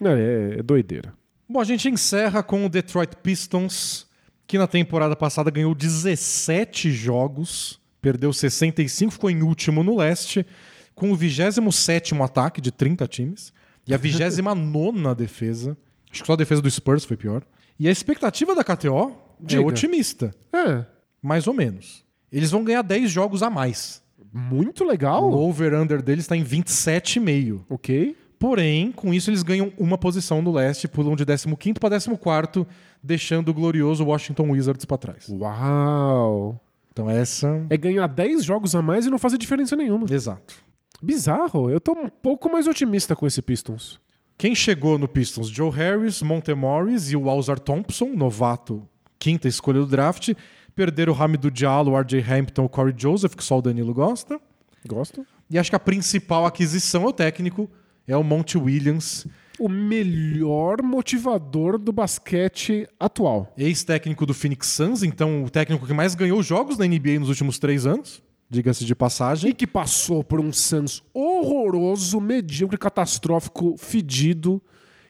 É, 0.00 0.56
é 0.58 0.62
doideira. 0.62 1.12
Bom, 1.46 1.60
a 1.60 1.64
gente 1.64 1.86
encerra 1.88 2.42
com 2.42 2.64
o 2.64 2.68
Detroit 2.68 3.14
Pistons, 3.22 4.05
que 4.46 4.58
na 4.58 4.66
temporada 4.66 5.16
passada 5.16 5.50
ganhou 5.50 5.74
17 5.74 6.90
jogos, 6.92 7.80
perdeu 8.00 8.32
65, 8.32 9.12
ficou 9.12 9.30
em 9.30 9.42
último 9.42 9.82
no 9.82 9.96
leste, 9.96 10.46
com 10.94 11.10
o 11.10 11.16
27 11.16 12.14
ataque 12.22 12.60
de 12.60 12.70
30 12.70 13.06
times 13.08 13.52
e 13.86 13.92
a 13.92 13.96
29 13.96 15.14
defesa. 15.16 15.76
Acho 16.10 16.22
que 16.22 16.26
só 16.26 16.32
a 16.34 16.36
defesa 16.36 16.62
do 16.62 16.70
Spurs 16.70 17.04
foi 17.04 17.16
pior. 17.16 17.42
E 17.78 17.88
a 17.88 17.90
expectativa 17.90 18.54
da 18.54 18.64
KTO 18.64 19.12
Diga. 19.40 19.60
é 19.60 19.64
otimista, 19.64 20.34
É, 20.52 20.84
mais 21.20 21.46
ou 21.46 21.52
menos. 21.52 22.04
Eles 22.32 22.50
vão 22.50 22.64
ganhar 22.64 22.82
10 22.82 23.10
jogos 23.10 23.42
a 23.42 23.50
mais. 23.50 24.02
muito 24.32 24.84
O 24.84 24.86
legal. 24.86 25.30
over-under 25.32 26.00
deles 26.02 26.24
está 26.24 26.36
em 26.36 26.44
27,5. 26.44 27.64
Ok. 27.68 28.16
Porém, 28.38 28.92
com 28.92 29.14
isso 29.14 29.30
eles 29.30 29.42
ganham 29.42 29.72
uma 29.78 29.96
posição 29.96 30.42
no 30.42 30.52
leste, 30.52 30.86
pulam 30.86 31.16
de 31.16 31.24
15 31.24 31.80
para 31.80 31.98
14, 31.98 32.66
deixando 33.02 33.48
o 33.48 33.54
glorioso 33.54 34.04
Washington 34.04 34.50
Wizards 34.50 34.84
para 34.84 34.98
trás. 34.98 35.28
Uau. 35.28 36.60
Então 36.92 37.10
essa... 37.10 37.64
É 37.70 37.76
ganhar 37.76 38.06
10 38.06 38.44
jogos 38.44 38.74
a 38.74 38.82
mais 38.82 39.06
e 39.06 39.10
não 39.10 39.18
fazer 39.18 39.38
diferença 39.38 39.74
nenhuma. 39.74 40.06
Exato. 40.10 40.54
Bizarro. 41.02 41.70
Eu 41.70 41.80
tô 41.80 41.92
um 41.92 42.08
pouco 42.08 42.50
mais 42.50 42.66
otimista 42.66 43.14
com 43.14 43.26
esse 43.26 43.40
Pistons. 43.40 44.00
Quem 44.38 44.54
chegou 44.54 44.98
no 44.98 45.08
Pistons? 45.08 45.48
Joe 45.48 45.70
Harris, 45.70 46.20
Monte 46.20 46.54
Morris 46.54 47.10
e 47.10 47.16
o 47.16 47.30
Alzar 47.30 47.58
Thompson, 47.58 48.10
novato, 48.14 48.86
quinta 49.18 49.48
escolha 49.48 49.80
do 49.80 49.86
draft. 49.86 50.34
Perderam 50.74 51.14
o 51.14 51.22
Hamidou 51.22 51.50
Diallo, 51.50 51.92
o 51.92 51.98
RJ 51.98 52.20
Hampton, 52.20 52.64
o 52.66 52.68
Corey 52.68 52.94
Joseph, 52.96 53.34
que 53.34 53.42
só 53.42 53.58
o 53.58 53.62
Danilo 53.62 53.94
gosta. 53.94 54.38
Gosto. 54.86 55.26
E 55.48 55.58
acho 55.58 55.70
que 55.70 55.76
a 55.76 55.80
principal 55.80 56.44
aquisição 56.44 57.04
é 57.04 57.06
o 57.06 57.12
técnico, 57.12 57.70
é 58.06 58.16
o 58.16 58.22
Monte 58.22 58.56
Williams, 58.58 59.26
O 59.58 59.68
melhor 59.68 60.82
motivador 60.82 61.78
do 61.78 61.92
basquete 61.92 62.86
atual. 63.00 63.52
ex-técnico 63.56 64.26
do 64.26 64.34
Phoenix 64.34 64.66
Suns, 64.68 65.02
então 65.02 65.44
o 65.44 65.50
técnico 65.50 65.86
que 65.86 65.94
mais 65.94 66.14
ganhou 66.14 66.42
jogos 66.42 66.76
na 66.78 66.86
NBA 66.86 67.18
nos 67.20 67.28
últimos 67.30 67.58
três 67.58 67.86
anos, 67.86 68.22
diga-se 68.50 68.84
de 68.84 68.92
E 68.92 68.94
passagem. 68.94 69.52
que 69.54 69.66
passou 69.66 70.22
por 70.22 70.40
um 70.40 70.52
Suns 70.52 71.02
horroroso, 71.14 72.20
medíocre, 72.20 72.76
catastrófico, 72.78 73.76
fedido. 73.78 74.60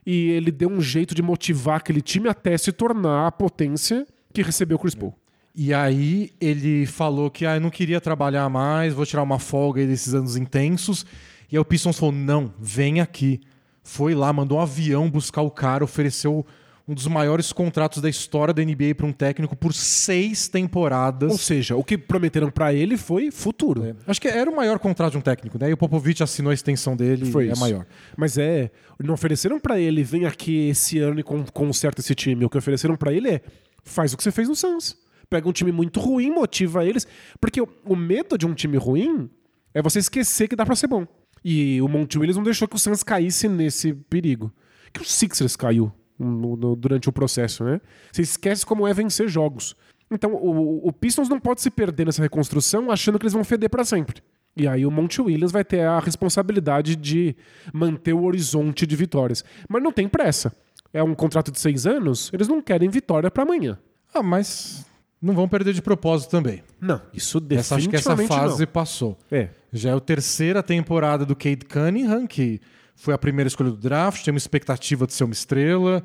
E 0.07 0.30
ele 0.30 0.53
deu 0.53 0.68
um 0.70 0.80
jeito 0.80 1.14
de 1.14 1.22
motivar 1.22 1.78
aquele 1.78 2.01
time 2.01 2.28
até 2.28 2.57
se 2.57 2.70
tornar 2.70 3.26
a 3.26 3.32
potência 3.32 4.07
que 4.32 4.40
recebeu 4.42 4.76
o 4.76 4.80
Chris 4.80 4.94
Paul. 4.94 5.12
E 5.55 5.74
aí 5.74 6.30
ele 6.40 6.86
falou 6.86 7.30
que 7.30 7.44
ah, 7.44 7.57
eu 7.57 7.61
não 7.61 7.70
queria 7.70 8.01
trabalhar 8.01 8.49
mais, 8.49 8.94
vou 8.94 9.05
tirar 9.05 9.22
uma 9.22 9.38
folga 9.40 9.80
aí 9.80 9.86
desses 9.86 10.14
anos 10.14 10.36
intensos. 10.36 11.05
E 11.51 11.57
aí 11.57 11.59
o 11.61 11.64
Pistons 11.64 11.99
falou: 11.99 12.14
não, 12.14 12.53
vem 12.59 13.01
aqui. 13.01 13.40
Foi 13.82 14.14
lá, 14.14 14.32
mandou 14.32 14.59
um 14.59 14.61
avião 14.61 15.09
buscar 15.09 15.42
o 15.42 15.51
cara, 15.51 15.84
ofereceu 15.84 16.44
um 16.88 16.94
dos 16.94 17.07
maiores 17.09 17.53
contratos 17.53 18.01
da 18.01 18.09
história 18.09 18.55
da 18.55 18.62
NBA 18.64 18.94
para 18.97 19.07
um 19.07 19.12
técnico 19.12 19.57
por 19.57 19.72
seis 19.74 20.47
temporadas. 20.49 21.30
Ou 21.32 21.38
seja, 21.38 21.74
o 21.76 21.82
que 21.84 21.99
prometeram 21.99 22.49
pra 22.51 22.72
ele 22.72 22.97
foi 22.97 23.30
futuro. 23.32 23.97
Acho 24.07 24.20
que 24.20 24.28
era 24.28 24.49
o 24.51 24.55
maior 24.55 24.78
contrato 24.78 25.12
de 25.12 25.18
um 25.18 25.20
técnico, 25.20 25.59
né? 25.59 25.70
E 25.70 25.72
o 25.72 25.76
Popovich 25.76 26.22
assinou 26.22 26.51
a 26.51 26.55
extensão 26.55 26.97
dele, 26.97 27.26
Foi 27.30 27.49
é 27.49 27.53
isso. 27.53 27.61
maior. 27.61 27.84
Mas 28.16 28.38
é, 28.38 28.70
não 29.03 29.14
ofereceram 29.14 29.59
pra 29.59 29.78
ele, 29.80 30.03
vem 30.05 30.26
aqui 30.26 30.68
esse 30.68 30.99
ano 31.01 31.18
e 31.18 31.22
con- 31.24 31.44
conserta 31.53 32.01
esse 32.01 32.14
time. 32.14 32.44
O 32.44 32.51
que 32.51 32.59
ofereceram 32.59 32.97
pra 32.97 33.12
ele 33.12 33.28
é, 33.30 33.40
faz 33.84 34.12
o 34.12 34.16
que 34.16 34.22
você 34.22 34.30
fez 34.30 34.49
no 34.49 34.55
Suns. 34.55 34.97
Pega 35.28 35.49
um 35.49 35.53
time 35.53 35.72
muito 35.72 35.99
ruim, 35.99 36.30
motiva 36.30 36.84
eles. 36.84 37.05
Porque 37.40 37.61
o, 37.61 37.97
medo 37.97 38.38
de 38.38 38.47
um 38.47 38.55
time 38.55 38.76
ruim 38.76 39.28
é 39.74 39.82
você 39.82 39.99
esquecer 39.99 40.47
que 40.49 40.55
dá 40.55 40.64
pra 40.64 40.76
ser 40.76 40.86
bom. 40.86 41.05
E 41.49 41.80
o 41.80 41.86
Monte 41.86 42.18
Williams 42.18 42.36
não 42.36 42.42
deixou 42.42 42.66
que 42.66 42.74
o 42.74 42.78
Suns 42.78 43.05
caísse 43.05 43.49
nesse 43.49 43.94
perigo. 43.94 44.53
Que 44.92 45.01
o 45.01 45.05
Sixers 45.05 45.55
caiu 45.55 45.92
no- 46.18 46.57
no- 46.57 46.74
durante 46.74 47.09
o 47.09 47.12
processo, 47.12 47.62
né? 47.62 47.80
Você 48.11 48.22
esquece 48.22 48.66
como 48.66 48.84
é 48.86 48.92
vencer 48.92 49.28
jogos. 49.28 49.76
Então, 50.11 50.34
o, 50.34 50.88
o 50.88 50.92
Pistons 50.92 51.28
não 51.28 51.38
pode 51.38 51.61
se 51.61 51.70
perder 51.70 52.07
nessa 52.07 52.20
reconstrução 52.22 52.90
achando 52.90 53.16
que 53.18 53.24
eles 53.24 53.32
vão 53.32 53.44
feder 53.44 53.70
pra 53.70 53.84
sempre. 53.84 54.22
E 54.57 54.66
aí 54.66 54.84
o 54.84 54.90
Monte 54.90 55.20
Williams 55.20 55.53
vai 55.53 55.62
ter 55.64 55.82
a 55.82 56.01
responsabilidade 56.01 56.97
de 56.97 57.36
manter 57.72 58.12
o 58.14 58.24
horizonte 58.24 58.86
de 58.86 58.97
vitórias. 58.97 59.44
Mas 59.68 59.82
não 59.82 59.92
tem 59.92 60.09
pressa. 60.09 60.53
É 60.92 61.03
um 61.03 61.14
contrato 61.14 61.53
de 61.53 61.61
seis 61.61 61.86
anos, 61.86 62.30
eles 62.32 62.49
não 62.49 62.61
querem 62.62 62.88
vitória 62.88 63.30
pra 63.30 63.42
amanhã. 63.42 63.78
Ah, 64.14 64.22
mas 64.22 64.86
não 65.20 65.34
vão 65.34 65.47
perder 65.49 65.74
de 65.74 65.82
propósito 65.82 66.30
também. 66.30 66.62
Não, 66.80 67.01
isso 67.12 67.38
Essa, 67.51 67.74
acho 67.76 67.88
que 67.88 67.97
essa 67.97 68.11
definitivamente 68.16 68.28
fase 68.51 68.64
não. 68.64 68.72
passou. 68.72 69.18
É. 69.30 69.51
Já 69.77 69.91
é 69.91 69.95
a 69.95 70.01
terceira 70.01 70.62
temporada 70.62 71.24
do 71.24 71.35
Cade 71.37 71.64
Cunningham, 71.66 72.27
que 72.27 72.61
foi 72.95 73.12
a 73.14 73.18
primeira 73.18 73.49
escolha 73.49 73.70
do 73.70 73.77
draft, 73.77 74.24
tem 74.24 74.33
uma 74.33 74.39
expectativa 74.39 75.07
de 75.07 75.12
ser 75.12 75.24
uma 75.24 75.33
estrela. 75.33 76.03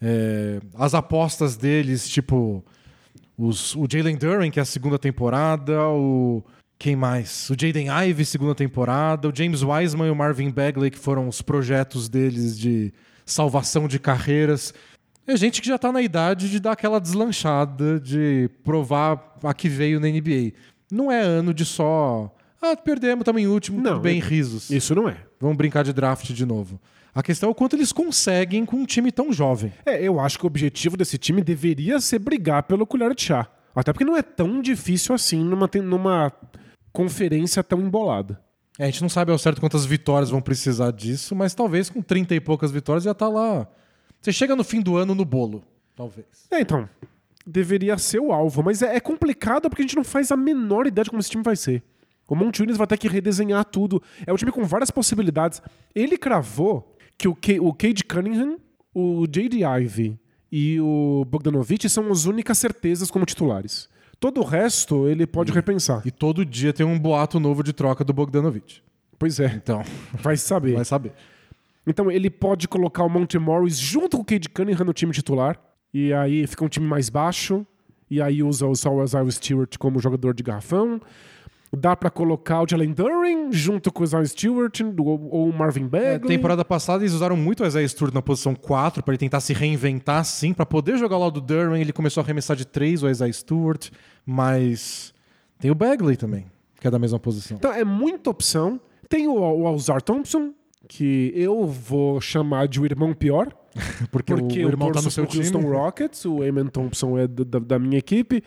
É, 0.00 0.60
as 0.74 0.94
apostas 0.94 1.56
deles, 1.56 2.08
tipo 2.08 2.64
os- 3.36 3.74
o 3.76 3.86
Jalen 3.90 4.16
Duran, 4.16 4.50
que 4.50 4.58
é 4.58 4.62
a 4.62 4.66
segunda 4.66 4.98
temporada, 4.98 5.86
o. 5.88 6.42
Quem 6.78 6.96
mais? 6.96 7.50
O 7.50 7.54
Jaden 7.60 7.88
Ive, 7.90 8.24
segunda 8.24 8.54
temporada, 8.54 9.28
o 9.28 9.32
James 9.36 9.62
Wiseman 9.62 10.06
e 10.06 10.10
o 10.10 10.16
Marvin 10.16 10.48
Bagley, 10.50 10.90
que 10.90 10.98
foram 10.98 11.28
os 11.28 11.42
projetos 11.42 12.08
deles 12.08 12.58
de 12.58 12.90
salvação 13.26 13.86
de 13.86 13.98
carreiras. 13.98 14.72
É 15.26 15.36
gente 15.36 15.60
que 15.60 15.68
já 15.68 15.76
tá 15.76 15.92
na 15.92 16.00
idade 16.00 16.50
de 16.50 16.58
dar 16.58 16.72
aquela 16.72 16.98
deslanchada, 16.98 18.00
de 18.00 18.48
provar 18.64 19.36
a 19.44 19.52
que 19.52 19.68
veio 19.68 20.00
na 20.00 20.08
NBA. 20.08 20.52
Não 20.90 21.12
é 21.12 21.20
ano 21.20 21.52
de 21.52 21.66
só. 21.66 22.34
Ah, 22.60 22.76
perdemos, 22.76 23.22
estamos 23.22 23.40
em 23.40 23.46
último, 23.46 23.80
Não, 23.80 23.92
tudo 23.92 24.02
bem, 24.02 24.18
é- 24.18 24.22
risos. 24.22 24.70
Isso 24.70 24.94
não 24.94 25.08
é. 25.08 25.16
Vamos 25.40 25.56
brincar 25.56 25.82
de 25.82 25.92
draft 25.92 26.30
de 26.30 26.44
novo. 26.44 26.80
A 27.14 27.22
questão 27.22 27.48
é 27.48 27.52
o 27.52 27.54
quanto 27.54 27.74
eles 27.74 27.90
conseguem 27.92 28.64
com 28.64 28.76
um 28.76 28.84
time 28.86 29.10
tão 29.10 29.32
jovem. 29.32 29.72
É, 29.84 30.00
eu 30.02 30.20
acho 30.20 30.38
que 30.38 30.44
o 30.44 30.46
objetivo 30.46 30.96
desse 30.96 31.18
time 31.18 31.42
deveria 31.42 31.98
ser 32.00 32.18
brigar 32.18 32.62
pelo 32.64 32.86
colher 32.86 33.14
de 33.14 33.22
chá. 33.22 33.48
Até 33.74 33.92
porque 33.92 34.04
não 34.04 34.16
é 34.16 34.22
tão 34.22 34.60
difícil 34.60 35.14
assim 35.14 35.42
numa, 35.42 35.68
numa 35.82 36.32
conferência 36.92 37.62
tão 37.64 37.80
embolada. 37.80 38.40
É, 38.78 38.84
a 38.84 38.86
gente 38.86 39.02
não 39.02 39.08
sabe 39.08 39.32
ao 39.32 39.38
certo 39.38 39.60
quantas 39.60 39.84
vitórias 39.84 40.30
vão 40.30 40.40
precisar 40.40 40.90
disso, 40.92 41.34
mas 41.34 41.54
talvez 41.54 41.90
com 41.90 42.00
30 42.00 42.34
e 42.34 42.40
poucas 42.40 42.70
vitórias 42.70 43.04
já 43.04 43.14
tá 43.14 43.28
lá. 43.28 43.66
Você 44.20 44.32
chega 44.32 44.54
no 44.54 44.62
fim 44.64 44.80
do 44.80 44.96
ano 44.96 45.14
no 45.14 45.24
bolo, 45.24 45.64
talvez. 45.96 46.26
É, 46.50 46.60
então. 46.60 46.88
Deveria 47.46 47.96
ser 47.98 48.20
o 48.20 48.32
alvo, 48.32 48.62
mas 48.62 48.82
é, 48.82 48.96
é 48.96 49.00
complicado 49.00 49.68
porque 49.68 49.82
a 49.82 49.86
gente 49.86 49.96
não 49.96 50.04
faz 50.04 50.30
a 50.30 50.36
menor 50.36 50.86
ideia 50.86 51.04
de 51.04 51.10
como 51.10 51.20
esse 51.20 51.30
time 51.30 51.42
vai 51.42 51.56
ser. 51.56 51.82
O 52.30 52.36
Monte 52.36 52.62
Williams 52.62 52.78
vai 52.78 52.86
ter 52.86 52.96
que 52.96 53.08
redesenhar 53.08 53.64
tudo. 53.64 54.00
É 54.24 54.32
um 54.32 54.36
time 54.36 54.52
com 54.52 54.64
várias 54.64 54.90
possibilidades. 54.90 55.60
Ele 55.92 56.16
cravou 56.16 56.96
que 57.18 57.26
o, 57.26 57.34
K, 57.34 57.58
o 57.58 57.74
Cade 57.74 58.04
Cunningham, 58.04 58.56
o 58.94 59.26
J.D. 59.26 59.64
Ivey 59.64 60.16
e 60.50 60.80
o 60.80 61.24
Bogdanovich 61.28 61.88
são 61.90 62.10
as 62.10 62.26
únicas 62.26 62.56
certezas 62.56 63.10
como 63.10 63.26
titulares. 63.26 63.88
Todo 64.20 64.40
o 64.40 64.44
resto 64.44 65.08
ele 65.08 65.26
pode 65.26 65.50
repensar. 65.50 66.02
E 66.06 66.10
todo 66.12 66.44
dia 66.44 66.72
tem 66.72 66.86
um 66.86 66.98
boato 66.98 67.40
novo 67.40 67.64
de 67.64 67.72
troca 67.72 68.04
do 68.04 68.12
Bogdanovich. 68.12 68.82
Pois 69.18 69.40
é, 69.40 69.46
Então, 69.46 69.82
vai 70.22 70.36
saber. 70.36 70.74
vai 70.76 70.84
saber. 70.84 71.12
Então 71.86 72.10
ele 72.10 72.30
pode 72.30 72.68
colocar 72.68 73.02
o 73.02 73.08
Monte 73.08 73.38
Morris 73.38 73.76
junto 73.76 74.16
com 74.16 74.22
o 74.22 74.26
Cade 74.26 74.48
Cunningham 74.48 74.84
no 74.84 74.92
time 74.92 75.12
titular. 75.12 75.60
E 75.92 76.12
aí 76.12 76.46
fica 76.46 76.64
um 76.64 76.68
time 76.68 76.86
mais 76.86 77.08
baixo. 77.08 77.66
E 78.08 78.20
aí 78.20 78.42
usa 78.42 78.66
o 78.66 78.74
só 78.76 78.94
o 78.94 79.02
Isaiah 79.02 79.30
Stewart 79.30 79.76
como 79.78 79.98
jogador 79.98 80.32
de 80.32 80.42
garrafão. 80.42 81.00
Dá 81.72 81.94
pra 81.94 82.10
colocar 82.10 82.62
o 82.62 82.66
Jalen 82.68 82.92
Duren 82.92 83.52
junto 83.52 83.92
com 83.92 84.02
o 84.02 84.04
Isaiah 84.04 84.26
Stewart 84.26 84.80
ou, 84.98 85.48
o 85.48 85.52
Marvin 85.56 85.84
É, 85.84 85.88
Bagley. 85.88 86.36
temporada 86.36 86.64
passada 86.64 87.02
eles 87.04 87.12
usaram 87.12 87.36
muito 87.36 87.62
o 87.62 87.66
Isaiah 87.66 87.86
Stewart 87.88 88.12
na 88.12 88.20
posição 88.20 88.56
4 88.56 89.04
para 89.04 89.12
ele 89.12 89.18
tentar 89.18 89.38
se 89.38 89.52
reinventar 89.52 90.18
assim, 90.18 90.52
para 90.52 90.66
poder 90.66 90.96
jogar 90.98 91.16
lá 91.16 91.30
do 91.30 91.40
Duran. 91.40 91.78
Ele 91.78 91.92
começou 91.92 92.20
a 92.20 92.24
arremessar 92.24 92.56
de 92.56 92.64
3 92.66 93.04
o 93.04 93.08
Isaiah 93.08 93.32
Stewart, 93.32 93.88
mas 94.26 95.14
tem 95.60 95.70
o 95.70 95.74
Bagley 95.74 96.16
também, 96.16 96.46
que 96.80 96.88
é 96.88 96.90
da 96.90 96.98
mesma 96.98 97.20
posição. 97.20 97.56
Então 97.56 97.72
é 97.72 97.84
muita 97.84 98.30
opção. 98.30 98.80
Tem 99.08 99.28
o, 99.28 99.34
o 99.34 99.66
Alzar 99.66 100.02
Thompson, 100.02 100.52
que 100.88 101.32
eu 101.36 101.66
vou 101.68 102.20
chamar 102.20 102.66
de 102.66 102.80
o 102.80 102.84
irmão 102.84 103.14
pior. 103.14 103.48
Porque, 104.10 104.34
Porque 104.34 104.64
o 104.64 104.68
irmão 104.68 104.90
tá 104.90 105.00
no 105.00 105.08
seu 105.10 105.24
pro 105.24 105.38
Houston 105.38 105.60
time. 105.60 105.72
Rockets, 105.72 106.24
o 106.24 106.42
Eamon 106.42 106.66
Thompson 106.66 107.16
é 107.16 107.28
da- 107.28 107.60
da 107.60 107.78
minha 107.78 107.98
equipe, 107.98 108.42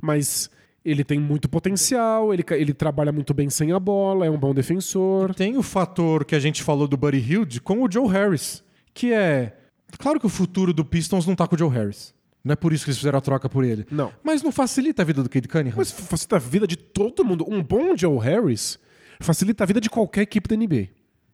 mas 0.00 0.48
ele 0.84 1.02
tem 1.02 1.18
muito 1.18 1.48
potencial, 1.48 2.34
ele, 2.34 2.44
ele 2.50 2.74
trabalha 2.74 3.10
muito 3.10 3.32
bem 3.32 3.48
sem 3.48 3.72
a 3.72 3.80
bola, 3.80 4.26
é 4.26 4.30
um 4.30 4.38
bom 4.38 4.52
defensor. 4.52 5.34
Tem 5.34 5.56
o 5.56 5.62
fator 5.62 6.24
que 6.24 6.34
a 6.34 6.40
gente 6.40 6.62
falou 6.62 6.86
do 6.86 6.96
Buddy 6.96 7.18
Hilde 7.18 7.60
com 7.60 7.82
o 7.82 7.90
Joe 7.90 8.06
Harris, 8.08 8.62
que 8.92 9.12
é. 9.12 9.56
Claro 9.98 10.20
que 10.20 10.26
o 10.26 10.28
futuro 10.28 10.74
do 10.74 10.84
Pistons 10.84 11.26
não 11.26 11.34
tá 11.34 11.48
com 11.48 11.54
o 11.54 11.58
Joe 11.58 11.70
Harris. 11.70 12.12
Não 12.44 12.52
é 12.52 12.56
por 12.56 12.74
isso 12.74 12.84
que 12.84 12.90
eles 12.90 12.98
fizeram 12.98 13.18
a 13.18 13.22
troca 13.22 13.48
por 13.48 13.64
ele. 13.64 13.86
Não. 13.90 14.12
Mas 14.22 14.42
não 14.42 14.52
facilita 14.52 15.00
a 15.00 15.04
vida 15.04 15.22
do 15.22 15.30
Cade 15.30 15.48
Cunningham. 15.48 15.76
Mas 15.78 15.90
facilita 15.90 16.36
a 16.36 16.38
vida 16.38 16.66
de 16.66 16.76
todo 16.76 17.24
mundo. 17.24 17.46
Um 17.48 17.62
bom 17.62 17.96
Joe 17.96 18.18
Harris 18.18 18.78
facilita 19.18 19.64
a 19.64 19.66
vida 19.66 19.80
de 19.80 19.88
qualquer 19.88 20.22
equipe 20.22 20.46
da 20.46 20.54
NBA. 20.54 20.88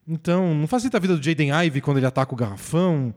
Então, 0.07 0.55
não 0.55 0.67
facilita 0.67 0.97
a 0.97 0.99
vida 1.01 1.17
do 1.17 1.23
Jaden 1.23 1.49
Ivey 1.65 1.81
quando 1.81 1.97
ele 1.97 2.05
ataca 2.05 2.33
o 2.33 2.37
garrafão. 2.37 3.13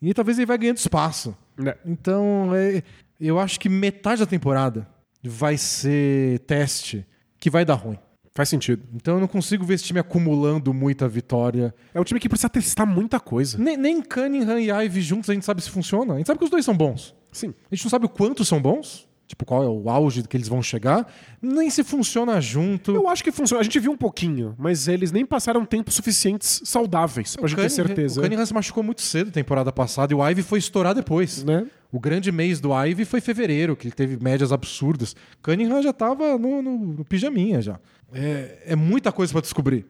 E 0.00 0.14
talvez 0.14 0.38
ele 0.38 0.46
vai 0.46 0.56
ganhando 0.56 0.76
espaço. 0.76 1.36
Né? 1.56 1.74
Então, 1.84 2.54
é, 2.54 2.84
eu 3.20 3.40
acho 3.40 3.58
que 3.58 3.68
metade 3.68 4.20
da 4.20 4.26
temporada 4.26 4.86
vai 5.22 5.56
ser 5.56 6.40
teste 6.40 7.06
que 7.38 7.50
vai 7.50 7.64
dar 7.64 7.74
ruim. 7.74 7.98
Faz 8.34 8.48
sentido. 8.48 8.82
Então 8.94 9.14
eu 9.14 9.20
não 9.20 9.28
consigo 9.28 9.64
ver 9.64 9.74
esse 9.74 9.84
time 9.84 10.00
acumulando 10.00 10.72
muita 10.72 11.06
vitória. 11.06 11.74
É 11.92 12.00
um 12.00 12.04
time 12.04 12.18
que 12.18 12.28
precisa 12.28 12.48
testar 12.48 12.86
muita 12.86 13.20
coisa. 13.20 13.58
Nem, 13.58 13.76
nem 13.76 14.00
Cunningham 14.00 14.58
e 14.58 14.70
Ivy 14.70 15.02
juntos 15.02 15.28
a 15.28 15.34
gente 15.34 15.44
sabe 15.44 15.60
se 15.60 15.70
funciona. 15.70 16.14
A 16.14 16.16
gente 16.16 16.26
sabe 16.26 16.38
que 16.38 16.44
os 16.44 16.50
dois 16.50 16.64
são 16.64 16.74
bons. 16.74 17.14
Sim. 17.30 17.52
A 17.70 17.74
gente 17.74 17.84
não 17.84 17.90
sabe 17.90 18.06
o 18.06 18.08
quanto 18.08 18.42
são 18.44 18.60
bons. 18.60 19.06
Tipo, 19.32 19.46
qual 19.46 19.62
é 19.64 19.68
o 19.68 19.88
auge 19.88 20.22
que 20.24 20.36
eles 20.36 20.46
vão 20.46 20.62
chegar, 20.62 21.10
nem 21.40 21.70
se 21.70 21.82
funciona 21.82 22.38
junto. 22.38 22.94
Eu 22.94 23.08
acho 23.08 23.24
que 23.24 23.32
funciona. 23.32 23.60
A 23.60 23.64
gente 23.64 23.80
viu 23.80 23.90
um 23.90 23.96
pouquinho, 23.96 24.54
mas 24.58 24.88
eles 24.88 25.10
nem 25.10 25.24
passaram 25.24 25.64
tempo 25.64 25.90
suficientes 25.90 26.60
saudáveis 26.64 27.34
pra 27.34 27.46
o 27.46 27.48
gente 27.48 27.58
ter 27.60 27.70
certeza. 27.70 28.20
O 28.20 28.22
Cunningham 28.22 28.44
se 28.44 28.52
machucou 28.52 28.82
muito 28.82 29.00
cedo 29.00 29.30
temporada 29.30 29.72
passada 29.72 30.12
e 30.12 30.16
o 30.16 30.28
Ivy 30.28 30.42
foi 30.42 30.58
estourar 30.58 30.94
depois. 30.94 31.42
Né? 31.44 31.66
O 31.90 31.98
grande 31.98 32.30
mês 32.30 32.60
do 32.60 32.70
Ivy 32.78 33.06
foi 33.06 33.20
fevereiro, 33.22 33.74
que 33.74 33.86
ele 33.88 33.94
teve 33.94 34.22
médias 34.22 34.52
absurdas. 34.52 35.16
Cunningham 35.42 35.82
já 35.82 35.92
tava 35.94 36.36
no, 36.36 36.60
no- 36.62 36.78
no 36.98 37.04
pijaminha 37.06 37.62
já. 37.62 37.80
É, 38.12 38.58
é 38.66 38.76
muita 38.76 39.10
coisa 39.10 39.32
pra 39.32 39.40
descobrir. 39.40 39.86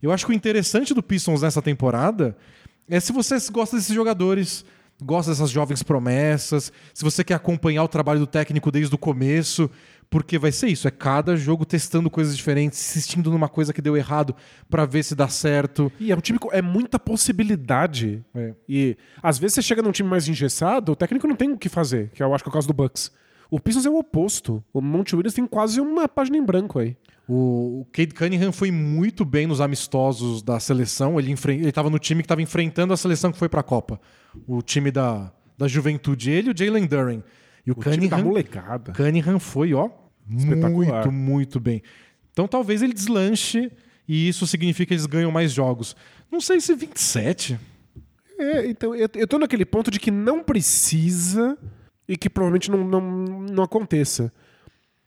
Eu 0.00 0.12
acho 0.12 0.24
que 0.24 0.30
o 0.32 0.34
interessante 0.34 0.94
do 0.94 1.02
Pistons 1.02 1.42
nessa 1.42 1.60
temporada 1.60 2.36
é 2.88 3.00
se 3.00 3.12
você 3.12 3.36
gosta 3.50 3.74
desses 3.76 3.94
jogadores, 3.94 4.64
gosta 5.04 5.30
dessas 5.30 5.50
jovens 5.50 5.82
promessas, 5.82 6.72
se 6.92 7.04
você 7.04 7.22
quer 7.22 7.34
acompanhar 7.34 7.84
o 7.84 7.88
trabalho 7.88 8.20
do 8.20 8.26
técnico 8.26 8.70
desde 8.70 8.94
o 8.94 8.98
começo, 8.98 9.70
porque 10.08 10.38
vai 10.38 10.52
ser 10.52 10.68
isso, 10.68 10.86
é 10.86 10.90
cada 10.90 11.36
jogo 11.36 11.64
testando 11.64 12.08
coisas 12.08 12.36
diferentes, 12.36 12.78
insistindo 12.78 13.30
numa 13.30 13.48
coisa 13.48 13.72
que 13.72 13.82
deu 13.82 13.96
errado 13.96 14.34
pra 14.70 14.86
ver 14.86 15.02
se 15.02 15.14
dá 15.14 15.28
certo. 15.28 15.90
E 15.98 16.12
é 16.12 16.16
um 16.16 16.20
time 16.20 16.38
é 16.52 16.62
muita 16.62 16.98
possibilidade. 16.98 18.24
É. 18.34 18.54
E 18.68 18.96
às 19.22 19.38
vezes 19.38 19.54
você 19.54 19.62
chega 19.62 19.82
num 19.82 19.92
time 19.92 20.08
mais 20.08 20.28
engessado, 20.28 20.92
o 20.92 20.96
técnico 20.96 21.26
não 21.26 21.36
tem 21.36 21.52
o 21.52 21.58
que 21.58 21.68
fazer, 21.68 22.10
que 22.14 22.22
eu 22.22 22.34
acho 22.34 22.44
que 22.44 22.48
é 22.48 22.52
o 22.52 22.54
caso 22.54 22.68
do 22.68 22.74
Bucks. 22.74 23.10
O 23.50 23.60
Pistons 23.60 23.86
é 23.86 23.90
o 23.90 23.98
oposto. 23.98 24.64
O 24.72 24.80
Monte 24.80 25.14
Williams 25.14 25.34
tem 25.34 25.46
quase 25.46 25.80
uma 25.80 26.08
página 26.08 26.36
em 26.36 26.44
branco 26.44 26.78
aí. 26.78 26.96
O, 27.28 27.80
o 27.80 27.86
Cade 27.92 28.14
Cunningham 28.14 28.52
foi 28.52 28.70
muito 28.70 29.24
bem 29.24 29.46
nos 29.46 29.60
amistosos 29.60 30.42
da 30.42 30.58
seleção. 30.60 31.18
Ele 31.18 31.32
estava 31.68 31.88
no 31.88 31.98
time 31.98 32.22
que 32.22 32.26
estava 32.26 32.42
enfrentando 32.42 32.92
a 32.92 32.96
seleção 32.96 33.32
que 33.32 33.38
foi 33.38 33.48
para 33.48 33.60
a 33.60 33.64
Copa. 33.64 34.00
O 34.46 34.62
time 34.62 34.90
da, 34.90 35.32
da 35.56 35.68
juventude. 35.68 36.30
Ele 36.30 36.48
e 36.48 36.52
o 36.52 36.56
Jalen 36.56 36.86
Duren. 36.86 37.22
E 37.66 37.70
o, 37.70 37.74
O 37.76 37.82
time 37.82 38.08
da 38.08 38.16
Cunningham, 38.16 38.24
molecada. 38.24 38.92
Cunningham 38.92 39.38
foi, 39.38 39.72
ó, 39.74 39.90
muito, 40.26 41.12
muito 41.12 41.60
bem. 41.60 41.82
Então 42.32 42.48
talvez 42.48 42.82
ele 42.82 42.92
deslanche 42.92 43.70
e 44.06 44.28
isso 44.28 44.46
significa 44.46 44.88
que 44.88 44.94
eles 44.94 45.06
ganham 45.06 45.30
mais 45.30 45.52
jogos. 45.52 45.96
Não 46.30 46.40
sei 46.40 46.60
se 46.60 46.74
27. 46.74 47.58
É, 48.38 48.66
então, 48.66 48.94
eu, 48.94 49.08
eu 49.14 49.26
tô 49.26 49.38
naquele 49.38 49.64
ponto 49.64 49.90
de 49.90 50.00
que 50.00 50.10
não 50.10 50.42
precisa 50.42 51.56
e 52.08 52.16
que 52.16 52.28
provavelmente 52.28 52.70
não, 52.70 52.84
não, 52.84 53.00
não 53.00 53.62
aconteça. 53.62 54.32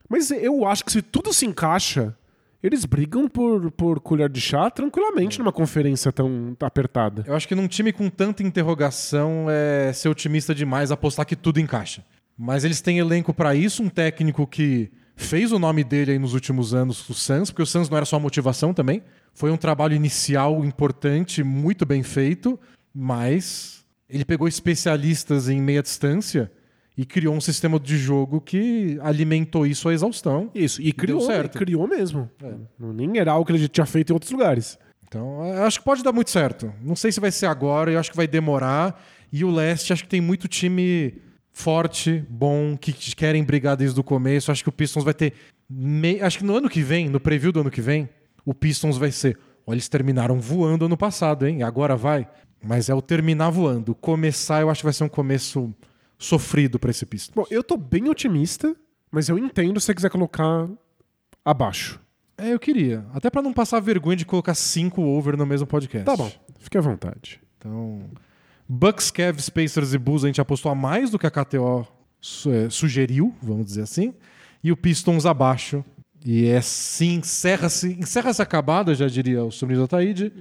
Mas 0.10 0.32
eu 0.32 0.66
acho 0.66 0.86
que 0.86 0.92
se 0.92 1.02
tudo 1.02 1.34
se 1.34 1.46
encaixa, 1.46 2.16
eles 2.62 2.86
brigam 2.86 3.28
por, 3.28 3.72
por 3.72 4.00
colher 4.00 4.30
de 4.30 4.42
chá 4.42 4.70
tranquilamente 4.70 5.40
numa 5.40 5.52
conferência 5.52 6.12
tão 6.12 6.56
apertada. 6.60 7.24
Eu 7.28 7.36
acho 7.36 7.48
que 7.48 7.56
num 7.56 7.68
time 7.68 7.94
com 7.94 8.10
tanta 8.10 8.44
interrogação 8.44 9.46
é 9.50 9.94
ser 9.94 10.10
otimista 10.10 10.54
demais 10.54 10.92
apostar 10.92 11.26
que 11.26 11.36
tudo 11.36 11.60
encaixa. 11.60 12.04
Mas 12.38 12.64
eles 12.64 12.82
têm 12.82 13.00
elenco 13.00 13.34
para 13.34 13.56
isso, 13.56 13.82
um 13.82 13.90
técnico 13.90 14.46
que 14.46 14.92
fez 15.16 15.52
o 15.52 15.58
nome 15.58 15.84
dele 15.84 16.12
aí 16.12 16.20
nos 16.20 16.34
últimos 16.34 16.74
anos, 16.74 17.08
o 17.10 17.14
Suns, 17.14 17.50
porque 17.50 17.64
o 17.64 17.66
Suns 17.66 17.90
não 17.90 17.98
era 17.98 18.06
só 18.06 18.20
motivação 18.20 18.74
também. 18.74 19.02
Foi 19.34 19.52
um 19.52 19.58
trabalho 19.58 19.96
inicial 19.96 20.64
importante, 20.64 21.44
muito 21.44 21.86
bem 21.86 22.04
feito, 22.04 22.60
mas 22.94 23.84
ele 24.10 24.24
pegou 24.24 24.48
especialistas 24.48 25.50
em 25.50 25.62
meia 25.62 25.82
distância 25.82 26.52
e 26.98 27.06
criou 27.06 27.36
um 27.36 27.40
sistema 27.42 27.80
de 27.80 27.96
jogo 27.98 28.42
que 28.42 28.98
alimentou 29.04 29.66
isso 29.68 29.88
à 29.88 29.94
exaustão. 29.94 30.50
Isso, 30.56 30.82
e 30.82 30.92
criou, 30.92 31.20
deu 31.20 31.28
certo. 31.28 31.58
criou 31.58 31.88
mesmo. 31.88 32.30
Não 32.80 32.92
Nem 32.92 33.20
era 33.20 33.32
algo 33.32 33.46
que 33.46 33.52
ele 33.52 33.60
já 33.60 33.68
tinha 33.68 33.86
feito 33.86 34.10
em 34.10 34.14
outros 34.14 34.32
lugares. 34.32 34.80
Então, 35.08 35.46
eu 35.46 35.64
acho 35.64 35.80
que 35.80 35.86
pode 35.86 36.04
dar 36.04 36.12
muito 36.12 36.30
certo. 36.32 36.74
Não 36.82 36.96
sei 36.96 37.12
se 37.12 37.20
vai 37.20 37.32
ser 37.32 37.46
agora, 37.46 37.92
eu 37.92 38.00
acho 38.00 38.10
que 38.12 38.18
vai 38.18 38.28
demorar. 38.28 39.02
E 39.32 39.46
o 39.46 39.52
leste, 39.52 39.94
acho 39.94 40.04
que 40.04 40.10
tem 40.10 40.20
muito 40.20 40.48
time 40.48 41.14
forte, 41.54 42.24
bom, 42.30 42.76
que 42.76 42.92
querem 43.16 43.44
brigar 43.44 43.76
desde 43.78 44.00
o 44.00 44.04
começo. 44.04 44.52
Acho 44.52 44.64
que 44.64 44.70
o 44.70 44.72
Pistons 44.74 45.04
vai 45.04 45.14
ter. 45.14 45.34
mei- 45.70 46.22
Acho 46.22 46.40
que 46.40 46.44
no 46.46 46.56
ano 46.56 46.70
que 46.70 46.82
vem, 46.82 47.10
no 47.10 47.20
preview 47.20 47.52
do 47.52 47.62
ano 47.62 47.72
que 47.72 47.82
vem, 47.82 48.10
o 48.46 48.54
Pistons 48.54 48.98
vai 48.98 49.12
ser. 49.12 49.38
Olha, 49.66 49.76
eles 49.76 49.88
terminaram 49.90 50.40
voando 50.40 50.86
ano 50.86 50.98
passado, 50.98 51.46
hein? 51.48 51.62
Agora 51.64 51.96
vai. 51.96 52.28
Mas 52.64 52.90
é 52.90 52.94
o 52.94 53.02
terminar 53.02 53.50
voando. 53.50 53.94
Começar, 53.96 54.62
eu 54.62 54.70
acho 54.70 54.80
que 54.82 54.86
vai 54.86 54.94
ser 54.94 55.04
um 55.04 55.10
começo 55.10 55.74
sofrido 56.18 56.80
para 56.80 56.92
esse 56.92 57.06
Pistons. 57.06 57.34
Bom, 57.36 57.46
eu 57.50 57.64
tô 57.64 57.78
bem 57.78 58.10
otimista, 58.10 58.76
mas 59.12 59.30
eu 59.30 59.38
entendo 59.38 59.80
se 59.80 59.88
você 59.88 59.96
quiser 59.96 60.10
colocar 60.10 60.68
abaixo. 61.44 62.00
É, 62.38 62.54
eu 62.54 62.60
queria. 62.60 63.06
Até 63.14 63.30
para 63.30 63.42
não 63.42 63.52
passar 63.52 63.80
vergonha 63.80 64.16
de 64.16 64.26
colocar 64.26 64.54
cinco 64.54 65.02
over 65.02 65.36
no 65.36 65.46
mesmo 65.46 65.66
podcast. 65.66 66.06
Tá 66.06 66.16
bom, 66.16 66.32
fique 66.60 66.78
à 66.78 66.82
vontade. 66.82 67.40
Então, 67.58 68.02
Bucks, 68.68 69.10
Cavs, 69.10 69.50
Pacers 69.50 69.94
e 69.94 69.98
Bulls 69.98 70.24
a 70.24 70.28
gente 70.28 70.42
apostou 70.42 70.72
a 70.72 70.76
mais 70.76 71.10
do 71.10 71.18
que 71.18 71.26
a 71.26 71.32
KTO 71.32 71.88
eh, 72.48 72.70
sugeriu, 72.70 73.34
vamos 73.42 73.66
dizer 73.66 73.82
assim. 73.82 74.14
E 74.64 74.72
o 74.72 74.78
Pistons 74.78 75.26
abaixo. 75.26 75.84
E 76.26 76.48
é 76.48 76.60
sim, 76.62 77.16
encerra-se, 77.16 77.94
encerra-se 77.94 78.42
acabada, 78.42 78.94
já 78.94 79.08
diria 79.08 79.44
o 79.44 79.50
do 79.50 79.84
Ataíde, 79.84 80.34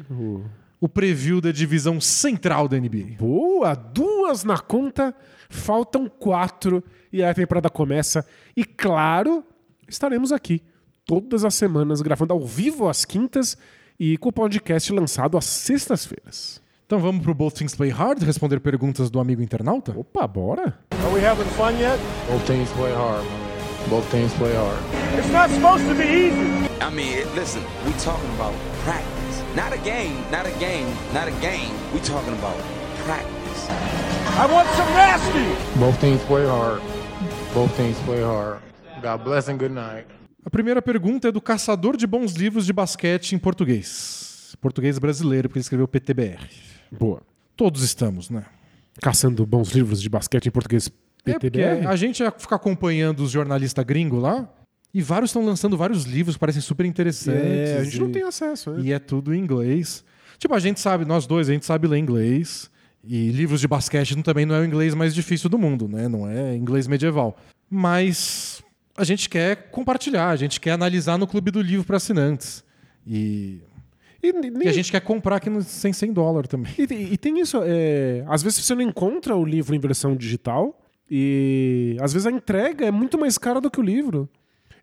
o 0.81 0.89
preview 0.89 1.40
da 1.40 1.53
divisão 1.53 2.01
central 2.01 2.69
da 2.69 2.78
NBA. 2.78 3.16
Boa, 3.19 3.74
duas 3.74 4.44
na 4.44 4.59
conta, 4.59 5.15
faltam 5.48 6.09
quatro 6.09 6.82
e 7.12 7.23
aí 7.23 7.31
a 7.31 7.35
temporada 7.35 7.70
começa. 7.70 8.27
E 8.57 8.65
claro, 8.65 9.44
estaremos 9.89 10.32
aqui 10.32 10.62
todas 11.05 11.44
as 11.44 11.55
semanas 11.55 12.03
gravando 12.03 12.32
ao 12.32 12.44
vivo 12.44 12.89
às 12.89 13.05
quintas 13.05 13.57
e 13.98 14.19
com 14.19 14.28
o 14.28 14.32
podcast 14.32 14.93
lançado 14.93 15.39
às 15.39 15.44
sextas-feiras. 15.44 16.61
Então 16.85 17.01
vamos 17.01 17.23
pro 17.23 17.35
Both 17.35 17.55
Things 17.55 17.74
Play 17.74 17.90
Hard, 17.90 18.23
responder 18.23 18.61
perguntas 18.61 19.11
do 19.11 19.19
amigo 19.19 19.43
internauta? 19.43 19.93
Opa, 19.97 20.27
bora? 20.27 20.78
Are 20.93 21.15
we 21.15 21.24
having 21.24 21.48
fun 21.57 21.73
yet? 21.81 21.98
Both 22.31 22.47
teams 22.47 22.70
play 22.73 22.93
hard. 22.93 23.45
Both 23.88 24.10
teams 24.10 24.34
play 24.34 24.52
hard. 24.52 24.82
It's 25.16 25.30
not 25.30 25.48
supposed 25.48 25.86
to 25.86 25.94
be 25.94 26.04
easy. 26.04 26.68
I 26.80 26.90
mean, 26.90 27.24
listen, 27.36 27.62
we 27.84 27.92
talking 27.92 28.28
about 28.34 28.52
practice. 28.82 29.42
Not 29.54 29.72
a 29.72 29.78
game, 29.78 30.24
not 30.32 30.44
a 30.44 30.50
game, 30.58 30.88
not 31.14 31.28
a 31.28 31.34
game. 31.40 31.70
We 31.94 32.00
talking 32.00 32.34
about 32.34 32.56
practice. 33.04 33.68
I 34.38 34.46
want 34.50 34.68
some 34.70 34.90
nasty. 34.92 35.78
Both 35.78 36.00
teams 36.00 36.20
play 36.24 36.44
hard. 36.44 36.82
Both 37.54 37.76
teams 37.76 37.96
play 38.00 38.22
hard. 38.22 38.60
God 39.02 39.22
bless 39.22 39.48
and 39.48 39.56
good 39.56 39.72
night. 39.72 40.06
A 40.44 40.50
primeira 40.50 40.82
pergunta 40.82 41.28
é 41.28 41.32
do 41.32 41.40
caçador 41.40 41.96
de 41.96 42.08
bons 42.08 42.32
livros 42.32 42.66
de 42.66 42.72
basquete 42.72 43.34
em 43.34 43.38
português. 43.38 44.56
Português 44.60 44.98
brasileiro, 44.98 45.48
porque 45.48 45.58
ele 45.58 45.62
escreveu 45.62 45.86
PTBR. 45.86 46.40
Boa. 46.90 47.22
Todos 47.56 47.82
estamos, 47.82 48.30
né? 48.30 48.46
Caçando 49.00 49.46
bons 49.46 49.70
livros 49.70 50.02
de 50.02 50.08
basquete 50.08 50.46
em 50.46 50.50
português 50.50 50.90
É 51.31 51.32
porque 51.35 51.51
PTBR. 51.51 51.86
a 51.86 51.97
gente 51.97 52.23
fica 52.39 52.57
acompanhando 52.57 53.20
os 53.20 53.31
jornalistas 53.31 53.85
gringos 53.85 54.20
lá 54.23 54.48
e 54.94 55.03
vários 55.03 55.31
estão 55.31 55.44
lançando 55.44 55.77
vários 55.77 56.05
livros 56.05 56.36
que 56.36 56.40
parecem 56.40 56.62
super 56.62 56.86
interessantes. 56.86 57.43
É, 57.70 57.78
a 57.81 57.85
gente 57.85 57.98
não 58.01 58.09
e- 58.09 58.12
tem 58.12 58.23
acesso, 58.23 58.70
né? 58.70 58.81
E 58.82 58.93
é 58.93 58.98
tudo 58.98 59.35
em 59.35 59.39
inglês. 59.39 60.05
Tipo, 60.39 60.55
a 60.55 60.59
gente 60.59 60.81
sabe, 60.81 61.05
nós 61.05 61.27
dois, 61.27 61.48
a 61.48 61.53
gente 61.53 61.65
sabe 61.66 61.86
ler 61.89 61.98
inglês. 61.98 62.70
E 63.09 63.31
livros 63.31 63.61
de 63.61 63.69
basquete 63.69 64.16
não- 64.16 64.23
também 64.23 64.44
não 64.44 64.55
é 64.55 64.61
o 64.61 64.65
inglês 64.65 64.93
mais 64.94 65.15
difícil 65.15 65.48
do 65.48 65.57
mundo, 65.59 65.86
né? 65.89 66.09
Não 66.09 66.28
é 66.28 66.57
inglês 66.57 66.86
medieval. 66.89 67.36
Mas 67.70 68.62
a 68.97 69.05
gente 69.05 69.28
quer 69.28 69.70
compartilhar, 69.70 70.31
a 70.31 70.36
gente 70.36 70.61
quer 70.61 70.73
analisar 70.73 71.16
no 71.19 71.27
Clube 71.27 71.51
do 71.51 71.61
Livro 71.61 71.85
para 71.86 71.98
assinantes. 71.98 72.65
E, 73.07 73.61
E, 74.23 74.32
nem- 74.32 74.65
e 74.65 74.69
a 74.69 74.73
gente 74.73 74.90
quer 74.90 75.01
comprar 75.01 75.36
aqui 75.36 75.48
no, 75.48 75.62
sem 75.62 75.93
100 75.93 76.12
dólares 76.12 76.48
também. 76.48 76.73
E, 76.78 77.12
e 77.12 77.16
tem 77.16 77.39
isso, 77.39 77.61
é, 77.65 78.24
às 78.27 78.43
vezes 78.43 78.65
você 78.65 78.74
não 78.74 78.82
encontra 78.82 79.36
o 79.36 79.44
livro 79.44 79.74
em 79.74 79.78
versão 79.78 80.16
digital 80.16 80.77
e 81.10 81.96
às 82.00 82.12
vezes 82.12 82.26
a 82.26 82.30
entrega 82.30 82.84
é 82.86 82.90
muito 82.90 83.18
mais 83.18 83.38
cara 83.38 83.60
do 83.60 83.70
que 83.70 83.80
o 83.80 83.82
livro. 83.82 84.28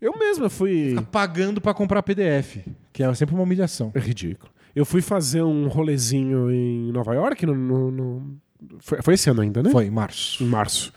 Eu 0.01 0.17
mesmo 0.17 0.49
fui. 0.49 0.95
Pagando 1.11 1.61
para 1.61 1.73
comprar 1.73 2.03
PDF, 2.03 2.57
que 2.91 3.03
é 3.03 3.13
sempre 3.13 3.33
uma 3.35 3.43
humilhação. 3.43 3.91
É 3.95 3.99
ridículo. 3.99 4.51
Eu 4.75 4.85
fui 4.85 5.01
fazer 5.01 5.43
um 5.43 5.67
rolezinho 5.67 6.51
em 6.51 6.91
Nova 6.91 7.13
York, 7.13 7.45
no, 7.45 7.53
no- 7.55 7.91
no- 7.91 8.37
Foi, 8.79 9.01
foi 9.01 9.13
esse 9.13 9.29
ano 9.29 9.41
ainda, 9.41 9.61
né? 9.61 9.69
Foi, 9.69 9.85
em 9.85 9.91
março. 9.91 10.43
Em 10.43 10.47
março. 10.47 10.91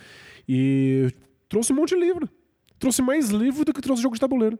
E 0.48 1.12
trouxe 1.48 1.72
um 1.72 1.76
monte 1.76 1.90
de 1.94 2.00
livro. 2.00 2.28
Trouxe 2.78 3.02
mais 3.02 3.28
livro 3.30 3.64
do 3.64 3.72
que 3.72 3.80
trouxe 3.80 4.02
jogo 4.02 4.14
de 4.14 4.20
tabuleiro. 4.20 4.58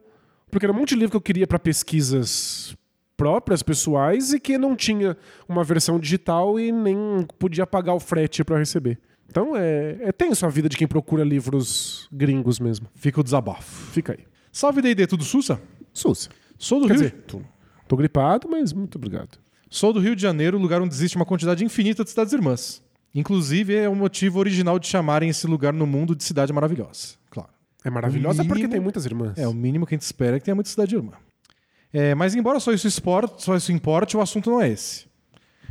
Porque 0.51 0.65
era 0.67 0.73
um 0.73 0.77
monte 0.77 0.91
de 0.91 0.97
livro 0.97 1.11
que 1.13 1.17
eu 1.17 1.21
queria 1.21 1.47
para 1.47 1.59
pesquisas 1.59 2.77
próprias, 3.17 3.63
pessoais, 3.63 4.33
e 4.33 4.39
que 4.39 4.59
não 4.59 4.77
tinha 4.77 5.17
uma 5.49 5.65
versão 5.65 5.99
digital 5.99 6.61
e 6.61 6.71
nem 6.71 6.97
podia 7.39 7.67
pagar 7.67 7.95
o 7.95 8.01
frete 8.01 8.45
para 8.45 8.59
receber. 8.59 8.99
Então 9.29 9.55
é, 9.57 9.97
é 10.01 10.13
tenso 10.13 10.47
a 10.47 10.49
vida 10.49 10.69
de 10.69 10.77
quem 10.77 10.87
procura 10.87 11.23
livros 11.25 12.09
gringos 12.13 12.59
mesmo. 12.59 12.87
Fica 12.95 13.21
o 13.21 13.25
desabafo. 13.25 13.91
Fica 13.93 14.13
aí. 14.13 14.25
Salve 14.53 14.81
D&D, 14.81 15.07
tudo 15.07 15.25
sussa? 15.25 15.61
Sussa. 15.93 16.31
Sou 16.59 16.81
do 16.81 16.87
Quer 16.87 16.95
Rio. 16.95 17.03
dizer, 17.05 17.23
tô, 17.27 17.41
tô 17.87 17.97
gripado, 17.97 18.49
mas 18.49 18.73
muito 18.73 18.97
obrigado. 18.97 19.39
Sou 19.69 19.93
do 19.93 20.01
Rio 20.01 20.17
de 20.17 20.23
Janeiro, 20.23 20.59
lugar 20.59 20.81
onde 20.81 20.95
existe 20.95 21.17
uma 21.17 21.27
quantidade 21.27 21.65
infinita 21.65 22.03
de 22.05 22.11
cidades 22.11 22.33
irmãs. 22.33 22.83
Inclusive, 23.15 23.75
é 23.75 23.89
o 23.89 23.95
motivo 23.95 24.39
original 24.39 24.79
de 24.79 24.87
chamarem 24.87 25.29
esse 25.29 25.47
lugar 25.47 25.73
no 25.73 25.87
mundo 25.87 26.15
de 26.15 26.23
cidade 26.25 26.53
maravilhosa. 26.53 27.17
Claro. 27.31 27.49
É 27.85 27.91
maravilhosa 27.91 28.43
mínimo- 28.43 28.55
porque 28.55 28.69
tem 28.69 28.81
muitas 28.81 29.05
irmãs. 29.07 29.37
É, 29.37 29.47
o 29.49 29.53
mínimo 29.55 29.87
que 29.87 29.95
a 29.95 29.97
gente 29.97 30.03
espera 30.05 30.37
é 30.37 30.39
que 30.39 30.45
tenha 30.45 30.55
muita 30.55 30.71
cidade 30.71 30.95
irmã. 30.95 31.13
É, 31.93 32.15
mas 32.15 32.35
embora 32.35 32.61
só 32.61 32.73
isso, 32.73 32.87
esporte, 32.87 33.43
só 33.43 33.57
isso 33.57 33.73
importe, 33.73 34.17
o 34.17 34.21
assunto 34.21 34.51
não 34.51 34.61
é 34.61 34.69
esse. 34.71 35.06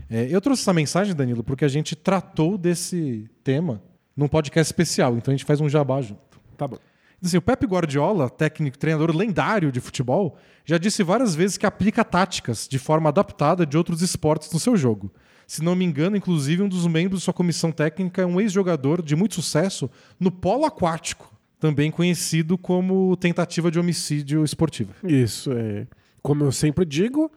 É, 0.10 0.28
eu 0.30 0.40
trouxe 0.40 0.62
essa 0.62 0.74
mensagem, 0.74 1.16
Danilo, 1.16 1.44
porque 1.44 1.66
a 1.66 1.68
gente 1.68 1.96
tratou 1.96 2.58
desse 2.58 3.30
tema 3.44 3.82
num 4.16 4.28
podcast 4.28 4.72
especial, 4.72 5.18
então 5.18 5.34
a 5.34 5.36
gente 5.38 5.46
faz 5.46 5.60
um 5.60 5.68
jabá 5.68 6.02
junto. 6.02 6.40
Tá 6.56 6.68
bom. 6.68 6.78
Assim, 7.24 7.38
o 7.38 7.42
Pep 7.42 7.66
Guardiola, 7.66 8.30
técnico, 8.30 8.78
treinador 8.78 9.16
lendário 9.16 9.72
de 9.72 9.80
futebol, 9.80 10.38
já 10.64 10.78
disse 10.78 11.02
várias 11.02 11.34
vezes 11.34 11.58
que 11.58 11.66
aplica 11.66 12.04
táticas 12.04 12.68
de 12.68 12.78
forma 12.78 13.10
adaptada 13.10 13.66
de 13.66 13.78
outros 13.78 14.02
esportes 14.02 14.52
no 14.52 14.60
seu 14.60 14.78
jogo. 14.78 15.12
Se 15.48 15.64
não 15.64 15.76
me 15.76 15.86
engano, 15.86 16.16
inclusive, 16.18 16.62
um 16.62 16.70
dos 16.70 16.86
membros 16.88 17.22
de 17.22 17.26
sua 17.26 17.34
comissão 17.34 17.72
técnica 17.72 18.22
é 18.22 18.26
um 18.26 18.40
ex-jogador 18.40 19.02
de 19.02 19.16
muito 19.16 19.36
sucesso 19.36 19.90
no 20.20 20.32
polo 20.32 20.66
aquático, 20.66 21.32
também 21.60 21.90
conhecido 21.92 22.58
como 22.58 23.16
tentativa 23.18 23.72
de 23.72 23.80
homicídio 23.80 24.44
esportiva. 24.44 24.94
Isso, 25.04 25.52
é. 25.52 25.88
Como 26.22 26.44
eu 26.44 26.52
sempre 26.52 26.86
digo, 26.86 27.32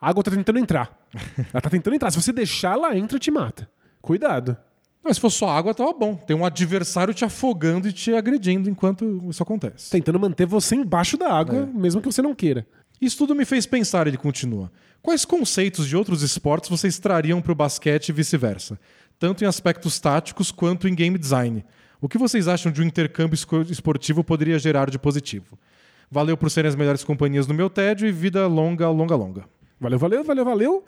a 0.00 0.08
água 0.08 0.22
tá 0.22 0.30
tentando 0.30 0.58
entrar. 0.58 1.03
Ela 1.52 1.60
tá 1.60 1.70
tentando 1.70 1.94
entrar. 1.94 2.10
Se 2.10 2.20
você 2.20 2.32
deixar, 2.32 2.72
ela 2.72 2.96
entra 2.96 3.16
e 3.16 3.20
te 3.20 3.30
mata. 3.30 3.68
Cuidado. 4.00 4.56
Mas 5.02 5.16
se 5.16 5.20
fosse 5.20 5.36
só 5.36 5.50
água, 5.50 5.74
tava 5.74 5.92
bom. 5.92 6.14
Tem 6.14 6.34
um 6.34 6.46
adversário 6.46 7.12
te 7.12 7.24
afogando 7.24 7.86
e 7.86 7.92
te 7.92 8.14
agredindo 8.14 8.70
enquanto 8.70 9.22
isso 9.28 9.42
acontece. 9.42 9.90
Tentando 9.90 10.18
manter 10.18 10.46
você 10.46 10.74
embaixo 10.74 11.18
da 11.18 11.30
água, 11.30 11.66
mesmo 11.66 12.00
que 12.00 12.06
você 12.06 12.22
não 12.22 12.34
queira. 12.34 12.66
Isso 13.00 13.18
tudo 13.18 13.34
me 13.34 13.44
fez 13.44 13.66
pensar, 13.66 14.06
ele 14.06 14.16
continua. 14.16 14.72
Quais 15.02 15.26
conceitos 15.26 15.86
de 15.86 15.94
outros 15.94 16.22
esportes 16.22 16.70
vocês 16.70 16.98
trariam 16.98 17.42
para 17.42 17.52
o 17.52 17.54
basquete 17.54 18.08
e 18.08 18.12
vice-versa? 18.12 18.80
Tanto 19.18 19.44
em 19.44 19.46
aspectos 19.46 20.00
táticos 20.00 20.50
quanto 20.50 20.88
em 20.88 20.94
game 20.94 21.18
design. 21.18 21.62
O 22.00 22.08
que 22.08 22.16
vocês 22.16 22.48
acham 22.48 22.72
de 22.72 22.80
um 22.80 22.84
intercâmbio 22.84 23.38
esportivo 23.70 24.24
poderia 24.24 24.58
gerar 24.58 24.88
de 24.88 24.98
positivo? 24.98 25.58
Valeu 26.10 26.36
por 26.36 26.50
serem 26.50 26.68
as 26.68 26.76
melhores 26.76 27.04
companhias 27.04 27.46
no 27.46 27.52
meu 27.52 27.68
tédio 27.68 28.08
e 28.08 28.12
vida 28.12 28.46
longa, 28.46 28.88
longa, 28.88 29.16
longa. 29.16 29.44
Valeu, 29.80 29.98
valeu, 29.98 30.24
valeu, 30.24 30.44
valeu. 30.44 30.84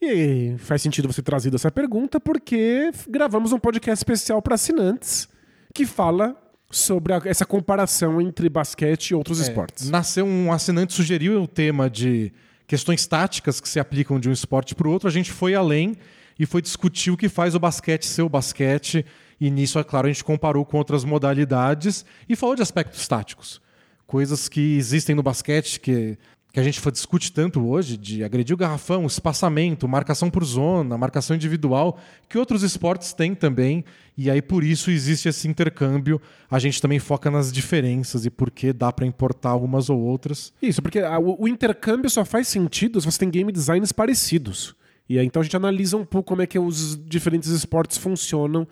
E 0.00 0.54
faz 0.58 0.80
sentido 0.82 1.12
você 1.12 1.20
trazido 1.22 1.56
essa 1.56 1.70
pergunta 1.70 2.20
porque 2.20 2.90
gravamos 3.08 3.52
um 3.52 3.58
podcast 3.58 4.00
especial 4.00 4.40
para 4.40 4.54
assinantes 4.54 5.28
que 5.74 5.84
fala 5.84 6.36
sobre 6.70 7.12
a- 7.12 7.22
essa 7.24 7.44
comparação 7.44 8.20
entre 8.20 8.48
basquete 8.48 9.10
e 9.10 9.14
outros 9.14 9.40
esportes. 9.40 9.90
Nasceu 9.90 10.24
um 10.24 10.52
assinante 10.52 10.92
sugeriu 10.92 11.42
o 11.42 11.48
tema 11.48 11.90
de 11.90 12.32
questões 12.66 13.06
táticas 13.06 13.60
que 13.60 13.68
se 13.68 13.80
aplicam 13.80 14.20
de 14.20 14.28
um 14.28 14.32
esporte 14.32 14.74
para 14.74 14.86
o 14.86 14.90
outro. 14.90 15.08
A 15.08 15.12
gente 15.12 15.32
foi 15.32 15.54
além 15.54 15.96
e 16.38 16.46
foi 16.46 16.62
discutir 16.62 17.10
o 17.10 17.16
que 17.16 17.28
faz 17.28 17.54
o 17.56 17.58
basquete 17.58 18.06
ser 18.06 18.22
o 18.22 18.28
basquete. 18.28 19.04
E 19.40 19.50
nisso, 19.50 19.78
é 19.78 19.84
claro, 19.84 20.06
a 20.06 20.12
gente 20.12 20.22
comparou 20.22 20.64
com 20.64 20.76
outras 20.78 21.04
modalidades 21.04 22.04
e 22.28 22.36
falou 22.36 22.54
de 22.54 22.62
aspectos 22.62 23.06
táticos. 23.08 23.60
Coisas 24.06 24.48
que 24.48 24.76
existem 24.76 25.14
no 25.14 25.22
basquete 25.22 25.80
que, 25.80 26.16
que 26.52 26.58
a 26.58 26.62
gente 26.62 26.80
discute 26.90 27.30
tanto 27.30 27.64
hoje, 27.68 27.96
de 27.96 28.24
agredir 28.24 28.54
o 28.54 28.56
garrafão, 28.56 29.04
espaçamento, 29.06 29.86
marcação 29.86 30.30
por 30.30 30.42
zona, 30.44 30.96
marcação 30.96 31.36
individual, 31.36 31.98
que 32.28 32.38
outros 32.38 32.62
esportes 32.62 33.12
têm 33.12 33.34
também. 33.34 33.84
E 34.16 34.30
aí, 34.30 34.40
por 34.40 34.64
isso, 34.64 34.90
existe 34.90 35.28
esse 35.28 35.46
intercâmbio. 35.46 36.20
A 36.50 36.58
gente 36.58 36.80
também 36.80 36.98
foca 36.98 37.30
nas 37.30 37.52
diferenças 37.52 38.24
e 38.24 38.30
por 38.30 38.50
que 38.50 38.72
dá 38.72 38.90
para 38.90 39.06
importar 39.06 39.56
umas 39.56 39.90
ou 39.90 40.00
outras. 40.00 40.52
Isso, 40.62 40.80
porque 40.80 40.98
a- 41.00 41.18
o, 41.18 41.42
o 41.42 41.46
intercâmbio 41.48 42.08
só 42.08 42.24
faz 42.24 42.48
sentido 42.48 42.98
se 43.00 43.06
você 43.06 43.18
tem 43.18 43.30
game 43.30 43.52
designs 43.52 43.92
parecidos. 43.92 44.74
E 45.08 45.18
aí 45.18 45.26
então 45.26 45.40
a 45.40 45.42
gente 45.44 45.56
analisa 45.56 45.96
um 45.96 46.04
pouco 46.04 46.28
como 46.28 46.42
é 46.42 46.46
que 46.46 46.58
os 46.58 46.98
diferentes 47.06 47.48
esportes 47.50 47.96
funcionam. 47.98 48.66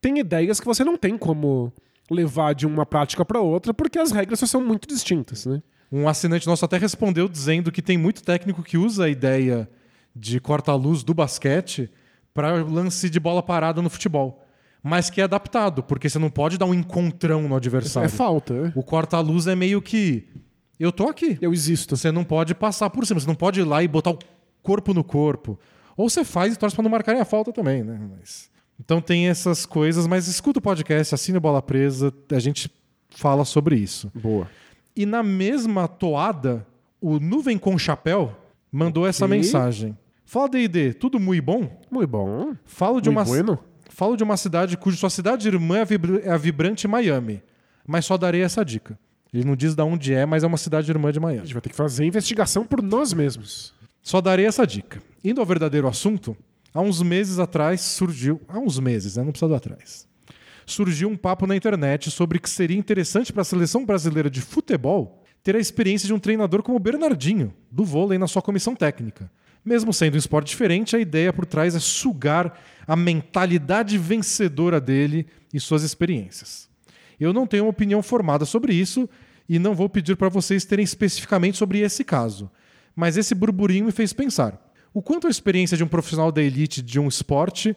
Tem 0.00 0.18
ideias 0.18 0.60
que 0.60 0.66
você 0.66 0.84
não 0.84 0.96
tem 0.96 1.16
como 1.18 1.72
levar 2.10 2.54
de 2.54 2.66
uma 2.66 2.84
prática 2.86 3.24
para 3.24 3.40
outra, 3.40 3.72
porque 3.74 3.98
as 3.98 4.10
regras 4.12 4.38
são 4.40 4.60
muito 4.64 4.86
distintas, 4.86 5.46
né? 5.46 5.62
Um 5.92 6.08
assinante 6.08 6.46
nosso 6.46 6.64
até 6.64 6.78
respondeu 6.78 7.28
dizendo 7.28 7.70
que 7.70 7.82
tem 7.82 7.98
muito 7.98 8.22
técnico 8.22 8.62
que 8.62 8.78
usa 8.78 9.04
a 9.04 9.08
ideia 9.10 9.68
de 10.16 10.40
corta-luz 10.40 11.02
do 11.04 11.12
basquete 11.12 11.90
para 12.32 12.62
lance 12.64 13.10
de 13.10 13.20
bola 13.20 13.42
parada 13.42 13.82
no 13.82 13.90
futebol. 13.90 14.42
Mas 14.82 15.10
que 15.10 15.20
é 15.20 15.24
adaptado, 15.24 15.82
porque 15.82 16.08
você 16.08 16.18
não 16.18 16.30
pode 16.30 16.56
dar 16.58 16.66
um 16.66 16.74
encontrão 16.74 17.46
no 17.48 17.54
adversário. 17.54 18.06
É 18.06 18.08
falta, 18.08 18.54
né? 18.62 18.72
O 18.74 18.82
corta-luz 18.82 19.46
é 19.46 19.54
meio 19.54 19.80
que. 19.82 20.26
Eu 20.80 20.90
tô 20.90 21.08
aqui. 21.08 21.38
Eu 21.40 21.52
existo. 21.52 21.96
Você 21.96 22.10
não 22.10 22.24
pode 22.24 22.54
passar 22.54 22.90
por 22.90 23.06
cima, 23.06 23.20
você 23.20 23.26
não 23.26 23.34
pode 23.34 23.60
ir 23.60 23.64
lá 23.64 23.82
e 23.82 23.86
botar 23.86 24.10
o 24.10 24.18
corpo 24.62 24.92
no 24.92 25.04
corpo. 25.04 25.58
Ou 25.96 26.08
você 26.10 26.24
faz 26.24 26.54
e 26.54 26.58
torce 26.58 26.74
para 26.74 26.82
não 26.82 26.90
marcarem 26.90 27.20
a 27.20 27.24
falta 27.24 27.52
também, 27.52 27.84
né? 27.84 28.00
Mas- 28.18 28.50
Então 28.80 29.00
tem 29.00 29.28
essas 29.28 29.64
coisas, 29.66 30.06
mas 30.06 30.26
escuta 30.26 30.58
o 30.58 30.62
podcast, 30.62 31.14
assine 31.14 31.38
Bola 31.38 31.62
Presa, 31.62 32.12
a 32.32 32.38
gente 32.40 32.68
fala 33.10 33.44
sobre 33.44 33.76
isso. 33.76 34.10
Boa. 34.14 34.48
E 34.96 35.06
na 35.06 35.22
mesma 35.22 35.88
toada, 35.88 36.66
o 37.00 37.18
Nuvem 37.18 37.58
com 37.58 37.78
Chapéu 37.78 38.34
mandou 38.70 39.06
essa 39.06 39.26
mensagem. 39.26 39.96
Fala 40.24 40.48
D&D, 40.48 40.94
tudo 40.94 41.18
muito 41.20 41.42
bom? 41.44 41.80
Muito 41.90 42.08
bom. 42.08 42.54
Falo 42.64 43.00
de, 43.00 43.10
Muito 43.10 43.18
uma, 43.18 43.24
bueno. 43.24 43.58
falo 43.90 44.16
de 44.16 44.22
uma 44.22 44.36
cidade 44.36 44.76
cuja 44.76 44.96
sua 44.96 45.10
cidade 45.10 45.46
irmã 45.48 45.78
é 45.78 45.82
a, 45.82 45.86
é 46.24 46.30
a 46.30 46.36
vibrante 46.36 46.86
Miami. 46.88 47.42
Mas 47.86 48.06
só 48.06 48.16
darei 48.16 48.42
essa 48.42 48.64
dica. 48.64 48.98
Ele 49.32 49.44
não 49.44 49.56
diz 49.56 49.74
de 49.74 49.82
onde 49.82 50.12
é, 50.14 50.24
mas 50.26 50.44
é 50.44 50.46
uma 50.46 50.58
cidade 50.58 50.90
irmã 50.90 51.10
de 51.10 51.18
A 51.18 51.22
Miami. 51.22 51.40
gente 51.46 51.54
vai 51.54 51.62
ter 51.62 51.70
que 51.70 51.74
fazer 51.76 52.04
investigação 52.04 52.64
por 52.64 52.82
nós 52.82 53.12
mesmos. 53.12 53.74
Só 54.02 54.20
darei 54.20 54.46
essa 54.46 54.66
dica. 54.66 55.02
Indo 55.24 55.40
ao 55.40 55.46
verdadeiro 55.46 55.88
assunto, 55.88 56.36
há 56.72 56.80
uns 56.80 57.00
meses 57.02 57.38
atrás 57.38 57.80
surgiu. 57.80 58.40
Há 58.48 58.58
uns 58.58 58.78
meses, 58.78 59.16
né? 59.16 59.22
Não 59.24 59.30
precisa 59.32 59.48
do 59.48 59.54
atrás. 59.54 60.06
Surgiu 60.66 61.08
um 61.08 61.16
papo 61.16 61.46
na 61.46 61.56
internet 61.56 62.10
sobre 62.10 62.38
que 62.38 62.48
seria 62.48 62.76
interessante 62.76 63.32
para 63.32 63.42
a 63.42 63.44
seleção 63.44 63.84
brasileira 63.84 64.30
de 64.30 64.40
futebol 64.40 65.22
ter 65.42 65.56
a 65.56 65.58
experiência 65.58 66.06
de 66.06 66.14
um 66.14 66.18
treinador 66.18 66.62
como 66.62 66.76
o 66.76 66.80
Bernardinho, 66.80 67.52
do 67.70 67.84
vôlei, 67.84 68.18
na 68.18 68.28
sua 68.28 68.40
comissão 68.40 68.76
técnica. 68.76 69.30
Mesmo 69.64 69.92
sendo 69.92 70.14
um 70.14 70.18
esporte 70.18 70.48
diferente, 70.48 70.96
a 70.96 71.00
ideia 71.00 71.32
por 71.32 71.46
trás 71.46 71.74
é 71.74 71.80
sugar 71.80 72.60
a 72.86 72.96
mentalidade 72.96 73.96
vencedora 73.96 74.80
dele 74.80 75.26
e 75.52 75.60
suas 75.60 75.82
experiências. 75.82 76.68
Eu 77.18 77.32
não 77.32 77.46
tenho 77.46 77.64
uma 77.64 77.70
opinião 77.70 78.02
formada 78.02 78.44
sobre 78.44 78.74
isso 78.74 79.08
e 79.48 79.58
não 79.58 79.74
vou 79.74 79.88
pedir 79.88 80.16
para 80.16 80.28
vocês 80.28 80.64
terem 80.64 80.82
especificamente 80.82 81.56
sobre 81.56 81.80
esse 81.80 82.04
caso. 82.04 82.50
Mas 82.94 83.16
esse 83.16 83.34
burburinho 83.34 83.86
me 83.86 83.92
fez 83.92 84.12
pensar: 84.12 84.60
o 84.92 85.00
quanto 85.00 85.26
a 85.26 85.30
experiência 85.30 85.76
de 85.76 85.84
um 85.84 85.88
profissional 85.88 86.32
da 86.32 86.42
elite 86.42 86.82
de 86.82 86.98
um 86.98 87.06
esporte 87.06 87.76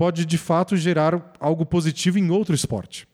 pode 0.00 0.24
de 0.24 0.38
fato 0.38 0.78
gerar 0.78 1.30
algo 1.38 1.66
positivo 1.66 2.18
em 2.18 2.30
outro 2.30 2.54
esporte? 2.54 3.06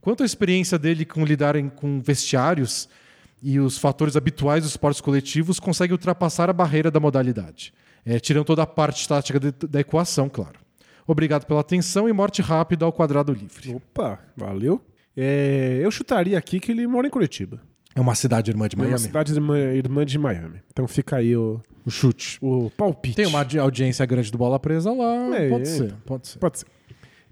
Quanto 0.00 0.22
a 0.22 0.26
experiência 0.26 0.78
dele 0.78 1.04
com 1.04 1.22
lidar 1.22 1.54
em- 1.54 1.68
com 1.68 2.00
vestiários 2.00 2.88
e 3.42 3.60
os 3.60 3.76
fatores 3.76 4.16
habituais 4.16 4.62
dos 4.62 4.70
esportes 4.72 5.02
coletivos 5.02 5.60
consegue 5.60 5.92
ultrapassar 5.92 6.48
a 6.48 6.52
barreira 6.54 6.90
da 6.90 6.98
modalidade, 6.98 7.74
É, 8.06 8.18
tirando 8.20 8.44
toda 8.44 8.62
a 8.62 8.66
parte 8.66 9.06
tática 9.08 9.38
de- 9.40 9.52
da 9.66 9.80
equação, 9.80 10.28
claro. 10.28 10.58
Obrigado 11.06 11.44
pela 11.46 11.60
atenção 11.60 12.06
e 12.08 12.12
morte 12.12 12.40
rápida 12.42 12.84
ao 12.86 12.92
quadrado 12.92 13.32
livre. 13.32 13.74
Opa, 13.74 14.18
valeu. 14.36 14.80
É, 15.16 15.80
eu 15.82 15.90
chutaria 15.90 16.36
aqui 16.38 16.58
que 16.60 16.70
ele 16.72 16.86
mora 16.86 17.06
em 17.06 17.10
Curitiba. 17.10 17.60
É 17.94 18.00
uma 18.00 18.14
cidade 18.14 18.50
irmã 18.50 18.66
de 18.68 18.74
É 18.74 18.78
uma 18.78 18.84
Miami. 18.86 18.98
cidade 19.00 19.32
irmã, 19.32 19.56
irmã 19.58 20.04
de 20.04 20.18
Miami. 20.18 20.60
Então 20.72 20.86
fica 20.88 21.16
aí 21.16 21.36
o, 21.36 21.60
O 21.86 21.90
chute. 21.90 22.38
o 22.42 22.70
palpite. 22.70 23.14
Tem 23.16 23.26
uma 23.26 23.38
audi- 23.40 23.58
audiência 23.58 24.04
grande 24.04 24.32
do 24.32 24.38
Bola 24.38 24.58
Presa 24.58 24.92
lá. 24.92 25.36
É, 25.36 25.48
pode 25.48 25.62
é, 25.62 25.64
ser, 25.66 25.84
então. 25.84 25.98
pode 26.04 26.26
ser. 26.28 26.38
Pode 26.38 26.58
ser. 26.58 26.66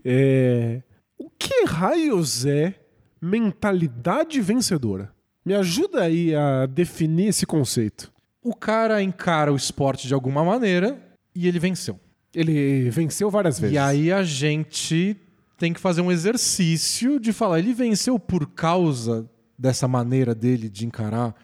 É, 0.04 0.82
O 1.18 1.28
que 1.30 1.64
raios 1.66 2.46
é 2.46 2.74
mentalidade 3.20 4.40
vencedora? 4.40 5.10
Me 5.44 5.54
ajuda 5.54 6.02
aí 6.02 6.34
a 6.34 6.66
definir 6.66 7.28
esse 7.28 7.44
conceito. 7.46 8.12
O 8.44 8.54
cara 8.54 9.02
encara 9.02 9.52
o 9.52 9.56
esporte 9.56 10.06
de 10.06 10.14
alguma 10.14 10.44
maneira 10.44 10.98
e 11.34 11.48
ele 11.48 11.58
venceu. 11.58 11.98
Ele 12.34 12.88
venceu 12.90 13.30
várias 13.30 13.58
vezes. 13.58 13.74
E 13.74 13.78
aí 13.78 14.12
a 14.12 14.22
gente 14.22 15.16
tem 15.58 15.72
que 15.72 15.80
fazer 15.80 16.00
um 16.00 16.10
exercício 16.10 17.20
de 17.20 17.32
falar, 17.32 17.58
ele 17.60 17.72
venceu 17.74 18.18
por 18.18 18.46
causa 18.48 19.28
dessa 19.58 19.86
maneira 19.86 20.34
dele 20.34 20.68
de 20.68 20.86
encarar 20.86 21.34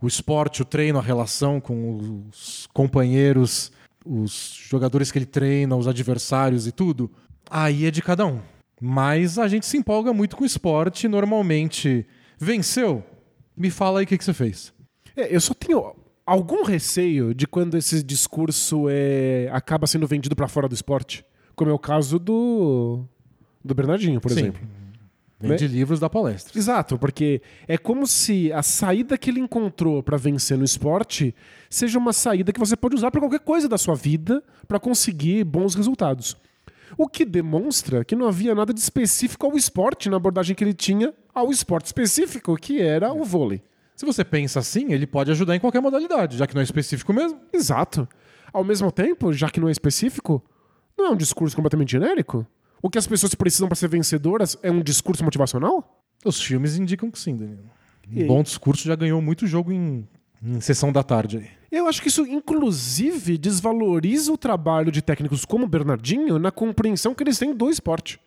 o 0.00 0.06
esporte, 0.06 0.62
o 0.62 0.64
treino, 0.64 0.98
a 0.98 1.02
relação 1.02 1.60
com 1.60 2.26
os 2.28 2.68
companheiros, 2.72 3.72
os 4.04 4.54
jogadores 4.68 5.10
que 5.10 5.18
ele 5.18 5.26
treina, 5.26 5.76
os 5.76 5.88
adversários 5.88 6.66
e 6.66 6.72
tudo. 6.72 7.10
Aí 7.50 7.86
é 7.86 7.90
de 7.90 8.02
cada 8.02 8.26
um. 8.26 8.40
Mas 8.80 9.38
a 9.38 9.48
gente 9.48 9.64
se 9.66 9.76
empolga 9.76 10.12
muito 10.12 10.36
com 10.36 10.42
o 10.42 10.46
esporte, 10.46 11.04
e 11.04 11.08
normalmente 11.08 12.06
venceu. 12.38 13.02
Me 13.56 13.70
fala 13.70 14.00
aí 14.00 14.04
o 14.04 14.08
que, 14.08 14.18
que 14.18 14.24
você 14.24 14.34
fez. 14.34 14.72
É, 15.16 15.34
eu 15.34 15.40
só 15.40 15.54
tenho 15.54 15.94
algum 16.26 16.64
receio 16.64 17.34
de 17.34 17.46
quando 17.46 17.76
esse 17.76 18.02
discurso 18.02 18.86
é, 18.90 19.48
acaba 19.52 19.86
sendo 19.86 20.06
vendido 20.06 20.34
pra 20.34 20.48
fora 20.48 20.68
do 20.68 20.74
esporte. 20.74 21.24
Como 21.54 21.70
é 21.70 21.74
o 21.74 21.78
caso 21.78 22.18
do, 22.18 23.04
do 23.64 23.74
Bernardinho, 23.74 24.20
por 24.20 24.32
Sim. 24.32 24.40
exemplo. 24.40 24.60
Vende 25.48 25.66
livros 25.68 26.00
da 26.00 26.10
palestra. 26.10 26.58
Exato, 26.58 26.98
porque 26.98 27.42
é 27.66 27.76
como 27.78 28.06
se 28.06 28.52
a 28.52 28.62
saída 28.62 29.16
que 29.18 29.30
ele 29.30 29.40
encontrou 29.40 30.02
pra 30.02 30.16
vencer 30.16 30.56
no 30.56 30.64
esporte 30.64 31.34
seja 31.68 31.98
uma 31.98 32.12
saída 32.12 32.52
que 32.52 32.60
você 32.60 32.76
pode 32.76 32.96
usar 32.96 33.10
pra 33.10 33.20
qualquer 33.20 33.40
coisa 33.40 33.68
da 33.68 33.78
sua 33.78 33.94
vida 33.94 34.42
pra 34.66 34.78
conseguir 34.78 35.44
bons 35.44 35.74
resultados. 35.74 36.36
O 36.96 37.08
que 37.08 37.24
demonstra 37.24 38.04
que 38.04 38.14
não 38.14 38.28
havia 38.28 38.54
nada 38.54 38.72
de 38.72 38.80
específico 38.80 39.46
ao 39.46 39.56
esporte 39.56 40.08
na 40.08 40.16
abordagem 40.16 40.54
que 40.54 40.62
ele 40.62 40.74
tinha 40.74 41.12
ao 41.34 41.50
esporte 41.50 41.86
específico, 41.86 42.56
que 42.56 42.80
era 42.80 43.12
o 43.12 43.24
vôlei. 43.24 43.62
Se 43.96 44.04
você 44.06 44.24
pensa 44.24 44.60
assim, 44.60 44.92
ele 44.92 45.06
pode 45.06 45.30
ajudar 45.30 45.56
em 45.56 45.60
qualquer 45.60 45.80
modalidade, 45.80 46.36
já 46.36 46.46
que 46.46 46.54
não 46.54 46.60
é 46.60 46.64
específico 46.64 47.12
mesmo. 47.12 47.40
Exato. 47.52 48.08
Ao 48.52 48.62
mesmo 48.62 48.90
tempo, 48.92 49.32
já 49.32 49.50
que 49.50 49.60
não 49.60 49.68
é 49.68 49.72
específico, 49.72 50.42
não 50.96 51.06
é 51.06 51.10
um 51.10 51.16
discurso 51.16 51.56
completamente 51.56 51.92
genérico? 51.92 52.46
O 52.84 52.90
que 52.90 52.98
as 52.98 53.06
pessoas 53.06 53.34
precisam 53.34 53.66
para 53.66 53.76
ser 53.76 53.88
vencedoras 53.88 54.58
é 54.62 54.70
um 54.70 54.82
discurso 54.82 55.24
motivacional? 55.24 56.04
Os 56.22 56.42
filmes 56.42 56.76
indicam 56.76 57.10
que 57.10 57.18
sim, 57.18 57.34
Danilo. 57.34 57.64
Um 58.14 58.26
bom 58.26 58.42
discurso 58.42 58.86
já 58.86 58.94
ganhou 58.94 59.22
muito 59.22 59.46
jogo 59.46 59.72
em, 59.72 60.06
em 60.42 60.60
sessão 60.60 60.92
da 60.92 61.02
tarde 61.02 61.38
aí. 61.38 61.48
Eu 61.72 61.88
acho 61.88 62.02
que 62.02 62.08
isso, 62.08 62.26
inclusive, 62.26 63.38
desvaloriza 63.38 64.30
o 64.30 64.36
trabalho 64.36 64.92
de 64.92 65.00
técnicos 65.00 65.46
como 65.46 65.64
o 65.64 65.66
Bernardinho 65.66 66.38
na 66.38 66.50
compreensão 66.50 67.14
que 67.14 67.22
eles 67.22 67.38
têm 67.38 67.54
do 67.54 67.70
esporte. 67.70 68.20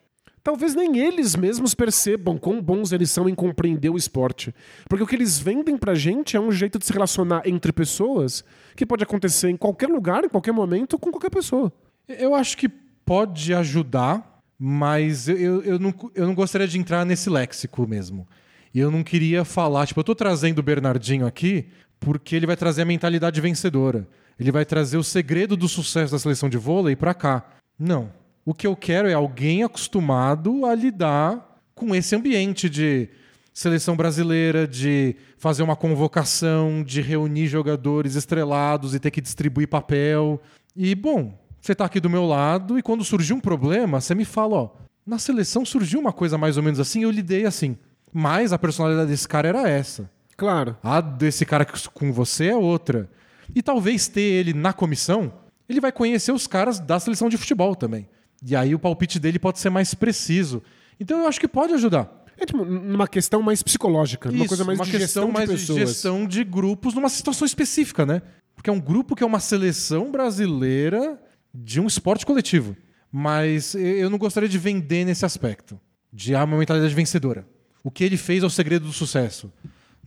Talvez 0.44 0.74
nem 0.74 0.98
eles 0.98 1.36
mesmos 1.36 1.76
percebam 1.76 2.36
quão 2.36 2.60
bons 2.60 2.92
eles 2.92 3.12
são 3.12 3.30
em 3.30 3.36
compreender 3.36 3.92
o 3.92 3.96
esporte. 3.96 4.56
Porque 4.90 5.04
o 5.04 5.08
que 5.08 5.16
eles 5.16 5.38
vendem 5.38 5.78
pra 5.78 5.94
gente 5.94 6.36
é 6.36 6.40
um 6.40 6.52
jeito 6.52 6.80
de 6.80 6.86
se 6.88 6.92
relacionar 6.92 7.44
entre 7.46 7.72
pessoas 7.72 8.44
que 8.76 8.88
pode 8.88 9.04
acontecer 9.04 9.52
em 9.52 9.58
qualquer 9.58 9.88
lugar, 9.88 10.24
em 10.24 10.30
qualquer 10.30 10.52
momento, 10.52 10.98
com 10.98 11.12
qualquer 11.12 11.30
pessoa. 11.30 11.72
Eu 12.08 12.34
acho 12.34 12.58
que 12.58 12.68
pode 12.68 13.54
ajudar, 13.54 14.37
mas 14.60 15.28
eu, 15.28 15.62
eu, 15.62 15.80
não, 15.80 15.94
eu 16.16 16.26
não 16.26 16.34
gostaria 16.34 16.68
de 16.68 16.80
entrar 16.80 17.06
nesse 17.06 17.30
léxico 17.30 17.88
mesmo. 17.88 18.28
E 18.74 18.80
eu 18.80 18.92
não 18.92 19.04
queria 19.04 19.46
falar, 19.46 19.88
tipo, 19.88 20.00
eu 20.00 20.04
tô 20.04 20.16
trazendo 20.16 20.60
o 20.60 20.64
Bernardinho 20.64 21.26
aqui 21.26 21.68
porque 22.00 22.36
ele 22.36 22.46
vai 22.46 22.56
trazer 22.56 22.84
a 22.84 22.86
mentalidade 22.86 23.42
vencedora. 23.42 24.08
Ele 24.40 24.52
vai 24.52 24.66
trazer 24.66 24.98
o 24.98 25.04
segredo 25.04 25.58
do 25.58 25.68
sucesso 25.68 26.12
da 26.12 26.20
seleção 26.20 26.50
de 26.50 26.58
vôlei 26.58 26.96
pra 26.96 27.14
cá. 27.14 27.46
Não. 27.78 28.12
O 28.46 28.54
que 28.54 28.68
eu 28.68 28.76
quero 28.76 29.08
é 29.08 29.14
alguém 29.14 29.64
acostumado 29.64 30.66
a 30.66 30.74
lidar 30.74 31.60
com 31.74 31.94
esse 31.96 32.16
ambiente 32.16 32.70
de 32.70 33.10
seleção 33.54 33.96
brasileira, 33.96 34.68
de 34.68 35.16
fazer 35.38 35.64
uma 35.64 35.76
convocação, 35.76 36.84
de 36.84 37.02
reunir 37.02 37.48
jogadores 37.48 38.16
estrelados 38.16 38.94
e 38.94 39.00
ter 39.00 39.10
que 39.10 39.20
distribuir 39.20 39.68
papel. 39.68 40.40
E, 40.76 40.94
bom, 40.94 41.34
você 41.68 41.76
tá 41.76 41.86
aqui 41.86 42.00
do 42.00 42.10
meu 42.10 42.26
lado 42.26 42.78
e 42.80 42.82
quando 42.82 43.04
surgir 43.04 43.34
um 43.34 43.40
problema, 43.40 44.00
você 44.02 44.16
me 44.16 44.26
fala, 44.26 44.56
ó, 44.56 44.70
na 45.06 45.20
seleção 45.20 45.64
surgiu 45.66 46.00
uma 46.00 46.12
coisa 46.14 46.38
mais 46.38 46.58
ou 46.58 46.64
menos 46.64 46.80
assim, 46.80 47.04
eu 47.04 47.12
lidei 47.12 47.46
assim. 47.46 47.78
Mas 48.14 48.52
a 48.54 48.58
personalidade 48.60 49.10
desse 49.10 49.28
cara 49.28 49.48
era 49.50 49.70
essa. 49.70 50.10
Claro. 50.36 50.78
A 50.82 51.02
desse 51.02 51.46
cara 51.46 51.66
que- 51.66 51.90
com 51.90 52.12
você 52.12 52.48
é 52.48 52.56
outra. 52.56 53.10
E 53.56 53.62
talvez 53.62 54.08
ter 54.08 54.22
ele 54.22 54.54
na 54.54 54.72
comissão, 54.74 55.32
ele 55.68 55.80
vai 55.82 55.92
conhecer 55.92 56.32
os 56.32 56.48
caras 56.48 56.80
da 56.80 57.00
seleção 57.00 57.28
de 57.30 57.38
futebol 57.38 57.76
também. 57.76 58.08
E 58.46 58.56
aí 58.56 58.74
o 58.74 58.80
palpite 58.80 59.20
dele 59.20 59.40
pode 59.40 59.60
ser 59.60 59.70
mais 59.70 59.94
preciso. 59.94 60.62
Então 61.00 61.20
eu 61.20 61.28
acho 61.28 61.40
que 61.40 61.48
pode 61.48 61.74
ajudar. 61.74 62.24
É 62.40 62.46
tipo, 62.46 62.64
numa 62.64 63.08
questão 63.08 63.42
mais 63.42 63.64
psicológica, 63.64 64.30
numa 64.30 64.40
Isso, 64.46 64.50
coisa 64.50 64.64
mais 64.64 64.78
uma 64.80 64.86
de 64.86 64.92
questão 64.92 65.24
gestão 65.24 65.32
mais 65.34 65.50
de 65.50 65.56
de 65.56 65.62
pessoas. 65.62 65.80
gestão 65.90 66.26
de 66.28 66.44
grupos 66.44 66.94
numa 66.94 67.10
situação 67.10 67.46
específica, 67.46 68.06
né? 68.06 68.22
Porque 68.56 68.70
é 68.70 68.74
um 68.74 68.80
grupo 68.80 69.16
que 69.16 69.24
é 69.24 69.26
uma 69.28 69.40
seleção 69.40 70.12
brasileira 70.12 71.20
de 71.64 71.80
um 71.80 71.88
esporte 71.88 72.26
coletivo. 72.26 72.76
Mas 73.12 73.74
eu 73.74 74.10
não 74.10 74.18
gostaria 74.18 74.50
de 74.50 74.58
vender 74.58 75.06
nesse 75.06 75.26
aspecto. 75.26 75.80
De 76.14 76.36
ah, 76.36 76.44
uma 76.44 76.58
mentalidade 76.58 76.94
vencedora. 76.94 77.48
O 77.84 77.90
que 77.90 78.04
ele 78.04 78.18
fez 78.18 78.44
é 78.44 78.46
o 78.46 78.50
segredo 78.50 78.86
do 78.86 78.94
sucesso. 78.94 79.52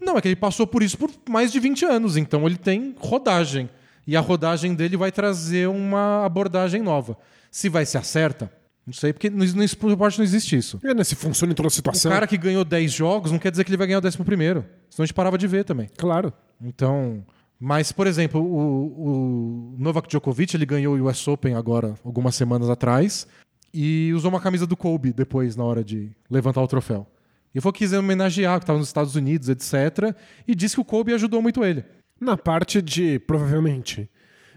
Não, 0.01 0.17
é 0.17 0.21
que 0.21 0.29
ele 0.29 0.37
passou 0.37 0.67
por 0.67 0.83
isso 0.83 0.97
por 0.97 1.11
mais 1.29 1.51
de 1.53 1.59
20 1.59 1.85
anos, 1.85 2.17
então 2.17 2.47
ele 2.47 2.57
tem 2.57 2.95
rodagem. 2.99 3.69
E 4.07 4.17
a 4.17 4.21
rodagem 4.21 4.75
dele 4.75 4.97
vai 4.97 5.13
trazer 5.13 5.69
uma 5.69 6.25
abordagem 6.25 6.83
nova. 6.83 7.17
Se 7.51 7.69
vai 7.69 7.85
ser 7.85 7.99
acerta, 7.99 8.51
não 8.87 8.95
sei, 8.95 9.13
porque 9.13 9.29
no 9.29 9.45
no 9.45 9.65
esporte 9.65 10.19
não 10.19 10.25
existe 10.25 10.57
isso. 10.57 10.81
É, 10.83 10.95
né? 10.95 11.05
Se 11.05 11.15
funciona 11.15 11.53
em 11.53 11.55
toda 11.57 11.69
O 11.69 11.71
situação. 11.71 12.11
cara 12.11 12.27
que 12.27 12.37
ganhou 12.37 12.65
10 12.65 12.93
jogos 12.93 13.31
não 13.31 13.39
quer 13.39 13.51
dizer 13.51 13.65
que 13.65 13.71
ele 13.71 13.77
vai 13.77 13.87
ganhar 13.87 14.03
o 14.03 14.07
11 14.07 14.17
primeiro. 14.19 14.65
Senão 14.89 15.05
a 15.05 15.07
gente 15.07 15.15
parava 15.15 15.37
de 15.37 15.47
ver 15.47 15.65
também. 15.65 15.89
Claro. 15.97 16.33
Então. 16.61 17.25
Mas, 17.61 17.93
por 17.93 18.07
exemplo, 18.07 18.41
o, 18.41 19.75
o 19.75 19.77
Novak 19.79 20.09
Djokovic 20.09 20.57
ele 20.57 20.65
ganhou 20.65 20.97
o 20.97 21.07
US 21.07 21.29
Open 21.29 21.55
agora, 21.55 21.95
algumas 22.03 22.35
semanas 22.35 22.71
atrás, 22.71 23.27
e 23.73 24.11
usou 24.15 24.31
uma 24.31 24.41
camisa 24.41 24.67
do 24.67 24.75
Kobe 24.75 25.13
depois, 25.13 25.55
na 25.57 25.65
hora 25.65 25.85
de 25.85 26.11
levantar 26.31 26.63
o 26.63 26.67
troféu. 26.67 27.07
E 27.55 27.61
foi 27.61 27.73
quis 27.73 27.93
homenagear, 27.93 28.59
que 28.59 28.63
estava 28.63 28.79
nos 28.79 28.89
Estados 28.89 29.15
Unidos, 29.15 29.51
etc. 29.51 30.17
E 30.49 30.55
disse 30.55 30.77
que 30.77 30.81
o 30.81 30.85
Kobe 30.85 31.13
ajudou 31.13 31.43
muito 31.43 31.63
ele. 31.63 31.85
Na 32.19 32.37
parte 32.37 32.81
de, 32.81 33.19
provavelmente, 33.19 34.09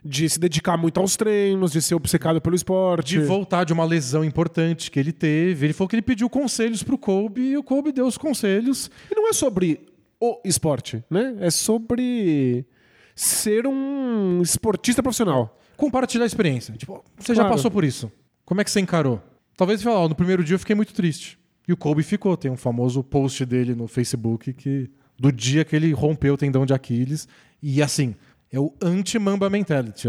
de 0.03 0.30
se 0.30 0.39
dedicar 0.39 0.77
muito 0.77 0.99
aos 0.99 1.17
treinos, 1.17 1.71
de 1.71 1.81
ser 1.81 1.95
obcecado 1.95 2.39
pelo 2.39 2.55
esporte. 2.55 3.19
De 3.19 3.25
voltar 3.25 3.65
de 3.65 3.73
uma 3.73 3.84
lesão 3.84 4.23
importante 4.23 4.89
que 4.89 4.99
ele 4.99 5.11
teve. 5.11 5.65
Ele 5.65 5.73
falou 5.73 5.89
que 5.89 5.95
ele 5.95 6.01
pediu 6.01 6.30
conselhos 6.30 6.84
pro 6.84 6.97
Kobe 6.97 7.41
e 7.41 7.57
o 7.57 7.63
Kobe 7.63 7.91
deu 7.91 8.05
os 8.05 8.17
conselhos. 8.17 8.89
E 9.11 9.15
não 9.15 9.27
é 9.27 9.34
sobre 9.34 9.81
o 10.19 10.39
esporte, 10.45 11.03
né? 11.09 11.35
É 11.39 11.49
sobre 11.49 12.65
ser 13.15 13.68
um 13.68 14.41
esportista 14.41 15.02
profissional. 15.03 15.60
compartilhar 15.76 16.23
a 16.23 16.27
experiência. 16.27 16.73
Tipo, 16.76 17.03
você 17.18 17.34
já 17.35 17.41
Claro. 17.44 17.56
passou 17.56 17.69
por 17.72 17.84
isso. 17.84 18.11
Como 18.45 18.61
é 18.61 18.64
que 18.64 18.69
você 18.72 18.80
encarou? 18.80 19.22
Talvez 19.57 19.80
você 19.80 19.85
fale, 19.85 19.98
ó, 19.98 20.07
no 20.07 20.15
primeiro 20.15 20.44
dia 20.44 20.56
eu 20.56 20.60
fiquei 20.60 20.76
muito 20.76 20.94
triste. 20.94 21.38
E 21.68 21.73
o 21.73 21.77
Kobe 21.77 22.03
ficou. 22.03 22.38
Tem 22.38 22.49
um 22.52 22.56
famoso 22.57 23.03
post 23.03 23.44
dele 23.45 23.73
no 23.76 23.88
Facebook 23.88 24.53
que 24.53 24.90
do 25.19 25.31
dia 25.31 25.65
que 25.65 25.76
ele 25.76 25.91
rompeu 25.91 26.35
o 26.35 26.38
tendão 26.38 26.65
de 26.65 26.73
Aquiles. 26.73 27.27
E 27.61 27.81
assim, 27.81 28.15
é 28.52 28.60
o 28.60 28.73
anti-Mamba 28.81 29.49
Mentality, 29.49 30.07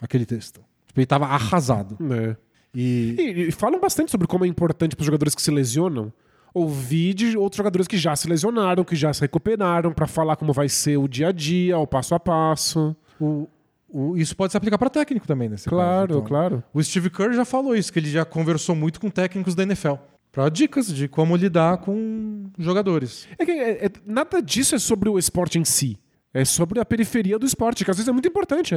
aquele 0.00 0.26
texto. 0.26 0.60
Tipo, 0.86 1.00
ele 1.00 1.06
tava 1.06 1.26
arrasado. 1.26 1.96
né? 1.98 2.36
E 2.74 3.14
E, 3.18 3.48
e 3.48 3.52
falam 3.52 3.80
bastante 3.80 4.10
sobre 4.10 4.26
como 4.26 4.44
é 4.44 4.48
importante 4.48 4.94
para 4.96 5.02
os 5.02 5.06
jogadores 5.06 5.34
que 5.34 5.42
se 5.42 5.50
lesionam 5.50 6.12
ouvir 6.54 7.12
de 7.14 7.36
outros 7.36 7.56
jogadores 7.58 7.86
que 7.88 7.96
já 7.98 8.14
se 8.16 8.28
lesionaram, 8.28 8.84
que 8.84 8.94
já 8.96 9.12
se 9.12 9.20
recuperaram, 9.20 9.92
para 9.92 10.06
falar 10.06 10.36
como 10.36 10.52
vai 10.52 10.68
ser 10.68 10.96
o 10.96 11.08
dia 11.08 11.28
a 11.28 11.32
dia, 11.32 11.76
o 11.78 11.86
passo 11.86 12.14
a 12.14 12.20
passo. 12.20 12.96
o, 13.20 13.48
o- 13.88 14.16
isso 14.16 14.34
pode 14.36 14.52
se 14.52 14.56
aplicar 14.56 14.78
para 14.78 14.88
técnico 14.88 15.26
também, 15.26 15.48
nesse 15.48 15.68
Claro, 15.68 16.08
caso. 16.08 16.18
Então, 16.20 16.22
claro. 16.28 16.64
O 16.72 16.82
Steve 16.82 17.10
Kerr 17.10 17.32
já 17.34 17.44
falou 17.44 17.74
isso, 17.76 17.92
que 17.92 17.98
ele 17.98 18.08
já 18.10 18.24
conversou 18.24 18.74
muito 18.76 19.00
com 19.00 19.10
técnicos 19.10 19.54
da 19.54 19.64
NFL. 19.64 19.94
Para 20.32 20.48
dicas 20.48 20.92
de 20.92 21.06
como 21.08 21.36
lidar 21.36 21.78
com 21.78 22.46
jogadores. 22.58 23.28
É 23.38 23.44
que 23.44 23.50
é- 23.52 23.86
é- 23.86 23.90
nada 24.06 24.40
disso 24.40 24.74
é 24.74 24.78
sobre 24.78 25.08
o 25.08 25.18
esporte 25.18 25.58
em 25.58 25.64
si. 25.64 25.96
É 26.36 26.44
sobre 26.44 26.80
a 26.80 26.84
periferia 26.84 27.38
do 27.38 27.46
esporte, 27.46 27.84
que 27.84 27.90
às 27.92 27.96
vezes 27.96 28.08
é 28.08 28.12
muito 28.12 28.26
importante. 28.26 28.74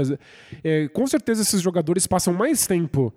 É, 0.64 0.88
com 0.90 1.08
certeza 1.08 1.42
esses 1.42 1.60
jogadores 1.60 2.06
passam 2.06 2.32
mais 2.32 2.68
tempo 2.68 3.12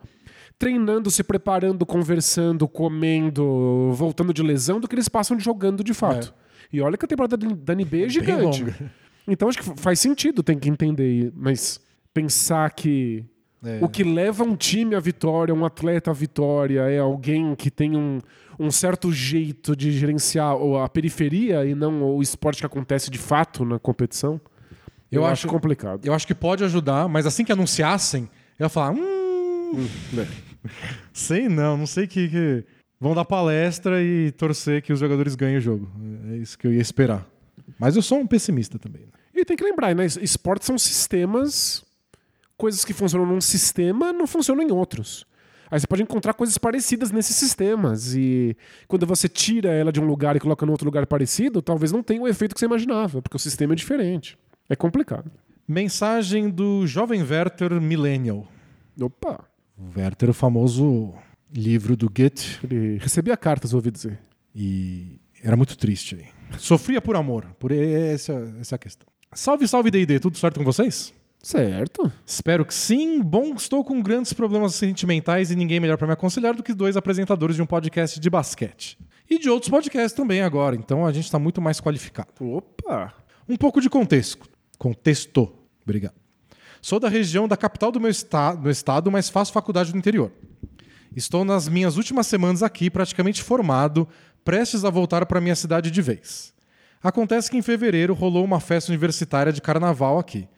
treinando, 0.61 1.11
se 1.11 1.25
preparando, 1.25 1.87
conversando, 1.87 2.69
comendo, 2.69 3.91
voltando 3.95 4.33
de 4.35 4.43
lesão, 4.43 4.79
do 4.79 4.87
que 4.87 4.95
eles 4.95 5.09
passam 5.09 5.41
jogando 5.41 5.83
de 5.83 5.95
fato. 5.95 6.33
E 6.73 6.81
olha 6.81 6.97
que 6.97 7.05
a 7.05 7.09
temporada 7.09 7.37
da 7.37 7.49
da 7.49 7.75
NBA 7.75 8.05
é 8.05 8.09
gigante. 8.09 8.65
Então 9.27 9.49
acho 9.49 9.59
que 9.59 9.81
faz 9.81 9.99
sentido, 9.99 10.43
tem 10.43 10.59
que 10.59 10.69
entender. 10.69 11.33
Mas 11.35 11.81
pensar 12.13 12.71
que 12.73 13.25
É. 13.65 13.79
o 13.83 13.89
que 13.89 14.05
leva 14.05 14.45
um 14.45 14.55
time 14.55 14.95
à 14.95 15.01
vitória, 15.01 15.55
um 15.55 15.65
atleta 15.65 16.11
à 16.11 16.15
vitória, 16.15 16.81
é 16.91 16.99
alguém 16.99 17.55
que 17.55 17.71
tem 17.71 17.97
um, 17.97 18.19
um 18.59 18.71
certo 18.71 19.11
jeito 19.13 19.75
de 19.75 19.91
gerenciar 19.93 20.55
a 20.85 20.89
periferia 20.89 21.65
e 21.67 21.75
não 21.75 22.03
o 22.17 22.21
esporte 22.23 22.61
que 22.61 22.67
acontece 22.67 23.11
de 23.11 23.19
fato 23.19 23.65
na 23.65 23.79
competição. 23.79 24.41
Eu, 25.11 25.23
Eu 25.23 25.25
acho 25.25 25.47
acho- 25.47 25.49
complicado. 25.49 26.05
Eu 26.07 26.13
acho 26.15 26.27
que 26.27 26.35
pode 26.35 26.63
ajudar, 26.65 27.09
mas 27.09 27.27
assim 27.27 27.45
que 27.45 27.53
anunciassem, 27.53 28.29
eu 28.59 28.65
ia 28.65 28.69
falar, 28.69 28.93
hum, 28.93 29.87
né? 30.13 30.27
sei 31.13 31.49
não, 31.49 31.77
não 31.77 31.87
sei 31.87 32.07
que, 32.07 32.29
que- 32.29 32.65
Vão 33.03 33.15
dar 33.15 33.25
palestra 33.25 34.03
e 34.03 34.31
torcer 34.33 34.83
que 34.83 34.93
os 34.93 35.01
jogadores 35.01 35.35
ganhem 35.35 35.57
o 35.57 35.61
jogo. 35.61 35.91
É 36.33 36.37
isso 36.37 36.59
que 36.59 36.67
eu 36.67 36.73
ia 36.75 36.83
esperar. 36.83 37.27
Mas 37.79 37.97
eu 37.97 38.03
sou 38.03 38.19
um 38.19 38.27
pessimista 38.27 38.79
também. 38.79 39.01
né? 39.07 39.09
E 39.35 39.43
tem 39.43 39.57
que 39.57 39.65
lembrar, 39.65 39.95
né? 39.95 40.05
Esportes 40.21 40.67
são 40.67 40.77
sistemas. 40.77 41.83
Coisas 42.59 42.85
que 42.85 42.93
funcionam 42.93 43.27
num 43.27 43.41
sistema 43.41 44.13
não 44.13 44.27
funcionam 44.27 44.63
em 44.63 44.71
outros. 44.71 45.25
Aí 45.71 45.81
você 45.81 45.87
pode 45.87 46.03
encontrar 46.03 46.35
coisas 46.35 46.59
parecidas 46.59 47.11
nesses 47.11 47.37
sistemas. 47.37 48.15
E 48.15 48.55
quando 48.87 49.07
você 49.07 49.31
tira 49.31 49.71
ela 49.71 49.91
de 49.91 49.99
um 49.99 50.05
lugar 50.05 50.37
e 50.37 50.41
coloca 50.41 50.67
em 50.67 50.69
outro 50.69 50.85
lugar 50.85 51.07
parecido, 51.07 51.63
talvez 51.63 51.91
não 51.93 52.03
tenha 52.03 52.21
o 52.21 52.29
efeito 52.29 52.53
que 52.55 52.59
você 52.61 52.67
imaginava, 52.67 53.23
porque 53.23 53.37
o 53.37 53.41
sistema 53.41 53.73
é 53.73 53.77
diferente. 53.77 54.37
É 54.69 54.77
complicado. 54.77 55.31
Mensagem 55.67 56.51
do 56.51 56.87
jovem 56.87 57.23
Werther 57.23 57.81
Millennial. 57.81 58.47
Opa! 59.01 59.43
O 59.81 59.99
Werther, 59.99 60.31
o 60.31 60.35
famoso 60.35 61.15
livro 61.53 61.97
do 61.97 62.09
Goethe, 62.09 62.59
Ele 62.63 62.99
recebia 62.99 63.37
cartas, 63.37 63.73
ouvi 63.75 63.91
dizer. 63.91 64.19
e 64.55 65.19
era 65.43 65.57
muito 65.57 65.77
triste 65.77 66.17
aí. 66.17 66.27
Sofria 66.59 67.01
por 67.01 67.17
amor, 67.17 67.47
por 67.59 67.73
essa, 67.73 68.33
essa 68.61 68.75
é 68.75 68.77
a 68.77 68.79
questão. 68.79 69.07
Salve, 69.33 69.67
salve 69.67 69.91
D&D, 69.91 70.19
tudo 70.21 70.37
certo 70.37 70.59
com 70.59 70.65
vocês? 70.65 71.15
Certo. 71.43 72.13
Espero 72.27 72.67
que 72.67 72.75
sim. 72.75 73.23
Bom, 73.23 73.55
estou 73.55 73.83
com 73.83 74.03
grandes 74.03 74.33
problemas 74.33 74.75
sentimentais 74.75 75.51
e 75.51 75.57
ninguém 75.57 75.81
melhor 75.81 75.97
para 75.97 76.07
me 76.07 76.13
aconselhar 76.13 76.55
do 76.55 76.63
que 76.63 76.75
dois 76.75 76.97
apresentadores 76.97 77.57
de 77.57 77.63
um 77.63 77.67
podcast 77.67 78.21
de 78.21 78.29
basquete. 78.29 78.99
E 79.31 79.39
de 79.39 79.49
outros 79.49 79.71
podcasts 79.71 80.13
também 80.13 80.43
agora, 80.43 80.77
então 80.77 81.07
a 81.07 81.13
gente 81.13 81.25
está 81.25 81.39
muito 81.39 81.63
mais 81.63 81.81
qualificado. 81.81 82.29
Opa! 82.41 83.15
Um 83.49 83.57
pouco 83.57 83.81
de 83.81 83.89
contexto. 83.89 84.47
Contexto. 84.77 85.51
Obrigado. 85.83 86.20
Sou 86.81 86.99
da 86.99 87.09
região 87.09 87.47
da 87.47 87.57
capital 87.57 87.93
do 87.93 88.01
meu, 88.01 88.11
esta 88.11 88.55
do 88.55 88.71
estado, 88.71 89.11
mas 89.11 89.29
faço 89.29 89.53
faculdade 89.53 89.93
no 89.93 89.99
interior. 89.99 90.33
Estou 91.15 91.45
nas 91.45 91.69
minhas 91.69 91.97
últimas 91.97 92.27
semanas 92.27 92.63
aqui, 92.63 92.89
praticamente 92.89 93.43
formado, 93.43 94.09
prestes 94.45 94.85
a 94.85 94.91
voltar 94.91 95.27
para 95.27 95.41
minha 95.41 95.57
cidade 95.57 95.91
de 95.91 96.03
vez. 96.03 96.55
Acontece 97.03 97.51
que 97.51 97.57
em 97.57 97.63
fevereiro 97.63 98.15
rolou 98.15 98.45
uma 98.45 98.61
festa 98.61 98.93
universitária 98.93 99.53
de 99.53 99.61
carnaval 99.61 100.19
aqui. 100.19 100.49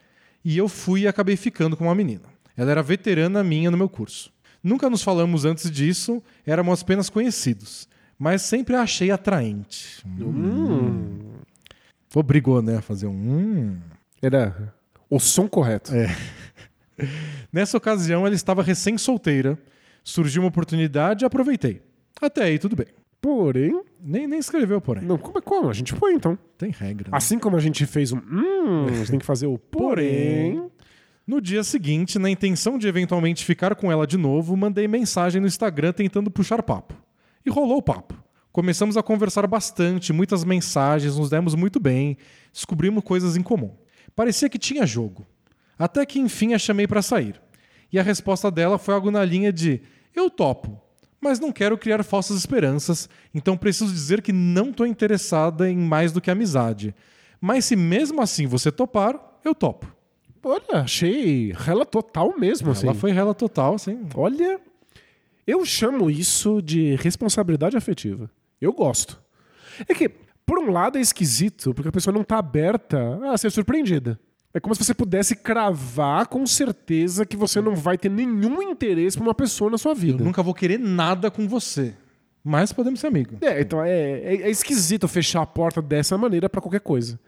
E 0.43 0.57
eu 0.57 0.67
fui 0.67 1.01
e 1.01 1.07
acabei 1.07 1.35
ficando 1.35 1.75
com 1.75 1.85
uma 1.85 1.95
menina. 1.95 2.23
Ela 2.55 2.71
era 2.71 2.83
veterana 2.83 3.43
minha 3.43 3.71
no 3.71 3.77
meu 3.77 3.89
curso. 3.89 4.31
Nunca 4.61 4.89
nos 4.89 5.01
falamos 5.01 5.45
antes 5.45 5.69
disso, 5.71 6.21
éramos 6.45 6.81
apenas 6.81 7.09
conhecidos. 7.09 7.87
mas 8.17 8.41
sempre 8.43 8.75
a 8.75 8.81
achei 8.81 9.11
atraente. 9.11 10.01
Hum. 10.07 11.33
Obrigou, 12.15 12.61
né, 12.61 12.77
a 12.77 12.81
fazer 12.81 13.07
um. 13.07 13.11
Hum. 13.11 13.77
Era 14.21 14.73
o 15.15 15.19
som 15.19 15.47
correto. 15.47 15.91
Nessa 17.51 17.77
ocasião, 17.77 18.25
ela 18.25 18.35
estava 18.35 18.63
recém-solteira. 18.63 19.57
Surgiu 20.03 20.41
uma 20.41 20.49
oportunidade 20.49 21.23
e 21.23 21.25
aproveitei. 21.25 21.81
Até 22.21 22.43
aí, 22.43 22.59
tudo 22.59 22.75
bem. 22.75 22.87
Porém, 23.21 23.81
Nem, 24.01 24.27
nem 24.27 24.37
escreveu, 24.39 24.81
porém. 24.81 25.03
não, 25.05 25.17
como 25.17 25.37
é 25.37 25.41
como? 25.41 25.69
A 25.69 25.73
gente 25.73 25.93
foi 25.93 26.13
então. 26.13 26.37
Tem 26.57 26.71
regra. 26.71 27.09
né? 27.09 27.17
Assim 27.17 27.39
como 27.39 27.55
a 27.55 27.59
gente 27.59 27.85
fez 27.85 28.11
um. 28.11 28.17
Hum, 28.17 28.85
a 28.87 28.91
gente 28.91 29.11
tem 29.11 29.19
que 29.19 29.25
fazer 29.25 29.47
o 29.47 29.57
porém. 29.57 30.69
No 31.25 31.39
dia 31.39 31.63
seguinte, 31.63 32.19
na 32.19 32.29
intenção 32.29 32.77
de 32.77 32.85
eventualmente 32.85 33.45
ficar 33.45 33.75
com 33.75 33.89
ela 33.89 34.05
de 34.05 34.17
novo, 34.17 34.57
mandei 34.57 34.89
mensagem 34.89 35.39
no 35.39 35.47
Instagram 35.47 35.93
tentando 35.93 36.29
puxar 36.29 36.61
papo. 36.61 36.95
E 37.45 37.49
rolou 37.49 37.77
o 37.77 37.81
papo. 37.81 38.13
Começamos 38.51 38.97
a 38.97 39.01
conversar 39.03 39.47
bastante, 39.47 40.11
muitas 40.11 40.43
mensagens, 40.43 41.17
nos 41.17 41.29
demos 41.29 41.55
muito 41.55 41.79
bem, 41.79 42.17
descobrimos 42.51 43.03
coisas 43.05 43.37
em 43.37 43.41
comum. 43.41 43.71
Parecia 44.15 44.49
que 44.49 44.59
tinha 44.59 44.85
jogo. 44.85 45.25
Até 45.77 46.05
que 46.05 46.19
enfim 46.19 46.53
a 46.53 46.59
chamei 46.59 46.87
para 46.87 47.01
sair. 47.01 47.41
E 47.91 47.99
a 47.99 48.03
resposta 48.03 48.49
dela 48.49 48.77
foi 48.77 48.93
algo 48.93 49.11
na 49.11 49.23
linha 49.23 49.51
de: 49.51 49.81
Eu 50.15 50.29
topo, 50.29 50.81
mas 51.19 51.39
não 51.39 51.51
quero 51.51 51.77
criar 51.77 52.03
falsas 52.03 52.37
esperanças, 52.37 53.09
então 53.33 53.57
preciso 53.57 53.91
dizer 53.91 54.21
que 54.21 54.33
não 54.33 54.69
estou 54.69 54.85
interessada 54.85 55.69
em 55.69 55.77
mais 55.77 56.11
do 56.11 56.21
que 56.21 56.31
amizade. 56.31 56.93
Mas 57.39 57.65
se 57.65 57.75
mesmo 57.75 58.21
assim 58.21 58.47
você 58.47 58.71
topar, 58.71 59.19
eu 59.43 59.53
topo. 59.53 59.93
Olha, 60.43 60.81
achei 60.81 61.53
rela 61.55 61.85
total 61.85 62.37
mesmo, 62.37 62.71
assim. 62.71 62.85
Ela 62.85 62.95
foi 62.95 63.11
rela 63.11 63.33
total, 63.33 63.75
assim. 63.75 64.05
Olha, 64.13 64.59
eu 65.47 65.65
chamo 65.65 66.11
isso 66.11 66.61
de 66.61 66.95
responsabilidade 66.95 67.77
afetiva. 67.77 68.29
Eu 68.59 68.73
gosto. 68.73 69.21
É 69.87 69.93
que, 69.93 70.11
por 70.45 70.59
um 70.59 70.71
lado, 70.71 70.97
é 70.97 71.01
esquisito, 71.01 71.73
porque 71.73 71.89
a 71.89 71.91
pessoa 71.91 72.13
não 72.13 72.23
tá 72.23 72.37
aberta 72.37 73.19
a 73.31 73.37
ser 73.37 73.51
surpreendida. 73.51 74.19
É 74.53 74.59
como 74.59 74.75
se 74.75 74.83
você 74.83 74.93
pudesse 74.93 75.35
cravar 75.35 76.27
com 76.27 76.45
certeza 76.45 77.25
que 77.25 77.35
você 77.35 77.59
não 77.59 77.75
vai 77.75 77.97
ter 77.97 78.09
nenhum 78.09 78.61
interesse 78.61 79.17
por 79.17 79.23
uma 79.23 79.33
pessoa 79.33 79.71
na 79.71 79.77
sua 79.79 79.93
Eu 79.93 79.95
vida. 79.95 80.23
nunca 80.23 80.43
vou 80.43 80.53
querer 80.53 80.77
nada 80.77 81.31
com 81.31 81.47
você. 81.47 81.95
Mas 82.43 82.71
podemos 82.73 82.99
ser 82.99 83.07
amigos. 83.07 83.37
É, 83.41 83.61
então 83.61 83.81
é, 83.83 83.89
é, 83.89 84.35
é 84.43 84.49
esquisito 84.49 85.07
fechar 85.07 85.41
a 85.41 85.45
porta 85.45 85.81
dessa 85.81 86.17
maneira 86.17 86.49
pra 86.49 86.61
qualquer 86.61 86.81
coisa. 86.81 87.19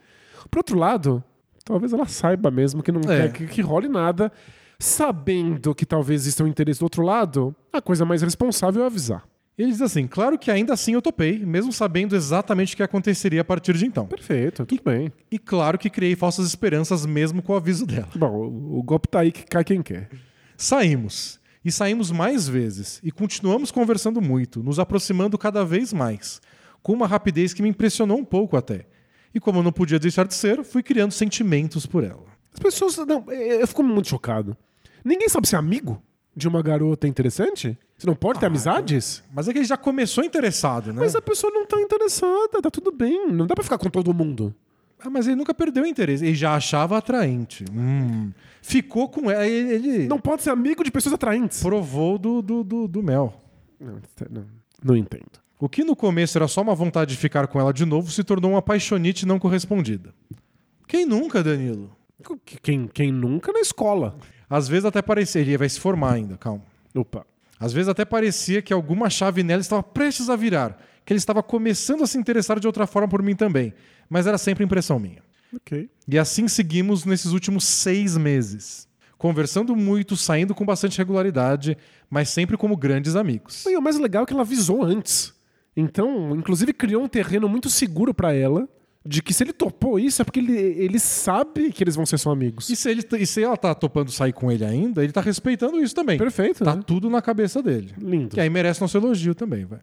Por 0.52 0.60
outro 0.60 0.78
lado, 0.78 1.24
talvez 1.64 1.94
ela 1.94 2.06
saiba 2.06 2.52
mesmo 2.52 2.84
que 2.84 2.92
não 2.92 3.02
É. 3.10 3.30
quer 3.30 3.32
que, 3.32 3.48
que 3.48 3.62
role 3.62 3.88
nada, 3.88 4.32
sabendo 4.78 5.74
que 5.74 5.86
talvez 5.86 6.22
exista 6.22 6.44
um 6.44 6.48
interesse 6.48 6.80
do 6.80 6.84
outro 6.84 7.02
lado, 7.02 7.56
a 7.74 7.82
coisa 7.82 8.06
mais 8.06 8.22
responsável 8.22 8.84
é 8.84 8.86
avisar. 8.86 9.24
Ele 9.58 9.72
diz 9.72 9.82
assim: 9.82 10.06
claro 10.06 10.38
que 10.38 10.52
ainda 10.52 10.74
assim 10.74 10.94
eu 10.94 11.02
topei, 11.02 11.46
mesmo 11.46 11.72
sabendo 11.72 12.16
exatamente 12.16 12.74
o 12.74 12.78
que 12.78 12.84
aconteceria 12.84 13.42
a 13.42 13.46
partir 13.46 13.74
de 13.74 13.86
então. 13.86 14.06
Perfeito, 14.06 14.66
tudo 14.66 14.82
bem. 14.84 15.12
E 15.32 15.40
claro 15.40 15.78
que 15.78 15.90
criei 15.90 16.16
falsas 16.16 16.46
esperanças 16.48 17.06
mesmo 17.06 17.42
com 17.42 17.54
o 17.54 17.56
aviso 17.56 17.86
dela. 17.86 18.10
Bom, 18.16 18.32
o, 18.32 18.80
o 18.80 18.84
golpe 18.84 19.08
tá 19.08 19.22
aí 19.22 19.32
que 19.32 19.46
cai 19.46 19.64
quem 19.64 19.82
quer. 19.82 20.10
Saímos. 20.58 21.40
E 21.64 21.72
saímos 21.72 22.12
mais 22.12 22.48
vezes. 22.48 23.00
E 23.04 23.12
continuamos 23.12 23.72
conversando 23.72 24.22
muito, 24.22 24.62
nos 24.62 24.78
aproximando 24.78 25.36
cada 25.36 25.66
vez 25.66 25.92
mais. 25.92 26.40
Com 26.84 26.94
uma 26.94 27.08
rapidez 27.08 27.54
que 27.54 27.64
me 27.64 27.70
impressionou 27.70 28.20
um 28.20 28.26
pouco 28.26 28.56
até. 28.56 28.86
E 29.34 29.40
como 29.40 29.60
eu 29.60 29.64
não 29.64 29.72
podia 29.72 29.98
deixar 29.98 30.28
de 30.28 30.36
ser, 30.36 30.64
fui 30.64 30.84
criando 30.84 31.12
sentimentos 31.12 31.88
por 31.88 32.04
ela. 32.04 32.24
As 32.54 32.60
pessoas. 32.60 32.98
Não, 32.98 33.26
é, 33.30 33.62
eu 33.62 33.68
fico 33.68 33.82
muito 33.82 34.08
chocado. 34.08 34.56
Ninguém 35.04 35.28
sabe 35.28 35.48
ser 35.48 35.56
amigo 35.56 36.02
de 36.36 36.48
uma 36.48 36.62
garota 36.62 37.08
interessante? 37.08 37.78
Você 37.98 38.08
não 38.08 38.16
pode 38.16 38.40
ter 38.40 38.46
amizades? 38.48 39.24
Mas 39.34 39.48
é 39.48 39.54
que 39.54 39.60
ele 39.60 39.66
já 39.66 39.78
começou 39.78 40.24
interessado, 40.24 40.92
né? 40.92 41.00
Mas 41.00 41.16
a 41.16 41.22
pessoa 41.22 41.52
não 41.54 41.66
tá 41.66 41.80
interessada, 41.80 42.62
tá 42.62 42.70
tudo 42.70 42.92
bem. 42.92 43.32
Não 43.32 43.48
dá 43.48 43.56
pra 43.56 43.64
ficar 43.64 43.78
com 43.78 43.90
todo 43.90 44.14
mundo. 44.14 44.54
Ah, 45.00 45.10
mas 45.10 45.28
ele 45.28 45.36
nunca 45.36 45.54
perdeu 45.54 45.84
o 45.84 45.88
interesse. 45.88 46.26
Ele 46.26 46.36
já 46.36 46.56
achava 46.56 46.98
atraente. 46.98 47.64
Hum. 47.72 48.32
Ficou 48.62 49.08
com 49.08 49.30
ela. 49.30 49.48
Ele, 49.48 49.74
ele 49.74 50.08
Não 50.08 50.20
pode 50.20 50.42
ser 50.44 50.50
amigo 50.50 50.84
de 50.84 50.92
pessoas 50.92 51.14
atraentes. 51.14 51.62
provou 51.62 52.18
do, 52.18 52.42
do, 52.42 52.64
do, 52.64 52.88
do 52.88 53.04
mel. 53.04 53.42
Não, 53.80 54.02
não, 54.30 54.46
não 54.84 54.96
entendo. 54.98 55.40
O 55.60 55.70
que 55.70 55.84
no 55.84 55.96
começo 55.96 56.38
era 56.38 56.48
só 56.48 56.62
uma 56.62 56.76
vontade 56.76 57.12
de 57.12 57.18
ficar 57.18 57.48
com 57.48 57.60
ela 57.60 57.72
de 57.72 57.86
novo 57.86 58.12
se 58.12 58.24
tornou 58.24 58.52
uma 58.52 58.62
paixonite 58.62 59.26
não 59.26 59.40
correspondida. 59.40 60.14
Quem 60.88 61.06
nunca, 61.06 61.42
Danilo? 61.44 61.96
Quem, 62.62 62.88
quem 62.88 63.12
nunca 63.12 63.52
na 63.54 63.60
escola? 63.60 64.18
Às 64.50 64.68
vezes 64.68 64.86
até 64.86 65.02
parecia. 65.02 65.42
Ele 65.42 65.58
vai 65.58 65.70
se 65.70 65.80
formar 65.80 66.14
ainda, 66.14 66.38
calma. 66.38 66.64
Opa. 66.94 67.26
Às 67.60 67.74
vezes 67.74 67.88
até 67.88 68.04
parecia 68.04 68.62
que 68.62 68.74
alguma 68.74 69.10
chave 69.10 69.44
nela 69.44 69.62
estava 69.62 69.82
prestes 69.82 70.30
a 70.30 70.36
virar, 70.36 70.78
que 71.06 71.14
ele 71.14 71.18
estava 71.18 71.42
começando 71.42 72.04
a 72.04 72.08
se 72.08 72.18
interessar 72.18 72.60
de 72.60 72.68
outra 72.68 72.86
forma 72.86 73.08
por 73.08 73.22
mim 73.22 73.36
também. 73.36 73.74
Mas 74.10 74.28
era 74.28 74.38
sempre 74.38 74.64
impressão 74.64 75.00
minha. 75.00 75.24
Ok. 75.56 75.90
E 76.08 76.20
assim 76.20 76.48
seguimos 76.48 77.06
nesses 77.06 77.32
últimos 77.32 77.64
seis 77.64 78.18
meses. 78.18 78.88
Conversando 79.18 79.76
muito, 79.76 80.18
saindo 80.18 80.54
com 80.54 80.66
bastante 80.66 80.98
regularidade, 80.98 81.78
mas 82.10 82.30
sempre 82.30 82.58
como 82.58 82.76
grandes 82.76 83.16
amigos. 83.16 83.66
E 83.66 83.78
o 83.78 83.82
mais 83.82 83.98
legal 83.98 84.24
é 84.24 84.26
que 84.26 84.34
ela 84.34 84.42
avisou 84.42 84.84
antes. 84.84 85.34
Então, 85.76 86.36
inclusive, 86.36 86.74
criou 86.74 87.04
um 87.04 87.08
terreno 87.08 87.48
muito 87.48 87.70
seguro 87.70 88.14
pra 88.14 88.34
ela 88.34 88.68
de 89.08 89.22
que 89.22 89.34
se 89.34 89.44
ele 89.44 89.54
topou 89.54 90.00
isso 90.00 90.22
é 90.22 90.26
porque 90.26 90.40
ele, 90.40 90.58
ele 90.58 91.00
sabe 91.00 91.72
que 91.72 91.84
eles 91.84 91.96
vão 91.96 92.06
ser 92.06 92.18
só 92.18 92.32
amigos. 92.32 92.70
E 92.70 92.76
se, 92.76 92.90
ele, 92.90 93.04
e 93.20 93.26
se 93.28 93.44
ela 93.44 93.56
tá 93.56 93.76
topando 93.76 94.12
sair 94.12 94.34
com 94.34 94.52
ele 94.52 94.66
ainda, 94.66 95.04
ele 95.04 95.14
tá 95.14 95.22
respeitando 95.22 95.80
isso 95.82 95.94
também. 95.94 96.18
Perfeito, 96.18 96.64
Tá 96.64 96.76
né? 96.76 96.82
tudo 96.86 97.10
na 97.10 97.22
cabeça 97.22 97.62
dele. 97.62 97.94
Lindo. 98.00 98.30
Que 98.30 98.40
aí 98.42 98.50
merece 98.50 98.82
nosso 98.82 98.98
elogio 98.98 99.36
também, 99.36 99.64
vai. 99.66 99.80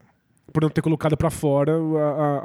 Por 0.53 0.63
não 0.63 0.69
ter 0.69 0.83
colocado 0.83 1.17
pra 1.17 1.31
fora 1.31 1.73
a, 1.73 1.77
a, 1.77 2.39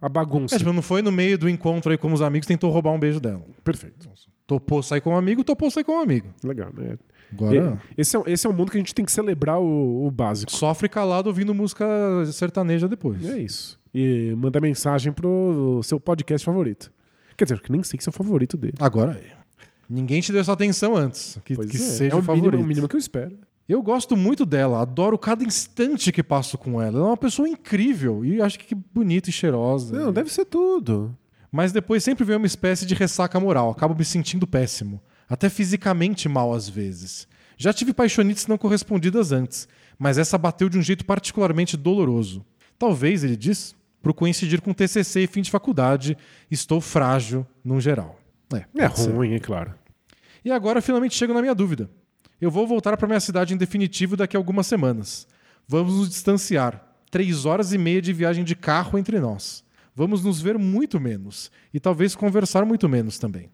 a, 0.00 0.06
a 0.06 0.08
bagunça. 0.08 0.54
É, 0.56 0.58
tipo, 0.58 0.72
não 0.72 0.82
foi 0.82 1.02
no 1.02 1.12
meio 1.12 1.36
do 1.38 1.48
encontro 1.48 1.92
aí 1.92 1.98
com 1.98 2.12
os 2.12 2.22
amigos, 2.22 2.46
tentou 2.46 2.70
roubar 2.70 2.92
um 2.92 2.98
beijo 2.98 3.20
dela. 3.20 3.42
Perfeito. 3.62 4.08
Topou 4.46 4.82
sair 4.82 5.00
com 5.00 5.10
um 5.10 5.16
amigo, 5.16 5.44
topou 5.44 5.70
sair 5.70 5.84
com 5.84 5.92
um 5.92 6.00
amigo. 6.00 6.28
Legal, 6.42 6.70
né? 6.76 6.96
Agora, 7.32 7.80
Esse 7.96 8.16
é, 8.16 8.22
esse 8.26 8.46
é 8.46 8.50
um 8.50 8.52
mundo 8.52 8.70
que 8.70 8.76
a 8.76 8.80
gente 8.80 8.94
tem 8.94 9.04
que 9.04 9.12
celebrar 9.12 9.58
o, 9.60 10.06
o 10.06 10.10
básico. 10.10 10.50
sofre 10.52 10.88
calado 10.88 11.28
ouvindo 11.28 11.54
música 11.54 11.84
sertaneja 12.32 12.88
depois. 12.88 13.24
É 13.28 13.38
isso. 13.38 13.78
E 13.94 14.34
manda 14.36 14.60
mensagem 14.60 15.12
pro 15.12 15.80
seu 15.82 15.98
podcast 15.98 16.44
favorito. 16.44 16.92
Quer 17.36 17.44
dizer, 17.44 17.60
que 17.60 17.72
nem 17.72 17.82
sei 17.82 17.98
que 17.98 18.08
é 18.08 18.10
o 18.10 18.12
favorito 18.12 18.56
dele. 18.56 18.74
Agora 18.80 19.12
é. 19.12 19.40
Ninguém 19.88 20.20
te 20.20 20.30
deu 20.30 20.40
essa 20.40 20.52
atenção 20.52 20.96
antes. 20.96 21.38
Que, 21.44 21.56
que 21.56 21.76
é, 21.76 21.80
seja 21.80 22.12
é 22.14 22.16
o 22.16 22.20
o 22.20 22.22
favorito. 22.22 22.44
mínimo, 22.52 22.64
o 22.64 22.66
mínimo 22.68 22.88
que 22.88 22.94
eu 22.94 23.00
espero. 23.00 23.36
Eu 23.68 23.82
gosto 23.82 24.16
muito 24.16 24.44
dela, 24.44 24.80
adoro 24.82 25.16
cada 25.16 25.44
instante 25.44 26.10
que 26.10 26.22
passo 26.22 26.58
com 26.58 26.82
ela. 26.82 26.98
Ela 26.98 27.06
é 27.06 27.10
uma 27.10 27.16
pessoa 27.16 27.48
incrível 27.48 28.24
e 28.24 28.40
acho 28.42 28.58
que 28.58 28.74
bonita 28.74 29.30
e 29.30 29.32
cheirosa. 29.32 29.96
Não, 29.96 30.12
deve 30.12 30.32
ser 30.32 30.44
tudo. 30.44 31.16
Mas 31.52 31.72
depois 31.72 32.02
sempre 32.04 32.24
vem 32.24 32.36
uma 32.36 32.46
espécie 32.46 32.84
de 32.84 32.94
ressaca 32.94 33.38
moral. 33.38 33.70
Acabo 33.70 33.94
me 33.96 34.04
sentindo 34.04 34.46
péssimo. 34.46 35.00
Até 35.30 35.48
fisicamente 35.48 36.28
mal 36.28 36.52
às 36.52 36.68
vezes. 36.68 37.28
Já 37.56 37.72
tive 37.72 37.92
paixonites 37.92 38.48
não 38.48 38.58
correspondidas 38.58 39.30
antes, 39.30 39.68
mas 39.96 40.18
essa 40.18 40.36
bateu 40.36 40.68
de 40.68 40.76
um 40.76 40.82
jeito 40.82 41.04
particularmente 41.04 41.76
doloroso. 41.76 42.44
Talvez, 42.76 43.22
ele 43.22 43.36
diz, 43.36 43.76
por 44.02 44.12
coincidir 44.12 44.60
com 44.60 44.72
TCC 44.74 45.20
e 45.20 45.26
fim 45.28 45.42
de 45.42 45.50
faculdade, 45.50 46.16
estou 46.50 46.80
frágil 46.80 47.46
num 47.62 47.80
geral. 47.80 48.18
É, 48.52 48.64
É 49.08 49.12
ruim, 49.12 49.34
é 49.34 49.38
claro. 49.38 49.72
E 50.44 50.50
agora 50.50 50.82
finalmente 50.82 51.14
chego 51.14 51.32
na 51.32 51.42
minha 51.42 51.54
dúvida. 51.54 51.88
Eu 52.40 52.50
vou 52.50 52.66
voltar 52.66 52.96
para 52.96 53.06
minha 53.06 53.20
cidade 53.20 53.54
em 53.54 53.56
definitivo 53.56 54.16
daqui 54.16 54.36
a 54.36 54.40
algumas 54.40 54.66
semanas. 54.66 55.28
Vamos 55.68 55.94
nos 55.94 56.08
distanciar. 56.08 56.84
Três 57.10 57.44
horas 57.44 57.72
e 57.72 57.78
meia 57.78 58.00
de 58.00 58.12
viagem 58.12 58.42
de 58.42 58.56
carro 58.56 58.98
entre 58.98 59.20
nós. 59.20 59.62
Vamos 59.94 60.24
nos 60.24 60.40
ver 60.40 60.58
muito 60.58 60.98
menos. 60.98 61.52
E 61.74 61.78
talvez 61.78 62.16
conversar 62.16 62.64
muito 62.64 62.88
menos 62.88 63.18
também. 63.18 63.50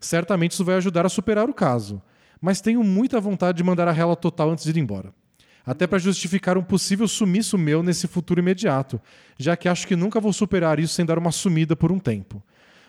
Certamente 0.00 0.52
isso 0.52 0.64
vai 0.64 0.76
ajudar 0.76 1.06
a 1.06 1.08
superar 1.08 1.48
o 1.48 1.54
caso. 1.54 2.00
Mas 2.40 2.60
tenho 2.60 2.82
muita 2.82 3.20
vontade 3.20 3.58
de 3.58 3.64
mandar 3.64 3.88
a 3.88 3.92
rela 3.92 4.16
total 4.16 4.50
antes 4.50 4.64
de 4.64 4.70
ir 4.70 4.78
embora. 4.78 5.12
Até 5.64 5.86
para 5.86 5.98
justificar 5.98 6.56
um 6.56 6.62
possível 6.62 7.08
sumiço 7.08 7.58
meu 7.58 7.82
nesse 7.82 8.06
futuro 8.06 8.40
imediato, 8.40 9.00
já 9.36 9.56
que 9.56 9.68
acho 9.68 9.86
que 9.86 9.96
nunca 9.96 10.20
vou 10.20 10.32
superar 10.32 10.78
isso 10.78 10.94
sem 10.94 11.04
dar 11.04 11.18
uma 11.18 11.32
sumida 11.32 11.74
por 11.74 11.90
um 11.90 11.98
tempo. 11.98 12.40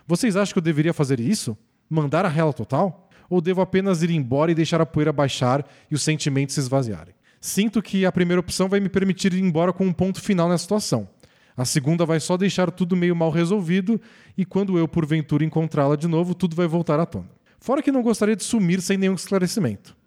Vocês 0.05 0.35
acham 0.35 0.53
que 0.53 0.59
eu 0.59 0.63
deveria 0.63 0.93
fazer 0.93 1.19
isso? 1.19 1.57
Mandar 1.89 2.23
a 2.23 2.29
rela 2.29 2.53
total? 2.53 3.09
Ou 3.29 3.41
devo 3.41 3.61
apenas 3.61 4.03
ir 4.03 4.11
embora 4.11 4.51
e 4.51 4.55
deixar 4.55 4.79
a 4.79 4.85
poeira 4.85 5.11
baixar 5.11 5.65
e 5.89 5.95
os 5.95 6.03
sentimentos 6.03 6.53
se 6.53 6.61
esvaziarem? 6.61 7.15
Sinto 7.41 7.81
que 7.81 8.05
a 8.05 8.11
primeira 8.11 8.39
opção 8.39 8.69
vai 8.69 8.79
me 8.79 8.89
permitir 8.89 9.33
ir 9.33 9.41
embora 9.41 9.73
com 9.73 9.85
um 9.85 9.93
ponto 9.93 10.21
final 10.21 10.47
nessa 10.47 10.63
situação. 10.63 11.09
A 11.57 11.65
segunda 11.65 12.05
vai 12.05 12.19
só 12.19 12.37
deixar 12.37 12.69
tudo 12.69 12.95
meio 12.95 13.15
mal 13.15 13.31
resolvido 13.31 13.99
e 14.37 14.45
quando 14.45 14.77
eu, 14.77 14.87
porventura, 14.87 15.43
encontrá-la 15.43 15.95
de 15.95 16.07
novo, 16.07 16.35
tudo 16.35 16.55
vai 16.55 16.67
voltar 16.67 16.99
à 16.99 17.05
tona. 17.05 17.29
Fora 17.59 17.81
que 17.81 17.91
não 17.91 18.03
gostaria 18.03 18.35
de 18.35 18.43
sumir 18.43 18.79
sem 18.79 18.95
nenhum 18.95 19.15
esclarecimento. 19.15 19.97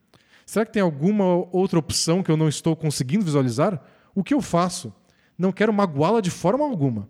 Será 0.46 0.64
que 0.64 0.72
tem 0.72 0.80
alguma 0.80 1.24
outra 1.50 1.78
opção 1.78 2.22
que 2.22 2.30
eu 2.30 2.36
não 2.36 2.48
estou 2.48 2.76
conseguindo 2.76 3.24
visualizar? 3.24 3.82
O 4.14 4.22
que 4.22 4.32
eu 4.32 4.40
faço? 4.40 4.94
Não 5.36 5.50
quero 5.50 5.72
magoá-la 5.72 6.20
de 6.20 6.30
forma 6.30 6.64
alguma. 6.64 7.08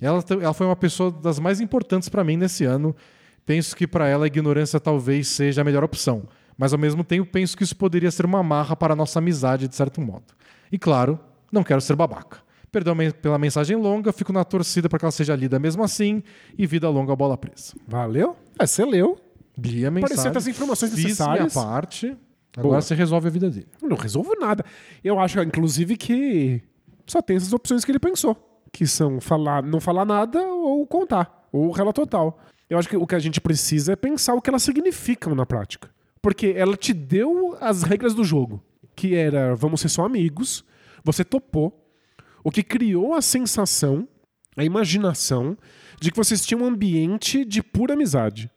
Ela, 0.00 0.24
ela 0.40 0.54
foi 0.54 0.66
uma 0.66 0.76
pessoa 0.76 1.10
das 1.10 1.38
mais 1.38 1.60
importantes 1.60 2.08
para 2.08 2.24
mim 2.24 2.38
nesse 2.38 2.64
ano. 2.64 2.96
Penso 3.44 3.76
que 3.76 3.86
para 3.86 4.08
ela 4.08 4.24
a 4.24 4.28
ignorância 4.28 4.80
talvez 4.80 5.28
seja 5.28 5.60
a 5.60 5.64
melhor 5.64 5.84
opção. 5.84 6.22
Mas 6.56 6.72
ao 6.72 6.78
mesmo 6.78 7.04
tempo 7.04 7.30
penso 7.30 7.56
que 7.56 7.64
isso 7.64 7.76
poderia 7.76 8.10
ser 8.10 8.24
uma 8.24 8.40
amarra 8.40 8.74
para 8.74 8.94
a 8.94 8.96
nossa 8.96 9.18
amizade, 9.18 9.68
de 9.68 9.76
certo 9.76 10.00
modo. 10.00 10.24
E 10.72 10.78
claro, 10.78 11.20
não 11.52 11.62
quero 11.62 11.80
ser 11.80 11.96
babaca. 11.96 12.47
Perdão 12.70 12.94
pela 13.22 13.38
mensagem 13.38 13.76
longa, 13.76 14.12
fico 14.12 14.32
na 14.32 14.44
torcida 14.44 14.88
para 14.88 14.98
que 14.98 15.04
ela 15.04 15.12
seja 15.12 15.34
lida 15.34 15.58
mesmo 15.58 15.82
assim 15.82 16.22
e 16.56 16.66
vida 16.66 16.88
longa 16.88 17.16
bola 17.16 17.36
presa. 17.36 17.74
Valeu? 17.86 18.36
É, 18.58 18.66
você 18.66 18.84
leu. 18.84 19.18
Li 19.56 19.86
a 19.86 19.90
mensagem. 19.90 20.16
Parecia 20.16 20.30
ter 20.30 20.38
as 20.38 20.46
informações 20.46 20.94
fiz 20.94 21.04
necessárias. 21.04 21.54
minha 21.54 21.66
parte. 21.66 22.16
Agora 22.56 22.72
Boa. 22.72 22.82
você 22.82 22.94
resolve 22.94 23.28
a 23.28 23.30
vida 23.30 23.50
dele. 23.50 23.68
Não 23.82 23.96
resolvo 23.96 24.34
nada. 24.38 24.64
Eu 25.02 25.18
acho, 25.18 25.40
inclusive, 25.40 25.96
que 25.96 26.62
só 27.06 27.22
tem 27.22 27.36
essas 27.36 27.52
opções 27.52 27.84
que 27.84 27.90
ele 27.90 27.98
pensou. 27.98 28.36
Que 28.72 28.86
são 28.86 29.20
falar, 29.20 29.62
não 29.62 29.80
falar 29.80 30.04
nada 30.04 30.40
ou 30.46 30.86
contar. 30.86 31.46
Ou 31.52 31.70
rela 31.70 31.92
total. 31.92 32.38
Eu 32.68 32.78
acho 32.78 32.88
que 32.88 32.96
o 32.96 33.06
que 33.06 33.14
a 33.14 33.18
gente 33.18 33.40
precisa 33.40 33.92
é 33.92 33.96
pensar 33.96 34.34
o 34.34 34.42
que 34.42 34.50
elas 34.50 34.62
significam 34.62 35.34
na 35.34 35.46
prática. 35.46 35.88
Porque 36.20 36.52
ela 36.56 36.76
te 36.76 36.92
deu 36.92 37.56
as 37.60 37.82
regras 37.82 38.14
do 38.14 38.24
jogo. 38.24 38.62
Que 38.94 39.14
era, 39.14 39.54
vamos 39.54 39.80
ser 39.80 39.88
só 39.88 40.04
amigos. 40.04 40.64
Você 41.04 41.24
topou. 41.24 41.87
O 42.44 42.50
que 42.50 42.62
criou 42.62 43.14
a 43.14 43.22
sensação, 43.22 44.06
a 44.56 44.64
imaginação, 44.64 45.56
de 46.00 46.10
que 46.10 46.16
vocês 46.16 46.44
tinham 46.46 46.62
um 46.62 46.66
ambiente 46.66 47.44
de 47.44 47.62
pura 47.62 47.94
amizade. 47.94 48.50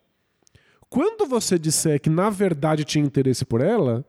Quando 0.90 1.26
você 1.26 1.58
disser 1.58 2.00
que 2.02 2.10
na 2.10 2.30
verdade 2.30 2.84
tinha 2.84 3.04
interesse 3.04 3.46
por 3.46 3.62
ela, 3.62 4.06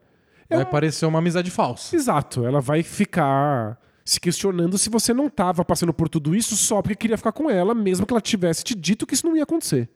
Vai 0.49 0.61
um- 0.63 0.65
parecer 0.69 1.05
uma 1.05 1.19
amizade 1.19 1.49
falsa. 1.49 1.95
Exato, 1.95 2.45
ela 2.45 2.59
vai 2.61 2.83
ficar 2.83 3.79
se 4.05 4.19
questionando 4.19 4.77
se 4.77 4.89
você 4.89 5.13
não 5.13 5.27
estava 5.27 5.63
passando 5.63 5.93
por 5.93 6.09
tudo 6.09 6.35
isso 6.35 6.55
só 6.57 6.81
porque 6.81 6.95
queria 6.95 7.17
ficar 7.17 7.31
com 7.31 7.49
ela, 7.49 7.73
mesmo 7.73 8.05
que 8.05 8.13
ela 8.13 8.21
tivesse 8.21 8.63
te 8.63 8.75
dito 8.75 9.07
que 9.07 9.13
isso 9.13 9.25
não 9.25 9.35
ia 9.35 9.43
acontecer. 9.43 9.89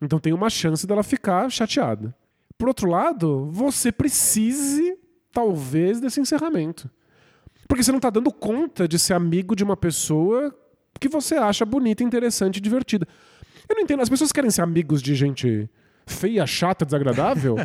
Então 0.00 0.18
tem 0.18 0.32
uma 0.32 0.48
chance 0.48 0.86
dela 0.86 1.02
ficar 1.02 1.50
chateada. 1.50 2.14
Por 2.56 2.68
outro 2.68 2.88
lado, 2.88 3.50
você 3.50 3.90
precise, 3.90 4.96
talvez, 5.32 6.00
desse 6.00 6.20
encerramento. 6.20 6.88
Porque 7.72 7.82
você 7.82 7.90
não 7.90 8.00
tá 8.00 8.10
dando 8.10 8.30
conta 8.30 8.86
de 8.86 8.98
ser 8.98 9.14
amigo 9.14 9.56
de 9.56 9.64
uma 9.64 9.78
pessoa 9.78 10.54
que 11.00 11.08
você 11.08 11.36
acha 11.36 11.64
bonita, 11.64 12.04
interessante 12.04 12.58
e 12.58 12.60
divertida. 12.60 13.08
Eu 13.66 13.74
não 13.74 13.82
entendo, 13.82 14.02
as 14.02 14.10
pessoas 14.10 14.30
querem 14.30 14.50
ser 14.50 14.60
amigos 14.60 15.00
de 15.00 15.14
gente 15.14 15.70
feia, 16.06 16.46
chata, 16.46 16.84
desagradável? 16.84 17.56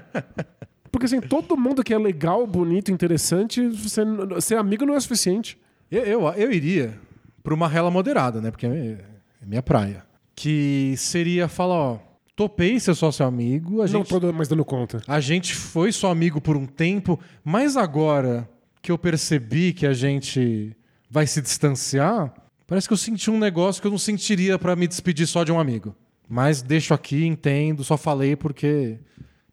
Porque 0.89 1.07
assim, 1.07 1.19
todo 1.19 1.57
mundo 1.57 1.83
que 1.83 1.93
é 1.93 1.97
legal, 1.97 2.47
bonito, 2.47 2.89
interessante, 2.89 3.67
você, 3.67 4.01
ser 4.39 4.55
amigo 4.55 4.85
não 4.85 4.95
é 4.95 4.99
suficiente. 5.01 5.59
Eu, 5.91 6.03
eu, 6.03 6.29
eu 6.35 6.53
iria 6.53 6.97
pra 7.43 7.53
uma 7.53 7.67
rela 7.67 7.91
moderada, 7.91 8.39
né? 8.39 8.49
Porque 8.49 8.65
é 8.65 9.03
é 9.41 9.45
minha 9.45 9.61
praia. 9.61 10.05
Que 10.33 10.93
seria 10.95 11.49
falar, 11.49 11.75
ó, 11.75 11.99
topei 12.33 12.79
ser 12.79 12.95
só 12.95 13.11
seu 13.11 13.25
amigo, 13.25 13.81
a 13.81 13.87
Não 13.87 13.87
gente, 13.87 14.07
tô 14.07 14.31
mais 14.31 14.47
dando 14.47 14.63
conta. 14.63 15.01
a 15.05 15.19
gente 15.19 15.53
foi 15.53 15.91
só 15.91 16.09
amigo 16.09 16.39
por 16.39 16.55
um 16.55 16.65
tempo, 16.65 17.19
mas 17.43 17.75
agora 17.75 18.47
que 18.87 18.91
eu 18.91 18.97
percebi 18.97 19.73
que 19.73 19.85
a 19.85 19.91
gente 19.91 20.73
vai 21.09 21.27
se 21.27 21.41
distanciar, 21.41 22.33
parece 22.65 22.87
que 22.87 22.93
eu 22.93 22.97
senti 22.97 23.29
um 23.29 23.37
negócio 23.37 23.81
que 23.81 23.87
eu 23.87 23.91
não 23.91 23.97
sentiria 23.97 24.57
pra 24.57 24.77
me 24.77 24.87
despedir 24.87 25.27
só 25.27 25.43
de 25.43 25.51
um 25.51 25.59
amigo. 25.59 25.93
Mas 26.25 26.61
deixo 26.61 26.93
aqui, 26.93 27.25
entendo, 27.25 27.83
só 27.83 27.97
falei 27.97 28.37
porque 28.37 28.97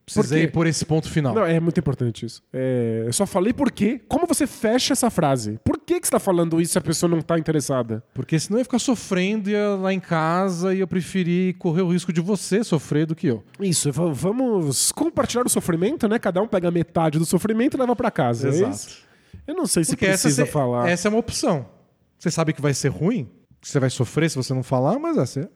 precisei 0.06 0.47
Por 0.47 0.52
por 0.52 0.66
esse 0.69 0.85
ponto 0.85 1.11
final. 1.11 1.35
Não, 1.35 1.44
é 1.44 1.59
muito 1.59 1.81
importante 1.81 2.24
isso. 2.24 2.44
É, 2.52 3.02
eu 3.05 3.12
só 3.12 3.27
falei 3.27 3.52
por 3.52 3.73
quê. 3.73 4.01
Como 4.06 4.24
você 4.24 4.47
fecha 4.47 4.93
essa 4.93 5.11
frase? 5.11 5.59
Por 5.65 5.81
que, 5.81 5.98
que 5.98 6.06
você 6.06 6.12
tá 6.12 6.20
falando 6.20 6.61
isso 6.61 6.74
se 6.74 6.78
a 6.78 6.81
pessoa 6.81 7.11
não 7.11 7.20
tá 7.20 7.36
interessada? 7.36 8.05
Porque 8.15 8.39
senão 8.39 8.59
eu 8.59 8.61
ia 8.61 8.65
ficar 8.65 8.78
sofrendo 8.78 9.51
ia 9.51 9.70
lá 9.70 9.93
em 9.93 9.98
casa 9.98 10.73
e 10.73 10.78
eu 10.78 10.86
preferi 10.86 11.56
correr 11.59 11.82
o 11.82 11.89
risco 11.93 12.12
de 12.12 12.20
você 12.20 12.62
sofrer 12.62 13.05
do 13.05 13.16
que 13.16 13.27
eu. 13.27 13.43
Isso, 13.59 13.90
vamos 13.90 14.93
compartilhar 14.93 15.44
o 15.44 15.48
sofrimento, 15.48 16.06
né? 16.06 16.20
Cada 16.20 16.40
um 16.40 16.47
pega 16.47 16.70
metade 16.70 17.19
do 17.19 17.24
sofrimento 17.24 17.77
e 17.77 17.81
leva 17.81 17.97
pra 17.97 18.12
casa. 18.12 18.47
é 18.47 18.51
Exato. 18.51 18.70
isso? 18.70 19.05
Eu 19.46 19.54
não 19.54 19.66
sei 19.66 19.84
se 19.84 19.92
Porque 19.92 20.06
essa, 20.06 20.22
precisa 20.22 20.46
cê- 20.46 20.50
falar. 20.50 20.88
essa 20.88 21.08
é 21.08 21.10
uma 21.10 21.18
opção. 21.18 21.66
Você 22.18 22.30
sabe 22.30 22.52
que 22.52 22.62
vai 22.62 22.72
ser 22.72 22.88
ruim, 22.88 23.28
que 23.60 23.68
você 23.68 23.78
vai 23.78 23.90
sofrer 23.90 24.30
se 24.30 24.36
você 24.36 24.54
não 24.54 24.62
falar, 24.62 24.98
mas 24.98 25.16
é, 25.16 25.24
você, 25.26 25.48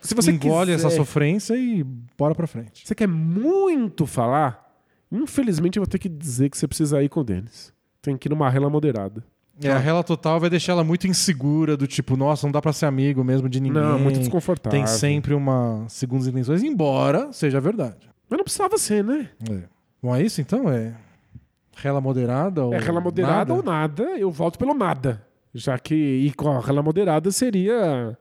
se 0.00 0.14
você 0.14 0.30
engole 0.32 0.72
quiser, 0.72 0.86
essa 0.86 0.96
sofrência 0.96 1.54
e 1.56 1.84
bora 2.18 2.34
pra 2.34 2.46
frente. 2.46 2.86
Você 2.86 2.94
quer 2.94 3.06
muito 3.08 4.06
falar? 4.06 4.68
Infelizmente 5.12 5.76
eu 5.78 5.82
vou 5.82 5.88
ter 5.88 5.98
que 5.98 6.08
dizer 6.08 6.50
que 6.50 6.56
você 6.58 6.66
precisa 6.66 7.02
ir 7.02 7.08
com 7.08 7.20
o 7.20 7.24
Denis. 7.24 7.72
Tem 8.02 8.16
que 8.16 8.28
ir 8.28 8.30
numa 8.30 8.48
rela 8.50 8.68
moderada. 8.70 9.22
É, 9.62 9.70
a 9.70 9.78
rela 9.78 10.02
total 10.02 10.40
vai 10.40 10.48
deixar 10.48 10.72
ela 10.72 10.82
muito 10.82 11.06
insegura, 11.06 11.76
do 11.76 11.86
tipo, 11.86 12.16
nossa, 12.16 12.46
não 12.46 12.52
dá 12.52 12.62
pra 12.62 12.72
ser 12.72 12.86
amigo 12.86 13.22
mesmo 13.22 13.46
de 13.46 13.60
ninguém. 13.60 13.82
Não, 13.82 13.98
muito 13.98 14.18
desconfortável. 14.18 14.78
Tem 14.78 14.86
sempre 14.86 15.34
uma 15.34 15.84
segundas 15.86 16.26
intenções, 16.26 16.62
embora 16.62 17.30
seja 17.30 17.60
verdade. 17.60 18.08
Mas 18.28 18.38
não 18.38 18.44
precisava 18.44 18.78
ser, 18.78 19.04
né? 19.04 19.28
É. 19.50 19.62
Bom, 20.02 20.16
é 20.16 20.22
isso 20.22 20.40
então? 20.40 20.70
É 20.70 20.94
rela 21.80 22.00
moderada 22.00 22.64
ou 22.64 22.74
É 22.74 22.78
rela 22.78 23.00
moderada 23.00 23.36
nada? 23.36 23.54
ou 23.54 23.62
nada, 23.62 24.02
eu 24.18 24.30
volto 24.30 24.58
pelo 24.58 24.74
nada. 24.74 25.24
Já 25.54 25.78
que 25.78 25.94
ir 25.94 26.34
com 26.34 26.48
a 26.50 26.60
rela 26.60 26.82
moderada 26.82 27.30
seria 27.32 28.16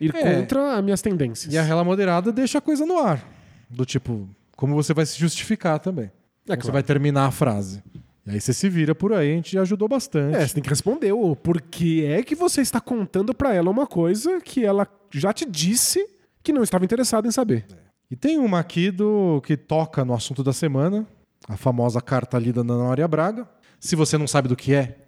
ir 0.00 0.14
É. 0.14 0.34
contra 0.36 0.76
as 0.76 0.84
minhas 0.84 1.02
tendências. 1.02 1.52
E 1.52 1.58
a 1.58 1.62
rela 1.62 1.82
moderada 1.84 2.30
deixa 2.30 2.58
a 2.58 2.60
coisa 2.60 2.86
no 2.86 2.98
ar. 2.98 3.24
Do 3.68 3.84
tipo, 3.84 4.28
como 4.56 4.74
você 4.74 4.94
vai 4.94 5.04
se 5.06 5.18
justificar 5.18 5.78
também. 5.78 6.06
É 6.46 6.48
claro. 6.48 6.62
Você 6.62 6.70
vai 6.70 6.82
terminar 6.82 7.26
a 7.26 7.30
frase. 7.30 7.82
E 8.26 8.30
aí 8.32 8.40
você 8.40 8.52
se 8.52 8.68
vira 8.68 8.94
por 8.94 9.12
aí, 9.12 9.32
a 9.32 9.36
gente 9.36 9.52
já 9.52 9.62
ajudou 9.62 9.88
bastante. 9.88 10.36
É, 10.36 10.46
você 10.46 10.54
tem 10.54 10.62
que 10.62 10.68
responder 10.68 11.12
o 11.12 11.34
porquê 11.34 12.04
é 12.08 12.22
que 12.22 12.34
você 12.34 12.60
está 12.60 12.80
contando 12.80 13.32
pra 13.34 13.54
ela 13.54 13.70
uma 13.70 13.86
coisa 13.86 14.40
que 14.40 14.64
ela 14.64 14.86
já 15.10 15.32
te 15.32 15.44
disse 15.46 16.06
que 16.42 16.52
não 16.52 16.62
estava 16.62 16.84
interessada 16.84 17.26
em 17.26 17.30
saber. 17.30 17.66
E 18.10 18.16
tem 18.16 18.38
uma 18.38 18.58
aqui 18.58 18.90
do 18.90 19.40
que 19.44 19.56
toca 19.56 20.04
no 20.04 20.14
assunto 20.14 20.42
da 20.44 20.52
semana, 20.52 21.06
a 21.48 21.56
famosa 21.56 22.00
carta 22.00 22.38
lida 22.38 22.62
na 22.62 22.74
Ana 22.74 22.84
Maria 22.84 23.08
Braga. 23.08 23.48
Se 23.80 23.96
você 23.96 24.18
não 24.18 24.26
sabe 24.26 24.48
do 24.48 24.56
que 24.56 24.74
é, 24.74 24.98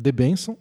The 0.00 0.12
Benson, 0.12 0.56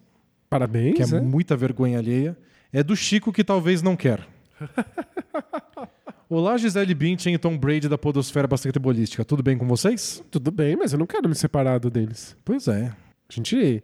Parabéns, 0.50 0.96
que 0.96 1.02
é 1.02 1.08
né? 1.08 1.20
muita 1.22 1.56
vergonha 1.56 1.98
alheia. 2.00 2.38
É 2.72 2.84
do 2.84 2.96
Chico 2.96 3.32
que 3.32 3.44
talvez 3.44 3.82
não 3.82 3.96
quer. 3.96 4.28
Olá, 6.30 6.58
Gisele 6.58 6.94
Bündchen 6.94 7.34
e 7.34 7.38
Tom 7.38 7.58
Brady 7.58 7.88
da 7.88 7.98
podosfera 7.98 8.48
basquetebolística. 8.48 9.24
Tudo 9.24 9.44
bem 9.44 9.58
com 9.58 9.68
vocês? 9.68 10.24
Tudo 10.32 10.52
bem, 10.52 10.76
mas 10.76 10.92
eu 10.92 11.00
não 11.00 11.06
quero 11.06 11.30
me 11.30 11.36
separar 11.36 11.80
Denis. 11.80 12.36
Pois 12.44 12.68
é. 12.68 12.88
A 13.30 13.34
gente... 13.34 13.84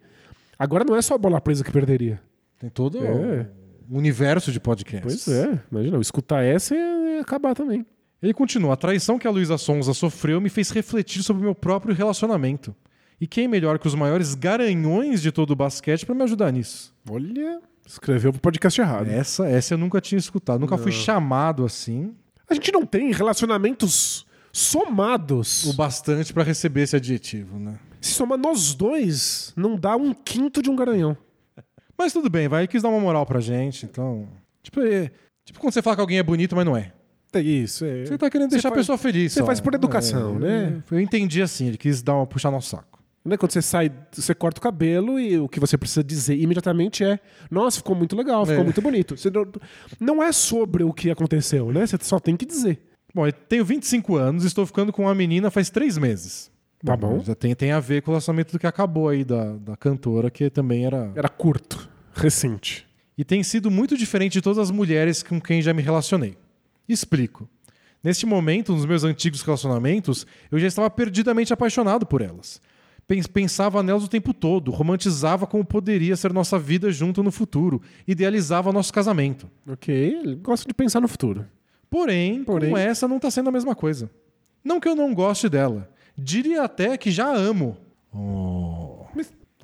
Agora 0.58 0.84
não 0.84 0.96
é 0.96 1.02
só 1.02 1.16
a 1.16 1.18
bola 1.18 1.40
presa 1.40 1.64
que 1.64 1.72
perderia. 1.72 2.22
Tem 2.60 2.70
todo 2.70 3.04
É. 3.04 3.48
o 3.90 3.98
universo 3.98 4.52
de 4.52 4.60
podcasts. 4.60 5.26
Pois 5.26 5.28
é, 5.28 5.60
imagina, 5.72 5.98
eu 5.98 6.02
escutar 6.02 6.44
essa 6.44 6.76
e 6.76 7.20
acabar 7.20 7.56
também. 7.56 7.86
Ele 8.22 8.34
continua: 8.34 8.74
a 8.74 8.78
traição 8.78 9.18
que 9.18 9.28
a 9.28 9.32
Luísa 9.32 9.58
Sonza 9.58 9.94
sofreu 9.94 10.40
me 10.40 10.50
fez 10.50 10.70
refletir 10.70 11.24
sobre 11.24 11.42
o 11.42 11.46
meu 11.46 11.56
próprio 11.56 11.94
relacionamento. 11.96 12.76
E 13.20 13.28
quem 13.28 13.48
melhor 13.48 13.78
que 13.78 13.88
os 13.88 13.94
maiores 13.96 14.34
garanhões 14.34 15.22
de 15.22 15.32
todo 15.32 15.52
o 15.52 15.56
basquete 15.56 16.06
para 16.06 16.16
me 16.16 16.24
ajudar 16.24 16.52
nisso? 16.52 16.94
Olha, 17.10 17.62
escreveu 17.86 18.32
pro 18.32 18.42
podcast 18.42 18.82
errado. 18.82 19.08
Essa, 19.08 19.48
essa 19.48 19.76
eu 19.76 19.78
nunca 19.78 20.02
tinha 20.02 20.18
escutado. 20.18 20.60
Nunca 20.60 20.78
fui 20.78 20.92
chamado 20.92 21.64
assim 21.64 22.16
A 22.50 22.54
gente 22.56 22.72
não 22.72 22.84
tem 22.86 23.12
relacionamentos 23.12 24.26
somados. 24.52 25.66
o 25.66 25.74
bastante 25.74 26.34
para 26.34 26.44
receber 26.44 26.82
esse 26.82 26.96
adjetivo, 26.96 27.60
né? 27.60 27.80
Se 28.00 28.14
somar 28.14 28.38
nós 28.40 28.74
dois, 28.74 29.54
não 29.56 29.76
dá 29.76 29.96
um 29.96 30.14
quinto 30.14 30.62
de 30.62 30.70
um 30.72 30.76
garanhão. 30.76 31.16
Mas 31.96 32.12
tudo 32.14 32.30
bem, 32.30 32.48
vai. 32.48 32.68
Quis 32.68 32.82
dar 32.82 32.90
uma 32.90 33.00
moral 33.00 33.26
pra 33.28 33.40
gente, 33.40 33.86
então. 33.86 34.28
Tipo, 34.64 34.82
é- 34.82 35.12
tipo 35.46 35.60
quando 35.60 35.74
você 35.74 35.82
fala 35.84 35.96
que 35.96 36.02
alguém 36.02 36.18
é 36.18 36.24
bonito, 36.24 36.56
mas 36.56 36.66
não 36.66 36.76
é. 36.76 36.92
É 37.34 37.40
isso, 37.42 37.86
é. 37.86 38.06
Você 38.06 38.18
tá 38.18 38.30
querendo 38.30 38.50
deixar 38.50 38.68
a 38.70 38.72
faz- 38.72 38.82
pessoa 38.82 38.98
feliz. 38.98 39.32
você 39.34 39.40
só. 39.40 39.46
faz 39.46 39.60
por 39.60 39.74
educação, 39.74 40.36
É, 40.38 40.40
né? 40.40 40.84
Eu 40.92 41.00
entendi 41.00 41.42
assim, 41.42 41.68
ele 41.68 41.78
quis 41.78 42.02
dar 42.02 42.16
uma, 42.16 42.28
puxar 42.28 42.52
no 42.52 42.62
saco. 42.62 43.00
Né, 43.24 43.38
Quando 43.38 43.52
você 43.52 43.62
sai, 43.62 43.92
você 44.12 44.34
corta 44.34 44.58
o 44.58 44.62
cabelo 44.62 45.20
e 45.20 45.38
o 45.38 45.48
que 45.48 45.60
você 45.60 45.78
precisa 45.78 46.04
dizer 46.04 46.36
imediatamente 46.36 47.04
é: 47.04 47.20
Nossa, 47.52 47.78
ficou 47.78 47.96
muito 47.96 48.16
legal, 48.16 48.46
ficou 48.46 48.62
É. 48.62 48.64
muito 48.64 48.82
bonito. 48.82 49.16
Você 49.16 49.30
não, 49.30 49.46
não 50.00 50.24
é 50.24 50.32
sobre 50.32 50.84
o 50.84 50.92
que 50.92 51.12
aconteceu, 51.12 51.72
né? 51.72 51.86
Você 51.86 51.98
só 52.02 52.20
tem 52.20 52.36
que 52.36 52.46
dizer. 52.48 52.80
Bom, 53.14 53.28
eu 53.28 53.32
tenho 53.32 53.64
25 53.64 54.16
anos, 54.16 54.44
estou 54.44 54.66
ficando 54.66 54.92
com 54.92 55.04
uma 55.04 55.14
menina 55.14 55.52
faz 55.52 55.70
três 55.70 55.98
meses. 56.00 56.50
Tá 56.84 56.98
bom. 56.98 57.20
Já 57.20 57.36
tem, 57.36 57.54
tem 57.54 57.72
a 57.72 57.80
ver 57.80 58.02
com 58.02 58.10
o 58.10 58.14
lançamento 58.16 58.54
do 58.54 58.58
que 58.60 58.66
acabou 58.66 59.08
aí 59.10 59.24
da, 59.24 59.54
da 59.54 59.78
cantora, 59.78 60.32
que 60.32 60.50
também 60.50 60.86
era. 60.88 61.12
Era 61.16 61.30
curto, 61.30 61.88
recente. 62.16 62.88
E 63.16 63.24
tem 63.24 63.44
sido 63.44 63.70
muito 63.70 63.96
diferente 63.96 64.34
de 64.34 64.42
todas 64.42 64.58
as 64.58 64.72
mulheres 64.72 65.22
com 65.22 65.40
quem 65.40 65.62
já 65.62 65.74
me 65.76 65.84
relacionei. 65.84 66.36
Explico. 66.92 67.48
Neste 68.04 68.26
momento, 68.26 68.74
nos 68.74 68.86
meus 68.86 69.04
antigos 69.04 69.42
relacionamentos, 69.42 70.26
eu 70.52 70.60
já 70.60 70.68
estava 70.68 70.90
perdidamente 70.90 71.54
apaixonado 71.54 72.06
por 72.06 72.22
elas. 72.22 72.60
Pen- 73.08 73.22
Pensava 73.24 73.84
nelas 73.84 74.04
o 74.04 74.08
tempo 74.08 74.34
todo, 74.34 74.72
romantizava 74.72 75.46
como 75.46 75.64
poderia 75.64 76.16
ser 76.16 76.34
nossa 76.34 76.58
vida 76.58 76.92
junto 76.92 77.22
no 77.22 77.32
futuro, 77.32 77.82
idealizava 78.08 78.72
nosso 78.72 78.92
casamento. 78.94 79.50
Ok, 79.70 79.94
ele 79.94 80.36
gosta 80.36 80.68
de 80.68 80.74
pensar 80.74 81.00
no 81.00 81.08
futuro. 81.08 81.46
Porém, 81.90 82.44
Porém- 82.44 82.70
com 82.72 82.78
essa 82.78 83.08
não 83.08 83.18
está 83.18 83.30
sendo 83.30 83.50
a 83.50 83.52
mesma 83.52 83.76
coisa. 83.76 84.10
Não 84.64 84.80
que 84.80 84.88
eu 84.88 84.96
não 84.96 85.14
goste 85.14 85.48
dela. 85.50 85.90
Diria 86.18 86.64
até 86.64 86.98
que 86.98 87.12
já 87.12 87.32
amo. 87.36 87.78
Oh. 88.14 89.06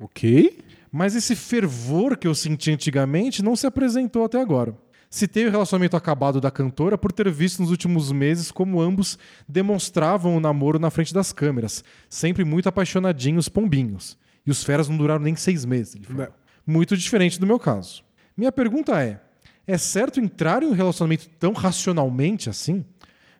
Ok? 0.00 0.58
Mas 0.92 1.14
esse 1.16 1.34
fervor 1.34 2.16
que 2.16 2.26
eu 2.28 2.34
senti 2.34 2.70
antigamente 2.70 3.42
não 3.42 3.56
se 3.56 3.66
apresentou 3.66 4.24
até 4.24 4.40
agora. 4.40 4.76
Citei 5.10 5.46
o 5.46 5.50
relacionamento 5.50 5.96
acabado 5.96 6.40
da 6.40 6.50
cantora 6.50 6.98
por 6.98 7.12
ter 7.12 7.30
visto 7.30 7.60
nos 7.62 7.70
últimos 7.70 8.12
meses 8.12 8.50
como 8.50 8.80
ambos 8.80 9.18
demonstravam 9.48 10.36
o 10.36 10.40
namoro 10.40 10.78
na 10.78 10.90
frente 10.90 11.14
das 11.14 11.32
câmeras, 11.32 11.82
sempre 12.10 12.44
muito 12.44 12.68
apaixonadinhos, 12.68 13.48
pombinhos. 13.48 14.18
E 14.46 14.50
os 14.50 14.62
feras 14.62 14.88
não 14.88 14.98
duraram 14.98 15.22
nem 15.22 15.34
seis 15.34 15.64
meses. 15.64 15.94
Ele 15.94 16.04
falou. 16.04 16.26
Não. 16.26 16.32
muito 16.66 16.96
diferente 16.96 17.40
do 17.40 17.46
meu 17.46 17.58
caso. 17.58 18.02
Minha 18.36 18.52
pergunta 18.52 19.02
é: 19.02 19.20
é 19.66 19.78
certo 19.78 20.20
entrar 20.20 20.62
em 20.62 20.66
um 20.66 20.72
relacionamento 20.72 21.28
tão 21.38 21.52
racionalmente 21.52 22.50
assim? 22.50 22.84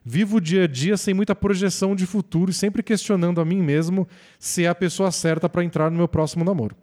Vivo 0.03 0.37
o 0.37 0.41
dia 0.41 0.63
a 0.63 0.67
dia 0.67 0.97
sem 0.97 1.13
muita 1.13 1.35
projeção 1.35 1.95
de 1.95 2.05
futuro 2.05 2.49
e 2.49 2.53
sempre 2.53 2.81
questionando 2.81 3.39
a 3.39 3.45
mim 3.45 3.61
mesmo 3.61 4.07
se 4.39 4.65
é 4.65 4.67
a 4.67 4.73
pessoa 4.73 5.11
certa 5.11 5.47
para 5.47 5.63
entrar 5.63 5.91
no 5.91 5.97
meu 5.97 6.07
próximo 6.07 6.43
namoro. 6.43 6.75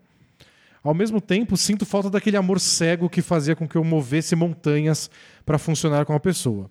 Ao 0.87 0.95
mesmo 0.95 1.21
tempo, 1.21 1.57
sinto 1.57 1.85
falta 1.85 2.09
daquele 2.09 2.37
amor 2.37 2.61
cego 2.61 3.11
que 3.11 3.21
fazia 3.21 3.57
com 3.57 3.67
que 3.67 3.77
eu 3.77 3.83
movesse 3.83 4.37
montanhas 4.37 5.11
para 5.45 5.59
funcionar 5.59 6.07
com 6.07 6.13
a 6.13 6.21
pessoa. 6.21 6.71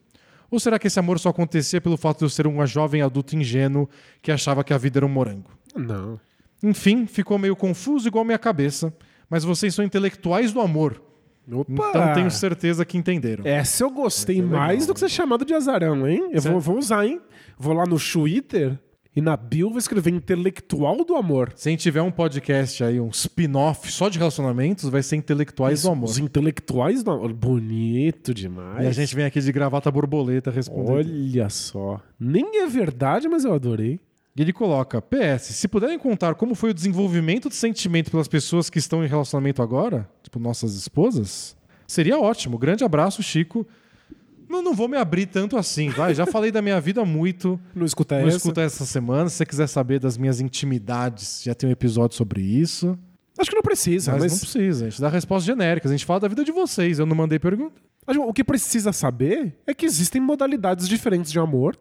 Ou 0.50 0.58
será 0.58 0.80
que 0.80 0.88
esse 0.88 0.98
amor 0.98 1.20
só 1.20 1.30
acontecia 1.30 1.82
pelo 1.82 1.98
fato 1.98 2.20
de 2.20 2.26
eu 2.26 2.30
ser 2.30 2.48
um 2.48 2.66
jovem 2.66 3.02
adulto 3.02 3.36
ingênuo 3.36 3.90
que 4.22 4.32
achava 4.32 4.64
que 4.64 4.74
a 4.74 4.78
vida 4.78 5.00
era 5.00 5.06
um 5.06 5.10
morango? 5.10 5.50
Não. 5.76 6.18
Enfim, 6.64 7.06
ficou 7.06 7.38
meio 7.38 7.58
confuso 7.58 8.08
igual 8.08 8.24
minha 8.24 8.40
cabeça, 8.40 8.94
mas 9.30 9.44
vocês 9.44 9.76
são 9.76 9.84
intelectuais 9.84 10.54
do 10.54 10.62
amor. 10.62 11.02
Opa! 11.52 11.90
Então 11.90 12.14
tenho 12.14 12.32
certeza 12.32 12.86
que 12.86 12.98
entenderam. 12.98 13.46
Essa 13.46 13.84
eu 13.84 13.92
gostei 13.92 14.42
mais 14.42 14.88
do 14.88 14.94
que 14.94 15.00
ser 15.02 15.10
chamado 15.10 15.44
de 15.44 15.54
azarão, 15.54 16.08
hein? 16.08 16.30
Eu 16.32 16.42
vou, 16.42 16.60
vou 16.60 16.78
usar, 16.78 17.06
hein? 17.06 17.20
Vou 17.58 17.74
lá 17.74 17.86
no 17.86 18.00
Twitter 18.00 18.80
e 19.16 19.22
na 19.22 19.38
bio 19.38 19.70
vou 19.70 19.80
escrever 19.80 20.12
intelectual 20.12 21.06
do 21.06 21.16
amor. 21.16 21.54
Se 21.56 21.70
a 21.70 21.72
gente 21.72 21.82
tiver 21.82 22.02
um 22.02 22.12
podcast 22.12 22.84
aí, 22.84 23.00
um 23.00 23.10
spin-off 23.10 23.90
só 23.92 24.10
de 24.10 24.18
relacionamentos, 24.18 24.90
vai 24.90 25.02
ser 25.02 25.16
intelectuais 25.16 25.84
do 25.84 25.90
amor. 25.90 26.10
Os 26.10 26.18
intelectuais 26.18 27.02
do 27.02 27.12
amor. 27.12 27.32
Bonito 27.32 28.34
demais. 28.34 28.84
E 28.84 28.88
a 28.88 28.92
gente 28.92 29.16
vem 29.16 29.26
aqui 29.26 29.40
de 29.40 29.52
gravata 29.54 29.90
borboleta 29.90 30.52
respondendo. 30.52 30.96
Olha 30.96 31.50
só. 31.50 32.02
Nem 32.20 32.62
é 32.62 32.68
verdade, 32.68 33.30
mas 33.30 33.46
eu 33.46 33.54
adorei. 33.54 34.02
E 34.36 34.42
ele 34.42 34.52
coloca: 34.52 35.02
PS, 35.02 35.44
se 35.56 35.68
puderem 35.70 35.98
contar 35.98 36.36
como 36.36 36.54
foi 36.54 36.72
o 36.72 36.74
desenvolvimento 36.74 37.48
de 37.48 37.56
sentimento 37.56 38.12
pelas 38.12 38.28
pessoas 38.28 38.70
que 38.70 38.80
estão 38.80 39.04
em 39.04 39.08
relacionamento 39.08 39.62
agora, 39.62 40.10
tipo 40.22 40.40
nossas 40.40 40.76
esposas, 40.76 41.56
seria 41.88 42.20
ótimo. 42.20 42.58
Grande 42.58 42.84
abraço, 42.84 43.24
Chico. 43.24 43.66
Não, 44.48 44.62
não 44.62 44.74
vou 44.74 44.88
me 44.88 44.98
abrir 44.98 45.26
tanto 45.26 45.58
assim, 45.58 45.90
vai. 45.90 46.14
Já 46.14 46.26
falei 46.26 46.52
da 46.52 46.62
minha 46.62 46.80
vida 46.80 47.04
muito. 47.04 47.60
Não 47.74 47.86
escuta 47.86 48.20
Não 48.20 48.28
essa? 48.28 48.38
escuta 48.38 48.62
essa 48.62 48.86
semana. 48.86 49.30
Se 49.30 49.38
você 49.38 49.46
quiser 49.46 49.68
saber 49.68 50.00
das 50.00 50.18
minhas 50.18 50.40
intimidades, 50.40 51.42
já 51.44 51.54
tem 51.56 51.70
um 51.70 51.72
episódio 51.72 52.16
sobre 52.16 52.42
isso. 52.42 52.98
Acho 53.38 53.50
que 53.50 53.56
não 53.56 53.64
precisa, 53.64 54.14
Mas, 54.14 54.24
mas, 54.24 54.32
não 54.32 54.40
precisa. 54.40 54.86
A 54.86 54.90
gente 54.90 55.02
dá 55.02 55.10
respostas 55.10 55.46
genéricas. 55.46 55.92
A 55.92 55.94
gente 55.94 56.06
fala 56.06 56.22
da 56.22 56.28
vida 56.28 56.44
de 56.44 56.52
vocês. 56.52 57.00
Eu 57.00 57.06
não 57.06 57.16
mandei 57.16 57.38
pergunta. 57.38 57.82
O 58.08 58.32
que 58.34 58.44
precisa 58.44 58.94
saber 58.94 59.58
é 59.66 59.74
que 59.74 59.86
existem 59.86 60.22
modalidades 60.22 60.88
diferentes 60.88 61.32
de 61.32 61.40
amor 61.40 61.78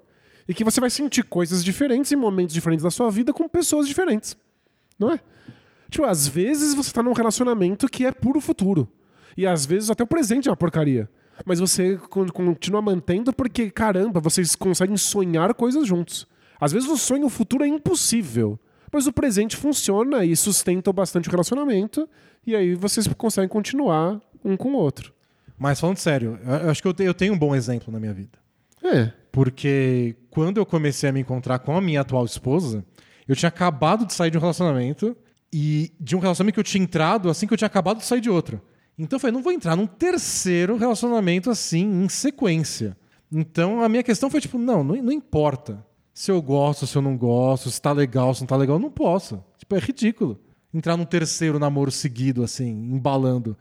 e 0.48 0.54
que 0.54 0.64
você 0.64 0.80
vai 0.80 0.90
sentir 0.90 1.22
coisas 1.22 1.62
diferentes 1.62 2.10
em 2.12 2.16
momentos 2.16 2.54
diferentes 2.54 2.82
da 2.82 2.90
sua 2.90 3.10
vida 3.10 3.32
com 3.32 3.48
pessoas 3.48 3.86
diferentes. 3.86 4.36
Não 4.98 5.12
é? 5.12 5.20
Tipo, 5.90 6.06
às 6.06 6.26
vezes 6.26 6.74
você 6.74 6.92
tá 6.92 7.02
num 7.02 7.12
relacionamento 7.12 7.88
que 7.88 8.04
é 8.04 8.10
puro 8.10 8.40
futuro. 8.40 8.88
E 9.36 9.46
às 9.46 9.64
vezes 9.66 9.90
até 9.90 10.02
o 10.02 10.06
presente 10.06 10.48
é 10.48 10.50
uma 10.50 10.56
porcaria. 10.56 11.08
Mas 11.44 11.58
você 11.60 11.96
con- 12.10 12.28
continua 12.28 12.80
mantendo 12.82 13.32
porque, 13.32 13.70
caramba, 13.70 14.20
vocês 14.20 14.54
conseguem 14.54 14.96
sonhar 14.96 15.52
coisas 15.54 15.86
juntos. 15.86 16.26
Às 16.60 16.72
vezes 16.72 16.88
o 16.88 16.96
sonho 16.96 17.28
futuro 17.28 17.64
é 17.64 17.68
impossível. 17.68 18.58
Mas 18.92 19.06
o 19.06 19.12
presente 19.12 19.56
funciona 19.56 20.24
e 20.24 20.36
sustenta 20.36 20.92
bastante 20.92 21.28
o 21.28 21.30
relacionamento. 21.30 22.08
E 22.46 22.54
aí 22.54 22.74
vocês 22.74 23.06
conseguem 23.08 23.48
continuar 23.48 24.20
um 24.44 24.56
com 24.56 24.70
o 24.70 24.76
outro. 24.76 25.12
Mas 25.58 25.80
falando 25.80 25.96
sério, 25.98 26.38
eu 26.44 26.52
eu 26.54 26.70
acho 26.70 26.80
que 26.82 26.88
eu 26.88 26.94
te- 26.94 27.02
eu 27.04 27.14
tenho 27.14 27.34
um 27.34 27.38
bom 27.38 27.54
exemplo 27.54 27.92
na 27.92 27.98
minha 27.98 28.12
vida. 28.14 28.38
É. 28.82 29.10
Porque 29.32 30.14
quando 30.30 30.58
eu 30.58 30.66
comecei 30.66 31.08
a 31.08 31.12
me 31.12 31.20
encontrar 31.20 31.58
com 31.58 31.76
a 31.76 31.80
minha 31.80 32.00
atual 32.02 32.24
esposa, 32.24 32.84
eu 33.26 33.34
tinha 33.34 33.48
acabado 33.48 34.06
de 34.06 34.12
sair 34.14 34.30
de 34.30 34.38
um 34.38 34.40
relacionamento 34.40 35.16
e 35.52 35.92
de 35.98 36.14
um 36.14 36.18
relacionamento 36.20 36.54
que 36.54 36.60
eu 36.60 36.64
tinha 36.64 36.82
entrado 36.84 37.28
assim 37.28 37.46
que 37.46 37.52
eu 37.54 37.58
tinha 37.58 37.66
acabado 37.66 37.98
de 37.98 38.04
sair 38.04 38.20
de 38.20 38.30
outro. 38.30 38.60
Então 38.98 39.16
eu 39.16 39.20
falei, 39.20 39.32
não 39.32 39.42
vou 39.42 39.52
entrar 39.52 39.76
num 39.76 39.86
terceiro 39.86 40.76
relacionamento 40.76 41.50
assim, 41.50 42.04
em 42.04 42.08
sequência. 42.08 42.96
Então 43.30 43.82
a 43.82 43.88
minha 43.88 44.02
questão 44.02 44.30
foi 44.30 44.40
tipo, 44.40 44.58
não, 44.58 44.84
não, 44.84 44.94
não 44.96 45.12
importa 45.12 45.84
se 46.12 46.30
eu 46.30 46.40
gosto, 46.40 46.86
se 46.86 46.96
eu 46.96 47.02
não 47.02 47.16
gosto, 47.16 47.70
se 47.70 47.80
tá 47.80 47.90
legal, 47.90 48.32
se 48.32 48.42
não 48.42 48.46
tá 48.46 48.56
legal, 48.56 48.78
não 48.78 48.90
posso. 48.90 49.42
Tipo, 49.58 49.74
é 49.74 49.78
ridículo 49.80 50.40
entrar 50.72 50.96
num 50.96 51.04
terceiro 51.04 51.58
namoro 51.58 51.90
seguido 51.90 52.42
assim, 52.42 52.68
embalando. 52.68 53.56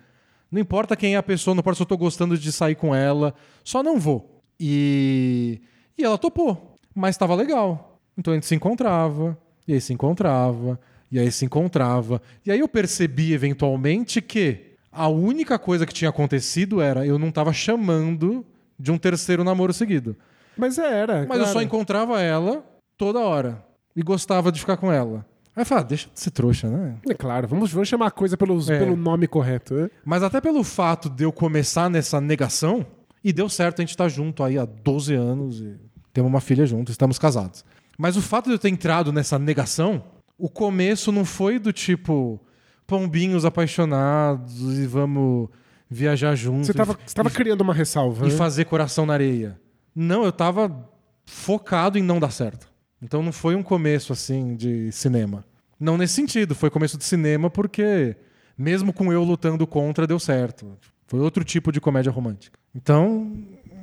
Não 0.52 0.60
importa 0.60 0.96
quem 0.96 1.16
é 1.16 1.18
a 1.18 1.24
pessoa, 1.24 1.54
não 1.54 1.62
importa 1.62 1.78
se 1.78 1.84
eu 1.84 1.88
tô 1.88 1.98
gostando 1.98 2.38
de 2.38 2.52
sair 2.52 2.76
com 2.76 2.94
ela, 2.94 3.34
só 3.64 3.82
não 3.82 4.00
vou. 4.00 4.44
E, 4.60 5.62
e 5.98 6.04
ela 6.04 6.18
topou, 6.18 6.78
mas 6.94 7.16
estava 7.16 7.36
legal. 7.36 8.00
Então 8.18 8.34
a 8.34 8.36
gente 8.36 8.46
se 8.46 8.56
encontrava, 8.56 9.38
e 9.68 9.74
aí 9.74 9.82
se 9.82 9.94
encontrava, 9.94 10.80
e 11.12 11.20
aí 11.20 11.32
se 11.32 11.46
encontrava. 11.46 12.22
E 12.46 12.52
aí 12.52 12.60
eu 12.60 12.68
percebi 12.68 13.34
eventualmente 13.34 14.22
que 14.22 14.73
a 14.94 15.08
única 15.08 15.58
coisa 15.58 15.86
que 15.86 15.94
tinha 15.94 16.10
acontecido 16.10 16.82
era 16.82 17.06
eu 17.06 17.18
não 17.18 17.32
tava 17.32 17.52
chamando 17.52 18.46
de 18.78 18.92
um 18.92 18.98
terceiro 18.98 19.44
namoro 19.44 19.74
seguido. 19.74 20.16
Mas 20.58 20.78
era. 20.78 21.26
Mas 21.28 21.40
eu 21.40 21.46
só 21.46 21.54
claro. 21.54 21.66
encontrava 21.66 22.22
ela 22.22 22.64
toda 22.98 23.20
hora 23.20 23.64
e 23.96 24.02
gostava 24.02 24.52
de 24.52 24.60
ficar 24.60 24.78
com 24.78 24.92
ela. 24.92 25.26
Aí 25.56 25.62
eu 25.62 25.66
falei, 25.66 25.84
ah, 25.84 25.88
deixa 25.88 26.10
de 26.12 26.20
ser 26.20 26.32
trouxa, 26.32 26.68
né? 26.68 26.96
É 27.08 27.14
claro, 27.14 27.48
vamos, 27.48 27.72
vamos 27.72 27.88
chamar 27.88 28.08
a 28.08 28.12
coisa 28.12 28.36
pelos, 28.36 28.70
É. 28.70 28.80
pelo 28.80 28.96
nome 28.96 29.28
correto. 29.28 29.74
Né? 29.76 29.90
Mas 30.04 30.24
até 30.24 30.42
pelo 30.42 30.64
fato 30.64 31.10
de 31.10 31.24
eu 31.24 31.32
começar 31.32 31.90
nessa 31.90 32.20
negação, 32.20 32.86
e 33.24 33.32
deu 33.32 33.48
certo, 33.48 33.80
a 33.80 33.86
gente 33.86 33.96
tá 33.96 34.08
junto 34.08 34.44
aí 34.44 34.58
há 34.58 34.66
12 34.66 35.14
anos 35.14 35.62
e 35.62 35.76
temos 36.12 36.30
uma 36.30 36.42
filha 36.42 36.66
junto, 36.66 36.92
estamos 36.92 37.20
casados. 37.20 37.64
Mas 37.98 38.18
o 38.18 38.22
fato 38.22 38.48
de 38.48 38.56
eu 38.56 38.60
ter 38.60 38.70
entrado 38.70 39.14
nessa 39.14 39.38
negação, 39.38 40.04
o 40.38 40.50
começo 40.50 41.12
não 41.12 41.24
foi 41.24 41.60
do 41.60 41.72
tipo 41.72 42.40
pombinhos 42.86 43.46
apaixonados 43.46 44.78
e 44.78 44.86
vamos 44.86 45.50
viajar 45.90 46.36
juntos. 46.36 46.68
Você 46.68 46.74
tava, 46.74 46.98
você 47.06 47.14
tava 47.14 47.30
criando 47.30 47.62
uma 47.62 47.74
ressalva. 47.74 48.26
e 48.28 48.32
né? 48.32 48.36
fazer 48.36 48.66
coração 48.66 49.06
na 49.06 49.14
areia. 49.14 49.60
Não, 49.96 50.24
eu 50.24 50.32
tava 50.32 50.90
focado 51.26 51.98
em 51.98 52.02
não 52.02 52.20
dar 52.20 52.32
certo. 52.32 52.68
Então 53.02 53.22
não 53.22 53.32
foi 53.32 53.56
um 53.56 53.64
começo 53.64 54.14
assim 54.14 54.56
de 54.56 54.92
cinema. 54.92 55.46
Não 55.80 55.98
nesse 55.98 56.14
sentido, 56.14 56.56
foi 56.56 56.70
começo 56.70 56.98
de 56.98 57.04
cinema 57.04 57.50
porque 57.50 58.16
mesmo 58.58 58.94
com 58.94 59.12
eu 59.12 59.24
lutando 59.24 59.68
contra 59.68 60.08
deu 60.08 60.20
certo. 60.20 60.78
Foi 61.08 61.20
outro 61.20 61.44
tipo 61.44 61.72
de 61.72 61.82
comédia 61.82 62.12
romântica. 62.12 62.58
Então, 62.74 63.32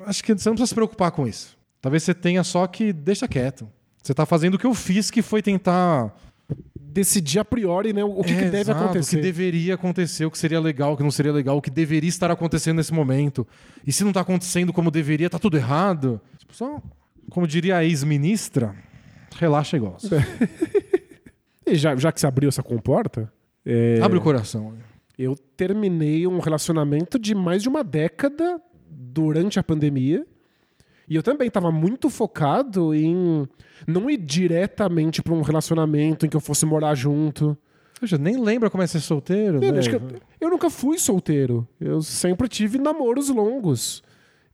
acho 0.07 0.25
que 0.25 0.33
você 0.33 0.49
não 0.49 0.55
precisa 0.55 0.69
se 0.69 0.75
preocupar 0.75 1.11
com 1.13 1.27
isso. 1.27 1.57
Talvez 1.81 2.03
você 2.03 2.15
tenha 2.15 2.43
só 2.43 2.67
que 2.67 2.93
deixa 2.93 3.29
quieto. 3.29 3.69
Você 4.03 4.15
tá 4.15 4.25
fazendo 4.25 4.55
o 4.55 4.59
que 4.59 4.67
eu 4.67 4.75
fiz, 4.75 5.11
que 5.11 5.23
foi 5.23 5.43
tentar 5.43 6.17
Decidir 6.93 7.39
a 7.39 7.45
priori 7.45 7.93
né, 7.93 8.03
o 8.03 8.23
que, 8.23 8.35
que 8.35 8.45
é, 8.45 8.51
deve 8.51 8.71
exato, 8.71 8.85
acontecer. 8.85 9.17
O 9.17 9.19
que 9.19 9.23
deveria 9.23 9.75
acontecer, 9.75 10.25
o 10.25 10.31
que 10.31 10.39
seria 10.39 10.61
legal, 10.61 10.93
o 10.93 10.97
que 10.97 11.03
não 11.03 11.11
seria 11.11 11.33
legal, 11.33 11.57
o 11.57 11.63
que 11.63 11.71
deveria 11.71 12.09
estar 12.09 12.31
acontecendo 12.31 12.79
nesse 12.79 12.93
momento. 12.93 13.47
E 13.87 13.93
se 13.93 14.03
não 14.05 14.13
tá 14.13 14.21
acontecendo 14.21 14.73
como 14.73 14.91
deveria, 14.91 15.31
tá 15.31 15.39
tudo 15.39 15.57
errado. 15.57 16.21
Tipo, 16.39 16.55
só, 16.55 16.83
como 17.31 17.47
diria 17.47 17.77
a 17.77 17.85
ex-ministra, 17.85 18.75
relaxa 19.39 19.77
e 19.77 19.81
gosta. 19.81 20.17
E 21.67 21.77
já, 21.77 21.95
já 21.95 22.11
que 22.11 22.21
você 22.21 22.27
abriu 22.27 22.49
essa 22.49 22.65
comporta, 22.65 23.33
é, 23.65 24.01
Abre 24.03 24.19
o 24.19 24.21
coração. 24.21 24.75
eu 25.17 25.37
terminei 25.57 26.27
um 26.27 26.41
relacionamento 26.41 27.17
de 27.17 27.33
mais 27.33 27.63
de 27.63 27.69
uma 27.69 27.85
década 27.85 28.61
durante 28.91 29.59
a 29.59 29.63
pandemia. 29.63 30.27
E 31.11 31.17
eu 31.17 31.25
também 31.25 31.49
estava 31.49 31.73
muito 31.73 32.09
focado 32.09 32.95
em 32.95 33.45
não 33.85 34.09
ir 34.09 34.17
diretamente 34.17 35.21
para 35.21 35.35
um 35.35 35.43
relacionamento 35.43 36.25
em 36.25 36.29
que 36.29 36.37
eu 36.37 36.41
fosse 36.41 36.65
morar 36.65 36.95
junto. 36.95 37.59
Eu 38.01 38.07
já 38.07 38.17
nem 38.17 38.41
lembra 38.41 38.71
como 38.71 38.81
é 38.81 38.87
ser 38.87 39.01
solteiro, 39.01 39.63
Eu, 39.63 39.73
né? 39.73 39.81
eu, 39.93 40.01
eu 40.41 40.51
nunca 40.51 40.71
fui 40.71 41.01
solteiro. 41.01 41.67
Eu 41.81 42.01
sempre 42.01 42.47
tive 42.49 42.79
namoros 42.79 43.29
longos. 43.29 44.05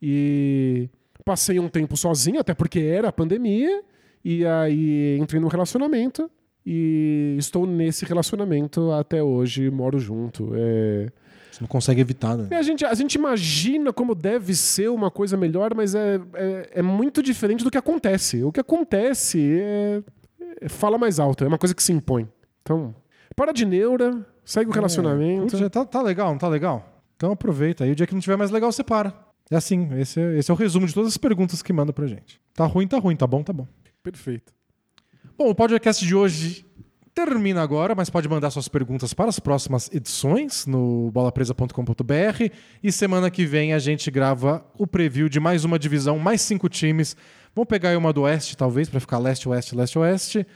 E 0.01 0.89
passei 1.27 1.61
um 1.61 1.69
tempo 1.69 1.95
sozinho, 1.95 2.41
até 2.41 2.55
porque 2.55 2.81
era 2.81 3.09
a 3.09 3.12
pandemia. 3.12 3.83
E 4.24 4.47
aí 4.47 5.19
entrei 5.19 5.39
num 5.39 5.49
relacionamento. 5.49 6.31
E 6.65 7.37
estou 7.39 7.66
nesse 7.66 8.07
relacionamento 8.07 8.91
até 8.93 9.23
hoje, 9.23 9.70
moro 9.70 9.99
junto. 9.99 10.53
É... 10.55 11.12
Você 11.57 11.62
não 11.62 11.69
consegue 11.69 12.03
evitar, 12.03 12.37
né? 12.37 12.49
E 12.51 12.55
A, 12.55 12.61
gente, 12.61 12.85
a 12.85 12.93
gente 12.93 13.15
imagina 13.15 13.91
como 13.91 14.15
deve 14.15 14.55
ser 14.55 14.91
uma 14.91 15.11
coisa 15.11 15.39
melhor, 15.39 15.74
mas 15.74 15.95
é, 15.95 16.20
é, 16.35 16.70
é 16.74 16.83
muito 16.83 17.23
diferente 17.23 17.65
do 17.65 17.70
que 17.70 17.78
acontece. 17.78 18.45
O 18.45 18.53
que 18.53 18.61
acontece 18.61 19.59
é, 19.59 20.03
é- 20.61 20.69
fala 20.69 20.99
mais 20.99 21.19
alto, 21.19 21.45
é 21.45 21.49
uma 21.49 21.57
coisa 21.57 21.74
que 21.74 21.83
se 21.83 21.93
impõe. 21.93 22.28
Então, 22.61 22.95
para 23.35 23.53
de 23.53 23.65
neura, 23.65 24.27
segue 24.45 24.69
o 24.69 24.73
relacionamento. 24.74 25.45
Putz, 25.45 25.59
já 25.59 25.70
tá, 25.70 25.83
tá 25.87 26.03
legal, 26.03 26.31
não 26.33 26.37
tá 26.37 26.47
legal? 26.47 27.03
Então 27.16 27.33
aproveita. 27.33 27.85
Aí 27.85 27.93
o 27.93 27.97
dia 27.97 28.07
que 28.07 28.12
não 28.12 28.20
tiver 28.20 28.37
mais 28.37 28.51
legal, 28.51 28.70
você 28.70 28.85
para. 28.85 29.15
É 29.51 29.57
assim, 29.57 29.89
esse 29.99 30.20
é, 30.20 30.37
esse 30.37 30.51
é 30.51 30.55
o 30.55 30.57
resumo 30.59 30.87
de 30.87 30.93
todas 30.93 31.12
as 31.12 31.16
perguntas 31.16 31.62
que 31.62 31.73
manda 31.73 31.91
pra 31.91 32.07
gente. 32.07 32.39
Tá 32.53 32.66
ruim, 32.66 32.87
tá 32.87 32.99
ruim, 32.99 33.16
tá 33.16 33.27
bom, 33.27 33.43
tá 33.43 33.55
bom. 33.55 33.66
Perfeito. 34.03 34.53
Bom, 35.39 35.49
o 35.49 35.55
podcast 35.55 36.05
de 36.05 36.15
hoje 36.15 36.65
termina 37.16 37.62
agora, 37.62 37.94
mas 37.94 38.10
pode 38.10 38.28
mandar 38.28 38.51
suas 38.51 38.68
perguntas 38.68 39.14
para 39.14 39.30
as 39.30 39.40
próximas 39.40 39.90
edições 39.90 40.66
no 40.66 41.10
bolapresa.com.br 41.10 42.52
e 42.82 42.93
semana 42.93 43.30
que 43.30 43.47
vem 43.47 43.72
a 43.72 43.78
gente 43.78 44.10
grava 44.10 44.62
o 44.78 44.86
preview 44.86 45.26
de 45.26 45.40
mais 45.40 45.64
uma 45.64 45.78
divisão, 45.78 46.18
mais 46.18 46.43
cinco 46.43 46.68
times. 46.68 47.16
Vamos 47.55 47.70
pegar 47.70 47.88
aí 47.88 47.97
uma 47.97 48.12
do 48.12 48.22
Oeste, 48.22 48.55
talvez, 48.55 48.90
para 48.90 49.01
ficar 49.01 49.16
leste, 49.16 49.48
oeste, 49.48 49.74
leste, 49.74 49.98
oeste. 49.98 50.47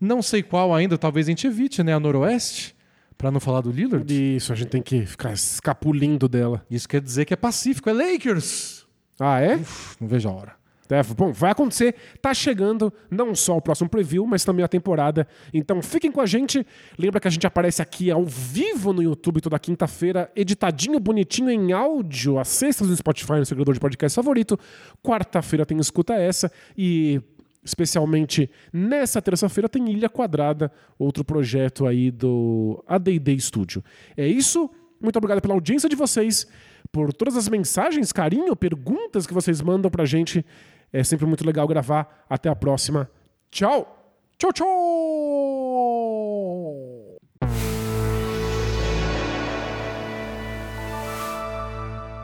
Não 0.00 0.20
sei 0.20 0.42
qual 0.42 0.74
ainda, 0.74 0.98
talvez 0.98 1.28
a 1.28 1.30
gente 1.30 1.46
evite, 1.46 1.84
né? 1.84 1.94
A 1.94 2.00
Noroeste, 2.00 2.76
Pra 3.16 3.32
não 3.32 3.40
falar 3.40 3.60
do 3.62 3.70
Lillard? 3.72 4.36
Isso, 4.36 4.52
a 4.52 4.56
gente 4.56 4.68
tem 4.68 4.82
que 4.82 5.04
ficar 5.04 5.32
escapulindo 5.32 6.28
dela. 6.28 6.64
Isso 6.70 6.88
quer 6.88 7.00
dizer 7.00 7.24
que 7.24 7.34
é 7.34 7.36
pacífico, 7.36 7.90
é 7.90 7.92
Lakers! 7.92 8.86
Ah, 9.18 9.40
é? 9.40 9.56
Não 10.00 10.06
vejo 10.06 10.28
a 10.28 10.32
hora. 10.32 10.57
É, 10.90 11.02
bom, 11.02 11.32
vai 11.32 11.50
acontecer. 11.50 11.94
Tá 12.20 12.32
chegando 12.32 12.92
não 13.10 13.34
só 13.34 13.56
o 13.56 13.60
próximo 13.60 13.88
preview, 13.88 14.26
mas 14.26 14.44
também 14.44 14.64
a 14.64 14.68
temporada. 14.68 15.26
Então 15.52 15.82
fiquem 15.82 16.10
com 16.10 16.20
a 16.20 16.26
gente. 16.26 16.66
Lembra 16.98 17.20
que 17.20 17.28
a 17.28 17.30
gente 17.30 17.46
aparece 17.46 17.82
aqui 17.82 18.10
ao 18.10 18.24
vivo 18.24 18.92
no 18.92 19.02
YouTube 19.02 19.40
toda 19.40 19.58
quinta-feira, 19.58 20.30
editadinho, 20.34 20.98
bonitinho 20.98 21.50
em 21.50 21.72
áudio, 21.72 22.38
às 22.38 22.48
sextas 22.48 22.88
no 22.88 22.96
Spotify, 22.96 23.34
no 23.34 23.46
seu 23.46 23.54
agregador 23.54 23.74
de 23.74 23.80
podcast 23.80 24.16
favorito. 24.16 24.58
Quarta-feira 25.02 25.66
tem 25.66 25.78
Escuta 25.78 26.14
Essa 26.14 26.50
e 26.76 27.20
especialmente 27.64 28.50
nessa 28.72 29.20
terça-feira 29.20 29.68
tem 29.68 29.90
Ilha 29.90 30.08
Quadrada, 30.08 30.72
outro 30.98 31.24
projeto 31.24 31.86
aí 31.86 32.10
do 32.10 32.82
AD&D 32.86 33.38
Studio. 33.40 33.84
É 34.16 34.26
isso. 34.26 34.70
Muito 35.00 35.16
obrigado 35.16 35.40
pela 35.40 35.54
audiência 35.54 35.88
de 35.88 35.94
vocês, 35.94 36.46
por 36.90 37.12
todas 37.12 37.36
as 37.36 37.48
mensagens, 37.48 38.12
carinho, 38.12 38.56
perguntas 38.56 39.26
que 39.26 39.34
vocês 39.34 39.60
mandam 39.60 39.90
pra 39.90 40.04
gente. 40.04 40.44
É 40.92 41.04
sempre 41.04 41.26
muito 41.26 41.44
legal 41.44 41.66
gravar. 41.66 42.24
Até 42.28 42.48
a 42.48 42.56
próxima. 42.56 43.10
Tchau. 43.50 43.94
Tchau, 44.38 44.52
tchau. 44.52 44.68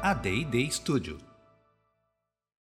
A 0.02 0.14
D&D 0.14 0.70
Studio. 0.70 1.33